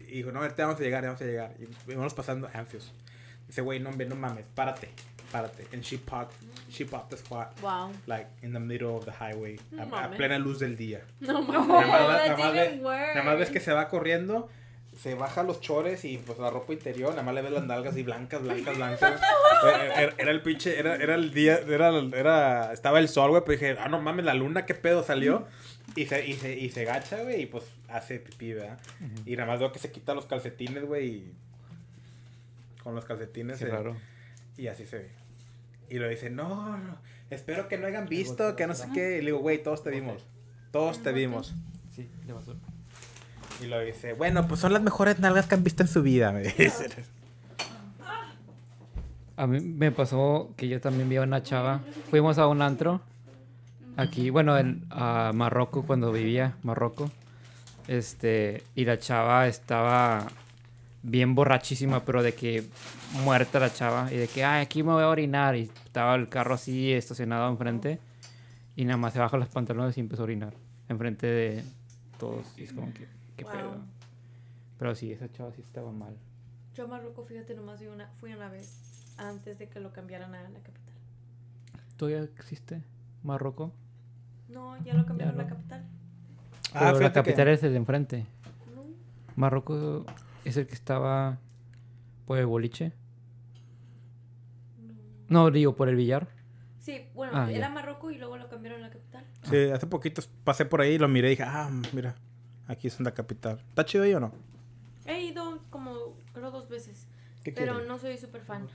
y 0.07 0.17
dijo, 0.17 0.31
no, 0.31 0.41
ahorita 0.41 0.65
vamos 0.65 0.79
a 0.79 0.83
llegar, 0.83 1.03
vamos 1.03 1.21
a 1.21 1.25
llegar. 1.25 1.51
Y 1.59 1.91
íbamos 1.91 2.13
pasando 2.13 2.49
anfios. 2.53 2.91
Dice, 3.47 3.61
güey, 3.61 3.79
no, 3.79 3.89
hombre, 3.89 4.07
no 4.07 4.15
mames, 4.15 4.45
párate, 4.55 4.89
párate. 5.31 5.67
And 5.73 5.83
she 5.83 5.97
popped, 5.97 6.33
she 6.71 6.85
popped 6.85 7.09
the 7.11 7.17
squat, 7.17 7.59
Wow. 7.61 7.91
like, 8.07 8.27
in 8.41 8.53
the 8.53 8.59
middle 8.59 8.95
of 8.95 9.05
the 9.05 9.11
highway, 9.11 9.59
No 9.71 9.83
a- 9.95 10.05
a, 10.05 10.11
plena 10.11 10.39
luz 10.39 10.59
del 10.59 10.75
día. 10.77 11.01
No, 11.19 11.41
mames. 11.41 11.67
Nada 11.67 11.87
más- 11.87 12.27
nada 12.27 12.37
más 12.37 12.53
even 12.55 12.79
ve- 12.79 12.83
worse. 12.85 13.13
Nada 13.15 13.23
más 13.23 13.37
ves 13.37 13.49
que 13.51 13.59
se 13.59 13.73
va 13.73 13.89
corriendo, 13.89 14.49
se 14.95 15.15
baja 15.15 15.43
los 15.43 15.59
chores 15.59 16.05
y 16.05 16.17
pues 16.19 16.37
la 16.39 16.49
ropa 16.51 16.71
interior, 16.71 17.09
nada 17.11 17.23
más 17.23 17.33
le 17.35 17.41
ves 17.41 17.51
las 17.51 17.65
nalgas 17.65 17.97
y 17.97 18.03
blancas, 18.03 18.41
blancas, 18.41 18.77
blancas. 18.77 19.21
era, 19.63 20.01
era- 20.01 20.13
era 20.17 20.31
el 20.31 20.41
pinche, 20.41 20.79
era, 20.79 20.95
era 20.95 21.15
el 21.15 21.33
día, 21.33 21.59
era, 21.67 21.89
era, 22.15 22.71
estaba 22.73 22.99
el 22.99 23.09
sol, 23.09 23.31
güey, 23.31 23.43
pues 23.43 23.59
dije, 23.59 23.75
ah, 23.79 23.89
no 23.89 23.99
mames, 24.01 24.23
la 24.25 24.33
luna, 24.35 24.65
qué 24.65 24.73
pedo 24.73 25.03
salió. 25.03 25.47
Y 25.95 26.05
se, 26.05 26.25
y 26.27 26.33
se, 26.33 26.57
y 26.57 26.69
se 26.69 26.85
gacha, 26.85 27.21
güey, 27.23 27.41
y 27.43 27.45
pues 27.45 27.65
hace 27.89 28.19
pipí, 28.19 28.53
¿verdad? 28.53 28.79
Y 29.25 29.35
nada 29.35 29.47
más 29.47 29.59
veo 29.59 29.71
que 29.71 29.79
se 29.79 29.91
quita 29.91 30.13
los 30.13 30.25
calcetines, 30.25 30.85
güey, 30.85 31.07
y 31.07 31.33
con 32.83 32.95
los 32.95 33.05
calcetines. 33.05 33.59
Qué 33.59 33.65
se- 33.65 33.71
raro. 33.71 33.95
y 34.57 34.67
así 34.67 34.85
se 34.85 34.97
ve. 34.97 35.09
Y 35.89 35.99
lo 35.99 36.07
dice, 36.07 36.29
no, 36.29 36.77
no, 36.77 36.97
espero 37.29 37.67
que 37.67 37.77
no 37.77 37.85
hayan 37.87 38.07
visto, 38.07 38.55
que 38.55 38.65
no 38.65 38.73
sé 38.73 38.87
qué. 38.93 39.17
Y 39.17 39.21
le 39.21 39.25
digo, 39.27 39.39
güey, 39.39 39.61
todos 39.61 39.83
te 39.83 39.91
vimos. 39.91 40.25
Todos 40.71 41.03
te 41.03 41.11
vimos. 41.11 41.53
Sí, 41.95 42.09
de 42.25 42.33
basura. 42.33 42.57
Y 43.61 43.67
lo 43.67 43.79
dice, 43.81 44.13
bueno, 44.13 44.47
pues 44.47 44.59
son 44.61 44.73
las 44.73 44.81
mejores 44.81 45.19
nalgas 45.19 45.45
que 45.45 45.53
han 45.55 45.63
visto 45.63 45.83
en 45.83 45.89
su 45.89 46.01
vida, 46.01 46.31
me 46.31 46.41
dice. 46.41 46.89
A 49.35 49.47
mí 49.47 49.59
me 49.59 49.91
pasó 49.91 50.51
que 50.57 50.67
yo 50.67 50.79
también 50.79 51.09
vi 51.09 51.17
a 51.17 51.21
una 51.21 51.43
chava. 51.43 51.81
Fuimos 52.09 52.37
a 52.37 52.47
un 52.47 52.61
antro. 52.61 53.01
Aquí, 53.97 54.29
bueno, 54.29 54.57
en 54.57 54.85
a 54.89 55.31
Marruecos, 55.33 55.85
cuando 55.85 56.11
vivía 56.11 56.57
Marruecos. 56.63 57.11
Este, 57.87 58.63
y 58.75 58.85
la 58.85 58.97
chava 58.97 59.47
estaba 59.47 60.27
bien 61.03 61.35
borrachísima, 61.35 62.03
pero 62.05 62.23
de 62.23 62.33
que 62.33 62.63
muerta 63.23 63.59
la 63.59 63.71
chava. 63.71 64.11
Y 64.11 64.17
de 64.17 64.27
que, 64.27 64.43
ay, 64.43 64.63
aquí 64.63 64.83
me 64.83 64.93
voy 64.93 65.03
a 65.03 65.09
orinar. 65.09 65.55
Y 65.55 65.63
estaba 65.85 66.15
el 66.15 66.29
carro 66.29 66.55
así 66.55 66.91
estacionado 66.91 67.49
enfrente. 67.49 67.99
Y 68.75 68.85
nada 68.85 68.97
más 68.97 69.13
se 69.13 69.19
baja 69.19 69.37
los 69.37 69.49
pantalones 69.49 69.95
y 69.97 70.01
empezó 70.01 70.23
a 70.23 70.25
orinar. 70.25 70.53
Enfrente 70.89 71.27
de 71.27 71.63
todos. 72.19 72.45
Y 72.57 72.63
es 72.63 72.73
como 72.73 72.91
que, 72.93 73.07
qué 73.37 73.43
Wow. 73.43 73.53
pedo. 73.53 73.77
Pero 74.79 74.95
sí, 74.95 75.11
esa 75.11 75.31
chava 75.31 75.51
sí 75.53 75.61
estaba 75.61 75.91
mal. 75.91 76.15
Yo 76.75 76.85
a 76.85 76.87
Marruecos, 76.87 77.27
fíjate, 77.27 77.53
nomás 77.53 77.77
fui 77.77 77.87
una, 77.87 78.07
fui 78.19 78.33
una 78.33 78.49
vez 78.49 78.73
antes 79.17 79.59
de 79.59 79.67
que 79.69 79.79
lo 79.79 79.93
cambiaran 79.93 80.33
a 80.33 80.41
la 80.41 80.59
capital. 80.59 80.95
¿Todavía 81.97 82.23
existe 82.23 82.81
Marruecos? 83.23 83.71
No, 84.49 84.81
ya 84.83 84.93
lo 84.93 85.05
cambiaron 85.05 85.35
a 85.35 85.37
no. 85.37 85.43
la 85.43 85.49
capital. 85.49 85.85
Pero 86.71 86.85
la 86.85 86.93
fíjate 86.95 87.13
capital 87.13 87.45
que- 87.45 87.53
es 87.53 87.63
el 87.63 87.71
de 87.71 87.77
enfrente. 87.77 88.25
No. 88.75 88.83
Marruecos 89.35 90.05
es 90.45 90.57
el 90.57 90.67
que 90.67 90.73
estaba 90.73 91.37
por 92.25 92.37
el 92.37 92.45
boliche. 92.45 92.93
No, 95.29 95.49
digo, 95.51 95.75
por 95.75 95.89
el 95.89 95.95
billar. 95.95 96.27
Sí, 96.79 97.05
bueno, 97.15 97.31
Ah, 97.35 97.49
era 97.49 97.67
ya. 97.67 97.69
Marruecos 97.69 98.11
y 98.13 98.17
luego 98.17 98.37
lo 98.37 98.49
cambiaron 98.49 98.81
a 98.83 98.87
la 98.87 98.93
capital. 98.93 99.25
Sí, 99.49 99.69
hace 99.71 99.87
poquito 99.87 100.21
pasé 100.43 100.65
por 100.65 100.81
ahí 100.81 100.93
y 100.93 100.97
lo 100.97 101.07
miré 101.07 101.27
y 101.27 101.31
dije, 101.31 101.43
ah, 101.43 101.69
mira, 101.93 102.15
aquí 102.67 102.87
es 102.87 102.99
la 102.99 103.13
capital. 103.13 103.59
¿Está 103.69 103.85
chido 103.85 104.03
ahí 104.03 104.13
o 104.13 104.19
no? 104.19 104.33
He 105.05 105.21
ido 105.23 105.59
como, 105.69 106.17
creo, 106.33 106.51
dos 106.51 106.67
veces. 106.69 107.07
¿Qué 107.43 107.51
Pero 107.51 107.73
quieres? 107.73 107.87
no 107.89 107.97
soy 107.99 108.17
súper 108.17 108.41
fan. 108.41 108.67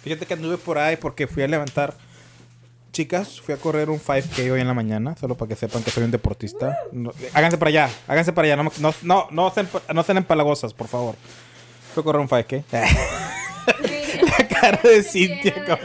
Fíjate 0.00 0.26
que 0.26 0.34
anduve 0.34 0.56
por 0.58 0.78
ahí 0.78 0.96
porque 0.96 1.26
fui 1.26 1.42
a 1.42 1.48
levantar. 1.48 1.94
Chicas, 2.92 3.40
fui 3.40 3.54
a 3.54 3.58
correr 3.58 3.90
un 3.90 4.00
5K 4.00 4.50
hoy 4.50 4.60
en 4.60 4.66
la 4.66 4.74
mañana, 4.74 5.14
solo 5.16 5.36
para 5.36 5.48
que 5.50 5.56
sepan 5.56 5.82
que 5.82 5.90
soy 5.90 6.04
un 6.04 6.10
deportista. 6.10 6.78
No- 6.90 7.12
háganse 7.34 7.58
para 7.58 7.68
allá, 7.68 7.90
háganse 8.08 8.32
para 8.32 8.46
allá. 8.46 8.56
No, 8.62 8.72
no, 8.80 8.94
no, 9.02 9.28
no, 9.30 9.50
sean, 9.50 9.68
no 9.94 10.02
sean 10.02 10.18
empalagosas, 10.18 10.72
por 10.74 10.88
favor. 10.88 11.14
Fui 11.94 12.00
a 12.00 12.04
correr 12.04 12.20
un 12.20 12.28
5K. 12.28 12.64
la 14.38 14.48
cara 14.48 14.80
de 14.82 15.02
Cintia. 15.02 15.78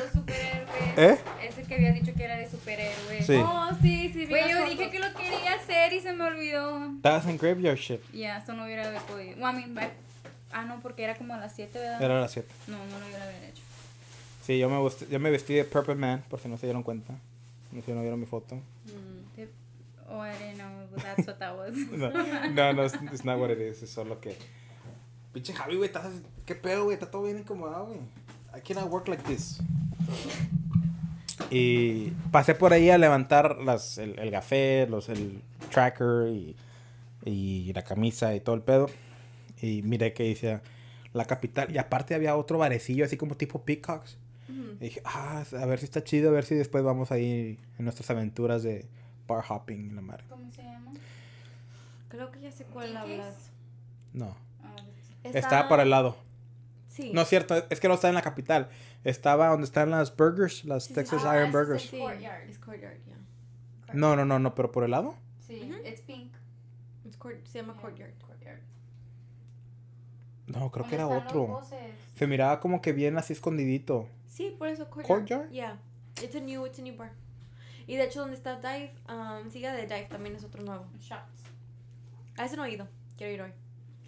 ¿Eh? 0.98 1.18
Ese 1.48 1.64
que 1.64 1.76
había 1.76 1.92
dicho 1.92 2.14
que 2.16 2.24
era 2.24 2.38
de 2.38 2.50
superhéroe. 2.50 3.22
Sí. 3.24 3.36
Oh, 3.36 3.70
sí, 3.82 4.10
sí, 4.14 4.26
Güey, 4.26 4.50
yo 4.50 4.58
fotos. 4.60 4.70
dije 4.72 4.90
que 4.92 5.00
lo 5.00 5.14
quería 5.14 5.54
hacer 5.56 5.94
y 5.94 6.00
se 6.00 6.14
me 6.14 6.24
olvidó. 6.26 6.86
Estabas 6.96 7.26
en 7.28 7.38
graveyard 7.38 7.78
shift. 7.78 8.12
Ya, 8.14 8.38
esto 8.38 8.54
no 8.54 8.64
hubiera 8.66 8.92
podido. 9.02 9.36
Well, 9.38 9.54
I 9.60 9.66
mean, 9.66 9.92
ah, 10.52 10.64
no, 10.66 10.80
porque 10.82 11.04
era 11.04 11.16
como 11.16 11.34
a 11.34 11.38
las 11.38 11.54
7, 11.56 11.78
¿verdad? 11.78 12.02
Era 12.02 12.18
a 12.18 12.22
las 12.22 12.32
7. 12.32 12.48
No, 12.68 12.78
no 12.78 13.00
lo 13.00 13.06
hubiera 13.06 13.26
hecho. 13.48 13.62
Sí, 14.44 14.60
yo 14.60 14.70
me, 14.70 14.84
vestí, 14.84 15.08
yo 15.10 15.20
me 15.20 15.32
vestí 15.32 15.54
de 15.54 15.64
Purple 15.64 15.96
Man, 15.96 16.24
por 16.30 16.40
si 16.40 16.50
no 16.50 16.58
se 16.58 16.68
dieron 16.68 16.84
cuenta. 16.84 17.14
No 17.72 17.80
sé 17.80 17.88
si 17.88 17.92
no 17.94 18.02
vieron 18.02 18.20
mi 18.20 18.26
foto. 18.26 18.56
Mm. 18.56 19.14
Oh, 20.10 20.20
I 20.22 20.32
didn't 20.34 20.58
know 20.58 20.68
that's 21.02 21.26
what 21.26 21.40
that 21.40 21.58
was. 21.58 21.74
No, 21.92 22.10
no, 22.50 22.72
no, 22.72 22.84
it's, 22.84 22.94
it's 23.12 23.26
not 23.26 23.40
what 23.40 23.50
it 23.50 23.60
is. 23.60 23.82
Es 23.82 23.90
solo 23.90 24.20
que. 24.20 24.38
Pinche 25.34 25.54
Javi, 25.54 25.76
güey, 25.76 25.88
estás. 25.88 26.06
¿Qué 26.46 26.54
pedo, 26.54 26.84
güey? 26.84 26.94
Está 26.94 27.10
todo 27.10 27.24
bien 27.24 27.40
incomodado, 27.40 27.88
güey. 27.88 28.00
I 28.56 28.62
cannot 28.62 28.92
work 28.92 29.08
like 29.08 29.24
this. 29.24 29.60
Y 31.50 32.12
pasé 32.32 32.54
por 32.54 32.74
ahí 32.74 32.92
a 32.92 32.98
levantar 33.00 33.58
las, 33.60 33.98
el, 33.98 34.20
el 34.20 34.30
café, 34.30 34.86
los, 34.88 35.10
el 35.10 35.42
tracker 35.72 36.28
y, 36.28 36.56
y 37.26 37.74
la 37.74 37.84
camisa 37.84 38.36
y 38.36 38.40
todo 38.40 38.56
el 38.56 38.62
pedo. 38.62 38.90
Y 39.62 39.82
miré 39.82 40.14
que 40.14 40.24
decía 40.26 40.62
la 41.14 41.26
capital. 41.26 41.74
Y 41.74 41.80
aparte 41.80 42.14
había 42.14 42.36
otro 42.36 42.60
barecillo 42.60 43.06
así 43.06 43.18
como 43.18 43.36
tipo 43.36 43.64
Peacocks. 43.64 44.18
Ujú. 44.50 44.72
Y 44.80 44.84
dije, 44.86 45.02
ah, 45.06 45.44
a 45.60 45.66
ver 45.66 45.80
si 45.80 45.86
está 45.86 46.04
chido, 46.04 46.30
a 46.30 46.34
ver 46.34 46.44
si 46.46 46.56
después 46.56 46.84
vamos 46.84 47.12
a 47.12 47.18
ir 47.18 47.60
en 47.78 47.86
nuestras 47.86 48.10
aventuras 48.10 48.64
de 48.64 48.88
bar 49.28 49.44
hopping 49.48 49.92
y 49.92 49.94
la 49.94 50.02
madre. 50.02 50.24
¿Cómo 50.30 50.50
se 50.52 50.64
llama? 50.64 50.92
Creo 52.10 52.32
que 52.32 52.42
ya 52.42 52.52
sé 52.52 52.66
cuál 52.66 52.92
¿Qué 52.92 52.98
hablas. 52.98 53.52
No. 54.14 54.36
Ah, 54.64 54.76
Estaba 55.24 55.68
para 55.70 55.84
el 55.84 55.90
lado. 55.90 56.18
Sí. 56.90 57.12
No 57.14 57.22
es 57.22 57.28
cierto, 57.30 57.56
es 57.70 57.80
que 57.80 57.88
no 57.88 57.96
está 57.96 58.10
en 58.10 58.16
la 58.16 58.22
capital. 58.22 58.70
Estaba 59.04 59.48
donde 59.48 59.66
están 59.66 59.90
las 59.90 60.16
burgers, 60.16 60.64
las 60.66 60.84
Sí, 60.84 60.90
sí, 60.90 60.94
Texas 60.94 61.22
sí. 61.22 61.28
Ah, 61.28 61.38
Iron 61.38 61.50
ese 61.50 61.50
es 61.50 61.54
Burgers. 61.66 61.82
Sí, 61.90 61.98
Courtyard. 62.00 62.50
es 62.50 62.60
Courtyard, 62.60 62.98
ya. 63.08 63.94
No, 63.94 64.16
no, 64.16 64.26
no, 64.26 64.38
no, 64.40 64.54
pero 64.56 64.72
por 64.72 64.84
el 64.84 64.92
lado. 64.92 65.16
Sí, 65.48 65.62
Ujú. 65.70 65.88
it's 65.88 66.02
pink. 66.02 66.34
Es 67.08 67.18
court- 67.18 67.44
se 67.46 67.60
llama 67.60 67.76
Courtyard. 67.76 68.14
Courtyard. 68.26 68.60
No, 70.48 70.72
creo 70.72 70.86
que 70.88 70.98
¿Dónde 70.98 71.16
era 71.16 71.26
otro. 71.26 71.62
Se 72.16 72.28
miraba 72.28 72.60
como 72.60 72.82
que 72.82 72.92
bien 72.94 73.18
así 73.18 73.34
escondidito. 73.34 74.08
Sí, 74.34 74.56
por 74.58 74.68
eso 74.68 74.90
Courtyard. 74.90 75.08
Courtyard? 75.08 75.50
Yeah. 75.52 75.78
It's 76.22 76.36
a 76.36 76.40
new, 76.40 76.66
it's 76.66 76.80
a 76.80 76.82
new 76.82 76.96
bar. 76.98 77.12
Y 77.86 77.96
de 77.98 78.06
hecho 78.06 78.22
donde 78.22 78.36
está 78.36 78.56
Dive, 78.56 78.94
um, 79.08 79.52
siga 79.52 79.74
de 79.74 79.84
Dive 79.84 80.06
también 80.10 80.36
es 80.36 80.44
otro 80.44 80.64
nuevo. 80.64 80.86
Shots. 81.00 81.44
A 82.38 82.46
ese 82.46 82.56
no 82.58 82.66
he 82.66 82.72
ido. 82.72 82.88
Quiero 83.16 83.34
ir 83.34 83.42
hoy. 83.44 83.52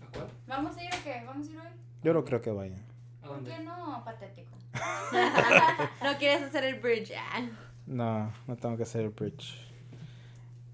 ¿A 0.01 0.11
cuál? 0.17 0.27
¿Vamos 0.47 0.77
a 0.77 0.83
ir 0.83 0.89
o 0.93 1.03
qué? 1.03 1.23
¿Vamos 1.27 1.47
a 1.47 1.51
ir 1.51 1.59
hoy? 1.59 1.67
Yo 2.03 2.13
no 2.13 2.23
creo 2.25 2.41
que 2.41 2.49
vaya. 2.49 2.77
¿A 3.21 3.27
¿Por 3.27 3.43
qué 3.43 3.59
no? 3.59 4.03
Patético. 4.03 4.51
no 6.03 6.17
quieres 6.17 6.41
hacer 6.43 6.63
el 6.63 6.79
bridge. 6.79 7.11
Ah. 7.15 7.47
No, 7.85 8.33
no 8.47 8.55
tengo 8.55 8.77
que 8.77 8.83
hacer 8.83 9.01
el 9.01 9.09
bridge. 9.11 9.61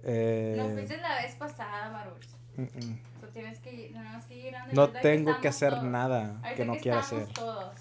Eh, 0.04 0.56
No 0.58 0.70
fuiste 0.70 0.98
la 0.98 1.16
vez 1.22 1.36
pasada, 1.36 1.90
Maruch. 1.92 2.26
mm, 2.56 2.62
mm. 2.64 3.00
So, 3.20 3.28
tienes 3.28 3.60
que 3.60 3.74
ir, 3.74 3.94
tenemos 3.94 4.26
que 4.26 4.36
ir 4.36 4.54
No 4.74 4.90
tengo 4.90 5.40
que 5.42 5.48
estamos 5.50 5.56
hacer 5.56 5.70
todos. 5.74 5.84
nada 5.84 6.22
Ahorita 6.38 6.56
que 6.56 6.66
no 6.66 6.78
quiera 6.78 7.00
hacer. 7.00 7.28
todos. 7.34 7.76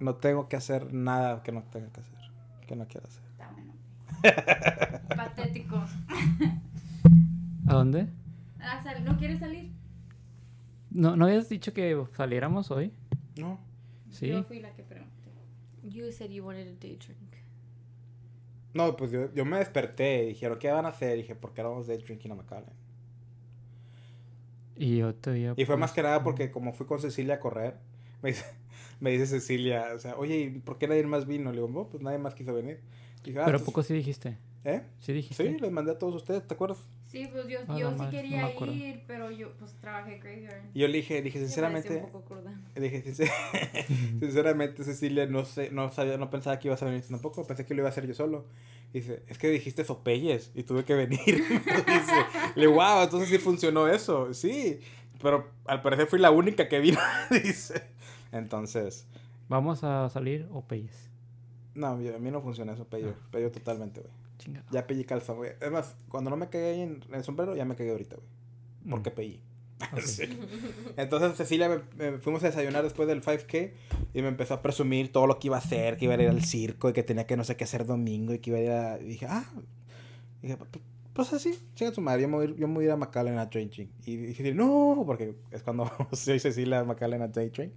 No 0.00 0.16
tengo 0.16 0.48
que 0.48 0.56
hacer 0.56 0.92
nada 0.92 1.42
que 1.42 1.52
no 1.52 1.62
tenga 1.64 1.90
que 1.92 2.00
hacer. 2.00 2.18
Que 2.66 2.74
no 2.74 2.88
quiera 2.88 3.06
hacer. 3.06 3.22
Está 3.30 3.50
bueno. 3.52 3.74
Patético. 5.16 5.84
¿A 7.66 7.74
dónde? 7.74 8.08
Ah, 8.60 8.82
¿No 9.04 9.16
quieres 9.18 9.40
salir? 9.40 9.70
¿No, 10.90 11.16
¿No 11.16 11.26
habías 11.26 11.48
dicho 11.48 11.72
que 11.72 12.02
saliéramos 12.16 12.70
hoy? 12.70 12.92
No. 13.38 13.58
Sí. 14.10 14.28
Yo 14.28 14.42
fui 14.42 14.60
la 14.60 14.72
que 14.72 14.82
pregunté. 14.82 15.30
You 15.84 16.10
said 16.10 16.30
you 16.30 16.44
wanted 16.44 16.66
a 16.66 16.80
day 16.80 16.96
drink. 16.96 17.30
No, 18.72 18.96
pues 18.96 19.10
yo, 19.10 19.32
yo 19.34 19.44
me 19.44 19.58
desperté 19.58 20.24
y 20.24 20.28
dijeron, 20.28 20.58
¿qué 20.58 20.70
van 20.70 20.86
a 20.86 20.90
hacer? 20.90 21.18
Y 21.18 21.22
dije, 21.22 21.34
¿por 21.34 21.52
qué 21.52 21.62
no 21.62 21.70
vamos 21.70 21.86
day 21.86 21.98
drinking 21.98 22.32
a 22.32 22.34
McAllen? 22.36 22.70
Y 24.76 24.98
yo 24.98 25.14
todavía... 25.14 25.52
Y 25.52 25.64
fue 25.64 25.66
pues, 25.66 25.78
más 25.78 25.92
que 25.92 26.02
nada 26.02 26.22
porque 26.22 26.50
como 26.50 26.72
fui 26.72 26.86
con 26.86 27.00
Cecilia 27.00 27.34
a 27.34 27.40
correr, 27.40 27.76
me 28.22 28.30
dice, 28.30 28.44
me 29.00 29.10
dice 29.10 29.26
Cecilia, 29.26 29.88
o 29.94 29.98
sea, 29.98 30.16
oye, 30.16 30.38
¿y 30.38 30.50
por 30.60 30.78
qué 30.78 30.86
nadie 30.88 31.02
más 31.04 31.26
vino? 31.26 31.50
Le 31.50 31.56
digo, 31.56 31.68
no, 31.68 31.88
pues 31.88 32.02
nadie 32.02 32.18
más 32.18 32.34
quiso 32.34 32.54
venir. 32.54 32.80
Dije, 33.24 33.38
ah, 33.40 33.44
Pero 33.46 33.56
¿a 33.56 33.60
pues, 33.60 33.66
poco 33.66 33.82
sí 33.82 33.94
dijiste? 33.94 34.36
¿Eh? 34.64 34.82
Sí 35.00 35.12
dijiste. 35.14 35.42
Sí, 35.42 35.58
les 35.58 35.70
mandé 35.72 35.92
a 35.92 35.98
todos 35.98 36.14
ustedes, 36.14 36.46
¿te 36.46 36.52
acuerdas? 36.54 36.78
Sí, 37.10 37.28
pues 37.32 37.48
yo, 37.48 37.58
Ah, 37.66 37.76
yo 37.78 37.90
sí 37.98 38.04
quería 38.10 38.54
ir, 38.54 39.02
pero 39.06 39.30
yo 39.30 39.52
pues 39.58 39.72
trabajé 39.80 40.18
graveyard. 40.18 40.62
Yo 40.74 40.86
le 40.86 40.98
dije, 40.98 41.22
dije, 41.22 41.38
Me 41.40 41.46
sinceramente, 41.46 41.96
un 41.96 42.02
poco 42.02 42.24
cruda. 42.24 42.52
dije, 42.76 43.02
sincer- 43.02 43.28
sinceramente, 44.20 44.84
Cecilia, 44.84 45.26
no 45.26 45.44
sé, 45.44 45.70
no 45.70 45.90
sabía, 45.90 46.18
no 46.18 46.30
pensaba 46.30 46.58
que 46.58 46.68
ibas 46.68 46.82
a 46.82 46.86
venir 46.86 47.02
tampoco, 47.02 47.46
pensé 47.46 47.64
que 47.66 47.74
lo 47.74 47.80
iba 47.80 47.88
a 47.88 47.90
hacer 47.92 48.06
yo 48.06 48.14
solo. 48.14 48.46
Dice, 48.92 49.22
es 49.28 49.38
que 49.38 49.48
dijiste 49.48 49.84
sopeyes 49.84 50.50
y 50.54 50.62
tuve 50.64 50.84
que 50.84 50.94
venir. 50.94 51.18
Dice, 51.26 52.14
le 52.54 52.66
digo, 52.66 52.74
wow, 52.74 53.02
entonces 53.02 53.28
sí 53.28 53.38
funcionó 53.38 53.88
eso. 53.88 54.32
Sí, 54.34 54.80
pero 55.22 55.50
al 55.66 55.80
parecer 55.82 56.06
fui 56.06 56.18
la 56.18 56.30
única 56.30 56.68
que 56.68 56.80
vino, 56.80 56.98
dice. 57.30 57.82
Entonces, 58.32 59.06
¿Vamos 59.48 59.82
a 59.84 60.08
salir 60.10 60.46
o 60.52 60.62
peyes? 60.62 61.08
no, 61.74 61.86
a 61.88 61.96
mí 61.96 62.30
no 62.30 62.40
funciona 62.40 62.72
eso, 62.72 62.84
pello, 62.86 63.14
pello 63.30 63.50
totalmente, 63.50 64.00
güey. 64.00 64.12
Chingado. 64.38 64.66
Ya 64.70 64.86
pellí 64.86 65.04
calzón, 65.04 65.36
güey. 65.38 65.52
Es 65.60 65.70
más, 65.70 65.96
cuando 66.08 66.30
no 66.30 66.36
me 66.36 66.48
cagué 66.48 66.82
en 66.82 67.00
el 67.12 67.24
sombrero, 67.24 67.54
ya 67.56 67.64
me 67.64 67.74
cagué 67.76 67.90
ahorita, 67.90 68.16
güey. 68.16 68.28
Porque 68.90 69.10
Mm, 69.10 69.14
pellí. 69.14 69.42
ok. 69.92 69.98
Sí. 70.04 70.24
Entonces 70.96 71.36
Cecilia 71.36 71.68
me, 71.68 72.10
me- 72.10 72.18
fuimos 72.18 72.42
a 72.44 72.46
desayunar 72.46 72.82
después 72.84 73.08
del 73.08 73.22
5K 73.22 73.72
y 74.14 74.22
me 74.22 74.28
empezó 74.28 74.54
a 74.54 74.62
presumir 74.62 75.10
todo 75.12 75.26
lo 75.26 75.38
que 75.38 75.48
iba 75.48 75.56
a 75.56 75.60
hacer, 75.60 75.96
que 75.96 76.04
iba 76.06 76.14
a 76.14 76.22
ir 76.22 76.28
al 76.28 76.42
circo 76.44 76.88
y 76.88 76.92
que 76.92 77.02
tenía 77.02 77.26
que 77.26 77.36
no 77.36 77.44
sé 77.44 77.56
qué 77.56 77.64
hacer 77.64 77.86
domingo 77.86 78.32
y 78.34 78.38
que 78.38 78.50
iba 78.50 78.58
a 78.58 78.62
ir 78.62 78.70
a... 78.70 79.00
Y 79.00 79.04
dije, 79.04 79.26
ah, 79.28 79.44
dije, 80.42 80.56
"Pues- 81.12 81.32
así, 81.34 81.58
chinga 81.74 81.92
tu 81.92 82.00
madre, 82.00 82.22
yo 82.22 82.28
me 82.28 82.36
voy, 82.36 82.54
yo 82.56 82.66
me 82.66 82.74
voy 82.74 82.84
a 82.84 82.86
ir 82.88 82.92
a 82.92 82.96
McAllen 82.96 83.36
a 83.38 83.50
Train 83.50 83.68
Train. 83.68 83.90
Y 84.06 84.16
dije, 84.16 84.54
no, 84.54 85.02
porque 85.06 85.34
es 85.50 85.62
cuando 85.62 85.90
soy 86.12 86.38
Cecilia 86.40 86.80
a 86.80 86.84
McAllen 86.84 87.20
a 87.22 87.30
Train 87.30 87.50
Train 87.52 87.72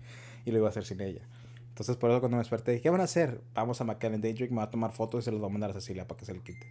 y 0.45 0.51
lo 0.51 0.57
iba 0.59 0.67
a 0.67 0.69
hacer 0.69 0.85
sin 0.85 1.01
ella. 1.01 1.21
Entonces 1.69 1.95
por 1.97 2.11
eso 2.11 2.19
cuando 2.19 2.37
me 2.37 2.41
desperté 2.41 2.71
dije, 2.71 2.83
¿qué 2.83 2.89
van 2.89 3.01
a 3.01 3.05
hacer? 3.05 3.41
Vamos 3.55 3.81
a 3.81 3.83
McAllen 3.83 4.21
Day 4.21 4.33
Drink, 4.33 4.51
me 4.51 4.57
va 4.57 4.63
a 4.63 4.69
tomar 4.71 4.91
fotos 4.91 5.23
y 5.23 5.25
se 5.25 5.31
los 5.31 5.39
voy 5.39 5.49
a 5.49 5.53
mandar 5.53 5.71
a 5.71 5.73
Cecilia 5.73 6.07
para 6.07 6.19
que 6.19 6.25
se 6.25 6.33
le 6.33 6.39
quite. 6.41 6.67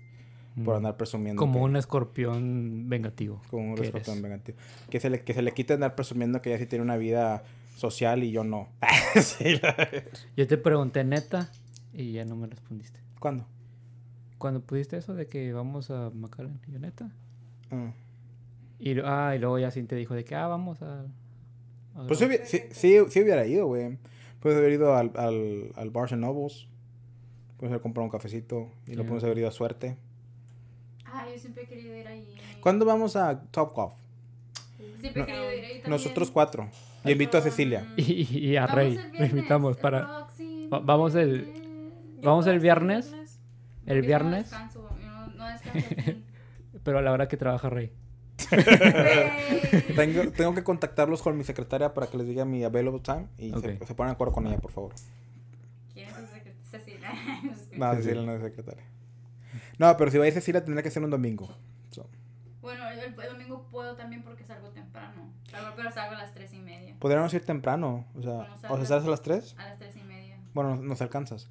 Por 0.65 0.75
Mm. 0.75 0.77
andar 0.77 0.97
presumiendo. 0.99 1.41
Como 1.41 1.55
que- 1.55 1.65
un 1.65 1.77
escorpión 1.77 2.89
vengativo. 2.89 3.41
como 3.51 3.73
un 3.73 3.83
escorpión 3.83 4.19
eres. 4.19 4.23
vengativo. 4.23 4.59
Que 4.91 5.01
se, 5.01 5.11
le, 5.11 5.23
que 5.23 5.33
se 5.35 5.43
le 5.43 5.53
quite 5.53 5.73
andar 5.73 5.95
presumiendo 5.95 6.41
que 6.43 6.51
ella 6.51 6.59
sí 6.59 6.67
tiene 6.67 6.85
una 6.85 6.97
vida 6.99 7.43
social 7.77 8.23
y 8.23 8.31
yo 8.33 8.45
no. 8.45 8.69
Sí, 9.21 9.61
Yo 10.37 10.47
te 10.47 10.57
pregunté 10.59 11.05
neta 11.05 11.51
y 11.95 12.13
ya 12.13 12.25
no 12.27 12.37
me 12.37 12.47
respondiste. 12.47 13.01
¿Cuándo? 13.19 13.47
Cuando 14.39 14.61
pudiste 14.61 14.97
eso 14.99 15.15
de 15.15 15.27
que 15.27 15.53
vamos 15.53 15.91
a 15.91 16.11
McAllen, 16.11 16.61
y 16.69 16.73
yo 16.73 16.79
neta. 16.79 17.11
Ah. 17.71 17.93
Y, 18.79 18.99
ah, 19.05 19.33
y 19.35 19.39
luego 19.39 19.59
ya 19.59 19.71
sí 19.71 19.83
te 19.85 19.97
dijo 19.97 20.15
de 20.15 20.25
que, 20.25 20.35
ah, 20.35 20.49
vamos 20.49 20.83
a... 20.83 21.07
a 21.95 22.07
Pues 22.07 22.19
sí, 22.19 22.27
sí, 22.45 22.63
sí, 22.71 22.99
sí 23.09 23.21
hubiera 23.23 23.47
ido, 23.47 23.67
güey. 23.67 23.99
Puedes 24.41 24.59
haber 24.59 24.73
ido 24.73 24.97
al, 24.97 25.13
al, 25.17 25.73
al 25.77 25.91
Barnes 25.91 26.19
Nobles. 26.19 26.67
Puedes 27.59 27.71
haber 27.73 27.81
comprado 27.83 28.05
un 28.07 28.11
cafecito. 28.11 28.69
Y 28.87 28.95
lo 28.95 29.05
puedes 29.07 29.23
haber 29.25 29.39
ido 29.39 29.49
a 29.49 29.53
suerte. 29.53 29.97
Ah, 31.05 31.27
yo 31.33 31.39
siempre 31.39 31.65
he 31.65 31.67
querido 31.67 31.95
ir 31.97 32.07
ahí. 32.09 32.35
¿Cuándo 32.61 32.85
vamos 32.85 33.15
a 33.17 33.41
Top 33.51 33.73
Golf? 33.75 33.93
Siempre 35.01 35.11
he 35.11 35.19
No- 35.21 35.27
querido 35.27 35.45
ir 35.53 35.65
ahí 35.65 35.73
también. 35.75 35.91
Nosotros 35.91 36.31
cuatro. 36.31 36.69
Y 37.05 37.11
invito 37.13 37.37
a 37.39 37.41
Cecilia. 37.43 37.87
Y, 37.97 38.39
y 38.39 38.57
a 38.57 38.67
Rey, 38.67 38.95
lo 38.95 39.01
viernes, 39.03 39.31
invitamos 39.31 39.77
el 39.77 39.83
para... 39.83 40.27
vamos 40.83 41.15
el- 41.17 41.43
viernes. 41.43 41.63
Vamos 42.23 42.47
el 42.47 42.53
¿Puedo 42.53 42.63
viernes, 42.63 43.13
el 43.87 43.97
Yo 43.97 44.01
no 44.03 44.07
viernes, 44.07 44.43
descanso, 44.45 44.89
yo 45.01 45.07
no, 45.07 45.27
no 45.29 45.47
descanso 45.49 45.79
al 45.79 46.05
fin. 46.05 46.25
pero 46.85 46.99
a 46.99 47.03
la 47.03 47.11
hora 47.13 47.27
que 47.29 47.37
trabaja 47.37 47.69
Rey. 47.69 47.91
Tengo, 49.97 50.31
tengo 50.33 50.55
que 50.55 50.63
contactarlos 50.65 51.23
con 51.23 51.37
mi 51.37 51.45
secretaria 51.45 51.93
para 51.95 52.07
que 52.07 52.17
les 52.17 52.27
diga 52.27 52.45
mi 52.45 52.65
available 52.65 53.01
time. 53.01 53.27
Y 53.39 53.51
se, 53.51 53.57
Ok. 53.57 53.85
se 53.87 53.95
ponen 53.95 54.11
de 54.11 54.15
acuerdo 54.15 54.33
con 54.35 54.47
ella, 54.47 54.59
por 54.59 54.71
favor. 54.73 54.93
¿Quién 55.93 56.09
es 56.09 56.17
ese 56.19 56.43
que- 56.43 56.55
Cecilia? 56.71 57.11
No, 57.77 57.95
Cecilia 57.95 58.23
no 58.27 58.33
es 58.35 58.43
secretaria. 58.43 58.85
No, 59.79 59.97
pero 59.97 60.11
si 60.11 60.19
va 60.19 60.25
a 60.25 60.29
ir 60.29 60.35
Cecilia 60.35 60.65
tendrá 60.65 60.83
que 60.83 60.91
ser 60.91 61.03
un 61.03 61.11
domingo. 61.11 61.49
So, 61.91 62.07
Bueno, 62.61 62.89
el, 62.89 63.01
el 63.01 63.15
domingo 63.15 63.67
puedo 63.71 63.97
también 63.97 64.23
porque 64.23 64.45
salgo 64.45 64.69
temprano. 64.71 65.31
Salgo- 65.51 65.73
pero 65.77 65.91
salgo 65.93 66.15
a 66.15 66.19
las 66.19 66.33
tres 66.33 66.53
y 66.53 66.59
media. 66.61 66.95
Podríamos 66.99 67.33
ir 67.35 67.45
temprano. 67.45 68.07
O 68.15 68.23
sea, 68.23 68.33
Bueno, 68.33 68.55
o 68.55 68.59
sea, 68.79 68.87
¿sales 68.87 69.07
a 69.07 69.11
las 69.11 69.23
3? 69.23 69.55
A 69.59 69.65
las 69.69 69.79
tres 69.79 69.97
y 69.97 70.03
media. 70.05 70.39
Bueno, 70.55 70.77
nos 70.77 71.01
alcanzas. 71.03 71.49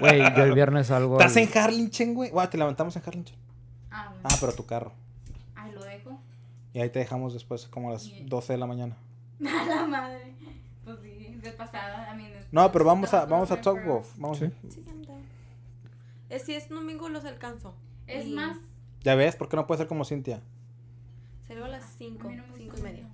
Güey, 0.00 0.18
yo 0.36 0.42
el 0.44 0.52
viernes 0.54 0.88
salgo... 0.88 1.18
¿Estás 1.20 1.36
al- 1.36 1.42
en 1.44 1.58
Harlingen, 1.58 2.14
güey? 2.14 2.30
Bueno, 2.30 2.48
te 2.50 2.58
levantamos 2.58 2.96
en 2.96 3.02
Harlingen. 3.06 3.34
Ah, 3.90 4.08
bueno. 4.10 4.22
Ah, 4.24 4.36
pero 4.40 4.52
tu 4.52 4.66
carro. 4.66 4.92
Y 6.74 6.80
ahí 6.80 6.90
te 6.90 6.98
dejamos 6.98 7.32
después 7.32 7.66
como 7.68 7.88
a 7.88 7.92
las 7.92 8.06
Bien. 8.06 8.26
12 8.28 8.52
de 8.52 8.58
la 8.58 8.66
mañana. 8.66 8.96
A 9.46 9.64
la 9.64 9.86
madre. 9.86 10.34
Pues 10.84 10.98
sí, 11.00 11.38
de 11.42 11.52
pasada. 11.52 12.12
I 12.12 12.16
mean, 12.16 12.32
No, 12.52 12.70
pero 12.70 12.84
vamos 12.84 13.14
a, 13.14 13.24
vamos 13.24 13.50
a 13.50 13.60
Top 13.62 13.78
Golf. 13.86 14.12
Vamos 14.18 14.38
Sí. 14.38 14.44
a- 14.44 14.70
Sí, 14.70 14.82
down. 14.82 15.22
Eh, 16.28 16.38
si 16.40 16.54
es 16.54 16.68
domingo 16.68 17.08
los 17.08 17.24
alcanzo. 17.24 17.74
Es 18.06 18.26
Y 18.26 18.32
más. 18.34 18.58
Ya 19.02 19.14
ves, 19.14 19.34
¿por 19.36 19.48
qué 19.48 19.56
no 19.56 19.66
puede 19.66 19.78
ser 19.78 19.86
como 19.86 20.04
Cintia? 20.04 20.42
Salgo 21.48 21.64
a 21.64 21.68
las 21.68 21.84
a 21.84 21.88
5, 21.88 22.28
mí 22.28 22.36
no 22.36 22.46
me 22.46 22.56
5 22.56 22.76
y 22.78 22.82
media. 22.82 23.08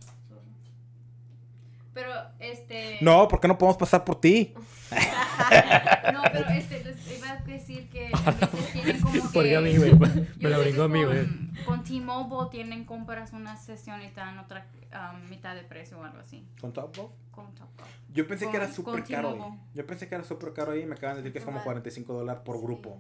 Pero, 1.93 2.13
este. 2.39 2.99
No, 3.03 3.29
¿por 3.29 3.41
qué 3.41 3.49
no 3.49 3.59
podemos 3.59 3.77
pasar 3.77 4.05
por 4.05 4.21
ti? 4.21 4.55
No, 4.91 6.23
pero 6.33 6.49
este, 6.51 6.85
les 6.85 7.19
iba 7.19 7.31
a 7.31 7.37
decir 7.37 7.89
que 7.91 8.11
a 8.25 8.31
veces 8.31 8.73
tienen 8.73 9.01
como 9.01 9.13
que... 9.23 9.29
Porque 9.33 9.57
a 9.57 9.61
mí, 9.61 9.77
güey, 9.77 9.93
me 9.95 10.51
lo 10.51 10.61
brincó 10.61 10.83
a 10.85 10.87
que 10.89 10.93
mí, 10.93 11.05
güey. 11.05 11.27
con, 11.65 11.83
T-Mobile 11.85 12.51
tienen, 12.51 12.85
compras 12.85 13.33
una 13.33 13.57
sesión 13.57 14.03
y 14.03 14.09
te 14.09 14.21
dan 14.21 14.39
otra 14.39 14.67
um, 14.93 15.29
mitad 15.29 15.55
de 15.55 15.63
precio 15.63 15.99
o 15.99 16.05
algo 16.05 16.19
así. 16.19 16.47
¿Con 16.61 16.73
Top 16.73 16.97
Golf? 16.97 17.13
Con 17.31 17.55
Top 17.55 17.69
Golf. 17.79 17.89
Yo 18.13 18.27
pensé 18.27 18.47
que 18.47 18.53
Con- 18.53 18.63
era 18.63 18.73
súper 18.73 19.05
caro 19.05 19.31
ahí. 19.31 19.59
Yo 19.75 19.87
pensé 19.87 20.09
que 20.09 20.15
era 20.17 20.25
súper 20.25 20.53
caro 20.53 20.73
ahí 20.73 20.81
y 20.83 20.87
me 20.87 20.95
acaban 20.95 21.17
de 21.17 21.23
decir 21.23 21.33
que 21.33 21.39
es 21.39 21.45
como 21.45 21.59
Ajá. 21.59 21.65
45 21.65 22.13
dólares 22.13 22.43
por 22.45 22.61
grupo. 22.61 22.99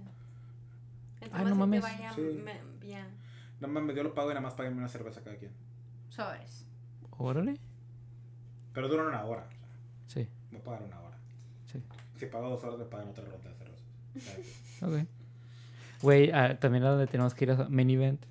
Entre 1.20 1.38
Ay, 1.38 1.44
más 1.44 1.50
no 1.50 1.56
mames. 1.56 1.82
vaya, 1.82 2.12
Sí. 2.14 2.20
me- 2.44 2.60
bien. 2.80 3.06
No 3.60 3.68
mames, 3.68 3.94
yo 3.96 4.02
lo 4.02 4.14
pago 4.14 4.30
y 4.30 4.34
nada 4.34 4.40
más 4.40 4.54
paguenme 4.54 4.78
una 4.78 4.88
cerveza 4.88 5.20
cada 5.22 5.36
quien. 5.36 5.52
Sobres. 6.08 6.64
Órale. 7.18 7.58
Pero 8.72 8.88
duran 8.88 9.08
una 9.08 9.24
hora. 9.24 9.46
Sí, 10.06 10.28
Me 10.50 10.58
pagan 10.60 10.84
una 10.84 10.98
hora. 11.00 11.09
Sí. 11.72 11.82
Si 12.16 12.26
pago 12.26 12.50
dos 12.50 12.62
horas, 12.64 12.78
me 12.78 12.84
pagan 12.84 13.08
otra 13.08 13.24
ronda 13.24 13.48
de 13.50 14.20
cerveza. 14.20 14.86
Ok. 14.86 15.06
Güey, 16.02 16.30
ah, 16.32 16.58
también 16.58 16.84
a 16.84 16.90
donde 16.90 17.06
tenemos 17.06 17.34
que 17.34 17.44
ir 17.44 17.50
a 17.52 17.68
main 17.68 17.90
event. 17.90 18.24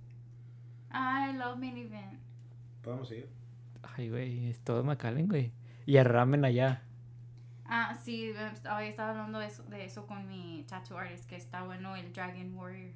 I 0.92 1.34
love 1.38 1.58
minivan. 1.58 2.20
¿Podemos 2.82 3.12
ir? 3.12 3.30
Ay, 3.96 4.10
güey, 4.10 4.50
es 4.50 4.60
todo 4.60 4.84
McAllen, 4.84 5.28
güey. 5.28 5.52
Y 5.86 5.98
el 5.98 6.06
ramen 6.06 6.46
allá. 6.46 6.82
Ah, 7.66 7.96
sí, 8.04 8.32
hoy 8.76 8.86
estaba 8.88 9.12
hablando 9.12 9.38
de 9.38 9.46
eso, 9.48 9.64
de 9.64 9.86
eso 9.86 10.08
con 10.08 10.28
mi 10.28 10.66
tattoo 10.68 10.98
artist, 10.98 11.26
que 11.30 11.36
está 11.36 11.64
bueno 11.64 11.96
el 11.96 12.12
Dragon 12.12 12.56
Warrior. 12.56 12.92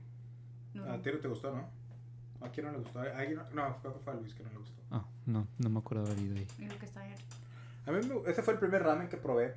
No, 0.73 0.91
A 0.91 0.99
ti 0.99 1.11
no 1.13 1.19
te 1.19 1.27
gustó, 1.27 1.51
¿no? 1.55 1.67
¿A 2.45 2.49
quién 2.49 2.65
no 2.65 2.71
le 2.71 2.79
gustó? 2.79 2.99
¿A 2.99 3.03
alguien 3.17 3.35
no? 3.35 3.43
No, 3.67 3.75
fue 4.03 4.13
a 4.13 4.15
Luis 4.15 4.33
que 4.33 4.43
no 4.43 4.49
le 4.49 4.57
gustó. 4.57 4.81
Ah, 4.89 5.05
no, 5.27 5.47
no 5.59 5.69
me 5.69 5.79
acuerdo 5.79 6.05
haber 6.07 6.17
ido 6.19 6.35
ahí. 6.35 6.47
digo 6.57 6.75
que 6.79 6.85
está 6.85 7.03
bien. 7.05 7.17
A 7.85 7.91
mí 7.91 7.99
me- 8.07 8.29
ese 8.31 8.41
fue 8.41 8.53
el 8.55 8.59
primer 8.59 8.81
ramen 8.81 9.07
que 9.09 9.17
probé 9.17 9.53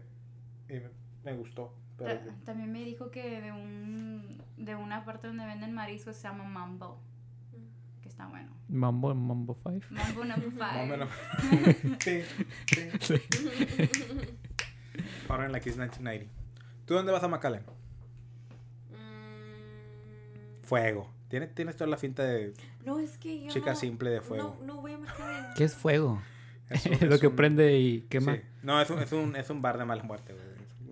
y 0.69 0.81
me, 1.25 1.33
gustó. 1.35 1.75
Pero 1.99 2.19
Ta- 2.21 2.35
También 2.45 2.71
me 2.73 2.85
dijo 2.85 3.11
que 3.11 3.41
de 3.41 3.53
un 3.53 4.43
de 4.57 4.75
una 4.75 5.05
parte 5.05 5.27
donde 5.29 5.45
venden 5.47 5.73
mariscos 5.75 6.17
se 6.17 6.23
llama 6.25 6.45
Mambo. 6.45 6.99
Que 8.03 8.09
está 8.09 8.27
bueno. 8.27 8.53
Mambo, 8.69 9.15
Mambo 9.15 9.57
5. 9.63 9.87
Mambo 9.91 10.25
number 10.25 10.53
más 10.53 10.71
o 10.77 10.79
five. 10.79 10.87
menos. 10.87 11.09
sí, 12.03 12.23
sí. 13.01 13.15
Ahora 15.29 15.47
en 15.47 15.53
la 15.53 15.61
que 15.61 15.71
es 15.71 15.77
1990. 15.77 16.33
¿Tú 16.87 16.95
dónde 16.95 17.13
vas 17.13 17.23
a 17.23 17.29
McAllen? 17.29 17.63
Mm, 18.91 20.63
Fuego. 20.65 21.11
Tienes, 21.29 21.55
tienes 21.55 21.77
toda 21.77 21.91
la 21.91 21.97
finta 21.97 22.23
de 22.23 22.55
No, 22.85 22.99
es 23.01 23.19
que 23.19 23.43
yo 23.43 23.51
chica 23.51 23.71
no, 23.73 23.77
simple 23.77 24.11
de 24.11 24.21
fuego. 24.21 24.57
No, 24.61 24.67
no 24.75 24.81
voy 24.81 24.93
a 24.93 24.99
McAllen. 24.99 25.47
¿Qué 25.57 25.65
es 25.65 25.75
fuego? 25.75 26.23
Es 26.71 26.87
un- 26.87 27.09
Lo 27.09 27.15
es 27.17 27.21
que 27.21 27.27
un- 27.29 27.37
prende 27.37 27.79
y 27.79 28.03
quema. 28.03 28.35
Sí. 28.37 28.41
No, 28.63 28.81
es 28.81 28.91
un, 28.91 28.99
es, 29.01 29.13
un, 29.13 29.37
es 29.37 29.51
un 29.51 29.63
bar 29.63 29.79
de 29.79 29.85
mala 29.85 30.03
muerte, 30.03 30.33
güey. 30.33 30.45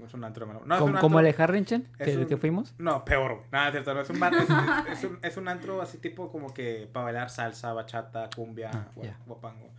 Es 0.06 0.14
un 0.14 0.24
antro 0.24 0.46
No, 0.46 0.74
es 0.74 0.80
¿Como, 0.80 0.98
como 1.00 1.20
el 1.20 1.26
de 1.26 1.42
Harrington, 1.42 1.86
que, 1.98 2.16
un- 2.16 2.26
que 2.26 2.36
fuimos? 2.36 2.74
No, 2.78 3.04
peor, 3.04 3.34
güey. 3.36 3.46
Nada, 3.52 3.66
es 3.68 3.72
cierto. 3.72 3.94
No, 3.94 4.00
es 4.00 4.10
un 4.10 4.20
bar. 4.20 4.32
Es, 4.34 4.98
es 4.98 5.04
un, 5.04 5.18
es 5.22 5.36
un 5.36 5.48
antro 5.48 5.80
así 5.82 5.98
tipo 5.98 6.30
como 6.30 6.52
que 6.54 6.88
para 6.92 7.04
bailar 7.04 7.30
salsa, 7.30 7.72
bachata, 7.72 8.28
cumbia, 8.34 8.70
Ah, 8.72 8.88
guapango. 9.26 9.70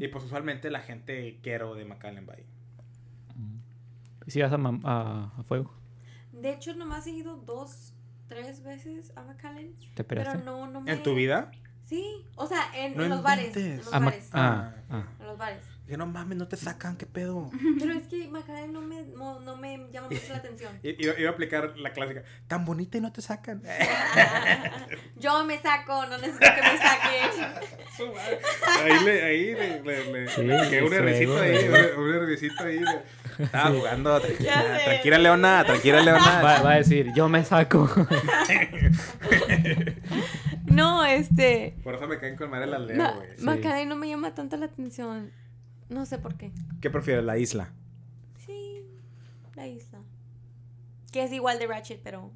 Y 0.00 0.08
pues 0.08 0.24
usualmente 0.24 0.70
la 0.70 0.80
gente 0.80 1.38
quiero 1.42 1.74
de 1.74 1.84
McAllen 1.84 2.26
va 2.28 2.34
ahí. 2.34 2.46
¿Y 4.26 4.30
si 4.30 4.40
vas 4.40 4.52
a, 4.52 4.56
a, 4.56 5.32
a 5.38 5.42
fuego? 5.44 5.70
De 6.32 6.50
hecho, 6.52 6.74
nomás 6.74 7.06
he 7.06 7.10
ido 7.10 7.36
dos, 7.36 7.92
tres 8.26 8.62
veces 8.62 9.12
a 9.16 9.22
McAllen. 9.22 9.74
¿Te 9.94 10.02
Pero 10.04 10.22
esperaste? 10.22 10.44
no, 10.44 10.66
no 10.66 10.80
me... 10.80 10.92
¿En 10.92 11.02
tu 11.02 11.14
vida? 11.14 11.50
Sí, 11.84 12.24
o 12.36 12.46
sea, 12.46 12.60
en, 12.74 12.96
No 12.96 13.02
en 13.04 13.10
los 13.10 13.22
bares. 13.22 13.54
En 13.56 13.76
los 13.76 13.92
Ah, 13.92 13.98
bares. 13.98 14.30
ah, 14.32 14.72
Ah, 14.72 14.82
ah. 14.90 15.06
En 15.20 15.26
los 15.26 15.36
bares. 15.38 15.62
Que 15.86 15.98
no 15.98 16.06
mames, 16.06 16.38
no 16.38 16.48
te 16.48 16.56
sacan, 16.56 16.96
qué 16.96 17.04
pedo. 17.04 17.50
Pero 17.78 17.92
es 17.92 18.04
que 18.08 18.26
McAllen 18.28 18.72
no 18.72 18.80
me, 18.80 19.02
no, 19.02 19.38
no 19.40 19.56
me 19.58 19.86
llama 19.92 20.08
mucho 20.08 20.22
la 20.30 20.36
atención. 20.36 20.78
I- 20.82 20.96
Iba, 21.04 21.12
iba 21.18 21.28
a 21.28 21.32
aplicar 21.34 21.74
la 21.76 21.92
clásica. 21.92 22.22
Tan 22.48 22.64
bonita 22.64 22.96
y 22.96 23.00
no 23.02 23.12
te 23.12 23.20
sacan. 23.20 23.62
Yo 25.16 25.44
me 25.44 25.58
saco, 25.60 26.06
no 26.06 26.16
necesito 26.16 26.46
que 26.54 26.62
me 26.62 26.78
saquen. 26.78 27.30
Ahí 28.82 29.04
le, 29.04 29.22
ahí 29.24 29.54
le, 29.54 29.82
le, 29.82 30.12
le, 30.12 30.28
Sí, 30.30 30.40
un 30.40 30.46
nerviosito 30.90 31.38
ahí, 31.38 31.56
un, 32.78 32.88
ahí. 32.88 32.94
le- 33.38 33.44
Estaba 33.44 33.70
jugando, 33.70 34.20
tranquila, 34.20 34.78
tranquila 34.84 35.18
Leona, 35.18 35.64
tranquila 35.66 36.00
Leona. 36.00 36.40
Va, 36.42 36.62
va 36.62 36.70
a 36.72 36.76
decir, 36.76 37.12
yo 37.14 37.28
me 37.28 37.44
saco. 37.44 37.90
No, 40.66 41.04
este. 41.04 41.76
Por 41.84 41.94
eso 41.94 42.06
me 42.08 42.18
caen 42.18 42.36
con 42.36 42.50
madre 42.50 42.66
las 42.66 42.80
leo, 42.80 42.96
Ma 42.96 43.10
güey. 43.12 43.28
Sí. 43.36 43.44
Macaday 43.44 43.86
no 43.86 43.96
me 43.96 44.08
llama 44.08 44.34
tanto 44.34 44.56
la 44.56 44.66
atención. 44.66 45.30
No 45.94 46.04
sé 46.06 46.18
por 46.18 46.34
qué. 46.34 46.50
¿Qué 46.80 46.90
prefieres, 46.90 47.24
la 47.24 47.38
isla? 47.38 47.70
Sí, 48.44 48.82
la 49.54 49.66
isla. 49.68 50.00
Que 51.12 51.22
es 51.22 51.32
igual 51.32 51.58
de 51.60 51.66
Ratchet, 51.68 52.00
pero. 52.02 52.30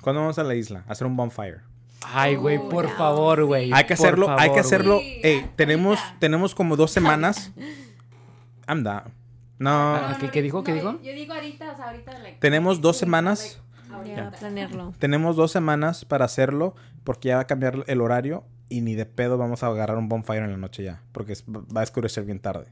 ¿Cuándo 0.00 0.20
vamos 0.20 0.38
a 0.38 0.44
la 0.44 0.54
isla? 0.54 0.84
A 0.86 0.92
hacer 0.92 1.06
un 1.06 1.16
bonfire. 1.16 1.60
Ay, 2.04 2.36
güey, 2.36 2.56
Oh, 2.58 2.68
por 2.68 2.88
favor, 2.96 3.44
güey. 3.44 3.72
Hay 3.72 3.84
que 3.86 3.94
hacerlo, 3.94 4.28
hay 4.38 4.52
que 4.52 4.60
hacerlo. 4.60 4.98
Sí, 5.00 5.20
Ey, 5.22 5.34
ahorita. 5.36 5.56
tenemos, 5.56 5.98
tenemos 6.20 6.54
como 6.54 6.76
dos 6.76 6.90
semanas. 6.92 7.52
I'm 8.68 8.82
down. 8.84 9.12
No, 9.58 9.70
Ah, 9.96 10.16
¿qué- 10.20 10.30
qué 10.30 10.42
dijo? 10.42 10.62
¿Qué 10.64 10.72
dijo? 10.74 11.00
Yo 11.02 11.12
digo 11.12 11.34
ahorita, 11.34 11.72
o 11.72 11.76
sea, 11.76 11.86
ahorita. 11.90 12.18
Like, 12.18 12.38
Tenemos 12.40 12.80
dos 12.80 12.96
like, 12.96 13.00
semanas. 13.06 13.60
ahorita. 13.92 14.16
Ya, 14.16 14.30
planearlo. 14.30 14.92
tenemos 14.98 15.36
dos 15.36 15.52
semanas 15.52 16.04
para 16.04 16.24
hacerlo 16.24 16.74
porque 17.04 17.28
ya 17.28 17.36
va 17.36 17.42
a 17.42 17.46
cambiar 17.46 17.84
el 17.86 18.00
horario 18.00 18.44
y 18.68 18.80
ni 18.80 18.94
de 18.94 19.06
pedo 19.06 19.38
vamos 19.38 19.62
a 19.62 19.66
agarrar 19.68 19.98
un 19.98 20.08
bonfire 20.08 20.44
en 20.44 20.50
la 20.50 20.56
noche 20.56 20.82
ya. 20.82 21.02
Porque 21.12 21.34
va 21.48 21.80
a 21.80 21.84
oscurecer 21.84 22.24
bien 22.24 22.40
tarde. 22.40 22.66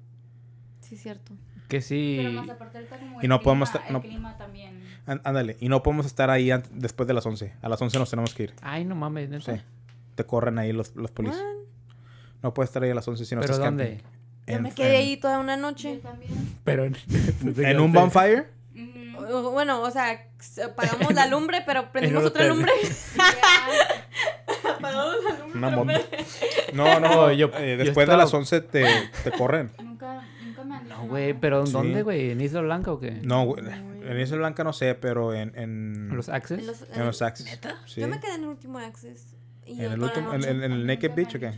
Sí, 0.91 0.97
cierto. 0.97 1.33
Que 1.69 1.81
sí. 1.81 2.17
Pero 2.19 2.33
más 2.33 2.51
aparte 2.51 2.79
ahorita 2.79 2.99
como 2.99 3.23
Y 3.23 3.25
el 3.25 3.29
no 3.29 3.39
clima, 3.39 3.43
podemos 3.45 3.69
estar- 3.71 3.87
el 3.87 3.93
no- 3.93 4.03
clima 4.03 4.37
también. 4.37 4.83
Án- 5.07 5.21
Ándale. 5.25 5.57
Y 5.61 5.69
no 5.69 5.83
podemos 5.85 6.05
estar 6.05 6.29
ahí 6.29 6.51
después 6.73 7.07
de 7.07 7.15
las 7.15 7.25
11. 7.25 7.55
A 7.63 7.69
las 7.69 7.81
11 7.81 7.99
nos 7.99 8.11
tenemos 8.11 8.35
que 8.35 8.43
ir. 8.43 8.55
Ay, 8.61 8.85
no 8.85 8.95
mames, 8.97 9.45
Sí. 9.45 9.53
Te 10.17 10.25
corren 10.27 10.59
ahí 10.59 10.73
los, 10.73 10.95
los 10.97 11.11
polis. 11.13 11.37
What? 11.37 11.45
No 12.43 12.53
puedes 12.55 12.71
estar 12.71 12.83
ahí 12.83 12.91
a 12.91 12.95
las 12.95 13.07
11 13.07 13.25
si 13.25 13.35
no 13.37 13.41
¿Pero 13.41 13.53
estás 13.55 13.65
dónde? 13.65 13.85
camping. 14.03 14.05
Yo 14.49 14.57
En- 14.57 14.63
me 14.65 14.73
quedé 14.73 14.97
en- 14.97 15.01
ahí 15.07 15.17
toda 15.17 15.39
una 15.39 15.55
Yo 15.57 15.63
noche. 15.63 15.97
también. 15.99 16.31
Pero 16.65 16.85
en, 16.85 16.97
¿En 17.65 17.79
un 17.81 17.93
bonfire? 17.93 18.47
O- 19.17 19.51
Bueno, 19.53 19.81
o 19.83 19.91
sea, 19.93 20.27
apagamos 20.67 21.15
la 21.15 21.27
lumbre, 21.29 21.63
pero 21.65 21.93
prendimos 21.93 22.25
otra 22.25 22.47
lumbre. 22.49 22.73
Apagamos 24.77 25.15
la 25.25 25.39
lumbre. 25.39 25.59
Una 25.59 25.71
pero 25.71 25.85
No, 26.75 27.01
no. 27.01 27.33
Yo- 27.33 27.51
eh, 27.59 27.77
yo 27.79 27.85
después 27.85 27.95
de 28.09 28.13
estaba- 28.13 28.17
las 28.25 28.35
11 28.35 28.61
te, 28.63 28.87
te 29.25 29.31
corren. 29.33 29.71
No, 30.89 31.07
güey, 31.09 31.35
pero 31.35 31.61
¿en 31.61 31.67
Sí. 31.67 31.73
dónde, 31.73 32.03
güey? 32.03 32.31
¿En 32.31 32.41
Isla 32.41 32.61
Blanca 32.61 32.93
o 32.93 33.01
qué? 33.01 33.21
No, 33.25 33.45
güey. 33.45 33.65
En 33.67 34.19
Isla 34.21 34.37
Blanca 34.39 34.65
no 34.65 34.73
sé, 34.73 34.95
pero 34.95 35.35
en. 35.35 35.53
En 35.57 36.09
¿Los 36.17 36.29
Access? 36.29 36.61
En 36.61 36.67
los- 36.67 36.87
en 36.93 37.05
los 37.07 37.23
Axis. 37.23 37.59
Sí. 37.87 38.01
Yo 38.01 38.09
me 38.09 38.19
quedé 38.21 38.35
en 38.37 38.43
el 38.43 38.49
último. 38.49 38.79
Y 39.67 39.73
En 39.75 39.93
el 39.93 40.03
último- 40.03 40.33
en- 40.33 40.41
noche. 40.41 40.51
en- 40.51 40.63
en 40.65 40.73
el 40.73 40.87
Naked 40.87 41.13
Beach, 41.15 41.35
¿o 41.37 41.39
qué? 41.41 41.53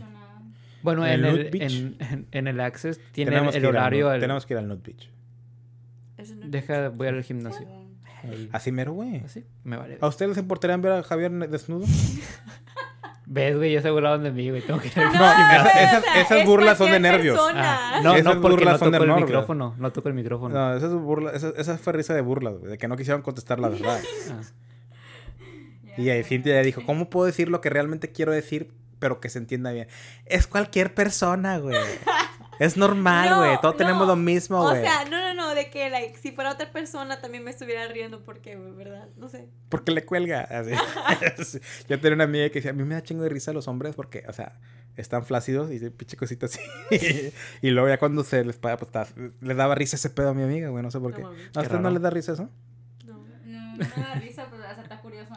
Bueno, 0.83 1.05
¿En 1.05 1.23
el 1.25 1.55
en, 1.61 1.97
en- 1.99 2.27
en 2.31 2.47
el 2.47 2.59
Access 2.59 2.99
tiene 3.13 3.31
tenemos 3.31 3.55
el 3.55 3.63
al 3.63 3.69
horario. 3.69 4.11
El- 4.11 4.19
Tenemos 4.19 4.45
que 4.45 4.53
ir 4.53 4.57
al 4.59 4.67
Nude 4.67 4.81
Beach. 4.83 5.09
Deja, 6.45 6.89
voy 6.89 7.07
al 7.07 7.23
gimnasio. 7.23 7.67
Así 8.51 8.71
mero, 8.71 8.93
güey. 8.93 9.17
Así, 9.25 9.43
me 9.63 9.75
vale. 9.77 9.97
¿A 9.99 10.07
ustedes 10.07 10.29
les 10.29 10.37
importaría 10.37 10.77
ver 10.77 10.91
a 10.93 11.03
Javier 11.03 11.31
desnudo? 11.49 11.85
¿Ves, 13.33 13.57
güey? 13.57 13.73
Ya 13.73 13.81
se 13.81 13.89
burlaban 13.89 14.21
de 14.21 14.31
mí, 14.31 14.47
güey. 14.51 14.61
Tengo 14.61 14.79
que 14.79 14.89
ir 14.89 14.93
al 14.99 15.05
No, 15.05 15.11
gimnasio. 15.11 15.43
esas, 15.71 15.75
esas- 15.75 15.99
o 15.99 16.03
sea, 16.03 16.21
esas 16.21 16.37
es 16.39 16.45
burlas 16.45 16.77
son 16.77 16.91
de 16.91 16.99
nervios. 16.99 17.39
Ah, 17.55 17.99
no, 18.03 18.13
Esas 18.13 18.35
no, 18.35 18.41
porque 18.41 18.57
burlas 18.57 18.73
no 18.73 18.77
son 18.79 18.91
de 18.91 18.97
toco 18.99 19.09
el 19.17 19.23
micrófono. 19.23 19.75
No 19.79 19.91
toco 19.91 20.07
el 20.09 20.13
micrófono. 20.13 20.53
No, 20.55 20.75
esas 20.77 20.93
burlas, 20.93 21.33
esa, 21.33 21.49
esa 21.57 21.77
fue 21.79 21.93
risa 21.93 22.13
de 22.13 22.21
burlas, 22.21 22.53
güey, 22.59 22.71
de 22.71 22.77
que 22.77 22.87
no 22.87 22.95
quisieron 22.95 23.23
contestar 23.23 23.59
la 23.59 23.69
verdad. 23.69 23.99
Ah. 24.29 24.41
Y 25.97 26.09
ahí 26.09 26.23
Cintia 26.23 26.53
ya 26.55 26.61
dijo, 26.61 26.83
¿cómo 26.85 27.09
puedo 27.09 27.25
decir 27.25 27.49
lo 27.49 27.61
que 27.61 27.69
realmente 27.69 28.11
quiero 28.11 28.31
decir, 28.31 28.71
pero 28.99 29.19
que 29.19 29.29
se 29.29 29.39
entienda 29.39 29.71
bien? 29.71 29.87
Es 30.25 30.47
cualquier 30.47 30.93
persona, 30.93 31.57
güey. 31.59 31.75
Es 32.59 32.77
normal, 32.77 33.29
No, 33.29 33.37
güey. 33.39 33.57
Todos 33.61 33.77
tenemos 33.77 34.01
no. 34.01 34.07
lo 34.07 34.15
mismo, 34.15 34.59
O 34.61 34.69
güey. 34.69 34.81
sea, 34.83 35.05
no, 35.05 35.11
no, 35.11 35.17
no, 35.21 35.22
de 35.63 35.69
que 35.69 35.89
like, 35.89 36.17
si 36.17 36.31
fuera 36.31 36.51
otra 36.51 36.71
persona 36.71 37.19
también 37.21 37.43
me 37.43 37.51
estuviera 37.51 37.87
riendo 37.87 38.23
porque, 38.23 38.55
¿verdad? 38.55 39.07
No 39.17 39.27
sé. 39.29 39.47
Porque 39.69 39.91
le 39.91 40.05
cuelga. 40.05 40.41
Así. 40.41 40.71
Yo 41.89 41.99
tenía 41.99 42.15
una 42.15 42.23
amiga 42.25 42.47
que 42.49 42.55
decía, 42.55 42.71
a 42.71 42.73
mí 42.73 42.83
me 42.83 42.95
da 42.95 43.03
chingo 43.03 43.23
de 43.23 43.29
risa 43.29 43.53
los 43.53 43.67
hombres 43.67 43.95
porque, 43.95 44.23
o 44.27 44.33
sea, 44.33 44.59
están 44.95 45.25
flácidos 45.25 45.71
y 45.71 45.79
de 45.79 45.89
pinche 45.91 46.17
cosita 46.17 46.45
así. 46.45 46.59
y 47.61 47.69
luego 47.71 47.87
ya 47.89 47.97
cuando 47.97 48.23
se 48.23 48.43
les 48.45 48.57
paga, 48.57 48.77
pues 48.77 48.87
está- 48.89 49.07
les 49.41 49.57
daba 49.57 49.75
risa 49.75 49.95
ese 49.95 50.09
pedo 50.09 50.29
a 50.29 50.33
mi 50.33 50.43
amiga, 50.43 50.69
güey. 50.69 50.83
No 50.83 50.91
sé 50.91 50.99
por 50.99 51.11
No 51.11 51.17
qué. 51.17 51.23
mames. 51.23 51.49
¿A 51.57 51.61
usted 51.61 51.79
no 51.79 51.89
les 51.89 52.01
da 52.01 52.09
risa 52.09 52.33
eso? 52.33 52.49
No. 53.05 53.13
No, 53.45 53.71
no 53.71 53.77
me 53.77 54.03
da 54.03 54.13
risa, 54.15 54.47
pero 54.49 54.61
o 54.63 54.73
sea, 54.73 54.83
está 54.83 55.01
curioso. 55.01 55.33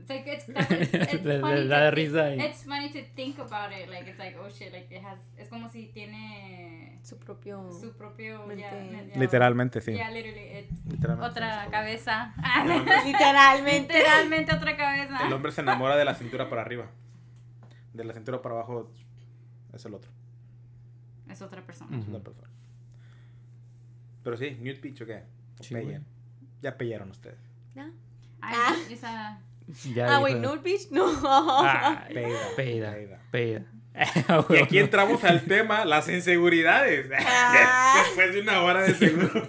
It's 0.00 0.10
like, 0.10 0.30
it's, 0.30 0.48
it's, 0.50 1.14
it's 1.14 1.24
Le- 1.24 1.34
le 1.36 1.40
funny 1.40 1.66
da 1.68 1.90
risa 1.90 2.34
It's 2.34 2.64
funny 2.64 2.90
to 2.90 2.98
think 3.16 3.38
about 3.38 3.72
it. 3.72 3.88
Like, 3.88 4.06
it's 4.10 4.18
like, 4.18 4.36
oh 4.38 4.50
shit, 4.50 4.70
like, 4.70 4.94
it 4.94 5.02
has, 5.02 5.18
es 5.38 5.48
como 5.48 5.70
si 5.70 5.86
tiene 5.94 6.93
Su 7.04 7.18
propio. 7.18 7.70
su 7.70 7.92
propio, 7.92 8.46
Mente. 8.46 8.62
ya, 8.62 9.02
ya- 9.12 9.16
Literalmente, 9.20 9.80
sí. 9.82 9.92
Ya, 9.94 10.10
literally, 10.10 10.58
it- 10.58 10.70
Literalmente. 10.90 11.30
otra 11.30 11.68
cabeza. 11.70 12.34
Literalmente. 13.04 13.92
Literalmente 13.98 14.54
otra 14.54 14.76
cabeza. 14.76 15.26
El 15.26 15.32
hombre 15.32 15.52
se 15.52 15.60
enamora 15.60 15.96
de 15.96 16.04
la 16.06 16.14
cintura 16.14 16.48
para 16.48 16.62
arriba. 16.62 16.86
De 17.92 18.04
la 18.04 18.12
cintura 18.14 18.40
para 18.40 18.54
abajo 18.56 18.90
es 19.74 19.84
el 19.84 19.94
otro. 19.94 20.10
Es 21.28 21.42
otra 21.42 21.60
persona. 21.62 21.96
Es 21.98 22.08
la 22.08 22.18
persona. 22.20 22.48
Pero 24.22 24.36
sí, 24.38 24.56
Nude 24.58 24.80
Beach 24.80 25.02
o 25.02 25.06
qué? 25.06 25.22
Payan. 25.70 26.04
Ya 26.62 26.76
pellaron 26.78 27.10
ustedes. 27.10 27.38
¿No? 27.74 27.82
Ay, 28.40 28.54
Ah. 28.56 28.74
esa... 28.90 29.40
Ya 29.94 30.14
Ah, 30.16 30.18
güey, 30.18 30.34
Nude 30.36 30.58
Beach, 30.62 30.90
no. 30.90 31.04
Ah, 31.26 32.04
Peida. 32.08 32.38
Peida. 32.56 33.20
Peida. 33.30 33.64
Y 34.50 34.56
aquí 34.56 34.78
entramos 34.78 35.22
al 35.24 35.42
tema, 35.44 35.84
las 35.84 36.08
inseguridades. 36.08 37.08
Ah. 37.26 38.02
Después 38.06 38.34
de 38.34 38.40
una 38.40 38.62
hora 38.62 38.82
de 38.82 38.94
seguro. 38.94 39.30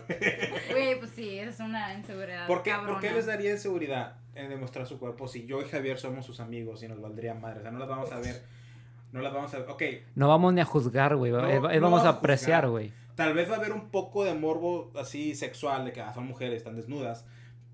Güey, 0.72 1.00
pues 1.00 1.12
sí, 1.16 1.40
es 1.40 1.60
una 1.60 1.94
inseguridad 1.94 2.46
¿Por 2.48 2.62
qué. 2.64 2.74
¿Por 2.86 3.00
qué 3.00 3.12
les 3.12 3.26
daría 3.26 3.52
inseguridad 3.52 4.18
en 4.36 4.50
demostrar 4.50 4.86
su 4.86 5.00
cuerpo 5.00 5.28
si 5.28 5.46
yo 5.46 5.62
y 5.62 5.66
Javier 5.66 5.98
somos 5.98 6.26
sus 6.26 6.40
amigos 6.40 6.84
y 6.84 6.88
nos 6.88 7.02
valdría 7.02 7.34
madre? 7.34 7.60
O 7.60 7.62
sea, 7.64 7.72
no 7.72 7.80
las 7.80 7.88
vamos 7.88 8.12
a 8.12 8.20
ver. 8.20 8.44
No 9.12 9.22
las 9.22 9.34
vamos 9.34 9.54
a 9.54 9.60
ver. 9.60 9.70
Ok, 9.70 9.82
No 10.16 10.28
vamos 10.28 10.54
ni 10.54 10.62
a 10.62 10.66
juzgar, 10.66 11.16
güey. 11.16 11.32
No, 11.32 11.48
es- 11.48 11.56
es 11.56 11.62
no 11.62 11.68
vamos 11.68 11.82
vamos 11.82 12.04
a 12.04 12.10
a 12.10 12.12
apreciar, 12.12 12.68
güey. 12.68 12.92
tal 13.16 13.34
vez 13.34 13.50
va 13.50 13.54
a 13.56 13.58
haber 13.58 13.72
un 13.72 13.90
poco 13.90 14.26
de 14.26 14.34
morbo 14.34 14.92
así 15.00 15.34
sexual 15.36 15.86
de 15.86 15.94
que 15.94 16.02
ah, 16.02 16.14
son 16.14 16.28
mujeres, 16.28 16.58
están 16.58 16.76
desnudas. 16.76 17.26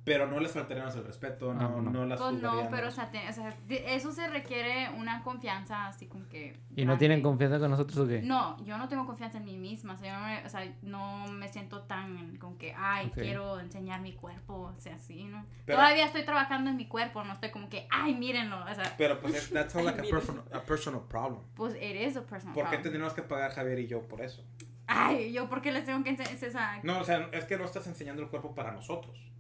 Pero 0.04 0.26
no 0.26 0.40
les 0.40 0.52
faltaríamos 0.52 0.96
el 0.96 1.04
respeto, 1.06 1.54
no, 1.54 1.60
Ah, 1.62 1.70
no. 1.80 1.82
no 1.92 2.06
las 2.08 2.20
Pues 2.20 2.34
no, 2.42 2.68
pero 2.72 2.88
o 2.88 2.92
sea, 2.92 3.12
te- 3.12 3.30
o 3.30 3.34
sea, 3.34 3.56
eso 3.70 4.12
se 4.12 4.28
requiere 4.28 4.90
una 4.98 5.22
confianza 5.22 5.86
así 5.86 6.08
como 6.08 6.28
que... 6.28 6.60
¿Y 6.76 6.86
no 6.86 6.98
tienen 6.98 7.22
confianza 7.22 7.60
con 7.60 7.70
nosotros 7.70 7.98
o 8.00 8.08
qué? 8.08 8.20
No, 8.24 8.58
yo 8.66 8.80
no 8.80 8.88
tengo 8.90 9.06
confianza 9.06 9.38
en 9.38 9.46
mí 9.46 9.58
misma, 9.58 9.94
o 9.94 9.98
sea, 9.98 10.12
yo 10.14 10.20
no 10.20 10.26
me, 10.26 10.44
o 10.46 10.50
sea, 10.50 10.76
no 10.82 11.28
me 11.28 11.48
siento 11.50 11.84
tan 11.84 12.36
como 12.38 12.58
que, 12.58 12.74
ay, 12.76 13.08
Ok. 13.10 13.14
quiero 13.14 13.60
enseñar 13.60 14.02
mi 14.02 14.14
cuerpo, 14.14 14.74
o 14.76 14.80
sea, 14.80 14.96
así, 14.96 15.24
¿no? 15.26 15.46
Pero- 15.66 15.78
Todavía 15.78 16.06
estoy 16.08 16.24
trabajando 16.26 16.72
en 16.72 16.78
mi 16.78 16.88
cuerpo, 16.88 17.24
no 17.24 17.34
estoy 17.34 17.52
como 17.52 17.70
que, 17.70 17.86
ay, 17.92 18.16
mírenlo, 18.16 18.60
o 18.64 18.74
sea, 18.74 18.96
Pero 18.98 19.20
pues 19.22 19.52
that 19.52 19.70
sounds 19.70 19.86
like 19.86 20.00
a 20.00 20.10
personal, 20.10 20.44
a 20.52 20.62
personal 20.62 21.02
problem. 21.08 21.42
pues 21.54 21.76
it 21.76 21.96
is 21.96 22.18
a 22.18 22.24
personal 22.26 22.56
¿Por 22.56 22.64
qué 22.64 22.70
problem. 22.70 22.82
tendríamos 22.82 23.14
que 23.14 23.22
pagar 23.22 23.52
Javier 23.52 23.78
y 23.80 23.88
yo 23.88 24.02
por 24.08 24.22
eso? 24.22 24.44
Ay, 24.88 25.32
yo, 25.32 25.48
¿por 25.48 25.62
qué 25.62 25.72
les 25.72 25.86
tengo 25.86 26.04
que 26.04 26.10
enseñar. 26.10 26.84
No, 26.84 27.00
o 27.00 27.04
sea, 27.04 27.30
es 27.32 27.46
que 27.46 27.56
no 27.58 27.64
estás 27.66 27.86
enseñando 27.88 28.24
el 28.24 28.30
cuerpo 28.30 28.54
para 28.56 28.72
nosotros. 28.72 29.31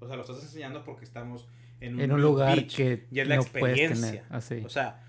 O 0.00 0.06
sea, 0.06 0.16
lo 0.16 0.22
estás 0.22 0.42
enseñando 0.42 0.84
porque 0.84 1.04
estamos 1.04 1.48
en 1.80 1.94
un, 1.94 2.00
En 2.00 2.12
un 2.12 2.20
nude 2.20 2.28
lugar 2.30 2.56
beach 2.56 2.76
que 2.76 3.06
y 3.10 3.20
es 3.20 3.28
la 3.28 3.36
no 3.36 3.42
puedes 3.44 3.78
experiencia. 3.78 4.10
tener, 4.10 4.24
así. 4.30 4.62
O 4.64 4.68
sea, 4.68 5.00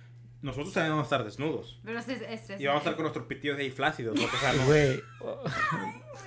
nosotros 0.42 0.74
también 0.74 0.92
vamos 0.94 1.04
a 1.04 1.08
estar 1.16 1.24
desnudos. 1.26 1.80
Pero 1.84 2.00
es, 2.00 2.08
es, 2.08 2.50
es- 2.50 2.62
Y 2.62 2.66
vamos 2.66 2.80
a 2.80 2.84
estar 2.84 2.96
con 2.96 3.04
nuestros 3.04 3.26
pitidos 3.26 3.58
ahí 3.60 3.72
flácidos. 3.72 4.20
¿no? 4.20 4.26
O 4.26 4.38
sea, 4.38 4.54
no- 4.58 4.66
Güey. 4.66 5.02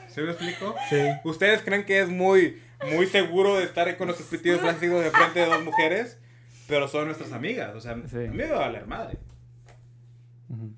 ¿Se 0.08 0.22
me 0.22 0.30
explico? 0.32 0.74
Sí. 0.90 0.96
¿Ustedes 1.24 1.62
creen 1.62 1.84
que 1.84 2.00
es 2.00 2.08
muy, 2.08 2.60
muy 2.94 3.06
seguro 3.06 3.56
de 3.56 3.64
estar 3.64 3.96
con 3.96 4.06
nuestros 4.08 4.28
pitidos 4.28 4.60
flácidos 4.60 5.04
de 5.04 5.10
frente 5.10 5.40
de 5.40 5.46
dos 5.46 5.62
mujeres? 5.64 6.18
Pero 6.66 6.88
son 6.88 7.06
nuestras 7.06 7.32
amigas. 7.32 7.74
O 7.74 7.80
sea, 7.80 7.94
Sí. 8.06 8.16
a 8.16 8.20
mí 8.20 8.36
me 8.36 8.46
va 8.46 8.56
a 8.56 8.60
valer 8.60 8.86
madre. 8.86 9.18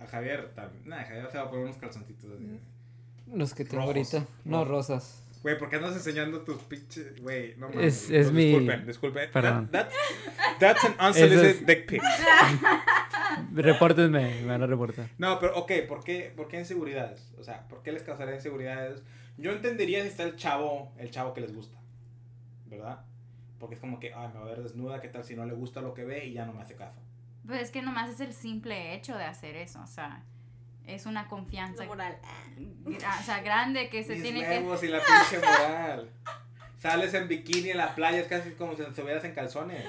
A 0.01 0.07
Javier 0.07 0.53
también. 0.55 0.83
Nah, 0.89 1.05
Javier 1.05 1.29
se 1.31 1.39
va 1.39 1.45
a 1.45 1.51
poner 1.51 1.65
unos 1.65 1.77
calzoncitos. 1.79 2.31
así. 2.33 2.59
Los 3.33 3.55
que 3.55 3.65
tengo 3.65 3.85
Rojos. 3.87 4.15
ahorita. 4.15 4.33
No, 4.45 4.65
rosas. 4.65 5.25
Güey, 5.43 5.57
¿por 5.59 5.69
qué 5.71 5.77
andas 5.77 5.95
enseñando 5.95 6.43
tus 6.43 6.59
pinches? 6.65 7.21
Güey, 7.23 7.55
no 7.57 7.69
mames. 7.71 8.05
Es- 8.05 8.11
es 8.11 8.27
No, 8.27 8.33
mi- 8.35 8.45
Disculpen, 8.47 8.87
disculpen. 8.87 9.31
Perdón. 9.33 9.69
That- 9.71 9.89
that's, 9.89 10.59
that's 10.59 10.85
an 10.85 10.95
unsolicited 11.09 11.45
es- 11.47 11.67
dick 11.67 11.87
pic. 11.87 12.03
Repórtenme, 13.55 14.41
me 14.43 14.47
van 14.47 14.63
a 14.63 14.67
reportar. 14.67 15.09
No, 15.19 15.39
pero 15.41 15.57
ok, 15.57 15.73
¿por 15.89 16.05
qué, 16.05 16.33
¿por 16.37 16.49
qué 16.49 16.59
inseguridades? 16.59 17.33
O 17.39 17.43
sea, 17.43 17.67
¿por 17.69 17.83
qué 17.83 17.93
les 17.93 18.03
causaría 18.03 18.35
inseguridades? 18.35 19.03
Yo 19.39 19.53
entendería 19.53 20.03
si 20.03 20.09
está 20.09 20.25
el 20.25 20.37
chavo, 20.37 20.93
el 20.99 21.11
chavo 21.11 21.33
que 21.33 21.41
les 21.41 21.55
gusta, 21.55 21.79
¿verdad? 22.67 23.01
Porque 23.59 23.75
es 23.77 23.81
como 23.81 23.99
que, 23.99 24.13
ay, 24.15 24.29
me 24.33 24.41
va 24.41 24.47
a 24.47 24.49
ver 24.49 24.63
desnuda, 24.63 25.01
¿qué 25.01 25.09
tal 25.09 25.25
si 25.25 25.35
no 25.37 25.45
le 25.47 25.55
gusta 25.55 25.81
lo 25.81 25.95
que 25.95 26.05
ve 26.05 26.27
y 26.27 26.33
ya 26.35 26.45
no 26.45 26.53
me 26.53 26.63
hace 26.63 26.75
caso? 26.75 27.01
Pues 27.47 27.63
es 27.63 27.71
que 27.71 27.83
nomás 27.83 28.11
es 28.11 28.21
el 28.21 28.33
simple 28.35 28.95
hecho 28.95 29.17
de 29.17 29.25
hacer 29.25 29.57
eso, 29.57 29.81
o 29.83 29.87
sea, 29.87 30.23
es 30.87 31.07
una 31.07 31.29
confianza, 31.29 31.85
moral. 31.85 32.17
o 32.87 33.25
sea, 33.25 33.41
grande 33.43 33.89
que 33.89 34.03
se 34.05 34.15
Mis 34.15 34.23
tiene 34.23 34.41
que... 34.41 34.87
y 34.87 34.89
la 34.89 34.99
pinche 35.31 35.39
moral. 35.47 36.11
Sales 36.79 37.13
en 37.15 37.29
bikini 37.29 37.71
en 37.71 37.77
la 37.77 37.95
playa, 37.95 38.19
es 38.21 38.27
casi 38.27 38.51
como 38.53 38.75
si 38.75 38.83
estuvieras 38.83 39.25
en 39.25 39.33
calzones. 39.35 39.85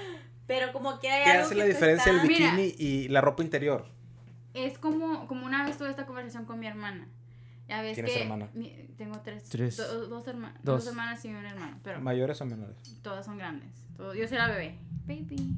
Pero 0.48 0.74
como 0.74 1.00
que 1.00 1.10
hay 1.10 1.24
¿Qué 1.24 1.30
algo 1.32 1.46
hace 1.46 1.54
que 1.56 1.60
la 1.60 1.66
diferencia 1.66 2.12
el 2.12 2.18
está- 2.18 2.28
Mira. 2.28 2.52
bikini 2.56 2.76
y 2.78 3.08
la 3.08 3.22
ropa 3.22 3.42
interior? 3.44 3.88
Es 4.54 4.78
como, 4.78 5.28
como 5.28 5.46
una 5.46 5.66
vez 5.66 5.78
tuve 5.78 5.90
esta 5.90 6.06
conversación 6.06 6.46
con 6.46 6.60
mi 6.60 6.68
hermana. 6.68 7.08
Ya 7.70 7.82
ves 7.82 7.94
¿Tienes 7.94 8.12
que 8.14 8.24
hermana? 8.24 8.50
mi- 8.54 8.70
tengo 8.98 9.18
tres, 9.22 9.46
Tres. 9.48 9.78
do- 9.78 10.08
dos, 10.10 10.28
herma- 10.28 10.54
Dos. 10.64 10.84
dos 10.84 10.88
hermanas 10.88 11.24
y 11.24 11.30
un 11.30 11.46
hermano, 11.46 11.80
pero 11.84 12.02
¿Mayores 12.02 12.42
o 12.42 12.46
menores? 12.46 12.76
todas 13.02 13.26
son 13.26 13.38
grandes. 13.38 13.70
Todo- 13.96 14.14
yo 14.14 14.28
soy 14.28 14.38
la 14.38 14.48
bebé. 14.48 14.78
Baby. 15.06 15.56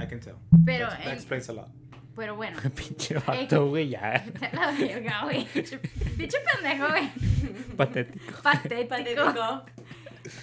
I 0.00 0.06
can 0.06 0.20
tell. 0.20 0.36
Pero, 0.64 0.88
That, 0.88 1.12
explains 1.12 1.48
a 1.50 1.54
lot. 1.54 1.68
Pero 2.18 2.34
bueno. 2.34 2.58
Pinche 2.74 3.14
vato, 3.14 3.68
güey, 3.68 3.90
ya. 3.90 4.24
La 4.52 4.72
verga, 4.72 5.22
güey. 5.22 5.46
Pinche 5.46 5.78
pendejo, 5.78 6.88
güey. 6.88 7.08
Patético. 7.76 8.42
Patético. 8.42 8.88
Patético. 8.88 9.64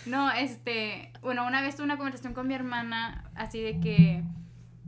No, 0.06 0.32
este, 0.32 1.12
bueno, 1.22 1.46
una 1.46 1.62
vez 1.62 1.76
tuve 1.76 1.84
una 1.84 1.98
conversación 1.98 2.34
con 2.34 2.48
mi 2.48 2.54
hermana 2.56 3.30
así 3.36 3.62
de 3.62 3.80
que 3.82 4.24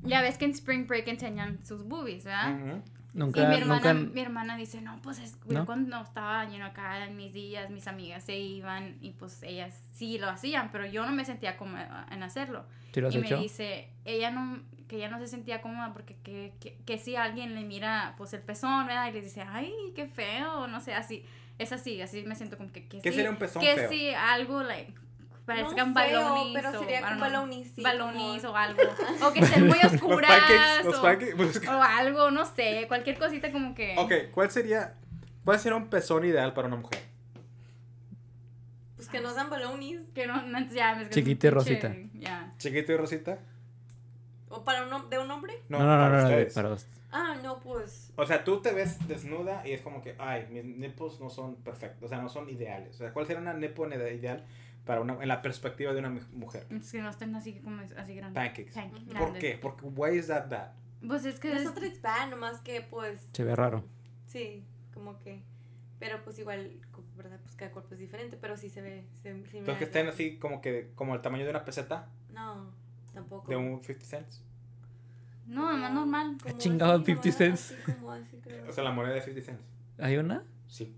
ya 0.04 0.22
ves 0.22 0.38
que 0.38 0.46
en 0.46 0.52
Spring 0.52 0.88
Break 0.88 1.10
enseñan 1.10 1.64
sus 1.66 1.84
boobies, 1.84 2.24
¿verdad? 2.24 2.56
Ujú. 2.56 2.82
Nunca, 3.14 3.42
y 3.42 3.48
mi 3.48 3.56
hermana, 3.56 3.94
nunca. 3.94 4.14
mi 4.14 4.22
hermana 4.22 4.58
dice, 4.58 4.80
no, 4.80 5.00
pues 5.02 5.20
es, 5.20 5.38
¿No? 5.48 5.66
cuando 5.66 6.00
estaba 6.02 6.46
lleno 6.46 6.66
acá 6.66 7.04
en 7.04 7.18
mis 7.18 7.34
días, 7.34 7.70
mis 7.70 7.88
amigas 7.88 8.24
se 8.24 8.38
iban 8.38 8.98
y 9.02 9.12
pues 9.12 9.44
ellas 9.44 9.84
sí 9.92 10.20
lo 10.20 10.30
hacían, 10.30 10.72
pero 10.72 10.86
yo 10.86 11.06
no 11.06 11.12
me 11.12 11.26
sentía 11.26 11.58
cómoda 11.58 12.06
en 12.12 12.24
hacerlo. 12.24 12.66
¿Sí 12.94 13.02
lo 13.02 13.10
has 13.10 13.16
y 13.16 13.18
hecho? 13.18 13.36
me 13.36 13.42
dice, 13.42 13.90
ella 14.06 14.32
no, 14.32 14.62
que 14.88 14.96
ella 14.98 15.10
no 15.10 15.20
se 15.20 15.28
sentía 15.28 15.62
cómoda 15.62 15.92
porque 15.94 16.16
que, 16.24 16.54
que, 16.60 16.78
que 16.86 16.98
si 16.98 17.16
alguien 17.16 17.56
le 17.56 17.62
mira 17.62 18.16
pues 18.18 18.34
el 18.34 18.42
pezón, 18.42 18.88
¿verdad? 18.88 19.08
Y 19.10 19.14
le 19.14 19.22
dice, 19.22 19.42
ay, 19.48 19.74
qué 19.96 20.08
feo, 20.08 20.68
no 20.68 20.80
sé, 20.82 20.94
así, 20.94 21.26
es 21.60 21.72
así, 21.72 22.02
así 22.02 22.24
me 22.24 22.36
siento 22.36 22.58
como 22.58 22.72
que, 22.72 22.88
que 22.88 23.02
¿Qué 23.02 23.10
sí, 23.12 23.16
sería 23.18 23.32
un 23.32 23.38
pezón 23.38 23.62
que 23.62 23.76
feo? 23.76 23.90
sí, 23.90 24.10
algo, 24.12 24.64
like, 24.64 24.94
parezcan 25.46 25.90
No 25.90 25.94
balonis 25.94 26.54
pero 26.54 26.70
o, 26.70 26.80
sería 26.80 27.00
don't 27.02 27.10
como 27.14 27.22
balonis, 27.22 27.72
sí, 27.76 27.82
balonis 27.82 28.42
como- 28.44 28.54
o 28.54 28.58
algo, 28.58 28.82
o 29.24 29.34
que 29.34 29.40
estén 29.40 29.68
muy 29.68 29.78
Los 29.84 29.94
oscuras 29.94 30.30
pancakes, 30.32 30.86
los 30.86 30.96
o, 30.98 31.02
pancakes. 31.02 31.36
pues, 31.36 31.68
o 31.68 31.82
algo, 31.84 32.32
no 32.32 32.46
sé, 32.46 32.86
cualquier 32.88 33.18
cosita 33.20 33.52
como 33.52 33.74
que... 33.76 33.96
Ok, 33.98 34.14
¿cuál 34.32 34.52
sería, 34.52 34.96
cuál 35.46 35.60
sería 35.60 35.76
un 35.78 35.88
pezón 35.90 36.26
ideal 36.26 36.54
para 36.54 36.68
una 36.68 36.78
mujer? 36.78 37.02
Pues 38.96 39.10
que 39.10 39.20
no 39.22 39.32
sean 39.34 39.50
balonis. 39.50 40.00
Que 40.16 40.26
no, 40.28 40.42
no 40.44 40.60
ya, 40.72 40.94
es 40.94 40.98
que 40.98 41.02
es 41.04 41.08
un 41.08 41.10
Chiquita 41.14 41.48
y 41.48 41.50
rosita. 41.52 41.96
Ya. 42.14 42.52
¿Chiquito 42.58 42.92
y 42.94 42.98
rosita? 42.98 43.40
¿O 44.58 44.64
para 44.64 44.84
un, 44.96 45.10
de 45.10 45.20
un 45.20 45.30
hombre? 45.30 45.54
No, 45.70 45.80
no, 45.80 45.86
no, 45.86 45.90
para 45.92 46.10
no, 46.10 46.18
no, 46.18 46.24
ustedes. 46.24 46.54
para. 46.54 46.76
Ah, 47.12 47.36
no, 47.44 47.60
pues. 47.60 48.12
O 48.16 48.26
sea, 48.26 48.44
tú 48.44 48.62
te 48.62 48.74
ves 48.74 49.08
desnuda 49.08 49.66
y 49.66 49.72
es 49.72 49.82
como 49.82 50.02
que, 50.02 50.16
ay, 50.20 50.48
mis 50.50 50.64
nipples 50.66 51.20
no 51.20 51.30
son 51.30 51.56
perfectos, 51.58 52.04
o 52.04 52.08
sea, 52.08 52.22
no 52.22 52.28
son 52.30 52.50
ideales. 52.50 52.96
O 52.96 52.98
sea, 52.98 53.14
¿cuál 53.14 53.26
sería 53.26 53.42
una 53.42 53.54
nipple 53.54 53.96
ideal 54.16 54.46
para 54.86 55.02
una, 55.02 55.14
en 55.22 55.28
la 55.28 55.42
perspectiva 55.42 55.94
de 55.94 56.00
una 56.00 56.10
mu- 56.10 56.22
mujer? 56.34 56.66
Es 56.70 56.92
que 56.92 57.02
no 57.02 57.10
estén 57.10 57.34
así 57.36 57.54
como 57.60 57.82
así 57.98 58.16
grandes. 58.16 58.34
Pancakes. 58.44 58.74
Pancakes 58.74 59.06
¿Por 59.06 59.14
grandes. 59.16 59.42
qué? 59.42 59.58
Porque, 59.62 59.86
why 59.86 60.18
is 60.18 60.28
that 60.28 60.50
bad? 60.50 60.72
Pues 61.06 61.24
es 61.26 61.40
que 61.40 61.54
es- 61.54 61.68
otra 61.68 61.88
bad, 62.02 62.30
nomás 62.30 62.60
que 62.62 62.82
pues. 62.82 63.30
Se 63.34 63.44
ve 63.44 63.56
raro. 63.56 63.84
Sí, 64.26 64.66
como 64.94 65.18
que. 65.20 65.44
Pero 66.00 66.22
pues 66.24 66.38
igual, 66.40 66.80
¿verdad? 67.16 67.40
Pues 67.42 67.56
cada 67.56 67.72
cuerpo 67.72 67.94
es 67.94 68.00
diferente, 68.00 68.38
pero 68.40 68.58
sí 68.58 68.70
se 68.70 68.82
ve. 68.82 69.06
Se, 69.24 69.34
sí 69.34 69.40
me 69.54 69.60
Entonces 69.60 69.78
que 69.78 69.84
estén 69.86 70.08
así 70.08 70.38
como 70.38 70.62
que, 70.62 70.92
como 70.96 71.16
el 71.16 71.22
tamaño 71.22 71.44
de 71.46 71.50
una 71.52 71.64
peseta, 71.66 72.10
No, 72.34 72.72
tampoco. 73.14 73.48
de 73.50 73.56
un 73.56 73.82
50 73.84 74.06
cents. 74.06 74.44
No, 75.48 75.78
más 75.78 75.94
normal. 75.94 76.38
Como 76.44 76.58
chingado, 76.58 76.94
así, 76.94 77.06
50 77.06 77.22
nomás 77.30 77.38
cents. 77.38 77.72
así, 77.82 77.92
como 77.94 78.12
así, 78.12 78.38
creo. 78.44 78.70
O 78.70 78.74
sea, 78.74 78.84
la 78.84 78.92
moneda 78.92 79.14
de 79.16 79.22
50 79.22 79.46
cents. 79.46 79.62
¿Hay 80.00 80.18
una? 80.18 80.44
Sí. 80.68 80.94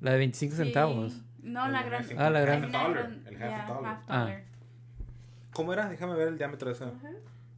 La 0.00 0.12
de 0.12 0.18
25 0.18 0.54
Sí. 0.56 0.62
centavos. 0.64 1.20
No, 1.42 1.68
la 1.68 1.80
El 1.80 1.86
gran. 1.90 2.04
Ah, 2.18 2.30
la 2.30 2.40
gran. 2.40 2.62
Half 2.64 2.72
dollar, 2.72 3.10
el 3.26 3.42
half 3.42 3.50
yeah, 3.50 3.66
dollar. 3.66 3.92
half 3.96 4.04
Ah. 4.08 4.20
dollar. 4.24 4.42
¿Cómo 5.52 5.72
era? 5.72 5.88
Déjame 5.88 6.14
ver 6.14 6.28
el 6.28 6.38
diámetro 6.38 6.68
de 6.68 6.74
eso. 6.74 6.84
Ajá. 6.86 7.10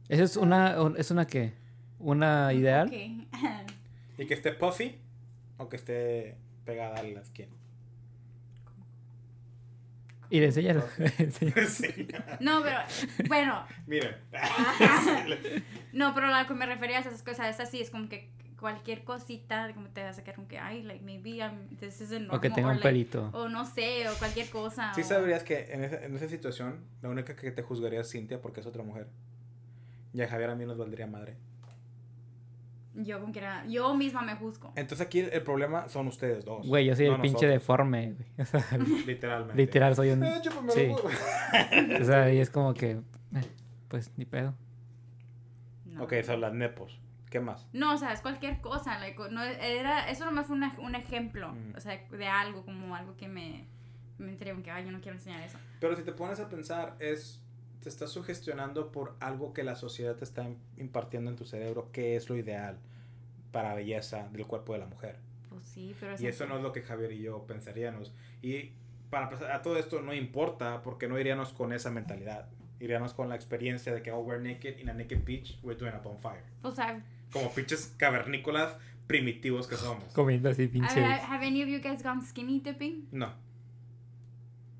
¿Esa 0.09 0.23
es 0.23 0.37
una, 0.37 0.81
un- 0.81 0.97
es 0.97 1.11
una 1.11 1.25
qué? 1.27 1.53
¿Una 1.99 2.53
ideal? 2.53 2.87
Ok. 2.87 3.27
Y 4.19 4.25
que 4.25 4.33
esté 4.33 4.51
puffy 4.53 4.97
o 5.57 5.69
que 5.69 5.75
esté 5.75 6.37
pegada 6.65 6.95
a 6.99 7.03
la 7.03 7.23
skin. 7.23 7.47
Y 10.29 10.39
le 10.39 10.47
enséñalo. 10.47 10.83
enséñalo. 11.17 11.67
sí. 11.69 12.07
No, 12.39 12.61
pero 12.63 12.77
bueno, 13.27 13.65
Miren. 13.87 14.15
no, 15.93 16.13
pero 16.13 16.27
a 16.27 16.41
lo 16.41 16.47
que 16.47 16.53
me 16.53 16.65
refería 16.65 16.97
a 16.97 17.01
esas 17.01 17.23
cosas, 17.23 17.49
es 17.49 17.59
así, 17.59 17.81
es 17.81 17.89
como 17.89 18.09
que 18.09 18.29
cualquier 18.59 19.03
cosita, 19.03 19.71
como 19.73 19.89
te 19.89 20.03
vas 20.03 20.17
a 20.17 20.23
quedar 20.23 20.35
como 20.35 20.47
que, 20.47 20.57
ay, 20.57 20.81
like, 20.83 21.03
maybe 21.03 21.37
I'm, 21.37 21.67
this 21.79 22.01
isn't 22.01 22.21
normal. 22.21 22.37
O 22.37 22.41
que 22.41 22.49
tenga 22.49 22.69
un 22.69 22.75
like, 22.77 22.87
pelito. 22.87 23.29
O 23.33 23.47
no 23.49 23.65
sé, 23.65 24.09
o 24.09 24.13
cualquier 24.15 24.49
cosa. 24.49 24.93
Sí 24.95 25.01
o- 25.01 25.03
sabrías 25.03 25.43
que 25.43 25.71
en 25.71 25.83
esa, 25.83 26.03
en 26.03 26.15
esa 26.15 26.27
situación 26.27 26.83
la 27.01 27.09
única 27.09 27.35
que 27.35 27.51
te 27.51 27.61
juzgaría 27.61 28.01
es 28.01 28.09
Cintia 28.11 28.41
porque 28.41 28.61
es 28.61 28.65
otra 28.65 28.83
mujer. 28.83 29.07
Y 30.13 30.21
a 30.21 30.27
Javier 30.27 30.49
a 30.49 30.55
mí 30.55 30.65
nos 30.65 30.77
valdría 30.77 31.05
madre. 31.05 31.35
Yo 32.99 33.19
como 33.21 33.31
que 33.31 33.39
era, 33.39 33.63
yo 33.67 33.93
misma 33.95 34.23
me 34.23 34.35
juzgo. 34.35 34.73
Entonces 34.75 35.05
aquí 35.05 35.19
el, 35.19 35.29
el 35.31 35.43
problema 35.43 35.87
son 35.87 36.07
ustedes 36.07 36.43
dos. 36.45 36.65
Güey, 36.67 36.85
yo 36.87 36.95
soy 36.95 37.05
no 37.07 37.15
el 37.15 37.21
pinche 37.21 37.33
nosotros. 37.45 37.51
deforme, 37.53 38.13
güey. 38.13 38.29
O 38.39 38.45
sea, 38.45 38.65
Literalmente. 39.05 39.55
literal 39.55 39.95
soy 39.95 40.09
un... 40.11 40.23
Eh, 40.23 40.41
Sí. 40.73 40.89
O 42.01 42.03
sea, 42.05 42.33
y 42.33 42.39
es 42.39 42.49
como 42.49 42.73
que... 42.73 42.91
eh, 42.91 43.01
pues 43.87 44.11
ni 44.17 44.25
pedo. 44.25 44.55
No. 45.85 46.03
ok, 46.03 46.13
son 46.23 46.41
las 46.41 46.53
nepos. 46.53 46.99
¿Qué 47.29 47.39
más? 47.39 47.67
No, 47.73 47.93
o 47.93 47.97
sea, 47.97 48.13
es 48.13 48.21
cualquier 48.21 48.61
cosa, 48.61 48.97
like, 48.99 49.21
no, 49.31 49.43
era, 49.43 50.09
eso 50.09 50.23
nomás 50.25 50.47
fue 50.47 50.55
una- 50.55 50.75
un 50.79 50.95
ejemplo, 50.95 51.51
Mm. 51.51 51.73
o 51.75 51.79
sea, 51.79 51.97
de 52.09 52.27
algo, 52.27 52.63
como 52.65 52.95
algo 52.95 53.17
que 53.17 53.27
me, 53.27 53.67
me 54.17 54.29
enteré, 54.31 54.51
como 54.51 54.63
que, 54.63 54.71
ay, 54.71 54.85
yo 54.85 54.91
no 54.91 55.01
quiero 55.01 55.17
enseñar 55.17 55.41
eso. 55.43 55.57
Pero 55.81 55.95
si 55.95 56.03
te 56.03 56.13
pones 56.13 56.39
a 56.39 56.47
pensar, 56.49 56.95
es 56.99 57.43
te 57.87 57.91
estás 57.91 58.11
sugestionando 58.11 58.91
por 58.91 59.15
algo 59.21 59.53
que 59.53 59.63
la 59.63 59.77
sociedad 59.77 60.17
te 60.17 60.25
está 60.25 60.45
impartiendo 60.75 61.31
en 61.31 61.37
tu 61.37 61.45
cerebro, 61.45 61.89
que 61.93 62.17
es 62.17 62.27
lo 62.27 62.35
ideal 62.35 62.77
para 63.53 63.73
belleza 63.75 64.27
del 64.33 64.45
cuerpo 64.45 64.73
de 64.73 64.79
la 64.79 64.87
mujer. 64.87 65.15
Pues 65.47 65.63
sí, 65.63 65.95
pero 65.97 66.15
Y 66.19 66.27
eso 66.27 66.45
no 66.47 66.57
es 66.57 66.63
lo 66.63 66.73
que 66.73 66.81
Javier 66.81 67.13
y 67.13 67.21
yo 67.21 67.45
pensaríamos. 67.47 68.11
Y 68.41 68.71
para 69.09 69.27
empezar, 69.27 69.53
a 69.53 69.61
todo 69.61 69.77
esto 69.77 70.01
no 70.01 70.13
importa 70.13 70.81
porque 70.81 71.07
no 71.07 71.17
iríamos 71.17 71.53
con 71.53 71.71
esa 71.71 71.89
mentalidad. 71.89 72.49
Iríamos 72.81 73.13
con 73.13 73.29
la 73.29 73.35
experiencia 73.35 73.93
de 73.93 74.01
que, 74.03 74.11
oh, 74.11 74.19
we're 74.19 74.43
naked 74.43 74.79
in 74.79 74.89
a 74.89 74.93
naked 74.93 75.23
beach, 75.23 75.57
we're 75.63 75.79
doing 75.79 75.93
a 75.93 75.99
bonfire. 75.99 76.43
O 76.63 76.71
sea, 76.71 77.01
Como 77.31 77.53
pinches 77.53 77.95
cavernícolas 77.97 78.75
primitivos 79.07 79.65
que 79.65 79.77
somos. 79.77 80.03
Comiendo 80.13 80.49
así 80.49 80.65
a 80.65 80.69
pinche... 80.69 80.99
ver, 80.99 81.21
have 81.21 81.47
any 81.47 81.63
of 81.63 81.69
you 81.69 81.79
guys 81.79 82.03
gone 82.03 82.21
skinny 82.21 82.59
dipping? 82.59 83.07
No. 83.13 83.33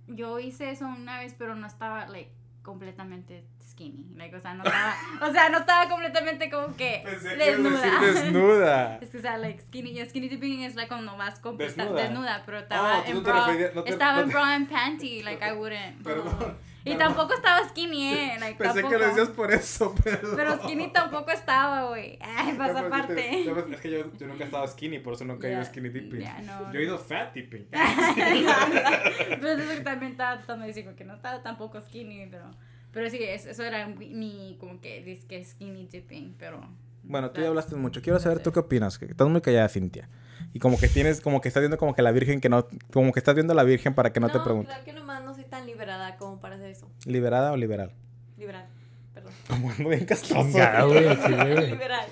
Yo 0.07 0.39
hice 0.39 0.71
eso 0.71 0.87
una 0.87 1.19
vez, 1.19 1.33
pero 1.37 1.55
no 1.55 1.65
estaba, 1.65 2.05
like, 2.07 2.36
completamente 2.67 3.45
skinny, 3.71 4.05
like, 4.17 4.35
o 4.35 4.41
sea, 4.41 4.53
no 4.53 4.63
estaba, 4.65 4.93
o 5.29 5.31
sea, 5.31 5.49
no 5.49 5.59
estaba 5.59 5.87
completamente 5.89 6.49
como 6.51 6.75
que 6.75 7.01
desnuda. 7.37 7.99
desnuda. 8.01 8.97
Es 9.01 9.09
que, 9.09 9.17
o 9.19 9.21
sea, 9.21 9.37
like, 9.37 9.61
skinny, 9.61 10.05
skinny 10.05 10.27
dipping 10.27 10.63
es 10.63 10.75
like 10.75 10.89
cuando 10.89 11.15
vas 11.15 11.39
completa 11.39 11.83
Desnuda. 11.85 12.03
desnuda, 12.03 12.43
pero 12.45 12.59
estaba 12.59 12.99
Oh, 12.99 13.03
tú 13.03 13.11
en 13.11 13.23
bra, 13.23 13.47
no 13.73 13.85
estaba 13.85 14.17
no 14.17 14.23
en 14.23 14.29
bra 14.29 14.55
and 14.55 14.69
panty, 14.69 15.23
like, 15.23 15.41
I 15.43 15.53
wouldn't. 15.53 16.03
Perdón. 16.03 16.57
Y 16.87 16.95
Perdón. 16.95 17.15
tampoco 17.15 17.33
estaba 17.35 17.67
skinny, 17.69 18.07
eh, 18.13 18.37
like, 18.39 18.57
Pensé 18.57 18.81
tampoco. 18.81 18.89
que 18.89 18.97
lo 18.99 19.07
decías 19.07 19.29
por 19.29 19.51
eso, 19.51 19.95
perdón. 20.03 20.33
Pero 20.35 20.57
skinny 20.63 20.91
tampoco 20.91 21.31
estaba, 21.31 21.87
güey. 21.89 22.17
Ay, 22.21 22.53
pasa 22.57 22.73
porque 22.73 22.87
aparte. 22.87 23.15
te- 23.15 23.73
es 23.75 23.81
que 23.81 23.91
yo, 23.91 24.11
yo 24.17 24.27
nunca 24.27 24.43
he 24.43 24.45
estado 24.47 24.67
skinny, 24.67 24.99
por 24.99 25.13
eso 25.13 25.25
nunca 25.25 25.47
he 25.47 25.51
ido 25.51 25.61
Ya, 25.61 25.65
skinny 25.65 25.89
dipping. 25.89 26.19
ya, 26.21 26.39
no, 26.41 26.71
yo 26.73 26.79
he 26.79 26.83
ido 26.83 26.97
fat 26.97 27.33
dipping. 27.33 27.67
pero 27.71 29.47
eso 29.61 29.75
que 29.77 29.81
también 29.83 30.11
estaba 30.13 30.37
tratando 30.37 30.63
de 30.63 30.67
decir 30.73 30.85
que 30.95 31.03
no 31.03 31.15
estaba 31.15 31.41
tampoco 31.41 31.79
skinny, 31.81 32.27
pero 32.29 32.45
pero 32.91 33.09
sí, 33.09 33.19
es- 33.21 33.45
eso 33.45 33.63
era 33.63 33.87
mi, 33.87 34.57
como 34.59 34.79
que 34.81 35.03
disque 35.03 35.43
skinny 35.43 35.87
dipping, 35.87 36.35
pero 36.39 36.61
Bueno, 37.03 37.29
tú 37.31 37.41
ya 37.41 37.47
hablaste 37.47 37.75
mucho. 37.75 38.01
Quiero 38.01 38.19
saber 38.19 38.39
tú 38.41 38.51
qué 38.51 38.59
opinas. 38.59 38.97
Que 38.97 39.05
estás 39.05 39.27
muy 39.27 39.39
callada, 39.41 39.69
Cintia. 39.69 40.09
Y 40.53 40.59
como 40.59 40.79
que 40.79 40.87
tienes, 40.87 41.21
como 41.21 41.39
que 41.41 41.47
estás 41.47 41.61
viendo 41.61 41.77
como 41.77 41.93
que 41.93 42.01
la 42.01 42.11
virgen 42.11 42.41
que 42.41 42.49
no, 42.49 42.67
como 42.91 43.11
que 43.11 43.19
estás 43.19 43.35
viendo 43.35 43.53
a 43.53 43.55
la 43.55 43.63
virgen 43.63 43.93
para 43.93 44.11
que 44.13 44.19
no, 44.19 44.29
te 44.29 44.39
pregunte. 44.39 44.67
Claro 44.69 44.83
que 44.85 44.93
nomás 44.93 45.23
no 45.23 45.26
tan 45.49 45.65
liberada 45.65 46.17
como 46.17 46.39
para 46.39 46.55
hacer 46.55 46.69
eso. 46.69 46.89
¿Liberada 47.05 47.51
o 47.51 47.57
liberal? 47.57 47.91
Liberal, 48.37 48.65
perdón. 49.13 49.33
Como 49.47 49.71
ando 49.71 49.89
bien 49.89 50.05
castroso. 50.05 50.47
Liberal. 50.47 52.05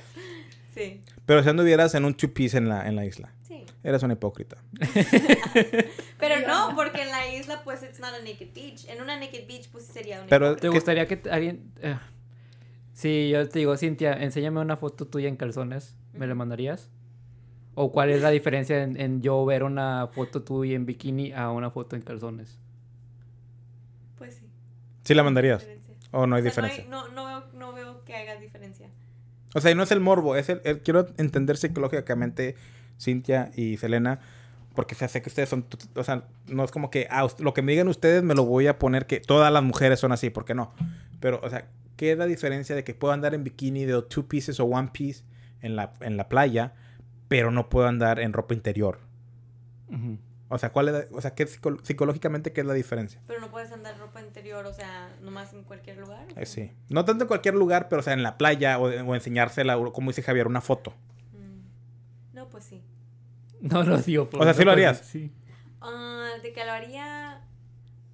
Sí, 0.73 1.01
Pero 1.25 1.41
si 1.43 1.49
anduvieras 1.49 1.93
en 1.95 2.03
un 2.05 2.13
two 2.15 2.33
piece 2.33 2.57
en 2.57 2.67
la, 2.67 2.87
en 2.87 2.95
la 2.95 3.05
isla. 3.05 3.31
sí. 3.43 3.63
Eres 3.83 4.01
una 4.03 4.13
hipócrita. 4.13 4.57
Pero 6.19 6.47
no, 6.47 6.75
porque 6.75 7.03
en 7.03 7.11
la 7.11 7.27
isla, 7.33 7.61
pues, 7.63 7.83
it's 7.83 7.99
not 7.99 8.13
a 8.13 8.19
naked 8.19 8.49
beach. 8.53 8.85
En 8.89 9.01
una 9.01 9.17
naked 9.19 9.47
beach, 9.47 9.69
pues, 9.71 9.85
sí 9.85 9.93
sería 9.93 10.17
una 10.19 10.27
Pero- 10.27 10.55
¿Te 10.55 10.61
¿Qué- 10.63 10.69
gustaría 10.69 11.07
que 11.07 11.21
alguien... 11.29 11.71
eh, 11.81 11.95
Si 12.93 13.29
yo 13.29 13.47
te 13.47 13.59
digo, 13.59 13.75
Cintia, 13.77 14.13
enséñame 14.13 14.59
una 14.61 14.77
foto 14.77 15.05
tuya 15.05 15.27
en 15.27 15.35
calzones, 15.35 15.95
¿me 16.13 16.27
la 16.27 16.33
mandarías? 16.35 16.89
¿O 17.75 17.91
cuál 17.91 18.09
es 18.09 18.21
la 18.21 18.29
diferencia 18.29 18.81
en, 18.83 18.99
en 18.99 19.21
yo 19.21 19.43
ver 19.45 19.63
una 19.63 20.07
foto 20.13 20.41
tuya 20.43 20.75
en 20.75 20.85
bikini 20.85 21.33
a 21.33 21.51
una 21.51 21.69
foto 21.71 21.95
en 21.95 22.01
calzones? 22.01 22.57
Sí. 25.05 25.09
¿Sí 25.09 25.13
la 25.13 25.23
mandarías? 25.23 25.65
¿O 26.11 26.25
no 26.27 26.35
hay 26.35 26.41
O 26.41 26.51
sea, 26.51 26.63
diferencia? 26.63 26.85
No, 26.89 27.07
no, 27.09 27.25
veo, 27.25 27.43
no 27.53 27.73
veo 27.73 28.03
que 28.05 28.15
haga 28.15 28.35
diferencia. 28.37 28.87
O 29.53 29.61
sea, 29.61 29.71
y 29.71 29.75
no 29.75 29.83
es 29.83 29.91
el 29.91 29.99
morbo, 29.99 30.35
es 30.35 30.49
el, 30.49 30.61
el- 30.63 30.79
quiero 30.81 31.07
entender 31.17 31.57
psicológicamente, 31.57 32.55
Cintia 32.99 33.51
y 33.55 33.77
Selena, 33.77 34.19
Porque 34.73 34.93
o 34.95 34.97
sea, 34.97 35.07
sé 35.07 35.21
que 35.21 35.29
ustedes 35.29 35.47
son, 35.47 35.65
o 35.95 36.03
sea, 36.03 36.25
no 36.47 36.63
es 36.65 36.71
como 36.71 36.89
que, 36.91 37.07
ah, 37.09 37.25
lo 37.39 37.53
que 37.53 37.61
me 37.61 37.71
digan 37.71 37.87
ustedes 37.87 38.23
me 38.23 38.33
lo 38.35 38.43
voy 38.43 38.67
a 38.67 38.77
poner 38.77 39.05
que 39.05 39.21
todas 39.21 39.51
las 39.53 39.63
mujeres 39.63 39.99
son 40.01 40.11
así, 40.11 40.29
porque 40.29 40.53
no. 40.53 40.73
Pero, 41.21 41.39
o 41.43 41.49
sea, 41.49 41.67
¿qué 41.95 42.11
es 42.11 42.17
la 42.17 42.25
diferencia 42.25 42.75
de 42.75 42.83
que 42.83 42.93
puedo 42.93 43.13
andar 43.13 43.33
en 43.33 43.43
bikini 43.45 43.85
de 43.85 44.01
two 44.01 44.27
pieces 44.27 44.59
o 44.59 44.65
one 44.65 44.89
piece 44.91 45.23
en 45.61 45.77
la, 45.77 45.93
en 46.01 46.17
la 46.17 46.27
playa, 46.27 46.73
pero 47.29 47.51
no 47.51 47.69
puedo 47.69 47.87
andar 47.87 48.19
en 48.19 48.33
ropa 48.33 48.53
interior? 48.53 48.99
Ujú. 49.87 50.17
O 50.47 50.57
sea, 50.59 50.71
¿cuál 50.71 50.89
es 50.89 50.93
la- 50.93 51.17
o 51.17 51.21
sea, 51.21 51.33
¿qué 51.33 51.47
psico- 51.47 51.79
psicológicamente 51.83 52.53
qué 52.53 52.61
es 52.61 52.67
la 52.67 52.73
diferencia? 52.75 53.19
Pero 53.25 53.41
no 53.41 53.49
puedes 53.49 53.71
andar 53.71 53.97
ropa 53.97 54.21
interior, 54.21 54.65
o 54.67 54.73
sea, 54.73 55.09
nomás 55.21 55.53
en 55.53 55.63
cualquier 55.63 55.97
lugar. 55.97 56.27
Eh, 56.35 56.45
sí. 56.45 56.71
No 56.89 57.03
tanto 57.03 57.23
en 57.23 57.27
cualquier 57.27 57.55
lugar, 57.55 57.89
pero 57.89 58.01
o 58.01 58.03
sea, 58.03 58.13
en 58.13 58.21
la 58.23 58.37
playa 58.37 58.77
o, 58.77 58.83
o 58.83 59.15
enseñársela, 59.15 59.75
como 59.91 60.11
dice 60.11 60.21
Javier, 60.21 60.45
una 60.47 60.61
foto. 60.61 60.93
Mm. 61.33 62.35
No, 62.35 62.49
pues 62.49 62.63
sí. 62.65 62.83
No 63.61 63.81
lo 63.83 63.97
digo. 63.97 64.29
por- 64.29 64.41
O 64.41 64.43
sea, 64.43 64.53
¿sí 64.53 64.59
no, 64.59 64.65
lo 64.65 64.71
harías? 64.73 64.99
Sí. 64.99 65.31
Ah, 65.81 66.29
de 66.43 66.53
que 66.53 66.63
lo 66.63 66.71
haría, 66.71 67.41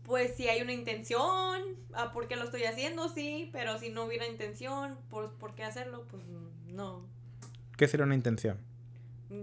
pues 0.03 0.34
si 0.36 0.48
hay 0.48 0.62
una 0.62 0.72
intención, 0.74 1.62
ah, 1.94 2.12
¿por 2.14 2.28
qué 2.30 2.38
lo 2.38 2.44
estoy 2.45 2.64
haciendo? 2.64 3.10
Sí, 3.10 3.49
pero 3.52 3.78
si 3.78 3.90
no 3.90 4.06
hubiera 4.06 4.26
intención, 4.28 4.98
pues 5.10 5.30
¿por 5.38 5.53
qué 5.53 5.64
hacerlo? 5.66 6.06
Pues 6.10 6.24
no. 6.68 7.06
¿Qué 7.76 7.88
sería 7.90 8.06
una 8.06 8.16
intención? 8.16 8.58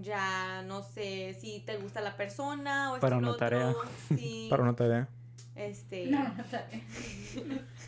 Ya 0.03 0.63
no 0.67 0.83
sé 0.83 1.35
si 1.41 1.61
te 1.61 1.77
gusta 1.79 2.01
la 2.01 2.17
persona 2.17 2.93
o 2.93 2.97
esto 2.97 3.01
Para 3.01 3.17
y 3.17 3.21
lo 3.21 3.29
una 3.29 3.37
tarea. 3.37 3.71
otro, 3.71 3.91
Sí, 4.17 4.47
Para 4.51 4.63
una 4.63 4.77
tarea. 4.77 5.09
este, 5.55 6.07
No, 6.07 6.23
no 6.25 6.45
bien. 6.71 7.63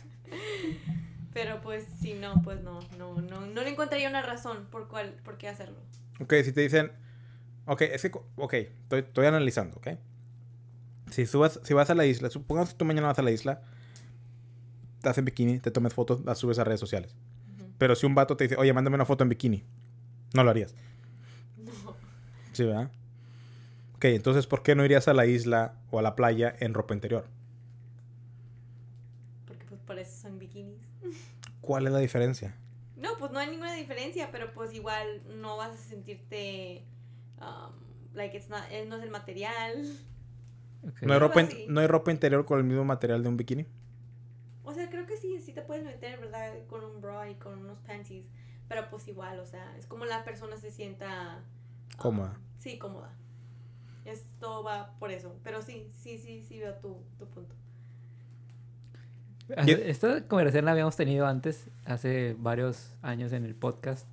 pero 1.33 1.61
pues 1.61 1.85
si 2.01 2.13
no, 2.13 2.41
pues 2.41 2.61
no, 2.61 2.79
no, 2.97 3.21
no, 3.21 3.41
no 3.45 3.61
le 3.61 3.69
encontraría 3.69 4.09
una 4.09 4.21
razón 4.21 4.65
por 4.71 4.87
cuál, 4.87 5.13
por 5.23 5.37
qué 5.37 5.47
hacerlo. 5.47 5.77
Ok, 6.19 6.33
si 6.43 6.51
te 6.51 6.61
dicen. 6.61 6.91
Ok, 7.65 7.81
es 7.83 8.01
que. 8.01 8.11
Ok, 8.35 8.53
estoy, 8.53 8.99
estoy 9.01 9.25
analizando, 9.27 9.77
¿ok? 9.77 9.89
Si, 11.11 11.25
subas, 11.25 11.59
si 11.63 11.73
vas 11.73 11.89
a 11.89 11.95
la 11.95 12.05
isla, 12.05 12.29
supongamos 12.29 12.71
que 12.71 12.77
tú 12.77 12.85
mañana 12.85 13.07
vas 13.07 13.19
a 13.19 13.21
la 13.21 13.31
isla, 13.31 13.61
estás 14.97 15.17
en 15.17 15.25
bikini, 15.25 15.59
te 15.59 15.71
tomas 15.71 15.93
fotos, 15.93 16.23
las 16.25 16.37
subes 16.39 16.57
a 16.59 16.63
redes 16.63 16.79
sociales. 16.79 17.15
Ujú. 17.57 17.69
Pero 17.77 17.95
si 17.95 18.05
un 18.05 18.15
vato 18.15 18.37
te 18.37 18.45
dice, 18.45 18.55
oye, 18.57 18.73
mándame 18.73 18.95
una 18.95 19.05
foto 19.05 19.23
en 19.23 19.29
bikini, 19.29 19.63
no 20.33 20.43
lo 20.43 20.49
harías. 20.49 20.73
Sí, 22.51 22.65
¿verdad? 22.65 22.91
Ok, 23.95 24.05
entonces, 24.05 24.47
¿por 24.47 24.63
qué 24.63 24.75
no 24.75 24.83
irías 24.83 25.07
a 25.07 25.13
la 25.13 25.25
isla 25.25 25.75
o 25.91 25.99
a 25.99 26.01
la 26.01 26.15
playa 26.15 26.55
en 26.59 26.73
ropa 26.73 26.93
interior? 26.93 27.25
Porque 29.45 29.65
pues 29.65 29.79
por 29.81 29.99
eso 29.99 30.21
son 30.21 30.39
bikinis. 30.39 30.81
¿Cuál 31.61 31.87
es 31.87 31.93
la 31.93 31.99
diferencia? 31.99 32.55
No, 32.95 33.17
pues 33.17 33.31
no 33.31 33.39
hay 33.39 33.49
ninguna 33.49 33.73
diferencia, 33.73 34.29
pero 34.31 34.53
pues 34.53 34.73
igual 34.73 35.21
no 35.39 35.57
vas 35.57 35.73
a 35.73 35.77
sentirte 35.77 36.83
um, 37.39 37.73
like 38.13 38.35
it's 38.35 38.49
not, 38.49 38.63
eh, 38.71 38.85
no 38.87 38.97
es 38.97 39.03
el 39.03 39.09
material. 39.09 39.85
¿No 41.01 41.13
hay, 41.13 41.19
ropa. 41.19 41.43
¿No 41.67 41.81
hay 41.81 41.87
ropa 41.87 42.11
interior 42.11 42.45
con 42.45 42.57
el 42.59 42.65
mismo 42.65 42.83
material 42.83 43.21
de 43.21 43.29
un 43.29 43.37
bikini? 43.37 43.65
O 44.63 44.73
sea, 44.73 44.89
creo 44.89 45.05
que 45.05 45.17
sí, 45.17 45.39
sí 45.39 45.53
te 45.53 45.61
puedes 45.61 45.83
meter, 45.83 46.19
¿verdad? 46.19 46.53
Con 46.67 46.83
un 46.83 47.01
bra 47.01 47.29
y 47.29 47.35
con 47.35 47.59
unos 47.59 47.79
panties. 47.79 48.25
Pero 48.67 48.89
pues 48.89 49.07
igual, 49.07 49.39
o 49.39 49.45
sea, 49.45 49.75
es 49.77 49.85
como 49.85 50.05
la 50.05 50.23
persona 50.23 50.57
se 50.57 50.71
sienta... 50.71 51.43
Cómoda. 51.97 52.37
Sí, 52.59 52.77
cómoda. 52.77 53.09
Esto 54.05 54.63
va 54.63 54.95
por 54.99 55.11
eso. 55.11 55.35
Pero 55.43 55.61
sí, 55.61 55.89
sí, 55.93 56.17
sí, 56.17 56.43
sí 56.47 56.59
veo 56.59 56.73
tu, 56.75 57.03
tu 57.19 57.27
punto. 57.27 57.55
Esta 59.49 60.27
conversación 60.27 60.65
la 60.65 60.71
habíamos 60.71 60.95
tenido 60.95 61.27
antes, 61.27 61.69
hace 61.85 62.35
varios 62.39 62.95
años 63.01 63.33
en 63.33 63.43
el 63.43 63.53
podcast. 63.55 64.07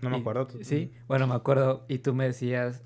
No 0.00 0.10
me 0.10 0.16
Y- 0.18 0.20
acuerdo. 0.20 0.48
Sí, 0.62 0.92
bueno, 1.06 1.26
me 1.26 1.34
acuerdo. 1.34 1.84
Y 1.88 1.98
tú 1.98 2.12
me 2.14 2.24
decías. 2.24 2.82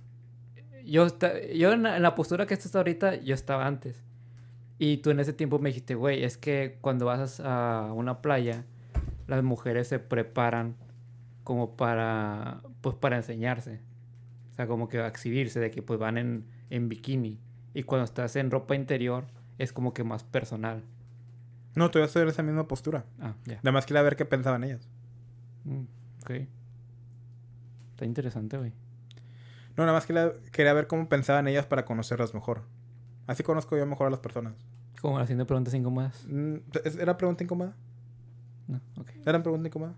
Yo, 0.85 1.07
esta- 1.07 1.41
yo 1.47 1.73
en, 1.73 1.83
la, 1.85 1.97
en 1.97 2.03
la 2.03 2.15
postura 2.15 2.47
que 2.47 2.53
estás 2.55 2.75
ahorita, 2.77 3.17
yo 3.17 3.35
estaba 3.35 3.67
antes. 3.67 4.03
Y 4.79 4.99
tú 4.99 5.11
en 5.11 5.21
ese 5.21 5.33
tiempo 5.33 5.59
me 5.59 5.71
dijiste, 5.71 5.95
güey, 5.95 6.25
es 6.25 6.37
que 6.37 6.79
cuando 6.83 7.07
vas 7.07 7.41
a 7.41 7.91
una 7.95 8.21
playa, 8.21 8.65
las 9.27 9.43
mujeres 9.43 9.89
se 9.89 9.99
preparan 9.99 10.77
como 11.43 11.77
para, 11.77 12.61
pues 12.83 12.97
para 12.97 13.17
enseñarse. 13.17 13.81
O 14.55 14.57
sea, 14.57 14.67
como 14.69 14.89
que 14.89 15.01
a 15.01 15.09
exhibirse, 15.09 15.59
de 15.61 15.71
que 15.71 15.83
pues 15.83 15.99
van 15.99 16.17
en, 16.17 16.45
en 16.71 16.89
bikini. 16.89 17.41
Y 17.75 17.83
cuando 17.83 18.05
estás 18.05 18.37
en 18.37 18.51
ropa 18.53 18.75
interior, 18.77 19.25
es 19.59 19.73
como 19.73 19.93
que 19.93 20.05
más 20.05 20.23
personal. 20.23 20.85
No, 21.75 21.91
tú 21.91 21.99
vas 21.99 22.15
a 22.17 22.23
en 22.23 22.29
esa 22.29 22.43
misma 22.45 22.69
postura. 22.69 23.05
Ah, 23.21 23.35
ya. 23.47 23.57
Nada 23.57 23.73
más 23.73 23.85
quería 23.85 24.03
ver 24.03 24.15
qué 24.15 24.25
pensaban 24.25 24.63
ellas. 24.63 24.89
Mm, 25.65 25.83
ok. 26.23 26.31
Está 27.91 28.05
interesante, 28.05 28.57
güey. 28.59 28.73
No, 29.77 29.83
nada 29.85 29.93
más 29.93 30.07
quería, 30.07 30.33
quería 30.53 30.73
ver 30.73 30.87
cómo 30.87 31.09
pensaban 31.09 31.49
ellas 31.49 31.67
para 31.67 31.85
conocerlas 31.85 32.33
mejor. 32.33 32.63
Así 33.27 33.43
conozco 33.43 33.77
yo 33.77 33.87
mejor 33.87 34.07
a 34.07 34.11
las 34.11 34.21
personas. 34.21 34.55
Como 35.01 35.19
haciendo 35.19 35.47
preguntas 35.47 35.75
incómodas. 35.75 36.25
Mm, 36.29 36.57
¿es- 36.85 36.97
¿Era 36.97 37.17
pregunta 37.17 37.43
incómoda? 37.43 37.75
No, 38.69 38.81
ok. 38.99 39.11
¿Era 39.27 39.43
pregunta 39.43 39.67
incómoda? 39.67 39.95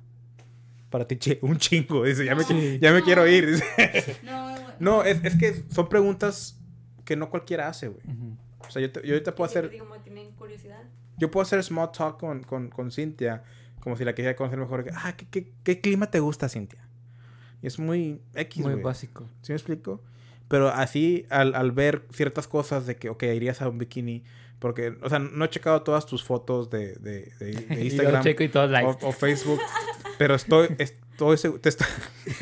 Para 0.90 1.06
ti, 1.06 1.16
che, 1.16 1.38
un 1.42 1.56
chingo. 1.58 2.04
Dice, 2.04 2.24
ya 2.24 2.34
me, 2.34 2.42
No. 2.42 2.48
qui- 2.48 2.78
ya 2.80 2.92
me 2.92 3.00
No. 3.00 3.04
quiero 3.04 3.26
ir. 3.26 3.46
dice. 3.50 4.16
No, 4.24 4.56
No, 4.80 5.02
es, 5.04 5.24
es 5.24 5.36
que 5.36 5.64
son 5.70 5.88
preguntas 5.88 6.60
que 7.04 7.16
no 7.16 7.30
cualquiera 7.30 7.68
hace, 7.68 7.88
güey. 7.88 8.02
Ujú. 8.06 8.36
O 8.66 8.70
sea, 8.70 8.82
yo, 8.82 8.90
te- 8.92 9.00
yo 9.06 9.14
ahorita 9.14 9.34
puedo 9.34 9.48
hacer, 9.48 9.70
digo, 9.70 9.86
como 9.88 10.00
tienen 10.00 10.32
curiosidad. 10.32 10.82
yo 11.18 11.30
puedo 11.30 11.42
hacer 11.42 11.62
small 11.64 11.90
talk 11.92 12.18
con, 12.18 12.42
con, 12.42 12.68
con 12.68 12.90
Cintia, 12.90 13.42
como 13.80 13.96
si 13.96 14.04
la 14.04 14.14
quisiera 14.14 14.36
conocer 14.36 14.58
mejor. 14.58 14.84
que, 14.84 14.90
Ah, 14.94 15.14
¿qué, 15.16 15.26
qué, 15.30 15.52
qué 15.62 15.80
clima 15.80 16.10
te 16.10 16.20
gusta, 16.20 16.48
Cintia? 16.48 16.86
Y 17.62 17.66
es 17.68 17.78
muy 17.78 18.20
X, 18.34 18.62
Muy 18.62 18.72
güey. 18.74 18.84
básico. 18.84 19.28
¿Sí 19.42 19.52
me 19.52 19.56
explico? 19.56 20.02
Pero 20.48 20.68
así, 20.68 21.26
al, 21.30 21.54
al 21.54 21.72
ver 21.72 22.06
ciertas 22.12 22.46
cosas 22.48 22.86
de 22.86 22.96
que, 22.96 23.08
ok, 23.08 23.22
irías 23.24 23.62
a 23.62 23.68
un 23.68 23.78
bikini, 23.78 24.24
porque, 24.58 24.94
o 25.02 25.08
sea, 25.08 25.18
no 25.18 25.44
he 25.44 25.50
checado 25.50 25.82
todas 25.82 26.06
tus 26.06 26.24
fotos 26.24 26.70
de, 26.70 26.94
de, 26.96 27.32
de- 27.38 27.52
de 27.68 27.76
yo 27.76 27.82
Instagram 27.84 28.22
checo 28.22 28.42
y 28.42 28.48
todos 28.48 28.70
likes. 28.70 29.04
o, 29.04 29.08
o 29.08 29.12
Facebook, 29.12 29.60
pero 30.18 30.34
estoy, 30.34 30.68
estoy, 30.78 31.36
te 31.60 31.68
estoy, 31.68 31.86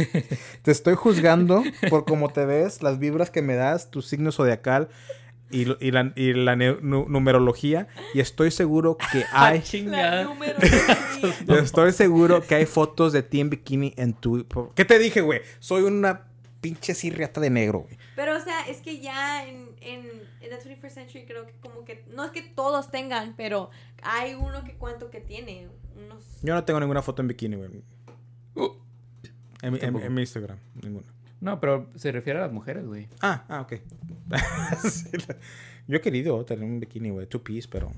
te 0.63 0.71
estoy 0.71 0.95
juzgando 0.95 1.63
por 1.91 2.05
cómo 2.05 2.29
te 2.33 2.45
ves, 2.45 2.83
las 2.83 2.99
vibras 2.99 3.31
que 3.31 3.43
me 3.43 3.55
das, 3.55 3.91
tu 3.91 4.03
signo 4.03 4.33
zodiacal 4.33 4.89
y, 5.51 5.67
y 5.85 5.91
la, 5.93 6.13
y 6.17 6.33
la 6.33 6.57
numerología, 6.57 7.87
y 8.15 8.21
estoy 8.21 8.51
seguro 8.51 8.97
que 9.13 9.25
hay... 9.33 9.63
La 11.47 11.59
estoy 11.61 11.93
seguro 11.93 12.43
que 12.43 12.55
hay 12.57 12.67
fotos 12.67 13.13
de 13.13 13.23
ti 13.23 13.41
en 13.41 13.51
bikini 13.51 13.95
en 13.97 14.15
tu... 14.15 14.47
¿Qué 14.75 14.85
te 14.85 14.99
dije, 14.99 15.21
güey? 15.21 15.43
Soy 15.61 15.83
una 15.83 16.27
pinche 16.65 16.95
sirriata 16.95 17.41
de 17.41 17.51
negro, 17.51 17.81
güey. 17.81 17.99
Pero, 18.17 18.37
o 18.37 18.41
sea, 18.41 18.67
es 18.69 18.79
que 18.81 18.99
ya 19.01 19.47
en, 19.47 19.69
en, 19.83 20.07
en 20.41 20.51
the 20.51 20.59
21st 20.59 20.91
century 20.91 21.27
creo 21.27 21.45
que 21.47 21.53
como 21.61 21.85
que, 21.85 22.05
no 22.11 22.25
es 22.25 22.31
que 22.31 22.41
todos 22.43 22.91
tengan, 22.91 23.35
pero 23.37 23.69
hay 24.03 24.33
uno 24.35 24.65
que 24.65 24.75
cuánto 24.77 25.11
que 25.11 25.21
tiene, 25.21 25.69
unos... 25.95 26.25
Yo 26.43 26.55
no 26.55 26.65
tengo 26.65 26.81
ninguna 26.81 27.03
foto 27.03 27.21
en 27.21 27.29
bikini, 27.29 27.57
güey. 27.57 27.71
En, 29.63 29.73
mi- 29.73 29.79
en- 29.79 29.81
Tampoco. 29.81 30.05
en 30.07 30.15
mi 30.15 30.21
Instagram, 30.23 30.59
ninguna. 30.83 31.07
No, 31.41 31.61
pero 31.61 31.91
se 31.97 32.11
refiere 32.13 32.39
a 32.39 32.43
las 32.43 32.53
mujeres, 32.53 32.87
güey. 32.87 33.09
Ah, 33.21 33.45
ah, 33.49 33.61
ok. 33.61 33.75
Sí, 34.91 35.11
la- 35.29 35.37
Yo 35.87 35.97
he 35.99 36.01
querido 36.01 36.43
tener 36.47 36.65
un 36.65 36.81
bikini, 36.81 37.11
güey, 37.11 37.27
two 37.27 37.43
piece, 37.43 37.69
pero... 37.71 37.93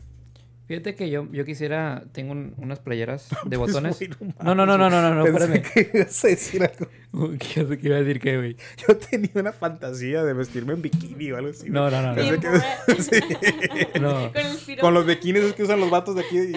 Fíjate 0.66 0.96
que 0.96 1.10
yo, 1.10 1.30
yo 1.30 1.44
quisiera, 1.44 2.02
tengo 2.12 2.32
un- 2.32 2.54
unas 2.58 2.80
playeras 2.80 3.28
de 3.46 3.56
Pues, 3.56 3.72
botones. 3.72 3.96
güey, 3.98 4.10
No, 4.42 4.54
no, 4.54 4.66
no, 4.66 4.76
no, 4.76 4.90
no, 4.90 5.00
no, 5.00 5.14
no, 5.14 5.24
Pensé 5.24 5.44
espérame. 5.58 5.62
que 5.92 5.98
ibas 5.98 6.24
a 6.24 6.28
decir 6.28 6.62
algo. 6.64 7.30
¿Qué 7.38 7.78
iba 7.82 7.96
a 7.96 8.00
decir 8.00 8.20
qué, 8.20 8.36
güey? 8.36 8.56
Yo 8.86 8.96
tenía 8.96 9.30
una 9.36 9.52
fantasía 9.52 10.24
de 10.24 10.32
vestirme 10.32 10.72
en 10.74 10.82
bikini 10.82 11.30
o 11.30 11.36
algo 11.36 11.50
así. 11.50 11.70
No, 11.70 11.88
no, 11.90 12.02
no, 12.02 12.08
no. 12.08 12.14
Pensé 12.16 12.30
Bien 12.30 12.40
que-. 12.40 13.02
Sí. 13.02 14.00
No. 14.00 14.32
Con 14.32 14.40
el 14.46 14.56
piropo. 14.66 14.80
Con 14.82 14.94
los 14.94 15.06
bikinis 15.06 15.52
que 15.52 15.62
usan 15.62 15.78
los 15.80 15.88
vatos 15.90 16.16
de 16.16 16.22
aquí. 16.22 16.36
y- 16.38 16.52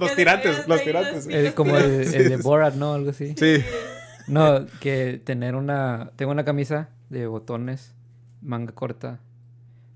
los 0.00 0.10
te 0.10 0.16
tirantes, 0.16 0.66
los 0.66 0.82
tirantes. 0.82 1.26
Es 1.26 1.52
como 1.52 1.76
el, 1.76 1.84
el 2.14 2.28
de. 2.30 2.36
Borat, 2.38 2.74
¿no? 2.74 2.94
Algo 2.94 3.10
así. 3.10 3.34
Sí. 3.36 3.62
No, 4.28 4.64
que 4.80 5.20
tener 5.22 5.56
una... 5.56 6.12
Tengo 6.16 6.30
una 6.32 6.44
camisa 6.44 6.88
de 7.08 7.26
botones, 7.26 7.94
manga 8.40 8.72
corta, 8.72 9.20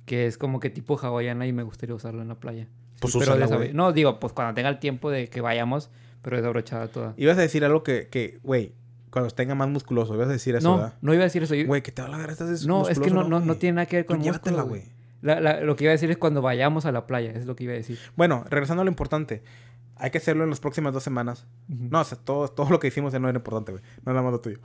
que 0.07 0.27
es 0.27 0.37
como 0.39 0.59
que 0.61 0.71
tipo 0.71 0.99
hawaiana 0.99 1.47
y 1.47 1.53
me 1.53 1.63
gustaría 1.63 1.95
usarla 1.95 2.23
en 2.23 2.29
la 2.29 2.35
playa. 2.35 2.67
Pues 3.05 3.13
Sí, 3.13 3.19
pero 3.21 3.33
úsala, 3.33 3.47
desab- 3.47 3.57
güey. 3.59 3.73
No, 3.73 3.93
digo, 3.93 4.19
pues 4.21 4.33
cuando 4.33 4.55
tenga 4.55 4.69
el 4.69 4.79
tiempo 4.79 5.11
de 5.11 5.29
que 5.29 5.41
vayamos, 5.41 5.91
pero 6.23 6.37
desabrochada 6.37 6.89
toda. 6.89 7.15
Ibas 7.17 7.39
a 7.39 7.41
decir 7.43 7.65
algo 7.65 7.83
que, 7.83 8.09
que, 8.09 8.39
güey, 8.43 8.73
cuando 9.11 9.31
tenga 9.31 9.55
más 9.55 9.69
musculoso, 9.69 10.15
ibas 10.15 10.29
a 10.29 10.33
decir 10.33 10.57
eso, 10.57 10.69
No, 10.69 10.77
¿verdad? 10.79 10.95
no 11.03 11.15
iba 11.15 11.23
a 11.23 11.25
decir 11.27 11.43
eso. 11.43 11.55
yo- 11.55 11.67
Güey, 11.67 11.83
que 11.83 11.93
te 11.93 12.03
va 12.03 12.09
a 12.09 12.11
la 12.11 12.17
verga, 12.19 12.33
estás 12.33 12.67
no, 12.67 12.89
es 12.89 12.99
que 12.99 13.11
no, 13.11 13.25
no, 13.25 13.41
no 13.41 13.57
tiene 13.57 13.77
nada 13.77 13.87
que 13.87 13.97
ver 13.97 14.07
con 14.07 14.17
Pues 14.17 14.25
llévatela, 14.27 14.65
músculo, 14.65 14.81
güey. 14.81 14.93
La- 15.23 15.41
la- 15.41 15.61
lo 15.61 15.77
que 15.77 15.85
iba 15.85 15.91
a 15.91 15.93
decir 15.93 16.11
es 16.11 16.17
cuando 16.19 16.43
vayamos 16.43 16.85
a 16.87 16.93
la 16.93 17.07
playa, 17.07 17.31
es 17.31 17.47
lo 17.47 17.55
que 17.57 17.65
iba 17.65 17.73
a 17.73 17.77
decir. 17.77 17.99
Bueno, 18.17 18.45
regresando 18.51 18.83
a 18.83 18.85
lo 18.85 18.91
importante. 18.91 19.43
Hay 19.97 20.11
que 20.11 20.19
hacerlo 20.19 20.43
en 20.43 20.51
las 20.51 20.59
próximas 20.59 20.93
dos 20.93 21.05
semanas. 21.05 21.47
No, 21.69 22.01
o 22.01 22.05
sea, 22.05 22.19
todo, 22.19 22.49
todo 22.49 22.69
lo 22.69 22.81
que 22.81 22.89
hicimos 22.89 23.13
ya 23.13 23.21
no 23.21 23.29
era 23.29 23.39
importante, 23.39 23.71
güey. 23.71 23.85
No 24.05 24.13
nada 24.13 24.23
más 24.25 24.33
lo 24.33 24.41
tuyo. 24.41 24.59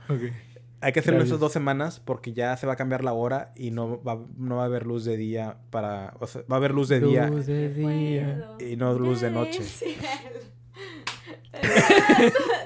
Hay 0.82 0.92
que 0.92 1.00
hacerlo 1.00 1.18
en 1.18 1.20
Gracias. 1.20 1.32
esas 1.34 1.40
dos 1.40 1.52
semanas 1.52 2.00
porque 2.00 2.32
ya 2.32 2.56
se 2.56 2.66
va 2.66 2.72
a 2.72 2.76
cambiar 2.76 3.04
la 3.04 3.12
hora 3.12 3.52
y 3.54 3.70
no 3.70 4.02
va, 4.02 4.18
no 4.36 4.56
va 4.56 4.62
a 4.62 4.66
haber 4.66 4.86
luz 4.86 5.04
de 5.04 5.16
día 5.18 5.58
para... 5.70 6.14
O 6.20 6.26
sea, 6.26 6.40
va 6.50 6.56
a 6.56 6.58
haber 6.58 6.72
luz 6.72 6.88
de 6.88 7.00
día. 7.00 7.26
Luz 7.28 7.44
de 7.46 7.68
día. 7.74 8.48
Y 8.60 8.76
no 8.76 8.94
luz 8.98 9.20
de 9.20 9.30
noche. 9.30 9.60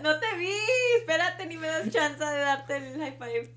no 0.03 0.19
te 0.21 0.39
vi, 0.39 0.53
espérate, 0.99 1.47
ni 1.47 1.57
me 1.57 1.67
das 1.67 1.91
chance 1.91 2.23
de 2.25 2.39
darte 2.39 2.77
el 2.77 2.99
high 3.01 3.17
five. 3.19 3.55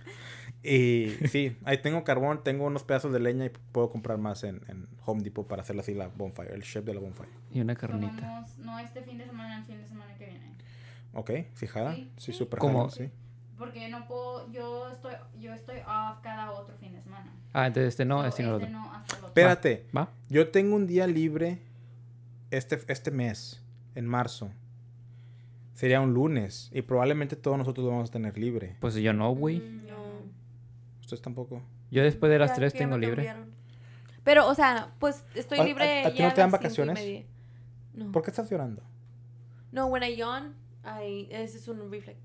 Y 0.63 1.27
sí, 1.27 1.55
ahí 1.63 1.77
tengo 1.81 2.03
carbón, 2.03 2.43
tengo 2.43 2.65
unos 2.65 2.83
pedazos 2.83 3.13
de 3.13 3.19
leña 3.19 3.45
y 3.45 3.49
puedo 3.71 3.89
comprar 3.89 4.17
más 4.17 4.43
en, 4.43 4.61
en 4.67 4.87
Home 5.05 5.23
Depot 5.23 5.47
para 5.47 5.61
hacer 5.61 5.79
así 5.79 5.93
la 5.93 6.07
bonfire, 6.07 6.53
el 6.53 6.61
shape 6.61 6.87
de 6.87 6.93
la 6.95 6.99
bonfire. 6.99 7.29
Y 7.51 7.61
una 7.61 7.75
carnita. 7.75 8.21
vamos, 8.21 8.57
no 8.57 8.77
este 8.79 9.01
fin 9.03 9.17
de 9.17 9.25
semana, 9.27 9.59
el 9.59 9.65
fin 9.65 9.77
de 9.77 9.87
semana 9.87 10.15
que 10.17 10.25
viene. 10.25 10.55
Ok, 11.13 11.31
fijada. 11.53 11.95
Sí, 11.95 12.11
Sí, 12.17 12.31
sí. 12.31 12.33
súper 12.33 12.59
¿Cómo? 12.59 12.79
jalo, 12.79 12.89
sí. 12.91 13.09
Porque 13.57 13.81
yo 13.81 13.89
no 13.89 14.07
puedo, 14.07 14.51
yo 14.51 14.89
estoy, 14.91 15.13
yo 15.39 15.53
estoy 15.53 15.77
off 15.79 16.19
cada 16.21 16.51
otro 16.51 16.75
fin 16.77 16.93
de 16.93 17.01
semana. 17.01 17.31
Ah, 17.53 17.67
entonces 17.67 17.89
este 17.89 18.05
no, 18.05 18.21
So, 18.21 18.27
este 18.27 18.43
no 18.43 18.51
lo 18.51 18.57
este 18.57 18.67
otro. 18.67 18.79
no 18.79 18.93
hasta 18.93 19.13
el 19.13 19.17
otro. 19.17 19.27
Espérate, 19.29 19.87
¿Va? 19.95 20.09
yo 20.29 20.49
tengo 20.51 20.75
un 20.75 20.85
día 20.85 21.07
libre 21.07 21.61
este, 22.51 22.79
este 22.87 23.09
mes, 23.11 23.63
en 23.95 24.05
marzo. 24.05 24.51
Sería 25.73 26.01
un 26.01 26.13
lunes 26.13 26.69
y 26.73 26.81
probablemente 26.83 27.35
todos 27.35 27.57
nosotros 27.57 27.85
lo 27.85 27.91
vamos 27.91 28.09
a 28.09 28.13
tener 28.13 28.37
libre. 28.37 28.75
Pues 28.79 28.95
yo 28.95 29.13
no, 29.13 29.31
güey. 29.35 29.59
Mm, 29.59 29.87
No. 29.87 29.97
Ustedes 31.01 31.21
tampoco. 31.21 31.61
Yo 31.91 32.03
después 32.03 32.31
de 32.31 32.37
las 32.39 32.53
tres 32.53 32.73
tengo 32.73 32.97
libre. 32.97 33.33
Pero, 34.23 34.47
o 34.47 34.55
sea, 34.55 34.93
pues 34.99 35.23
estoy 35.35 35.59
¿A- 35.59 35.61
a- 35.61 35.65
libre. 35.65 36.05
a 36.05 36.11
ti 36.11 36.17
ya 36.17 36.27
no 36.29 36.33
te 36.33 36.41
dan 36.41 36.51
vacaciones? 36.51 37.25
No. 37.93 38.11
¿Por 38.11 38.23
qué 38.23 38.29
estás 38.31 38.49
llorando? 38.49 38.83
No, 39.71 39.87
when 39.87 40.03
I 40.03 40.15
yawn, 40.15 40.53
I, 40.83 41.27
ese 41.31 41.57
es 41.57 41.67
un 41.67 41.89
reflex. 41.89 42.19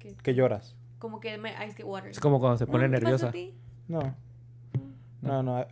Que, 0.00 0.14
¿Que 0.16 0.34
lloras? 0.34 0.74
como 0.98 1.20
que 1.20 1.38
me 1.38 1.50
ice 1.66 1.76
get 1.76 1.86
water. 1.86 2.10
Es 2.10 2.18
como 2.20 2.40
cuando 2.40 2.58
se 2.58 2.66
pone 2.66 2.88
¿No 2.88 2.98
te 2.98 3.04
pasa 3.04 3.10
nerviosa. 3.10 3.28
a 3.28 3.32
ti? 3.32 3.54
No. 3.88 4.14
No, 5.22 5.42
no. 5.42 5.56
a- 5.56 5.66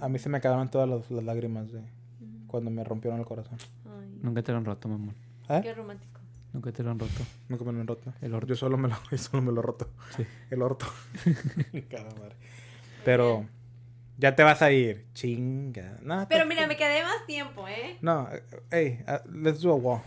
a- 0.00 0.08
mí 0.08 0.18
se 0.18 0.28
me 0.28 0.38
acabaron 0.38 0.68
todas 0.70 0.88
las, 0.88 1.10
las 1.10 1.22
lágrimas 1.24 1.70
de 1.72 1.82
cuando 2.46 2.70
me 2.70 2.82
rompieron 2.84 3.18
el 3.20 3.26
corazón. 3.26 3.58
Ay, 3.84 4.18
Nunca 4.22 4.42
te 4.42 4.52
lo 4.52 4.58
han 4.58 4.64
roto, 4.64 4.88
mamón. 4.88 5.14
¿Eh? 5.48 5.60
qué 5.62 5.72
romántico. 5.74 6.20
Nunca 6.52 6.72
te 6.72 6.82
lo 6.82 6.90
han 6.90 6.98
roto. 6.98 7.22
Nunca 7.48 7.64
me 7.64 7.72
lo 7.72 7.80
han 7.80 7.86
roto. 7.86 8.12
El 8.22 8.34
orto. 8.34 8.46
Yo 8.48 8.56
solo 8.56 8.76
me 8.78 8.88
lo, 8.88 8.96
yo 9.10 9.18
solo 9.18 9.42
me 9.42 9.52
lo 9.52 9.60
he 9.60 9.62
roto. 9.64 9.88
Sí. 10.16 10.26
El 10.50 10.62
orto. 10.62 10.86
Cada 11.90 12.10
madre. 12.14 12.36
Pero 13.04 13.44
ya 14.18 14.34
te 14.34 14.42
vas 14.42 14.62
a 14.62 14.70
ir. 14.72 15.06
Chinga. 15.14 15.98
No, 16.02 16.26
Pero 16.28 16.42
te- 16.44 16.48
mira, 16.48 16.66
me 16.66 16.76
quedé 16.76 17.02
más 17.02 17.26
tiempo, 17.26 17.68
¿eh? 17.68 17.98
No, 18.00 18.28
eh, 18.32 18.42
hey, 18.70 19.04
uh, 19.06 19.30
let's 19.30 19.60
do 19.60 19.72
a 19.72 19.74
wall. 19.76 20.00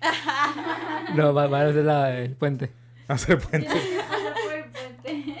No, 1.16 1.32
va, 1.34 1.46
va 1.46 1.62
a 1.62 1.72
ser 1.72 1.84
la, 1.84 2.18
el 2.18 2.34
puente. 2.36 2.70
Hacer 3.12 3.38
puente. 3.38 3.68
El 4.56 4.70
puente. 4.70 5.36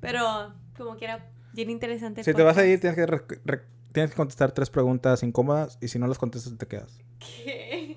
Pero, 0.00 0.52
como 0.76 0.96
quiera, 0.96 1.28
bien 1.52 1.70
interesante. 1.70 2.24
si 2.24 2.34
te 2.34 2.42
vas 2.42 2.56
a 2.58 2.66
ir, 2.66 2.80
tienes 2.80 2.96
que, 2.96 3.06
re- 3.06 3.22
re- 3.44 3.62
tienes 3.92 4.10
que 4.10 4.16
contestar 4.16 4.52
tres 4.52 4.70
preguntas 4.70 5.22
incómodas 5.22 5.78
y 5.80 5.88
si 5.88 5.98
no 5.98 6.06
las 6.06 6.18
contestas, 6.18 6.56
te 6.58 6.66
quedas. 6.66 6.98
¿Qué? 7.18 7.96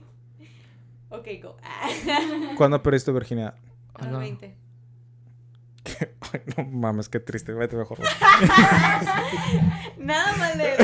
Ok, 1.09 1.27
go. 1.41 1.57
¿Cuándo 2.57 2.81
perdiste 2.83 3.11
virginidad? 3.11 3.55
A 3.95 3.99
los 4.03 4.09
Hola. 4.09 4.19
20. 4.19 4.57
Ay, 6.31 6.41
no 6.55 6.63
mames, 6.65 7.09
qué 7.09 7.19
triste. 7.19 7.51
Vete 7.53 7.75
mejor. 7.75 7.97
Nada 9.97 10.35
mal 10.37 10.57
de 10.57 10.73
eso. 10.75 10.83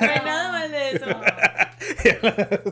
No 0.00 0.06
hay 0.10 0.20
nada 0.24 0.52
mal 0.52 0.70
de 0.70 0.90
eso. 0.92 1.06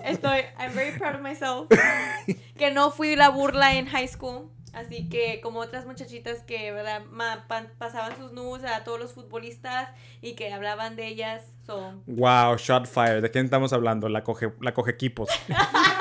Estoy, 0.05 0.41
I'm 0.59 0.73
very 0.75 0.97
proud 0.99 1.15
of 1.17 1.21
myself. 1.23 1.69
Que 2.57 2.71
no 2.71 2.91
fui 2.91 3.17
la 3.17 3.29
burla 3.31 3.75
en 3.75 3.87
high 3.87 4.07
school. 4.09 4.49
Así 4.73 5.09
que 5.11 5.41
como 5.43 5.61
otras 5.61 5.85
muchachitas 5.85 6.43
que, 6.45 6.73
¿verdad? 6.73 7.03
Ma- 7.11 7.45
pa- 7.47 7.67
pasaban 7.77 8.17
sus 8.17 8.33
nudes 8.33 8.65
a 8.65 8.85
todos 8.85 8.99
los 8.99 9.13
futbolistas 9.13 9.91
y 10.23 10.35
que 10.35 10.51
hablaban 10.53 10.97
de 10.97 11.09
ellas. 11.09 11.43
So, 11.67 12.01
Wow, 12.07 12.57
shot 12.57 12.87
fire. 12.87 13.21
¿De 13.21 13.31
quién 13.31 13.45
estamos 13.45 13.73
hablando? 13.75 14.09
La 14.09 14.25
coge, 14.25 14.53
la 14.61 14.73
coge 14.73 14.93
equipos. 14.93 15.29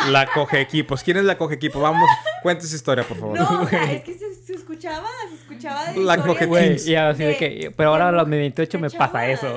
La 0.10 0.26
coge 0.28 0.62
equipos. 0.62 1.04
¿Quién 1.04 1.18
es 1.18 1.24
la 1.26 1.38
coge 1.38 1.56
equipos? 1.56 1.82
Vamos, 1.82 2.10
cuente 2.44 2.66
esa 2.66 2.76
historia, 2.76 3.04
por 3.04 3.18
favor. 3.18 3.38
no, 3.38 3.62
o 3.64 3.68
sea, 3.68 3.92
es 3.92 4.04
que 4.04 4.14
se, 4.14 4.31
se 4.82 4.88
escuchaba, 4.88 5.08
se 5.30 5.36
escuchaba 5.36 5.86
de 5.86 6.00
La 6.04 6.16
historias 6.16 6.26
coge 6.28 6.40
de- 6.40 6.46
Güey, 6.48 6.66
Teams. 6.70 6.88
y 6.88 6.96
así 6.96 7.20
de 7.24 7.28
de- 7.30 7.38
que. 7.38 7.72
Pero 7.78 7.90
ahora 7.90 8.10
a 8.10 8.12
los 8.12 8.30
28 8.30 8.80
me 8.80 8.90
pasa 8.90 9.28
eso. 9.28 9.48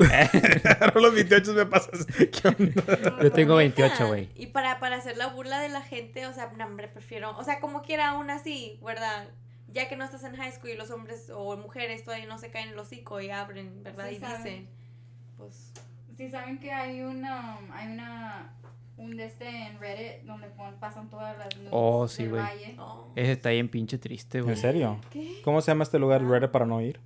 Ahora 0.80 1.00
los 1.00 1.14
28 1.14 1.52
me. 1.54 1.66
¿Qué 2.30 2.48
onda? 2.48 3.20
Yo 3.22 3.32
tengo 3.32 3.58
Neta. 3.58 3.82
28, 3.82 4.06
güey. 4.08 4.28
Y 4.36 4.46
para, 4.46 4.78
para 4.80 4.96
hacer 4.96 5.16
la 5.16 5.28
burla 5.28 5.60
de 5.60 5.68
la 5.70 5.80
gente, 5.82 6.26
o 6.26 6.32
sea, 6.32 6.52
no, 6.56 6.64
hombre, 6.66 6.88
prefiero, 6.88 7.36
o 7.36 7.44
sea, 7.44 7.60
como 7.60 7.82
quiera 7.82 8.08
aún 8.10 8.30
así, 8.30 8.78
¿verdad? 8.84 9.28
Ya 9.72 9.88
que 9.88 9.96
no 9.96 10.04
estás 10.04 10.22
en 10.24 10.36
high 10.36 10.52
school 10.52 10.70
y 10.70 10.76
los 10.76 10.90
hombres 10.90 11.30
o 11.34 11.56
mujeres 11.56 12.04
todavía 12.04 12.26
no 12.26 12.38
se 12.38 12.50
caen 12.50 12.68
el 12.68 12.78
hocico 12.78 13.20
y 13.20 13.30
abren, 13.30 13.82
¿verdad? 13.82 14.06
Sí 14.08 14.16
y 14.16 14.18
saben. 14.20 14.42
dicen, 14.44 14.68
pues, 15.36 15.72
Sí, 16.16 16.30
saben 16.30 16.58
que 16.60 16.70
hay 16.72 17.00
una, 17.02 17.58
hay 17.72 17.88
una, 17.92 18.54
un 18.96 19.16
de 19.16 19.26
este 19.26 19.48
en 19.48 19.78
Reddit 19.80 20.22
donde 20.24 20.48
pon- 20.48 20.76
pasan 20.80 21.08
todas 21.10 21.36
las 21.38 21.56
nudes 21.56 21.68
Oh, 21.72 22.06
sí, 22.08 22.22
del 22.24 22.32
güey. 22.32 22.42
valle. 22.42 22.72
no. 22.76 23.12
Ese 23.16 23.32
está 23.32 23.50
bien 23.50 23.68
pinche 23.68 23.98
triste, 23.98 24.40
güey. 24.40 24.54
¿En 24.54 24.60
serio? 24.60 25.00
¿Qué? 25.10 25.40
¿Cómo 25.44 25.60
se 25.60 25.70
llama 25.70 25.82
este 25.84 25.98
lugar 25.98 26.22
Reddit 26.24 26.50
para 26.50 26.66
no 26.66 26.80
ir? 26.80 27.00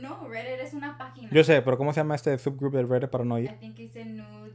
No, 0.00 0.26
Reddit 0.28 0.60
es 0.60 0.72
una 0.74 0.96
página. 0.98 1.28
Yo 1.30 1.44
sé, 1.44 1.60
pero 1.62 1.76
¿cómo 1.78 1.92
se 1.92 2.00
llama 2.00 2.14
este 2.14 2.36
subgroup 2.38 2.74
del 2.74 2.88
Reddit 2.88 3.10
para 3.10 3.24
no 3.24 3.38
I 3.38 3.44
ir? 3.44 3.52
think 3.58 3.78
it's 3.78 3.94
nudes 3.94 4.54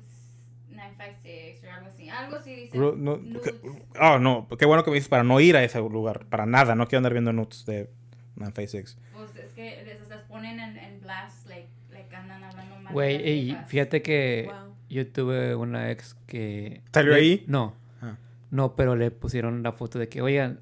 956 0.69 1.63
o 1.63 1.71
algo 1.73 1.87
así. 1.87 2.09
Algo 2.09 2.35
así 2.37 2.55
dice. 2.55 2.77
Ru- 2.77 2.95
no- 2.95 3.17
nudes. 3.17 3.53
Oh, 4.01 4.17
no. 4.19 4.47
Qué 4.57 4.65
bueno 4.65 4.83
que 4.83 4.89
me 4.91 4.95
dices 4.95 5.09
para 5.09 5.23
no 5.23 5.39
ir 5.39 5.55
a 5.57 5.63
ese 5.63 5.79
lugar. 5.79 6.25
Para 6.27 6.45
nada. 6.45 6.75
No 6.75 6.87
quiero 6.87 6.99
andar 6.99 7.13
viendo 7.13 7.33
nudes 7.33 7.65
de 7.65 7.89
956. 8.35 8.97
Pues 9.13 9.35
es 9.35 9.51
que 9.53 9.83
les, 9.85 10.07
les 10.07 10.21
ponen 10.23 10.59
en, 10.59 10.77
en 10.77 11.01
blast, 11.01 11.47
like, 11.47 11.67
like 11.91 12.15
andan 12.15 12.43
hablando 12.43 12.75
mal. 12.75 12.85
de 12.87 12.93
Güey, 12.93 13.57
fíjate 13.67 14.01
que 14.01 14.49
Wow. 14.51 14.68
Yo 14.89 15.07
tuve 15.07 15.55
una 15.55 15.91
ex 15.91 16.15
que... 16.27 16.81
¿Salió 16.93 17.11
le- 17.13 17.17
ahí? 17.19 17.43
No. 17.47 17.73
Ah. 18.01 18.17
No, 18.51 18.75
pero 18.75 18.95
le 18.95 19.11
pusieron 19.11 19.61
la 19.63 19.71
foto 19.71 19.99
de 19.99 20.09
que, 20.09 20.21
oigan, 20.21 20.59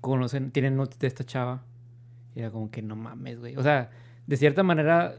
conocen, 0.00 0.50
tienen 0.50 0.76
nudes 0.76 0.98
de 0.98 1.06
esta 1.06 1.24
chava. 1.24 1.62
Y 2.34 2.40
era 2.40 2.50
como 2.50 2.70
que 2.70 2.82
no 2.82 2.96
mames, 2.96 3.38
güey. 3.40 3.56
O 3.56 3.62
sea, 3.62 3.90
de 4.26 4.36
cierta 4.36 4.62
manera 4.62 5.14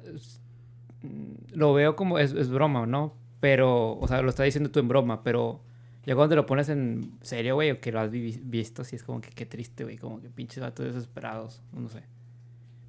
mm, 1.01 1.55
lo 1.55 1.73
veo 1.73 1.95
como, 1.95 2.19
es, 2.19 2.31
es 2.33 2.49
broma, 2.49 2.85
¿no? 2.85 3.13
Pero, 3.39 3.97
o 3.97 4.07
sea, 4.07 4.21
lo 4.21 4.29
está 4.29 4.43
diciendo 4.43 4.69
tú 4.71 4.79
en 4.79 4.87
broma, 4.87 5.23
pero 5.23 5.61
ya 6.05 6.15
cuando 6.15 6.29
te 6.31 6.35
lo 6.35 6.45
pones 6.45 6.69
en 6.69 7.17
serio, 7.21 7.55
güey, 7.55 7.71
o 7.71 7.79
que 7.81 7.91
lo 7.91 7.99
has 7.99 8.09
vi- 8.11 8.39
visto, 8.43 8.83
sí 8.83 8.95
es 8.95 9.03
como 9.03 9.21
que 9.21 9.29
qué 9.29 9.45
triste, 9.45 9.83
güey. 9.83 9.97
Como 9.97 10.21
que 10.21 10.29
pinches 10.29 10.59
vatos 10.61 10.85
desesperados, 10.85 11.61
no 11.73 11.89
sé. 11.89 12.03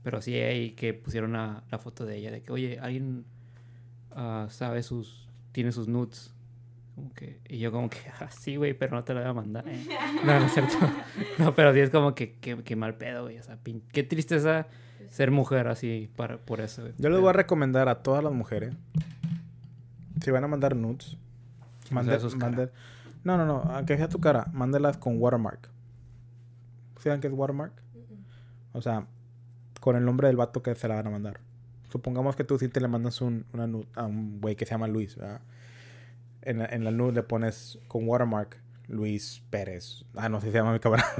Pero 0.02 0.22
sí 0.22 0.34
hay 0.34 0.70
que 0.72 0.94
pusieron 0.94 1.32
la, 1.32 1.64
la 1.70 1.78
foto 1.78 2.06
de 2.06 2.16
ella, 2.16 2.30
de 2.30 2.42
que, 2.42 2.52
oye, 2.52 2.78
alguien 2.80 3.24
ah, 4.12 4.46
sabe 4.50 4.82
sus, 4.82 5.27
tiene 5.52 5.72
sus 5.72 5.88
nudes. 5.88 6.32
Como 6.94 7.12
que, 7.14 7.40
y 7.48 7.58
yo 7.58 7.70
como 7.70 7.88
que, 7.90 7.98
ah, 8.20 8.30
sí, 8.30 8.56
güey, 8.56 8.74
pero 8.74 8.96
no 8.96 9.04
te 9.04 9.14
la 9.14 9.20
voy 9.20 9.30
a 9.30 9.34
mandar. 9.34 9.68
eh". 9.68 9.86
No, 10.24 10.40
no 10.40 10.46
es 10.46 10.52
cierto. 10.52 10.76
No, 11.38 11.54
pero 11.54 11.72
sí 11.72 11.80
es 11.80 11.90
como 11.90 12.14
que, 12.14 12.34
que, 12.38 12.62
que 12.64 12.76
mal 12.76 12.94
pedo, 12.96 13.22
güey. 13.24 13.38
O 13.38 13.42
sea, 13.42 13.56
pin- 13.62 13.82
qué 13.92 14.02
tristeza 14.02 14.66
ser 15.10 15.30
mujer 15.30 15.68
así 15.68 16.10
para, 16.16 16.38
por 16.38 16.60
eso, 16.60 16.82
güey. 16.82 16.94
Yo 16.98 17.08
les 17.10 17.20
voy 17.20 17.30
a 17.30 17.32
recomendar 17.32 17.88
a 17.88 18.02
todas 18.02 18.22
las 18.24 18.32
mujeres. 18.32 18.74
Si 20.22 20.30
van 20.32 20.42
a 20.44 20.48
mandar 20.48 20.74
nudes, 20.74 21.16
Que 21.88 21.94
no 21.94 22.00
mande- 22.00 22.10
sea 22.12 22.20
sus 22.20 22.36
mande- 22.36 22.70
No, 23.24 23.36
no, 23.38 23.46
no. 23.46 23.58
Aunque 23.72 23.96
sea 23.96 24.08
tu 24.08 24.18
cara, 24.20 24.46
mándelas 24.52 24.96
con 24.96 25.20
watermark. 25.20 25.68
¿Saben 26.98 27.20
qué 27.20 27.28
es 27.28 27.32
watermark? 27.32 27.72
O 28.72 28.82
sea, 28.82 29.06
con 29.80 29.94
el 29.96 30.04
nombre 30.04 30.26
del 30.26 30.36
vato 30.36 30.62
que 30.62 30.74
se 30.74 30.88
la 30.88 30.96
van 30.96 31.06
a 31.06 31.10
mandar. 31.10 31.40
Supongamos 31.90 32.36
que 32.36 32.44
tú 32.44 32.59
sí 32.59 32.69
te 32.69 32.81
le 32.81 32.89
mandas 32.89 33.20
un, 33.20 33.47
una 33.52 33.66
nude 33.66 33.86
a 33.94 34.05
un 34.05 34.40
güey 34.40 34.56
que 34.56 34.66
se 34.66 34.73
llama 34.73 34.89
Luis, 34.89 35.16
¿verdad? 35.16 35.40
En 36.43 36.59
la, 36.59 36.66
en 36.66 36.85
la 36.85 36.90
nude 36.90 37.12
le 37.12 37.23
pones 37.23 37.78
con 37.89 38.06
watermark 38.09 38.60
Luis 38.89 39.43
Pérez. 39.51 40.05
Ah, 40.15 40.28
no 40.28 40.40
sé 40.40 40.47
si 40.47 40.52
se 40.52 40.59
llama 40.59 40.73
mi 40.73 40.81
camarada. 40.81 41.12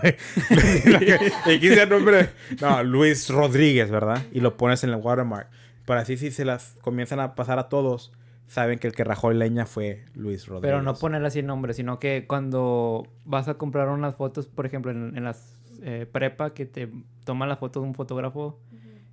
y 1.47 1.61
quise 1.61 1.83
el 1.83 1.89
nombre. 1.89 2.31
No, 2.61 2.83
Luis 2.83 3.29
Rodríguez, 3.29 3.91
¿verdad? 3.91 4.23
Y 4.33 4.41
lo 4.41 4.57
pones 4.57 4.85
en 4.85 4.91
el 4.91 4.97
watermark. 4.97 5.49
Pero 5.87 6.01
así 6.01 6.17
si 6.17 6.31
se 6.31 6.45
las 6.45 6.77
comienzan 6.83 7.21
a 7.21 7.35
pasar 7.35 7.59
a 7.59 7.69
todos, 7.69 8.13
saben 8.47 8.79
que 8.79 8.87
el 8.89 8.95
que 8.95 9.05
rajó 9.05 9.33
leña 9.33 9.67
fue 9.67 10.05
Luis 10.15 10.47
Rodríguez. 10.47 10.71
Pero 10.71 10.83
no 10.83 10.95
poner 10.95 11.25
así 11.25 11.39
el 11.39 11.47
nombre, 11.47 11.75
sino 11.75 11.99
que 11.99 12.27
cuando 12.27 13.07
vas 13.25 13.49
a 13.49 13.55
comprar 13.55 13.89
unas 13.89 14.17
fotos, 14.17 14.47
por 14.47 14.67
ejemplo, 14.67 14.91
en, 14.91 15.17
en 15.17 15.25
las 15.25 15.59
eh, 15.83 16.07
prepa, 16.11 16.55
que 16.55 16.67
te 16.67 16.91
toman 17.25 17.49
la 17.49 17.57
foto 17.57 17.81
de 17.81 17.87
un 17.87 17.95
fotógrafo, 17.95 18.59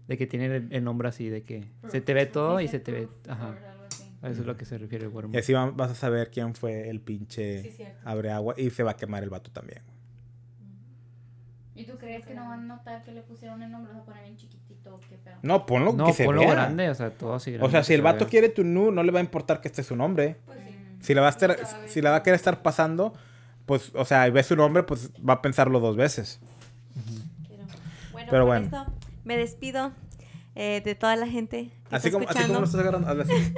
de 0.07 0.17
que 0.17 0.27
tiene 0.27 0.67
el, 0.69 0.83
nombre 0.83 1.07
así, 1.09 1.29
de 1.29 1.43
que 1.43 1.65
se 1.89 2.01
te 2.01 2.13
ve 2.13 2.25
todo 2.25 2.59
y 2.61 2.67
se 2.67 2.79
te 2.79 2.91
ve... 2.91 3.09
Ajá. 3.27 3.55
A 4.21 4.29
eso 4.29 4.41
es 4.41 4.47
lo 4.47 4.57
que 4.57 4.65
se 4.65 4.77
refiere 4.77 5.05
el 5.05 5.11
Y 5.11 5.13
watermark. 5.13 5.39
así 5.43 5.53
va- 5.53 5.69
vas 5.71 5.91
a 5.91 5.95
saber 5.95 6.31
quién 6.31 6.55
fue 6.55 6.89
el 6.89 6.99
pinche 6.99 7.61
Sí, 7.61 7.71
cierto. 7.71 7.99
abre 8.09 8.31
agua 8.31 8.55
y 8.57 8.69
se 8.71 8.81
va 8.83 8.91
a 8.91 8.97
quemar 8.97 9.21
el 9.23 9.29
vato 9.29 9.51
también. 9.51 9.81
¿Y 11.75 11.83
tú 11.83 11.97
crees 11.97 12.25
que 12.25 12.33
no 12.33 12.47
van 12.47 12.61
a 12.71 12.75
notar 12.77 13.03
que 13.03 13.11
le 13.11 13.21
pusieron 13.21 13.61
el 13.61 13.69
nombre? 13.71 13.93
Lo 13.93 14.03
ponen 14.05 14.23
bien 14.23 14.37
chiquitito, 14.37 14.99
qué 15.09 15.17
pedo. 15.17 15.35
No, 15.43 15.65
ponlo 15.65 15.91
No, 15.93 16.05
que 16.07 16.13
se 16.13 16.23
ponlo 16.25 16.41
vea. 16.41 16.51
grande, 16.51 16.89
o 16.89 16.95
sea, 16.95 17.11
todo 17.11 17.35
así 17.35 17.51
grande. 17.51 17.67
O 17.67 17.69
sea, 17.71 17.83
si 17.83 17.93
el 17.93 18.01
vato 18.01 18.19
vea. 18.25 18.29
quiere 18.29 18.49
tu 18.49 18.63
nu, 18.63 18.91
no 18.91 19.03
le 19.03 19.11
va 19.11 19.19
a 19.19 19.23
importar 19.23 19.59
que 19.61 19.67
esté 19.67 19.83
su 19.83 19.95
nombre. 19.95 20.37
Pues 20.45 20.57
sí. 20.59 20.69
Mm. 20.71 21.01
Si 21.03 21.13
la 21.13 21.21
va 21.21 21.27
a 21.27 21.31
estar, 21.31 21.57
si 21.87 22.01
la 22.01 22.11
va 22.11 22.15
a 22.17 22.23
querer 22.23 22.35
estar 22.35 22.61
pasando, 22.63 23.13
pues, 23.65 23.91
o 23.93 24.05
sea, 24.05 24.27
y 24.27 24.31
ve 24.31 24.41
su 24.41 24.55
nombre, 24.55 24.83
pues 24.83 25.11
va 25.17 25.33
a 25.33 25.41
pensarlo 25.41 25.79
dos 25.81 25.97
veces. 25.97 26.39
Bueno, 28.11 28.27
Pero 28.31 28.45
bueno. 28.45 28.65
esto 28.65 28.85
me 29.25 29.35
despido 29.37 29.91
eh, 30.55 30.81
de 30.85 30.95
toda 30.95 31.15
la 31.17 31.27
gente 31.27 31.71
que 31.89 31.95
Así 31.95 32.07
está 32.07 32.17
como, 32.19 32.29
así 32.29 32.47
como 32.47 32.59
escuchando. 32.59 32.59
lo 32.59 32.65
estás 32.65 32.81
agarrando. 32.81 33.23
así. 33.23 33.33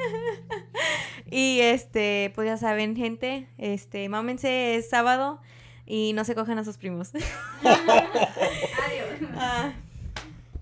Y 1.30 1.60
este, 1.60 2.31
pues 2.35 2.48
ya 2.48 2.56
saben, 2.56 2.95
gente, 2.95 3.49
este, 3.57 4.07
mámense 4.07 4.76
es 4.77 4.89
sábado 4.89 5.41
y 5.85 6.14
no 6.14 6.23
se 6.23 6.35
cojan 6.35 6.57
a 6.57 6.64
sus 6.64 6.77
primos. 6.77 7.11
Adiós. 7.64 9.30
Ah, 9.35 9.73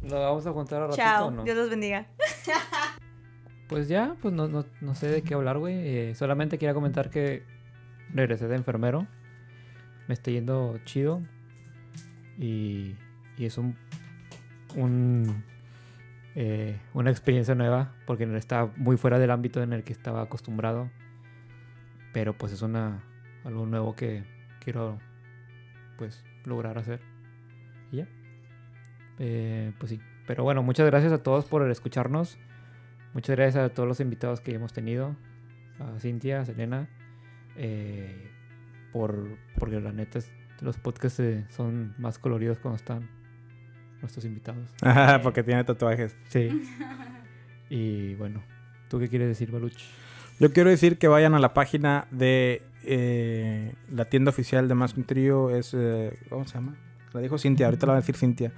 ¿Nos 0.02 0.14
vamos 0.14 0.48
a 0.48 0.53
contar 0.53 0.82
a 0.82 0.88
ratito 0.88 1.03
Chao. 1.03 1.27
o 1.27 1.32
no? 1.32 1.44
Dios 1.44 1.56
los 1.57 1.69
bendiga. 1.69 2.07
Pues 3.68 3.88
ya, 3.88 4.15
pues 4.22 4.32
no, 4.32 4.48
no, 4.48 4.64
no 4.80 4.94
sé 4.94 5.07
de 5.07 5.23
qué 5.23 5.34
hablar, 5.34 5.57
güey. 5.57 5.76
Eh, 5.76 6.14
solamente 6.14 6.60
quería 6.60 6.76
comentar 6.76 7.10
que 7.10 7.41
regresé 8.14 8.48
de 8.48 8.56
enfermero. 8.56 9.07
Me 10.07 10.14
está 10.14 10.30
yendo 10.30 10.77
chido. 10.86 11.23
Y, 12.38 12.95
y 13.38 13.45
es 13.45 13.57
un, 13.57 13.76
un 14.76 15.43
eh, 16.38 16.77
una 16.93 17.11
experiencia 17.11 17.56
nueva 17.56 17.93
porque 18.06 18.26
está 18.35 18.69
muy 18.76 18.97
fuera 18.97 19.19
del 19.19 19.31
ámbito 19.31 19.64
en 19.64 19.72
el 19.72 19.84
que 19.84 19.93
estaba 19.93 20.22
acostumbrado. 20.22 20.89
Pero 22.14 22.34
pues 22.38 22.52
es 22.52 22.61
una 22.61 23.03
algo 23.43 23.65
nuevo 23.65 23.95
que 23.95 24.23
quiero 24.60 24.99
pues 25.97 26.23
lograr 26.45 26.77
hacer. 26.77 26.99
Y 27.91 27.97
ya. 27.97 28.07
Eh, 29.19 29.72
pues 29.80 29.91
sí. 29.91 30.02
Pero 30.27 30.43
bueno, 30.43 30.64
muchas 30.64 30.85
gracias 30.85 31.14
a 31.14 31.23
todos 31.23 31.45
por 31.45 31.69
escucharnos. 31.69 32.38
Muchas 33.14 33.35
gracias 33.38 33.64
a 33.64 33.73
todos 33.73 33.88
los 33.88 33.99
invitados 33.99 34.41
que 34.41 34.53
hemos 34.53 34.73
tenido. 34.73 35.15
A 35.80 35.99
Cintia, 35.99 36.41
a 36.41 36.45
Selena. 36.45 36.89
eh, 37.56 38.31
por, 38.91 39.38
porque 39.60 39.80
la 39.81 39.91
neta 39.91 40.19
los 40.61 40.77
podcasts 40.77 41.22
son 41.49 41.93
más 41.97 42.18
coloridos 42.18 42.60
cuando 42.60 42.77
están 42.77 43.10
nuestros 44.06 44.26
invitados. 44.26 44.69
Porque 45.23 45.44
tiene 45.44 45.64
tatuajes. 45.64 46.15
Sí. 46.30 46.49
Y 47.68 48.14
bueno, 48.14 48.44
¿tú 48.90 48.99
qué 48.99 49.10
quieres 49.10 49.27
decir, 49.27 49.52
Baluch? 49.52 49.84
Yo 50.40 50.53
quiero 50.53 50.69
decir 50.69 50.99
que 50.99 51.07
vayan 51.07 51.34
a 51.34 51.40
la 51.40 51.56
página 51.56 52.07
de 52.11 52.61
eh, 52.84 53.73
la 53.90 54.06
tienda 54.06 54.30
oficial 54.30 54.68
de 54.68 54.76
Más 54.76 54.94
que 54.94 54.99
un 54.99 55.06
Trío. 55.07 55.49
Es, 55.49 55.73
eh, 55.73 56.15
¿Cómo 56.30 56.45
se 56.45 56.53
llama? 56.53 56.76
La 57.14 57.22
dijo 57.22 57.40
Cintia, 57.40 57.65
ahorita 57.65 57.88
la 57.88 57.94
va 57.94 57.98
a 57.98 58.02
decir 58.02 58.15
Cintia. 58.15 58.53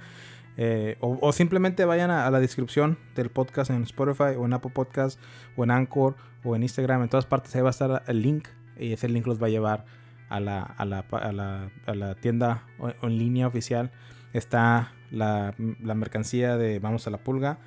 Eh, 0.58 0.96
o, 1.00 1.18
o 1.22 1.32
simplemente 1.32 1.84
vayan 1.86 2.10
a, 2.10 2.26
a 2.26 2.30
la 2.30 2.38
descripción 2.38 2.98
del 3.14 3.30
podcast 3.30 3.70
en 3.70 3.82
Spotify 3.84 4.34
o 4.36 4.44
en 4.44 4.52
Apple 4.52 4.72
Podcast 4.74 5.18
o 5.56 5.64
en 5.64 5.70
Anchor 5.70 6.16
o 6.44 6.54
en 6.54 6.62
Instagram. 6.62 7.02
En 7.02 7.08
todas 7.08 7.26
partes 7.26 7.56
ahí 7.56 7.62
va 7.62 7.68
a 7.68 7.70
estar 7.70 8.02
el 8.08 8.20
link 8.20 8.48
y 8.76 8.92
ese 8.92 9.08
link 9.08 9.26
los 9.26 9.42
va 9.42 9.46
a 9.46 9.50
llevar 9.50 9.86
a 10.28 10.40
la, 10.40 10.62
a 10.62 10.84
la, 10.84 11.06
a 11.10 11.32
la, 11.32 11.70
a 11.86 11.94
la 11.94 12.14
tienda 12.16 12.66
en 13.02 13.18
línea 13.18 13.46
oficial. 13.46 13.90
Está 14.32 14.92
la, 15.10 15.54
la 15.82 15.94
mercancía 15.94 16.56
de 16.56 16.78
Vamos 16.78 17.06
a 17.06 17.10
la 17.10 17.18
Pulga 17.18 17.58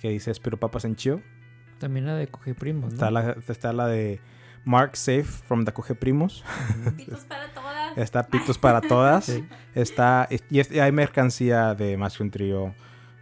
que 0.00 0.10
dice 0.10 0.30
Espero 0.30 0.58
Papas 0.58 0.84
en 0.84 0.96
Chio. 0.96 1.20
También 1.78 2.06
la 2.06 2.14
de 2.14 2.26
Coge 2.28 2.54
Primos, 2.54 2.90
¿no? 2.90 2.94
Está 2.94 3.10
la, 3.10 3.36
está 3.48 3.72
la 3.72 3.86
de 3.86 4.20
Mark 4.64 4.96
Safe 4.96 5.24
from 5.24 5.64
the 5.64 5.72
Coge 5.72 5.94
Primos. 5.94 6.44
Pitos 6.96 7.20
para 7.28 7.48
todas. 7.52 7.98
Está 7.98 8.26
Pitos 8.26 8.58
para 8.58 8.80
todas. 8.80 9.24
Sí. 9.26 9.44
Está, 9.74 10.28
y, 10.50 10.58
es- 10.60 10.70
y 10.72 10.80
hay 10.80 10.92
mercancía 10.92 11.74
de 11.74 11.96
Más 11.96 12.16
que 12.16 12.22
un 12.22 12.30
Trío, 12.30 12.74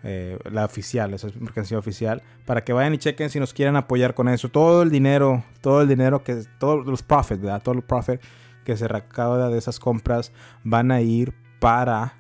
eh, 0.03 0.39
la 0.51 0.65
oficial, 0.65 1.13
esa 1.15 1.27
es 1.29 1.37
mercancía 1.41 1.79
oficial. 1.79 2.23
Para 2.47 2.63
que 2.65 2.73
vayan 2.73 2.95
y 2.95 2.99
chequen 2.99 3.29
si 3.31 3.39
nos 3.41 3.53
quieren 3.55 3.77
apoyar 3.77 4.15
con 4.15 4.29
eso. 4.29 4.49
Todo 4.51 4.83
el 4.83 4.91
dinero, 4.91 5.45
todo 5.61 5.83
el 5.83 5.89
dinero 5.89 6.23
que, 6.25 6.43
todos 6.59 6.87
los 6.87 7.03
profits, 7.03 7.41
¿verdad? 7.43 7.63
Todo 7.63 7.75
el 7.75 7.83
profit 7.83 8.21
que 8.65 8.77
se 8.77 8.89
recauda 8.89 9.49
de 9.49 9.59
esas 9.59 9.79
compras 9.81 10.33
van 10.65 10.91
a 10.93 11.01
ir 11.01 11.33
para 11.61 12.15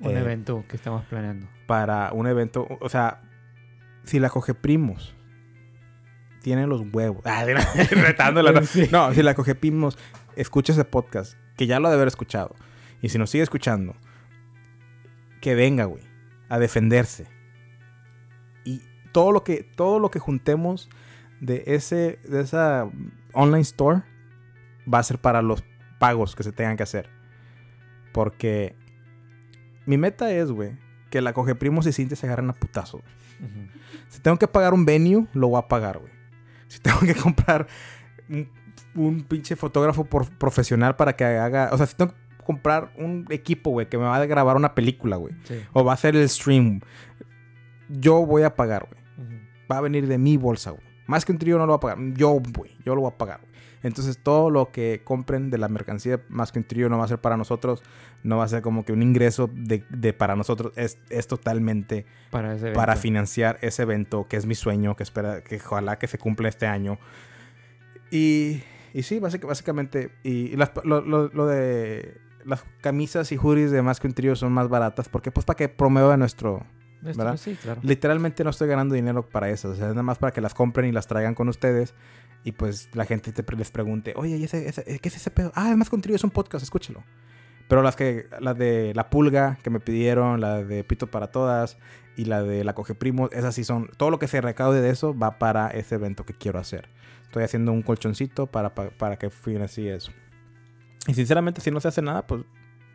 Un 0.00 0.16
eh, 0.16 0.20
evento 0.20 0.64
que 0.68 0.76
estamos 0.76 1.04
planeando. 1.06 1.46
para 1.66 2.12
un 2.12 2.26
evento. 2.26 2.66
O 2.80 2.88
sea, 2.88 3.22
si 4.04 4.18
la 4.18 4.30
coge 4.30 4.54
primos, 4.54 5.14
tiene 6.42 6.66
los 6.66 6.82
huevos. 6.92 7.22
Ah, 7.24 7.44
retándola. 7.90 8.52
No, 8.52 8.62
Sí. 8.62 8.88
No, 8.92 9.12
si 9.12 9.22
la 9.22 9.34
coge 9.34 9.54
primos, 9.54 9.98
escucha 10.36 10.72
ese 10.72 10.84
podcast, 10.84 11.34
que 11.56 11.66
ya 11.66 11.80
lo 11.80 11.88
ha 11.88 11.90
de 11.90 11.96
haber 11.96 12.08
escuchado. 12.08 12.54
Y 13.02 13.08
si 13.08 13.18
nos 13.18 13.30
sigue 13.30 13.42
escuchando, 13.42 13.96
que 15.40 15.54
venga, 15.54 15.84
güey, 15.84 16.02
a 16.48 16.58
defenderse. 16.58 17.26
Y 18.64 18.82
todo 19.12 19.32
lo 19.32 19.44
que, 19.44 19.62
todo 19.62 19.98
lo 19.98 20.10
que 20.10 20.18
juntemos 20.18 20.88
de 21.40 21.64
ese, 21.66 22.18
de 22.28 22.40
esa 22.40 22.88
online 23.32 23.62
store 23.62 24.02
va 24.92 24.98
a 24.98 25.02
ser 25.02 25.18
para 25.18 25.42
los 25.42 25.64
pagos 25.98 26.36
que 26.36 26.42
se 26.42 26.52
tengan 26.52 26.76
que 26.76 26.82
hacer. 26.82 27.10
Porque 28.12 28.76
mi 29.86 29.96
meta 29.96 30.30
es, 30.32 30.50
güey, 30.50 30.76
que 31.10 31.20
la 31.20 31.32
coge 31.32 31.54
primos 31.54 31.86
y 31.86 31.92
Cintia 31.92 32.16
se 32.16 32.26
agarren 32.26 32.50
a 32.50 32.52
putazo. 32.52 32.98
Ujú. 32.98 33.68
Si 34.08 34.20
tengo 34.20 34.36
que 34.38 34.48
pagar 34.48 34.74
un 34.74 34.84
venue, 34.84 35.26
lo 35.32 35.48
voy 35.48 35.58
a 35.58 35.68
pagar, 35.68 35.98
güey. 35.98 36.12
Si 36.68 36.80
tengo 36.80 37.00
que 37.00 37.14
comprar 37.22 37.66
un, 38.28 38.48
un 38.94 39.22
pinche 39.22 39.56
fotógrafo 39.56 40.04
por- 40.04 40.30
profesional 40.38 40.96
para 40.96 41.14
que 41.14 41.24
haga... 41.24 41.70
O 41.72 41.76
sea, 41.76 41.86
si 41.86 41.94
tengo 41.96 42.12
que 42.12 42.44
comprar 42.44 42.92
un 42.96 43.26
equipo, 43.30 43.70
güey, 43.70 43.88
que 43.88 43.98
me 43.98 44.04
va 44.04 44.16
a 44.16 44.26
grabar 44.26 44.56
una 44.56 44.74
película, 44.74 45.16
güey. 45.16 45.34
Sí. 45.44 45.60
O 45.72 45.84
va 45.84 45.92
a 45.92 45.94
hacer 45.94 46.14
el 46.16 46.28
stream. 46.28 46.80
Yo 47.88 48.24
voy 48.26 48.42
a 48.42 48.54
pagar, 48.54 48.88
güey. 48.90 49.02
Va 49.70 49.78
a 49.78 49.80
venir 49.80 50.06
de 50.06 50.18
mi 50.18 50.36
bolsa, 50.36 50.70
güey. 50.70 50.82
Más 51.06 51.24
que 51.24 51.32
un 51.32 51.38
trío 51.38 51.56
no 51.58 51.66
lo 51.66 51.72
va 51.72 51.76
a 51.76 51.80
pagar. 51.80 51.98
Yo, 52.14 52.30
güey. 52.52 52.76
Yo 52.84 52.94
lo 52.94 53.02
voy 53.02 53.12
a 53.12 53.16
pagar. 53.18 53.40
Entonces, 53.86 54.18
todo 54.18 54.50
lo 54.50 54.70
que 54.72 55.00
compren 55.04 55.50
de 55.50 55.58
la 55.58 55.68
mercancía, 55.68 56.20
más 56.28 56.52
que 56.52 56.58
un 56.58 56.64
trío, 56.64 56.88
no 56.88 56.98
va 56.98 57.04
a 57.04 57.08
ser 57.08 57.18
para 57.20 57.36
nosotros. 57.36 57.82
No 58.22 58.38
va 58.38 58.44
a 58.44 58.48
ser 58.48 58.60
como 58.62 58.84
que 58.84 58.92
un 58.92 59.02
ingreso 59.02 59.48
de, 59.52 59.84
de 59.90 60.12
para 60.12 60.34
nosotros. 60.36 60.72
Es, 60.76 60.98
es 61.08 61.26
totalmente 61.28 62.04
Para 62.30 62.54
ese 62.54 62.72
para 62.72 62.96
financiar 62.96 63.58
ese 63.62 63.82
evento 63.82 64.26
que 64.28 64.36
es 64.36 64.46
mi 64.46 64.54
sueño, 64.54 64.96
que 64.96 65.02
espera, 65.04 65.42
que 65.42 65.56
ojalá 65.56 65.98
que 65.98 66.06
se 66.08 66.18
cumpla 66.18 66.48
este 66.48 66.66
año. 66.66 66.98
Y, 68.10 68.62
y 68.92 69.02
sí, 69.02 69.18
básic- 69.20 69.46
básicamente, 69.46 70.10
y, 70.22 70.52
y 70.52 70.56
las- 70.56 70.72
lo, 70.84 71.00
lo- 71.00 71.28
lo 71.28 71.46
de 71.46 72.20
las 72.44 72.64
camisas 72.80 73.32
y 73.32 73.36
hoodies 73.36 73.70
de 73.72 73.82
más 73.82 73.98
que 74.00 74.06
un 74.06 74.14
trío 74.14 74.36
son 74.36 74.52
más 74.52 74.68
baratas, 74.68 75.08
porque 75.08 75.30
pues 75.32 75.44
para 75.44 75.56
que 75.56 75.68
promueva 75.68 76.16
nuestro... 76.16 76.64
¿verdad? 77.16 77.36
Sí, 77.36 77.56
claro. 77.62 77.80
Literalmente 77.84 78.42
no 78.42 78.50
estoy 78.50 78.68
ganando 78.68 78.94
dinero 78.94 79.28
para 79.28 79.50
eso, 79.50 79.70
o 79.70 79.74
sea, 79.74 79.86
es 79.88 79.90
nada 79.92 80.02
más 80.02 80.18
para 80.18 80.32
que 80.32 80.40
las 80.40 80.54
compren 80.54 80.86
y 80.88 80.92
las 80.92 81.06
traigan 81.06 81.34
con 81.34 81.48
ustedes. 81.48 81.94
Y 82.44 82.52
pues 82.52 82.88
la 82.94 83.04
gente 83.04 83.32
te 83.32 83.56
les 83.56 83.70
pregunte, 83.70 84.12
oye, 84.16 84.36
¿y 84.36 84.44
ese, 84.44 84.68
ese- 84.68 84.84
¿qué 85.00 85.08
es 85.08 85.16
ese 85.16 85.30
pedo? 85.30 85.52
Ah, 85.54 85.70
es 85.70 85.76
más 85.76 85.90
es 85.92 86.24
un 86.24 86.30
podcast, 86.30 86.62
escúchelo. 86.62 87.02
Pero 87.68 87.82
las 87.82 87.96
que, 87.96 88.26
la 88.40 88.54
de 88.54 88.92
La 88.94 89.10
Pulga 89.10 89.58
que 89.62 89.70
me 89.70 89.80
pidieron, 89.80 90.40
la 90.40 90.62
de 90.62 90.84
Pito 90.84 91.08
para 91.08 91.32
Todas 91.32 91.76
y 92.16 92.26
la 92.26 92.42
de 92.42 92.62
La 92.62 92.74
Coge 92.74 92.94
Primo, 92.94 93.28
esas 93.32 93.54
sí 93.56 93.64
son, 93.64 93.90
todo 93.96 94.10
lo 94.10 94.20
que 94.20 94.28
se 94.28 94.40
recaude 94.40 94.80
de 94.80 94.90
eso 94.90 95.18
va 95.18 95.38
para 95.38 95.68
ese 95.68 95.96
evento 95.96 96.24
que 96.24 96.32
quiero 96.34 96.60
hacer. 96.60 96.88
Estoy 97.24 97.42
haciendo 97.42 97.72
un 97.72 97.82
colchoncito 97.82 98.46
para, 98.46 98.74
para, 98.74 98.90
para 98.90 99.16
que 99.18 99.30
financie 99.30 99.92
eso. 99.94 100.12
Y 101.08 101.14
sinceramente, 101.14 101.60
si 101.60 101.72
no 101.72 101.80
se 101.80 101.88
hace 101.88 102.02
nada, 102.02 102.24
pues 102.26 102.44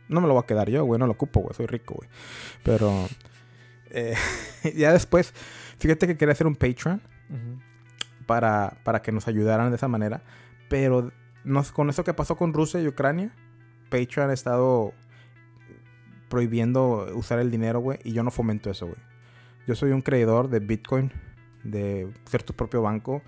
no 0.08 0.22
me 0.22 0.28
lo 0.28 0.34
voy 0.34 0.44
a 0.44 0.48
quedar 0.48 0.70
yo, 0.70 0.86
güey, 0.86 0.98
no 1.00 1.06
lo 1.06 1.14
ocupo, 1.14 1.42
güey, 1.42 1.54
soy 1.54 1.66
rico, 1.66 1.96
güey. 1.96 2.10
Pero 2.64 3.08
eh, 3.90 4.16
ya 4.76 4.94
después, 4.94 5.34
fíjate 5.80 6.08
que 6.08 6.16
quería 6.18 6.32
hacer 6.32 6.48
un 6.48 6.56
Patreon 6.56 7.02
Ujú. 7.30 7.62
Para, 8.26 8.78
para 8.84 9.02
que 9.02 9.12
nos 9.12 9.28
ayudaran 9.28 9.70
de 9.70 9.76
esa 9.76 9.88
manera. 9.88 10.24
Pero 10.70 11.12
nos, 11.44 11.72
con 11.72 11.90
eso 11.90 12.04
que 12.04 12.14
pasó 12.14 12.36
con 12.36 12.54
Rusia 12.54 12.82
y 12.82 12.88
Ucrania, 12.88 13.34
Patreon 13.90 14.30
ha 14.30 14.34
estado 14.34 14.94
prohibiendo 16.30 17.08
usar 17.14 17.40
el 17.40 17.52
dinero, 17.52 17.80
güey. 17.80 18.00
Y 18.04 18.14
yo 18.14 18.24
no 18.24 18.32
fomento 18.32 18.70
eso, 18.70 18.88
güey. 18.88 19.00
Yo 19.68 19.76
soy 19.76 19.92
un 19.92 20.02
creador 20.02 20.50
de 20.50 20.60
Bitcoin, 20.60 21.12
de 21.64 22.10
ser 22.26 22.44
tu 22.44 22.54
propio 22.54 22.82
banco, 22.82 23.22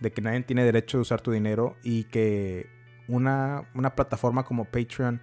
de 0.00 0.12
que 0.12 0.20
nadie 0.20 0.42
tiene 0.42 0.64
derecho 0.64 0.98
a 0.98 1.00
usar 1.00 1.20
tu 1.20 1.30
dinero 1.30 1.76
y 1.82 2.04
que 2.04 2.68
una, 3.06 3.70
una 3.74 3.94
plataforma 3.94 4.44
como 4.44 4.66
Patreon 4.66 5.22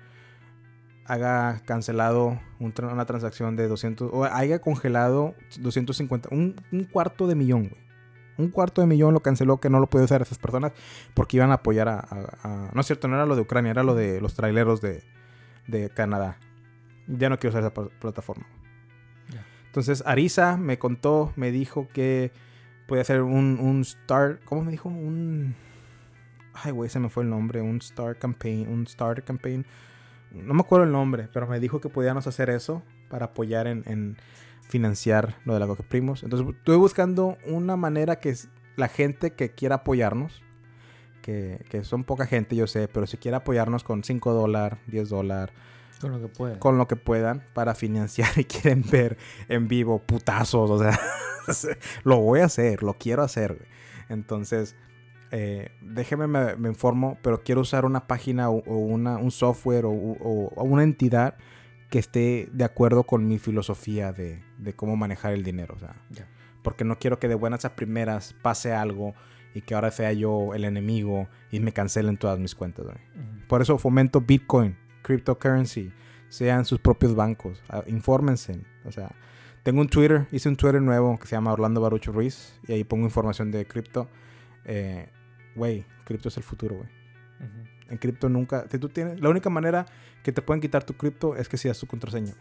haga 1.06 1.62
cancelado 1.66 2.40
un 2.60 2.74
una 2.82 3.06
transacción 3.06 3.56
de 3.56 3.68
200 3.68 4.10
o 4.12 4.26
haya 4.26 4.60
congelado 4.60 5.36
250, 5.60 6.30
un, 6.32 6.56
un 6.72 6.84
cuarto 6.86 7.28
de 7.28 7.36
millón, 7.36 7.70
güey. 7.70 7.85
Un 8.38 8.50
cuarto 8.50 8.82
de 8.82 8.88
millón 8.88 9.14
lo 9.14 9.22
canceló 9.22 9.58
que 9.60 9.70
no 9.70 9.80
lo 9.80 9.88
puede 9.88 10.06
usar 10.06 10.22
esas 10.22 10.38
personas 10.38 10.74
porque 11.14 11.38
iban 11.38 11.52
a 11.52 11.56
apoyar 11.56 11.88
a, 11.88 12.00
a- 12.00 12.38
a- 12.44 12.72
No 12.74 12.82
es 12.82 12.88
cierto, 12.88 13.08
no 13.08 13.16
era 13.16 13.26
lo 13.26 13.36
de 13.36 13.42
Ucrania, 13.42 13.72
era 13.72 13.84
lo 13.84 13.96
de 13.96 14.20
los 14.22 14.34
traileros 14.36 14.82
de, 14.82 15.04
de 15.68 15.90
Canadá. 15.90 16.38
Ya 17.08 17.30
no 17.30 17.38
quiero 17.38 17.52
usar 17.52 17.64
esa 17.64 17.74
pl- 17.74 17.90
plataforma. 18.00 18.46
Entonces 19.68 20.04
Arisa 20.06 20.56
me 20.58 20.80
contó, 20.80 21.34
me 21.36 21.52
dijo 21.52 21.88
que 21.94 22.32
puede 22.88 23.02
hacer 23.02 23.22
un, 23.22 23.60
un 23.60 23.84
start... 23.84 24.42
¿Cómo 24.46 24.64
me 24.64 24.72
dijo? 24.72 24.88
Un... 24.90 25.54
Ay, 26.54 26.72
güey, 26.72 26.90
se 26.90 27.00
me 27.00 27.10
fue 27.10 27.24
el 27.24 27.30
nombre. 27.30 27.62
Un 27.62 27.82
start 27.82 28.18
campaign. 28.20 28.70
Un 28.70 28.88
start 28.88 29.26
campaign. 29.26 29.66
No 30.32 30.54
me 30.54 30.62
acuerdo 30.62 30.86
el 30.86 30.92
nombre, 30.94 31.28
pero 31.34 31.46
me 31.48 31.60
dijo 31.60 31.82
que 31.82 31.90
podíamos 31.90 32.26
hacer 32.28 32.50
eso 32.50 32.84
para 33.10 33.26
apoyar 33.26 33.68
en, 33.68 33.84
en 33.86 34.18
financiar 34.68 35.38
lo 35.46 35.54
de 35.54 35.60
la 35.60 35.68
Coque 35.68 35.84
Primos. 35.84 36.24
Entonces 36.24 36.48
estuve 36.56 36.76
buscando 36.76 37.38
una 37.46 37.76
manera 37.76 38.20
que 38.20 38.36
la 38.76 38.88
gente 38.88 39.32
que 39.34 39.52
quiera 39.52 39.76
apoyarnos, 39.76 40.42
que, 41.22 41.64
que 41.70 41.84
son 41.84 42.04
poca 42.04 42.26
gente, 42.26 42.56
yo 42.56 42.68
sé, 42.68 42.88
pero 42.88 43.08
si 43.08 43.18
quiere 43.18 43.38
apoyarnos 43.38 43.84
con 43.84 44.04
5 44.04 44.34
dólares, 44.34 44.80
10 44.88 45.10
dólares, 45.10 45.56
Con 46.02 46.12
lo 46.12 46.22
que 46.22 46.28
pueda. 46.28 46.60
con 46.60 46.78
lo 46.78 46.88
que 46.88 46.96
puedan 46.96 47.44
para 47.54 47.74
financiar 47.76 48.30
y 48.38 48.46
quieren 48.46 48.84
ver 48.92 49.18
en 49.48 49.68
vivo 49.68 50.00
putazos, 50.00 50.70
o 50.70 50.80
sea, 50.80 51.00
lo 52.04 52.20
voy 52.20 52.42
a 52.42 52.46
hacer, 52.46 52.84
lo 52.84 52.94
quiero 52.96 53.24
hacer. 53.24 53.56
güey. 53.56 53.68
Entonces, 54.10 54.76
eh, 55.32 55.70
déjeme, 55.82 56.28
me, 56.28 56.56
me 56.58 56.70
informo, 56.70 57.18
pero 57.24 57.42
quiero 57.44 57.62
usar 57.62 57.86
una 57.86 58.06
página 58.08 58.50
o, 58.50 58.58
o 58.66 58.78
una, 58.78 59.18
un 59.18 59.32
software 59.32 59.86
o, 59.86 59.92
o- 59.92 60.54
o 60.56 60.64
una 60.64 60.84
entidad 60.84 61.36
que 61.90 62.00
esté 62.00 62.50
de 62.52 62.64
acuerdo 62.64 63.04
con 63.04 63.28
mi 63.28 63.40
filosofía 63.40 64.12
de, 64.12 64.44
de 64.58 64.74
cómo 64.74 64.96
manejar 64.96 65.34
el 65.34 65.44
dinero. 65.44 65.76
O 65.76 65.80
sea, 65.80 65.96
porque 66.64 66.84
no 66.84 66.98
quiero 66.98 67.20
que 67.20 67.28
de 67.28 67.36
buenas 67.36 67.66
a 67.66 67.76
primeras 67.76 68.34
pase 68.42 68.74
algo 68.74 69.14
y 69.54 69.62
que 69.62 69.76
ahora 69.76 69.92
sea 69.92 70.12
yo 70.14 70.54
el 70.54 70.66
enemigo 70.66 71.28
y 71.52 71.60
me 71.60 71.72
cancelen 71.72 72.18
todas 72.18 72.40
mis 72.40 72.56
cuentas. 72.56 72.86
Ujú. 72.86 73.48
Por 73.48 73.62
eso 73.62 73.78
fomento 73.78 74.22
Bitcoin, 74.22 74.78
cryptocurrency, 75.04 75.92
sean 76.30 76.66
sus 76.66 76.80
propios 76.80 77.16
bancos, 77.16 77.62
ah, 77.70 77.84
infórmense. 77.88 78.60
O 78.84 78.92
sea, 78.92 79.16
tengo 79.64 79.82
un 79.82 79.88
Twitter, 79.88 80.28
hice 80.32 80.50
un 80.50 80.56
Twitter 80.56 80.82
nuevo 80.82 81.18
que 81.18 81.28
se 81.28 81.36
llama 81.36 81.54
Orlando 81.54 81.82
Barucho 81.82 82.12
Ruiz 82.12 82.60
y 82.68 82.74
ahí 82.74 82.84
pongo 82.84 83.06
información 83.06 83.52
de 83.52 83.66
cripto. 83.66 84.10
Eh, 84.66 85.10
Güey, 85.56 85.86
cripto 86.04 86.28
es 86.28 86.38
el 86.38 86.44
futuro, 86.44 86.76
güey. 86.76 86.90
En 87.90 87.98
cripto 87.98 88.30
nunca, 88.30 88.66
si 88.70 88.80
tú 88.80 88.90
tienes, 88.90 89.20
la 89.20 89.30
única 89.30 89.50
manera 89.50 89.86
que 90.24 90.32
te 90.32 90.42
pueden 90.42 90.62
quitar 90.62 90.84
tu 90.84 90.96
cripto 90.96 91.36
es 91.36 91.48
que 91.48 91.58
seas 91.58 91.80
tu 91.80 91.88
contraseña. 91.88 92.34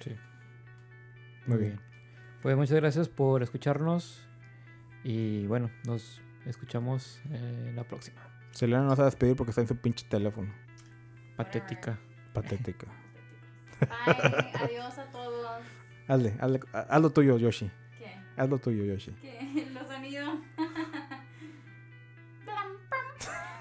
Sí. 0.00 0.14
Muy 1.46 1.58
bien. 1.58 1.80
Pues 2.42 2.56
muchas 2.56 2.76
gracias 2.76 3.08
por 3.08 3.42
escucharnos. 3.42 4.26
Y 5.04 5.46
bueno, 5.46 5.70
nos 5.86 6.20
escuchamos 6.46 7.20
eh, 7.30 7.72
la 7.74 7.84
próxima. 7.84 8.20
Selena 8.50 8.82
no 8.82 8.90
se 8.90 9.02
va 9.02 9.06
a 9.06 9.10
despedir 9.10 9.36
porque 9.36 9.50
está 9.50 9.62
en 9.62 9.68
su 9.68 9.76
pinche 9.76 10.06
teléfono. 10.08 10.52
Patética. 11.36 11.98
Patética. 12.32 12.86
Bye. 13.80 14.52
Adiós 14.54 14.98
a 14.98 15.04
todos. 15.10 15.62
Hazle, 16.08 16.34
hazle, 16.40 16.60
haz 16.72 17.00
lo 17.00 17.10
tuyo, 17.10 17.38
Yoshi. 17.38 17.70
¿Qué? 17.98 18.12
Haz 18.36 18.48
lo 18.48 18.58
tuyo, 18.58 18.84
Yoshi. 18.84 19.12
¿Qué? 19.12 19.68
Los 19.72 19.86
sonidos. 19.86 20.38